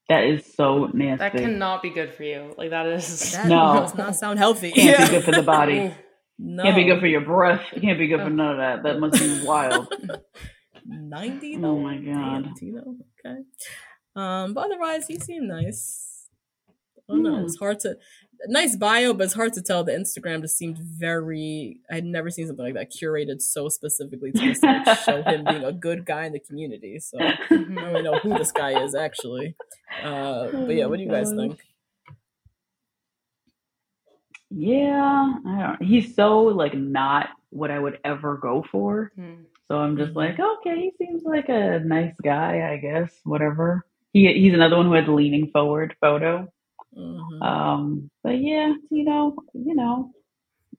[0.09, 1.17] That is so nasty.
[1.19, 2.53] That cannot be good for you.
[2.57, 3.75] Like that is That No.
[3.79, 4.71] does not sound healthy.
[4.71, 5.93] Can't be good for the body.
[6.37, 6.63] No.
[6.63, 7.61] Can't be good for your breath.
[7.73, 8.83] It can't be good for none of that.
[8.83, 9.87] That must be wild.
[10.85, 12.49] 90 Oh my God.
[12.57, 12.95] Tino.
[13.25, 13.39] Okay.
[14.17, 16.27] Um, but otherwise he seemed nice.
[17.09, 17.37] I don't know.
[17.39, 17.45] Hmm.
[17.45, 17.97] It's hard to
[18.47, 19.83] nice bio, but it's hard to tell.
[19.83, 21.79] The Instagram just seemed very.
[21.91, 25.43] I had never seen something like that curated so specifically to just like, show him
[25.45, 26.99] being a good guy in the community.
[26.99, 29.55] So I don't really know who this guy is actually.
[30.03, 31.59] Uh, but yeah, what do you guys think?
[34.51, 35.83] Yeah, I don't.
[35.83, 39.11] He's so like not what I would ever go for.
[39.15, 39.43] Hmm.
[39.67, 40.15] So I'm just Mhm.
[40.15, 43.19] like, okay, he seems like a nice guy, I guess.
[43.23, 43.83] Whatever.
[44.13, 46.47] He he's another one who had the leaning forward photo.
[46.97, 47.41] Mhm.
[47.41, 50.11] Um, but yeah, you know, you know,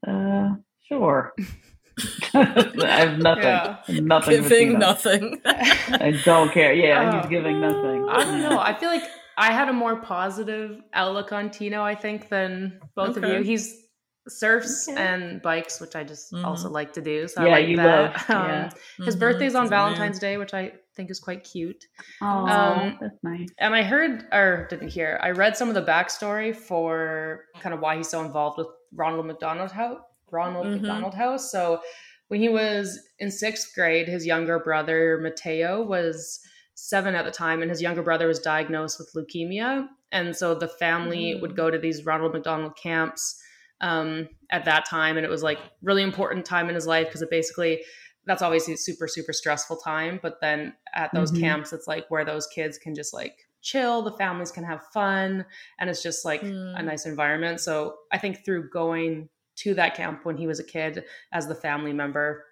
[0.06, 0.54] uh,
[0.88, 1.34] sure.
[2.34, 3.76] I have nothing, Yeah.
[3.88, 4.42] nothing.
[4.42, 5.40] Giving nothing.
[5.46, 6.72] I don't care.
[6.74, 7.20] Yeah, Oh.
[7.20, 8.06] he's giving nothing.
[8.08, 8.58] I don't know.
[8.60, 9.04] I feel like
[9.38, 13.40] I had a more positive outlook on Tino, I think, than both of you.
[13.42, 13.82] He's
[14.28, 15.00] surfs Okay.
[15.00, 16.44] and bikes, which I just Mhm.
[16.44, 17.28] also like to do.
[17.28, 18.12] So I Yeah, like you that.
[18.12, 18.70] love, yeah.
[19.04, 19.20] His Mhm.
[19.20, 19.82] birthday's on He's a man.
[19.84, 21.84] Valentine's Day, which I think is quite cute.
[22.22, 23.48] Oh, Um, that's nice.
[23.58, 27.80] And I heard, or didn't hear, I read some of the backstory for kind of
[27.80, 30.00] why he's so involved with Ronald McDonald House.
[30.30, 30.80] Ronald Mhm.
[30.80, 31.52] McDonald House.
[31.52, 31.80] So
[32.28, 36.40] when he was in sixth grade, his younger brother Mateo was
[36.74, 39.88] seven at the time, and his younger brother was diagnosed with leukemia.
[40.12, 41.40] And so the family Mm.
[41.42, 43.40] would go to these Ronald McDonald camps
[43.82, 47.20] um, at that time, and it was like really important time in his life because
[47.20, 47.84] it basically
[48.26, 50.18] that's obviously a super super stressful time.
[50.22, 51.40] But then at those Mhm.
[51.40, 55.44] camps, it's like where those kids can just like chill, the families can have fun,
[55.78, 56.84] and it's just like a Mm.
[56.84, 57.60] nice environment.
[57.60, 61.54] So I think through going to that camp when he was a kid as the
[61.54, 62.44] family member,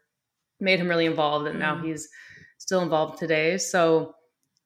[0.60, 1.84] made him really involved, and now Mm.
[1.84, 2.08] he's
[2.58, 3.58] still involved today.
[3.58, 4.14] So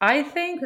[0.00, 0.62] I think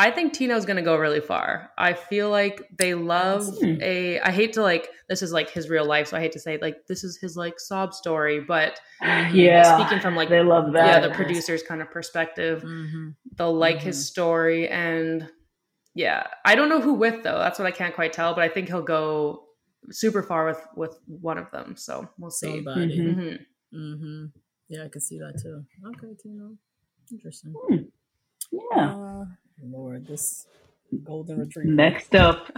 [0.00, 1.70] I think Tino's gonna go really far.
[1.76, 4.18] I feel like they love a.
[4.20, 6.58] I hate to like this is like his real life, so I hate to say
[6.60, 8.80] like this is his like sob story, but
[9.32, 10.86] Yeah, speaking from like they love that.
[10.86, 13.14] yeah the producer's kind of perspective, Mhm.
[13.36, 15.28] they'll like his story and
[15.94, 17.38] yeah, I don't know who with though.
[17.38, 19.44] That's what I can't quite tell, but I think he'll go
[19.90, 21.76] super far with with one of them.
[21.76, 22.46] So we'll see.
[22.64, 22.98] Somebody.
[22.98, 23.16] Mhm.
[23.16, 23.38] Mhm.
[23.74, 24.24] Mm-hmm.
[24.70, 25.64] Yeah, I can see that too.
[25.90, 26.56] Okay, Tino.
[27.12, 27.52] Interesting.
[28.52, 28.94] Yeah.
[28.94, 29.24] Uh,
[29.62, 30.46] Lord, this
[31.04, 31.70] golden retriever.
[31.70, 32.50] Next up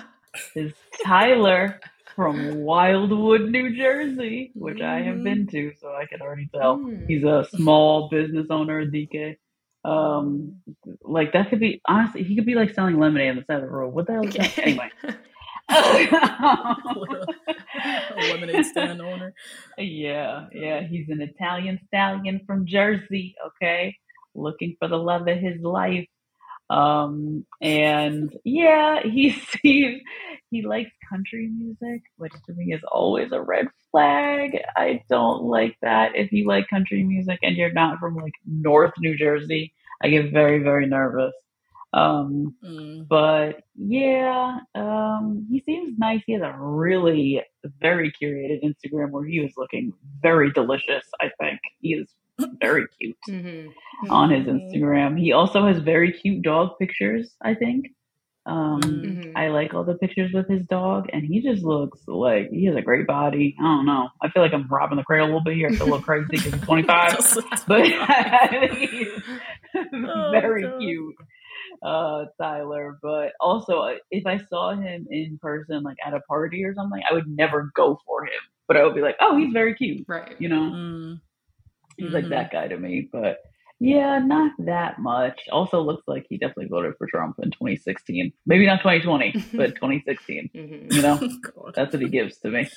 [0.55, 0.73] is
[1.05, 1.81] Tyler
[2.15, 6.79] from Wildwood, New Jersey, which I have been to, so I can already tell.
[6.79, 7.07] Mm.
[7.09, 9.37] He's a small business owner, DK.
[9.85, 10.61] Um,
[11.03, 13.63] like that could be honestly, he could be like selling lemonade on the side of
[13.63, 13.93] the road.
[13.93, 14.59] What the hell is that?
[14.59, 14.91] Anyway.
[15.69, 16.77] A
[18.31, 19.33] lemonade stand owner.
[19.79, 20.83] Yeah, yeah.
[20.83, 23.97] He's an Italian stallion from Jersey, okay?
[24.35, 26.07] Looking for the love of his life.
[26.73, 30.03] Um, and yeah, he seems
[30.51, 34.59] he likes country music, which to me is always a red flag.
[34.77, 36.13] I don't like that.
[36.17, 40.33] If you like country music and you're not from like North New Jersey, I get
[40.33, 41.35] very, very nervous.
[41.95, 43.07] Um, Mm.
[43.09, 46.23] but yeah, um, he seems nice.
[46.27, 47.43] He has a really
[47.81, 49.93] very curated Instagram where he was looking
[50.23, 51.05] very delicious.
[51.21, 52.09] I think he is
[52.61, 53.73] very cute Mhm.
[54.11, 54.73] on his Mhm.
[54.73, 55.19] Instagram.
[55.19, 57.35] He also has very cute dog pictures.
[57.43, 57.89] I think.
[58.45, 59.33] Um, Mhm.
[59.37, 62.75] I like all the pictures with his dog, and he just looks like he has
[62.75, 63.55] a great body.
[63.61, 64.09] I don't know.
[64.21, 65.69] I feel like I'm robbing the cradle a little bit here.
[65.69, 67.19] I feel a little crazy because he's 25,
[67.69, 69.09] but I think he's
[69.95, 70.79] Oh, very God.
[70.81, 71.15] cute,
[71.83, 72.99] uh, Tyler.
[73.01, 77.15] But also, if I saw him in person, like at a party or something, I
[77.15, 78.33] would never go for him.
[78.67, 80.05] But I would be like, oh, he's very cute.
[80.09, 80.35] Right.
[80.41, 81.21] You know, Mm.
[81.97, 82.31] He's like Mhm.
[82.31, 83.09] that guy to me.
[83.13, 83.39] But
[83.81, 85.41] yeah, not that much.
[85.51, 88.33] Also, looks like he definitely voted for Trump in 2016.
[88.47, 90.51] Maybe not 2020, but 2016.
[90.55, 90.93] Mhm.
[90.93, 91.17] You know,
[91.55, 91.73] God.
[91.75, 92.69] that's what he gives to me.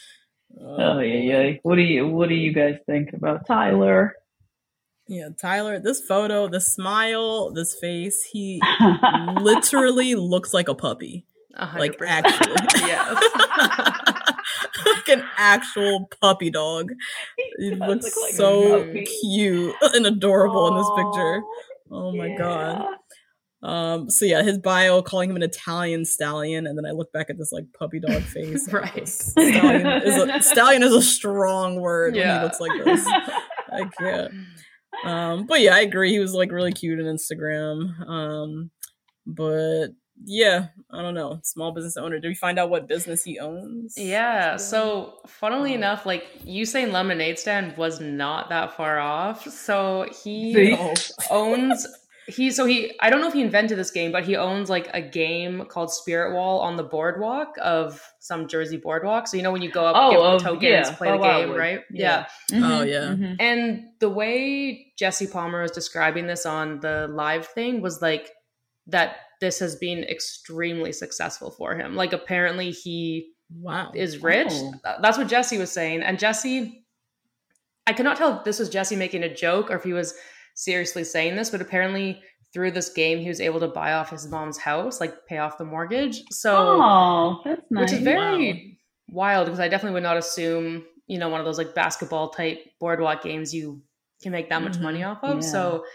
[0.59, 1.57] Oh, Oh yeah, yeah.
[1.63, 4.15] What do you What do you guys think about Tyler?
[5.07, 8.59] Yeah, Tyler, this photo, the smile, this face, he
[9.39, 11.25] literally looks like a puppy.
[11.57, 12.55] A hundred Like actually.
[12.87, 14.14] yes.
[14.85, 16.91] like an actual puppy dog.
[17.59, 21.41] He does looks look like so cute and adorable in this picture.
[21.91, 22.37] Oh my yeah.
[22.37, 22.85] god.
[23.63, 27.29] Um so yeah, his bio calling him an Italian stallion, and then I look back
[27.29, 28.71] at this like puppy dog face.
[28.71, 29.07] Right.
[29.07, 32.39] Stallion is a stallion is a strong word when Yeah.
[32.39, 33.05] he looks like this.
[33.07, 34.33] I can't.
[35.03, 36.11] Um, but yeah, I agree.
[36.11, 38.07] He was like really cute on Instagram.
[38.07, 38.71] Um,
[39.25, 39.87] but
[40.23, 41.39] yeah, I don't know.
[41.43, 42.19] Small business owner.
[42.19, 43.95] Did we find out what business he owns?
[43.97, 44.55] Yeah.
[44.57, 45.75] So, funnily Oh.
[45.75, 49.47] enough, like you saying lemonade stand was not that far off.
[49.49, 50.93] So he Oh,
[51.29, 51.85] owns
[52.27, 54.89] he so he I don't know if he invented this game, but he owns like
[54.95, 59.27] a game called Spirit Wall on the boardwalk of some Jersey boardwalk.
[59.27, 61.21] So you know when you go up, Oh, give of- tokens, yeah, play the of
[61.21, 61.81] game, right?
[61.91, 62.25] Yeah.
[62.51, 62.57] yeah.
[62.59, 62.99] Oh, Mhm, yeah.
[63.27, 63.35] mhm.
[63.39, 68.31] And the way Jesse Palmer was describing this on the live thing was like
[68.87, 71.95] that this has been extremely successful for him.
[71.95, 73.29] Like apparently he
[73.61, 73.91] wow.
[73.93, 74.51] is rich.
[74.51, 74.73] Oh.
[75.01, 76.01] That's what Jesse was saying.
[76.01, 76.83] And Jesse,
[77.85, 80.15] I could not tell if this was Jesse making a joke or if he was
[80.55, 82.19] seriously saying this, but apparently
[82.53, 85.59] through this game he was able to buy off his mom's house, like pay off
[85.59, 86.23] the mortgage.
[86.31, 87.81] So Oh, that's nice.
[87.83, 91.59] which is very wild because I definitely would not assume, you know, one of those
[91.59, 93.83] like basketball type boardwalk games you
[94.23, 94.81] can make that much Mhm.
[94.81, 95.43] money off of.
[95.43, 95.49] Yeah.
[95.51, 95.85] So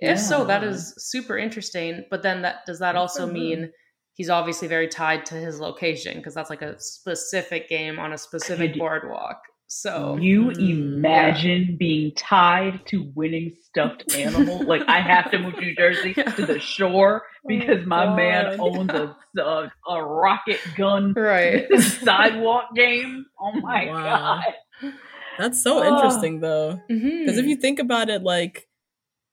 [0.00, 2.04] if so, that is super interesting.
[2.10, 3.34] But then that does that also for him.
[3.34, 3.70] mean
[4.14, 8.18] he's obviously very tied to his location because that's like a specific game on a
[8.18, 9.40] specific Could- boardwalk.
[9.72, 14.64] So you Mm, imagine being tied to winning stuffed animal?
[14.64, 18.56] like I have to move to New Jersey to the shore oh because my man
[18.56, 18.60] God.
[18.60, 21.68] owns a, a a rocket gun right.
[21.80, 23.26] sidewalk game.
[23.40, 24.40] Oh my Wow.
[24.82, 24.92] god!
[25.38, 25.94] That's so Oh.
[25.94, 26.80] interesting though.
[26.90, 27.20] Mm-hmm.
[27.20, 28.66] Because if you think about it, like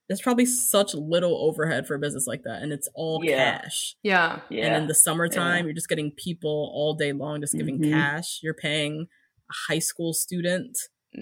[0.07, 3.59] there's probably such little overhead for a business like that, and it's all Yeah.
[3.59, 3.95] cash.
[4.03, 4.41] yeah.
[4.49, 5.63] Yeah, And in the summertime, Yeah.
[5.65, 7.91] you're just getting people all day long, just giving Mhm.
[7.91, 8.39] cash.
[8.41, 9.07] You're paying
[9.49, 10.77] a high school student,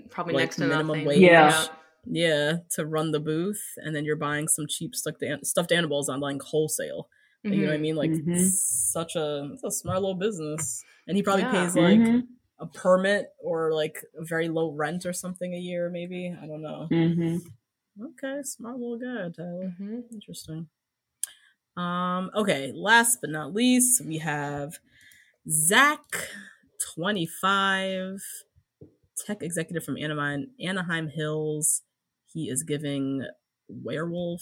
[0.09, 1.05] Probably like, next to minimum nothing.
[1.05, 1.19] wage.
[1.21, 1.65] Yeah.
[2.07, 6.19] yeah, to run the booth, and then you're buying some cheap stuffed stuffed animals on
[6.19, 7.09] like wholesale.
[7.43, 7.81] You know what I Mhm.
[7.81, 7.95] mean?
[7.95, 8.47] Like Mhm.
[8.49, 11.51] such a it's a smart little business, and he probably Yeah.
[11.51, 12.27] pays like Mhm.
[12.59, 16.35] a permit or like a very low rent or something a year, maybe.
[16.39, 16.87] I don't know.
[18.01, 19.73] Okay, smart little guy, Tyler.
[19.79, 20.03] Mhm.
[20.11, 20.67] Interesting.
[21.77, 24.79] Um, okay, last but not least, we have
[25.49, 26.03] Zach
[26.95, 28.21] 25,
[29.25, 31.83] tech executive from Anaheim, Anaheim Hills.
[32.25, 33.25] He is giving
[33.69, 34.41] werewolf.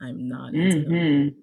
[0.00, 1.34] I'm not into hmm him.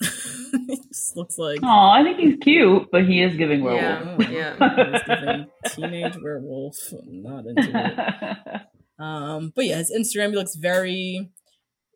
[0.00, 4.30] he just looks like Oh, I think he's cute, but he is giving werewolf.
[4.30, 4.92] Yeah, yeah.
[4.92, 6.76] he's giving teenage werewolf.
[6.92, 7.98] I'm not into it.
[8.98, 11.30] Um, but yeah, his Instagram he looks very.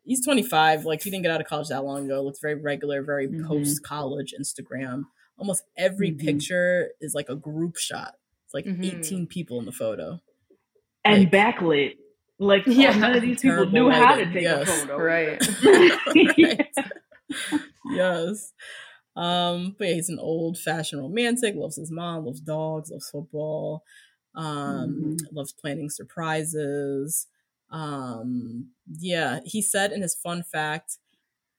[0.03, 0.85] He's 25.
[0.85, 2.21] Like he didn't get out of college that long ago.
[2.23, 3.47] Looks very regular, very Mhm.
[3.47, 5.03] post college Instagram.
[5.37, 6.19] Almost every Mhm.
[6.19, 8.15] picture is like a group shot.
[8.45, 8.83] It's like Mhm.
[8.99, 10.19] 18 people in the photo.
[11.03, 11.97] and Like- backlit.
[12.37, 14.97] Like oh, Yeah, none of these people terrible knew how to take yes, a photo.
[14.97, 15.39] Right.
[17.51, 17.61] Right.
[17.91, 18.53] yes.
[19.15, 23.83] Um, but yeah, he's an old fashioned romantic, loves his mom, loves dogs, loves football,
[24.35, 27.27] um, loves planning surprises.
[27.69, 30.97] Um, yeah, he said in his fun fact,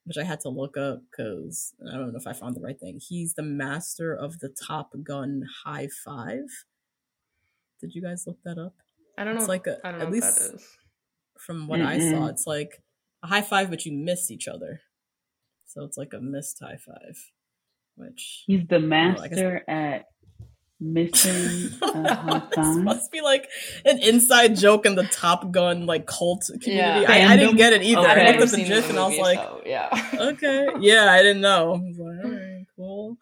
[0.04, 2.78] which I had to look up because I don't know if I found the right
[2.78, 3.00] thing.
[3.00, 6.44] He's the master of the Top Gun high five.
[7.80, 8.74] Did you guys look that up?
[9.18, 9.40] I don't know.
[9.40, 10.68] It's like a- I don't at know least- what that is.
[11.38, 12.82] From what I saw, it's like
[13.22, 14.80] a high five, but you miss each other.
[15.66, 17.32] So it's like a missed high five,
[17.96, 18.84] which He's the Well,
[19.20, 20.04] I guess- master at
[20.82, 23.48] missing a high this must be like
[23.84, 27.02] an inside joke in the Top Gun like cult community.
[27.02, 27.04] Yeah.
[27.08, 28.00] I, I didn't get it either.
[28.00, 28.08] Okay.
[28.10, 30.10] I I've I've looked at the gif the and I was like, so, yeah.
[30.14, 31.74] okay, yeah, I didn't know.
[31.74, 33.16] I was like, all right, cool.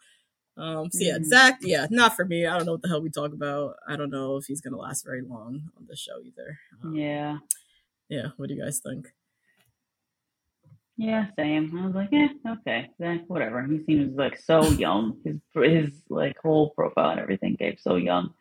[0.57, 1.25] Um, so yeah, Mhm.
[1.25, 2.45] Zach, yeah, not for me.
[2.45, 3.75] I don't know what the hell we talk about.
[3.87, 6.59] I don't know if he's gonna last very long on the show either.
[6.83, 7.37] Um, Yeah.
[8.09, 8.27] yeah.
[8.37, 9.07] What do you guys think?
[10.97, 11.75] Yeah, same.
[11.77, 13.65] I was like, yeah, okay, Zach, whatever.
[13.65, 15.17] He seems like so young.
[15.25, 18.33] His his like whole profile and everything gave so young.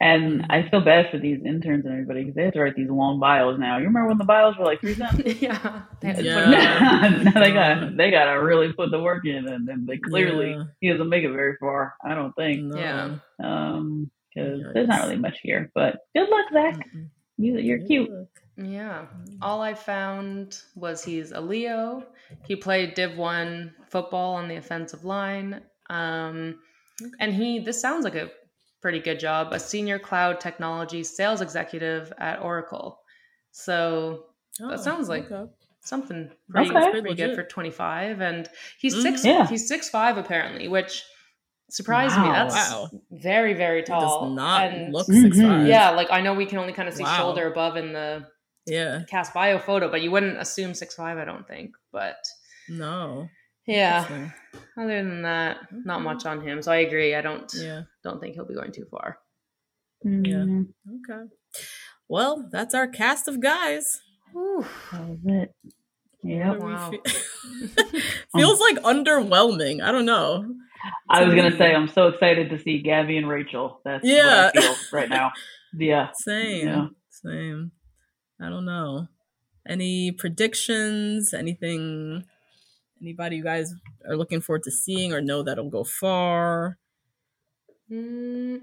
[0.00, 2.90] And I feel bad for these interns and everybody because they have to write these
[2.90, 3.78] long bios now.
[3.78, 5.40] You remember when the bios were like three sentences?
[5.42, 5.82] yeah.
[6.00, 7.10] They Yeah.
[7.24, 9.98] put now they got they got to really put the work in, and, and they
[9.98, 10.64] clearly Yeah.
[10.80, 11.94] he doesn't make it very far.
[12.04, 12.62] I don't think.
[12.64, 12.76] No.
[12.78, 13.16] Yeah.
[13.42, 15.70] Um, because there's not really much here.
[15.74, 16.74] But good luck, Zach.
[16.94, 17.08] Mm-mm.
[17.36, 18.10] You you're cute.
[18.56, 19.06] Yeah.
[19.42, 22.04] All I found was he's a Leo.
[22.46, 25.60] He played Div 1 football on the offensive line.
[25.90, 26.60] Um,
[27.18, 28.30] and he, this sounds like a
[28.80, 33.00] pretty good job, a senior cloud technology sales executive at Oracle.
[33.50, 34.26] So
[34.60, 35.50] Oh, sounds like- okay.
[35.80, 36.90] something pretty, Okay.
[36.92, 38.20] pretty good for 25.
[38.20, 38.48] And
[38.78, 39.02] he's Mhm.
[39.02, 39.46] six, Yeah.
[39.48, 41.04] he's six five apparently, which
[41.70, 42.28] surprised me.
[42.28, 42.90] That's Wow.
[43.10, 44.26] very, very He tall.
[44.28, 45.22] does not and look Mhm.
[45.22, 45.66] six five.
[45.66, 47.16] yeah, like I know we can only kind of see Wow.
[47.16, 48.26] shoulder above in the
[48.66, 49.02] Yeah.
[49.10, 51.74] cast bio photo, but you wouldn't assume six five, I don't think.
[51.92, 52.16] But
[52.68, 53.28] No.
[53.66, 54.30] yeah,
[54.78, 56.62] other than that, not much on him.
[56.62, 57.14] So I agree.
[57.14, 57.82] I don't Yeah.
[58.02, 59.18] don't think he'll be going too far.
[60.04, 60.68] Mhm.
[61.10, 61.24] Okay.
[62.08, 64.00] Well, that's our cast of guys.
[64.32, 64.64] Whew.
[64.92, 65.54] That was it.
[66.22, 66.46] Yep.
[66.46, 66.90] What do we Wow.
[66.90, 67.00] fe-
[68.36, 69.82] Feels like underwhelming.
[69.82, 70.54] I don't know.
[71.08, 73.80] I was gonna say I'm so excited to see Gabby and Rachel.
[73.84, 74.46] That's Yeah.
[74.46, 75.32] what I feel right now.
[75.76, 76.10] Yeah.
[76.14, 76.66] Same.
[76.68, 76.86] Yeah.
[77.10, 77.72] Same.
[78.40, 79.08] I don't know.
[79.68, 81.34] Any predictions?
[81.34, 82.24] Anything?
[83.02, 83.74] Anybody you guys
[84.08, 86.78] are looking forward to seeing or know that'll go far?
[87.90, 88.60] Mm,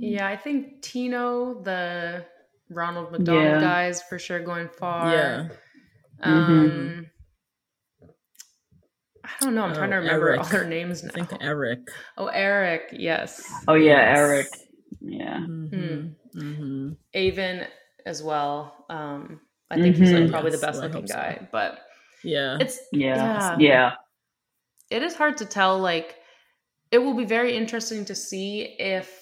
[0.00, 2.24] yeah, I think Tino, the
[2.68, 3.60] Ronald McDonald Yeah.
[3.60, 5.12] guys, for sure going far.
[5.12, 5.48] Yeah.
[6.22, 7.06] Um,
[9.40, 9.62] I don't know.
[9.62, 10.40] I'm trying to Oh, remember Erich.
[10.40, 11.10] all their names now.
[11.14, 11.80] I think Erich.
[12.18, 12.88] Oh, Erich.
[12.92, 13.42] Yes.
[13.68, 14.18] Oh yeah, Yes.
[14.18, 14.46] Erich.
[15.00, 15.38] Yeah.
[15.38, 16.38] Mm-hmm.
[16.40, 16.92] Mm-hmm.
[17.14, 17.66] Aven
[18.06, 18.84] as well.
[18.90, 20.30] Um, I think he's like Mhm.
[20.30, 21.14] probably Yes, the best I looking hope so.
[21.14, 21.80] guy, but
[22.24, 22.56] Yeah.
[22.60, 23.16] it's Yeah.
[23.16, 23.56] Yeah.
[23.58, 23.92] Yeah.
[24.90, 25.78] it is hard to tell.
[25.78, 26.16] Like,
[26.90, 29.19] it will be very interesting to see if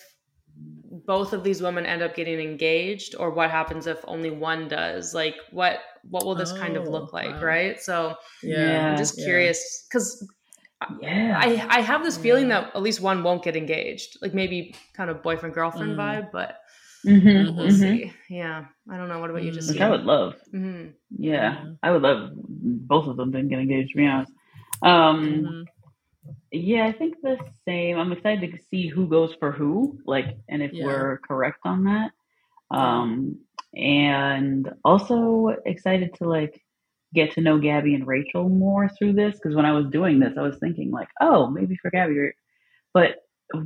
[1.09, 5.15] both of these women end up getting engaged, or what happens if only one does.
[5.15, 5.81] Like, what
[6.13, 7.45] what will this kind of Oh, look like, wow.
[7.55, 7.81] right?
[7.89, 8.15] So
[8.45, 8.91] Yeah.
[8.93, 10.07] I'm just curious because
[11.01, 11.35] Yeah.
[11.45, 12.61] I I have this feeling Yeah.
[12.61, 16.03] that at least one won't get engaged, like maybe kind of boyfriend girlfriend Mm.
[16.05, 16.51] vibe, but
[17.07, 17.79] Mhm, we'll mhm.
[17.81, 18.13] see.
[18.29, 19.19] Yeah, I don't know.
[19.19, 19.55] What about you, Mm.
[19.55, 20.35] just Which I would love.
[20.51, 20.87] hmm
[21.19, 21.55] Yeah.
[21.55, 21.73] Yeah.
[21.83, 22.21] I would love
[22.93, 23.93] both of them to get engaged.
[23.93, 24.33] To be honest.
[24.83, 25.65] Um.
[26.51, 27.99] Yeah, I think the same.
[27.99, 30.85] I'm excited to see who goes for who, like, and if Yeah.
[30.85, 32.13] we're correct on that.
[32.71, 33.39] Um,
[33.75, 36.61] and also excited to like
[37.15, 40.37] get to know Gabby and Rachel more through this because when I was doing this,
[40.37, 42.31] I was thinking like, oh, maybe for Gabby,
[42.93, 43.17] but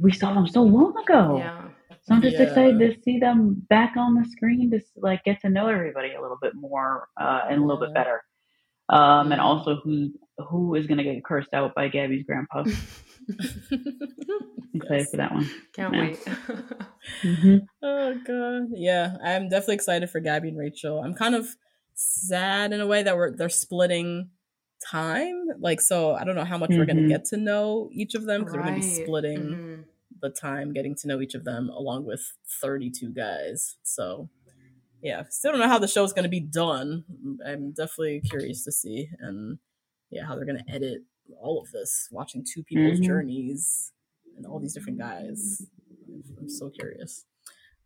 [0.00, 1.38] we saw them so long ago.
[1.38, 1.68] Yeah,
[2.02, 2.42] So I'm just Yeah.
[2.44, 6.20] excited to see them back on the screen to like get to know everybody a
[6.20, 8.22] little bit more uh, and a little bit better.
[8.92, 10.10] Um, and also who
[10.48, 12.64] who is gonna get cursed out by Gabby's grandpa.
[12.64, 12.72] I'm
[14.74, 15.10] excited Yes.
[15.10, 15.48] for that one.
[15.72, 16.00] can't Yeah.
[16.00, 16.18] wait.
[17.22, 17.56] Mm-hmm.
[17.82, 21.00] Oh god, yeah, I'm definitely excited for Gabby and Rachel.
[21.02, 21.46] I'm kind of
[21.94, 24.30] sad in a way that we're they're splitting
[24.90, 26.14] time, like so.
[26.14, 27.08] I don't know how much we're gonna Mhm.
[27.08, 29.02] get to know each of them because we're gonna be Right.
[29.04, 29.84] splitting Mhm.
[30.20, 32.22] the time getting to know each of them along with
[32.60, 33.76] 32 guys.
[33.82, 34.28] So
[35.02, 37.04] yeah, still don't know how the show's going to be done.
[37.46, 39.58] I'm definitely curious to see and
[40.10, 41.02] yeah, how they're going to edit
[41.40, 43.04] all of this, watching two people's Mhm.
[43.04, 43.92] journeys
[44.36, 45.62] and all these different guys.
[46.38, 47.24] I'm so curious.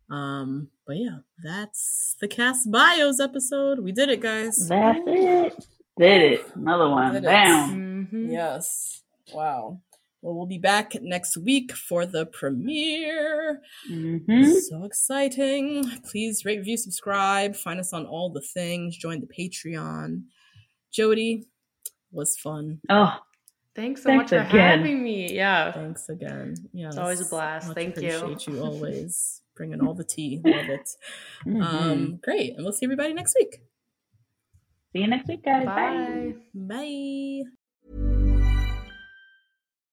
[0.09, 3.79] Um, but yeah, that's the cast bios episode.
[3.79, 4.67] We did it, guys.
[4.69, 5.65] That's it.
[5.97, 6.55] Did it.
[6.55, 7.13] Another one.
[7.13, 7.27] Did it.
[7.27, 8.07] Bam.
[8.11, 8.31] Mhm.
[8.31, 9.03] Yes.
[9.33, 9.81] Wow.
[10.21, 13.61] Well, we'll be back next week for the premiere.
[13.87, 15.85] hmm So exciting.
[16.09, 17.55] Please rate, review, subscribe.
[17.55, 18.97] Find us on all the things.
[18.97, 20.23] Join the Patreon.
[20.91, 21.45] Jody
[22.11, 22.81] was fun.
[22.89, 23.13] Oh,
[23.75, 24.79] Thanks so Thanks much for again.
[24.79, 25.31] having me.
[25.31, 25.71] Yeah.
[25.71, 26.55] Thanks again.
[26.73, 27.71] Yeah, It's always a blast.
[27.73, 28.09] Thank you.
[28.17, 30.41] Appreciate you always bringing all the tea.
[30.43, 30.89] Love it.
[31.45, 31.61] mhm.
[31.63, 32.55] Um, great.
[32.55, 33.61] And we'll see everybody next week.
[34.93, 35.65] see you next week, guys.
[35.67, 36.33] Bye.
[36.55, 36.75] Bye.
[37.43, 37.49] Bye.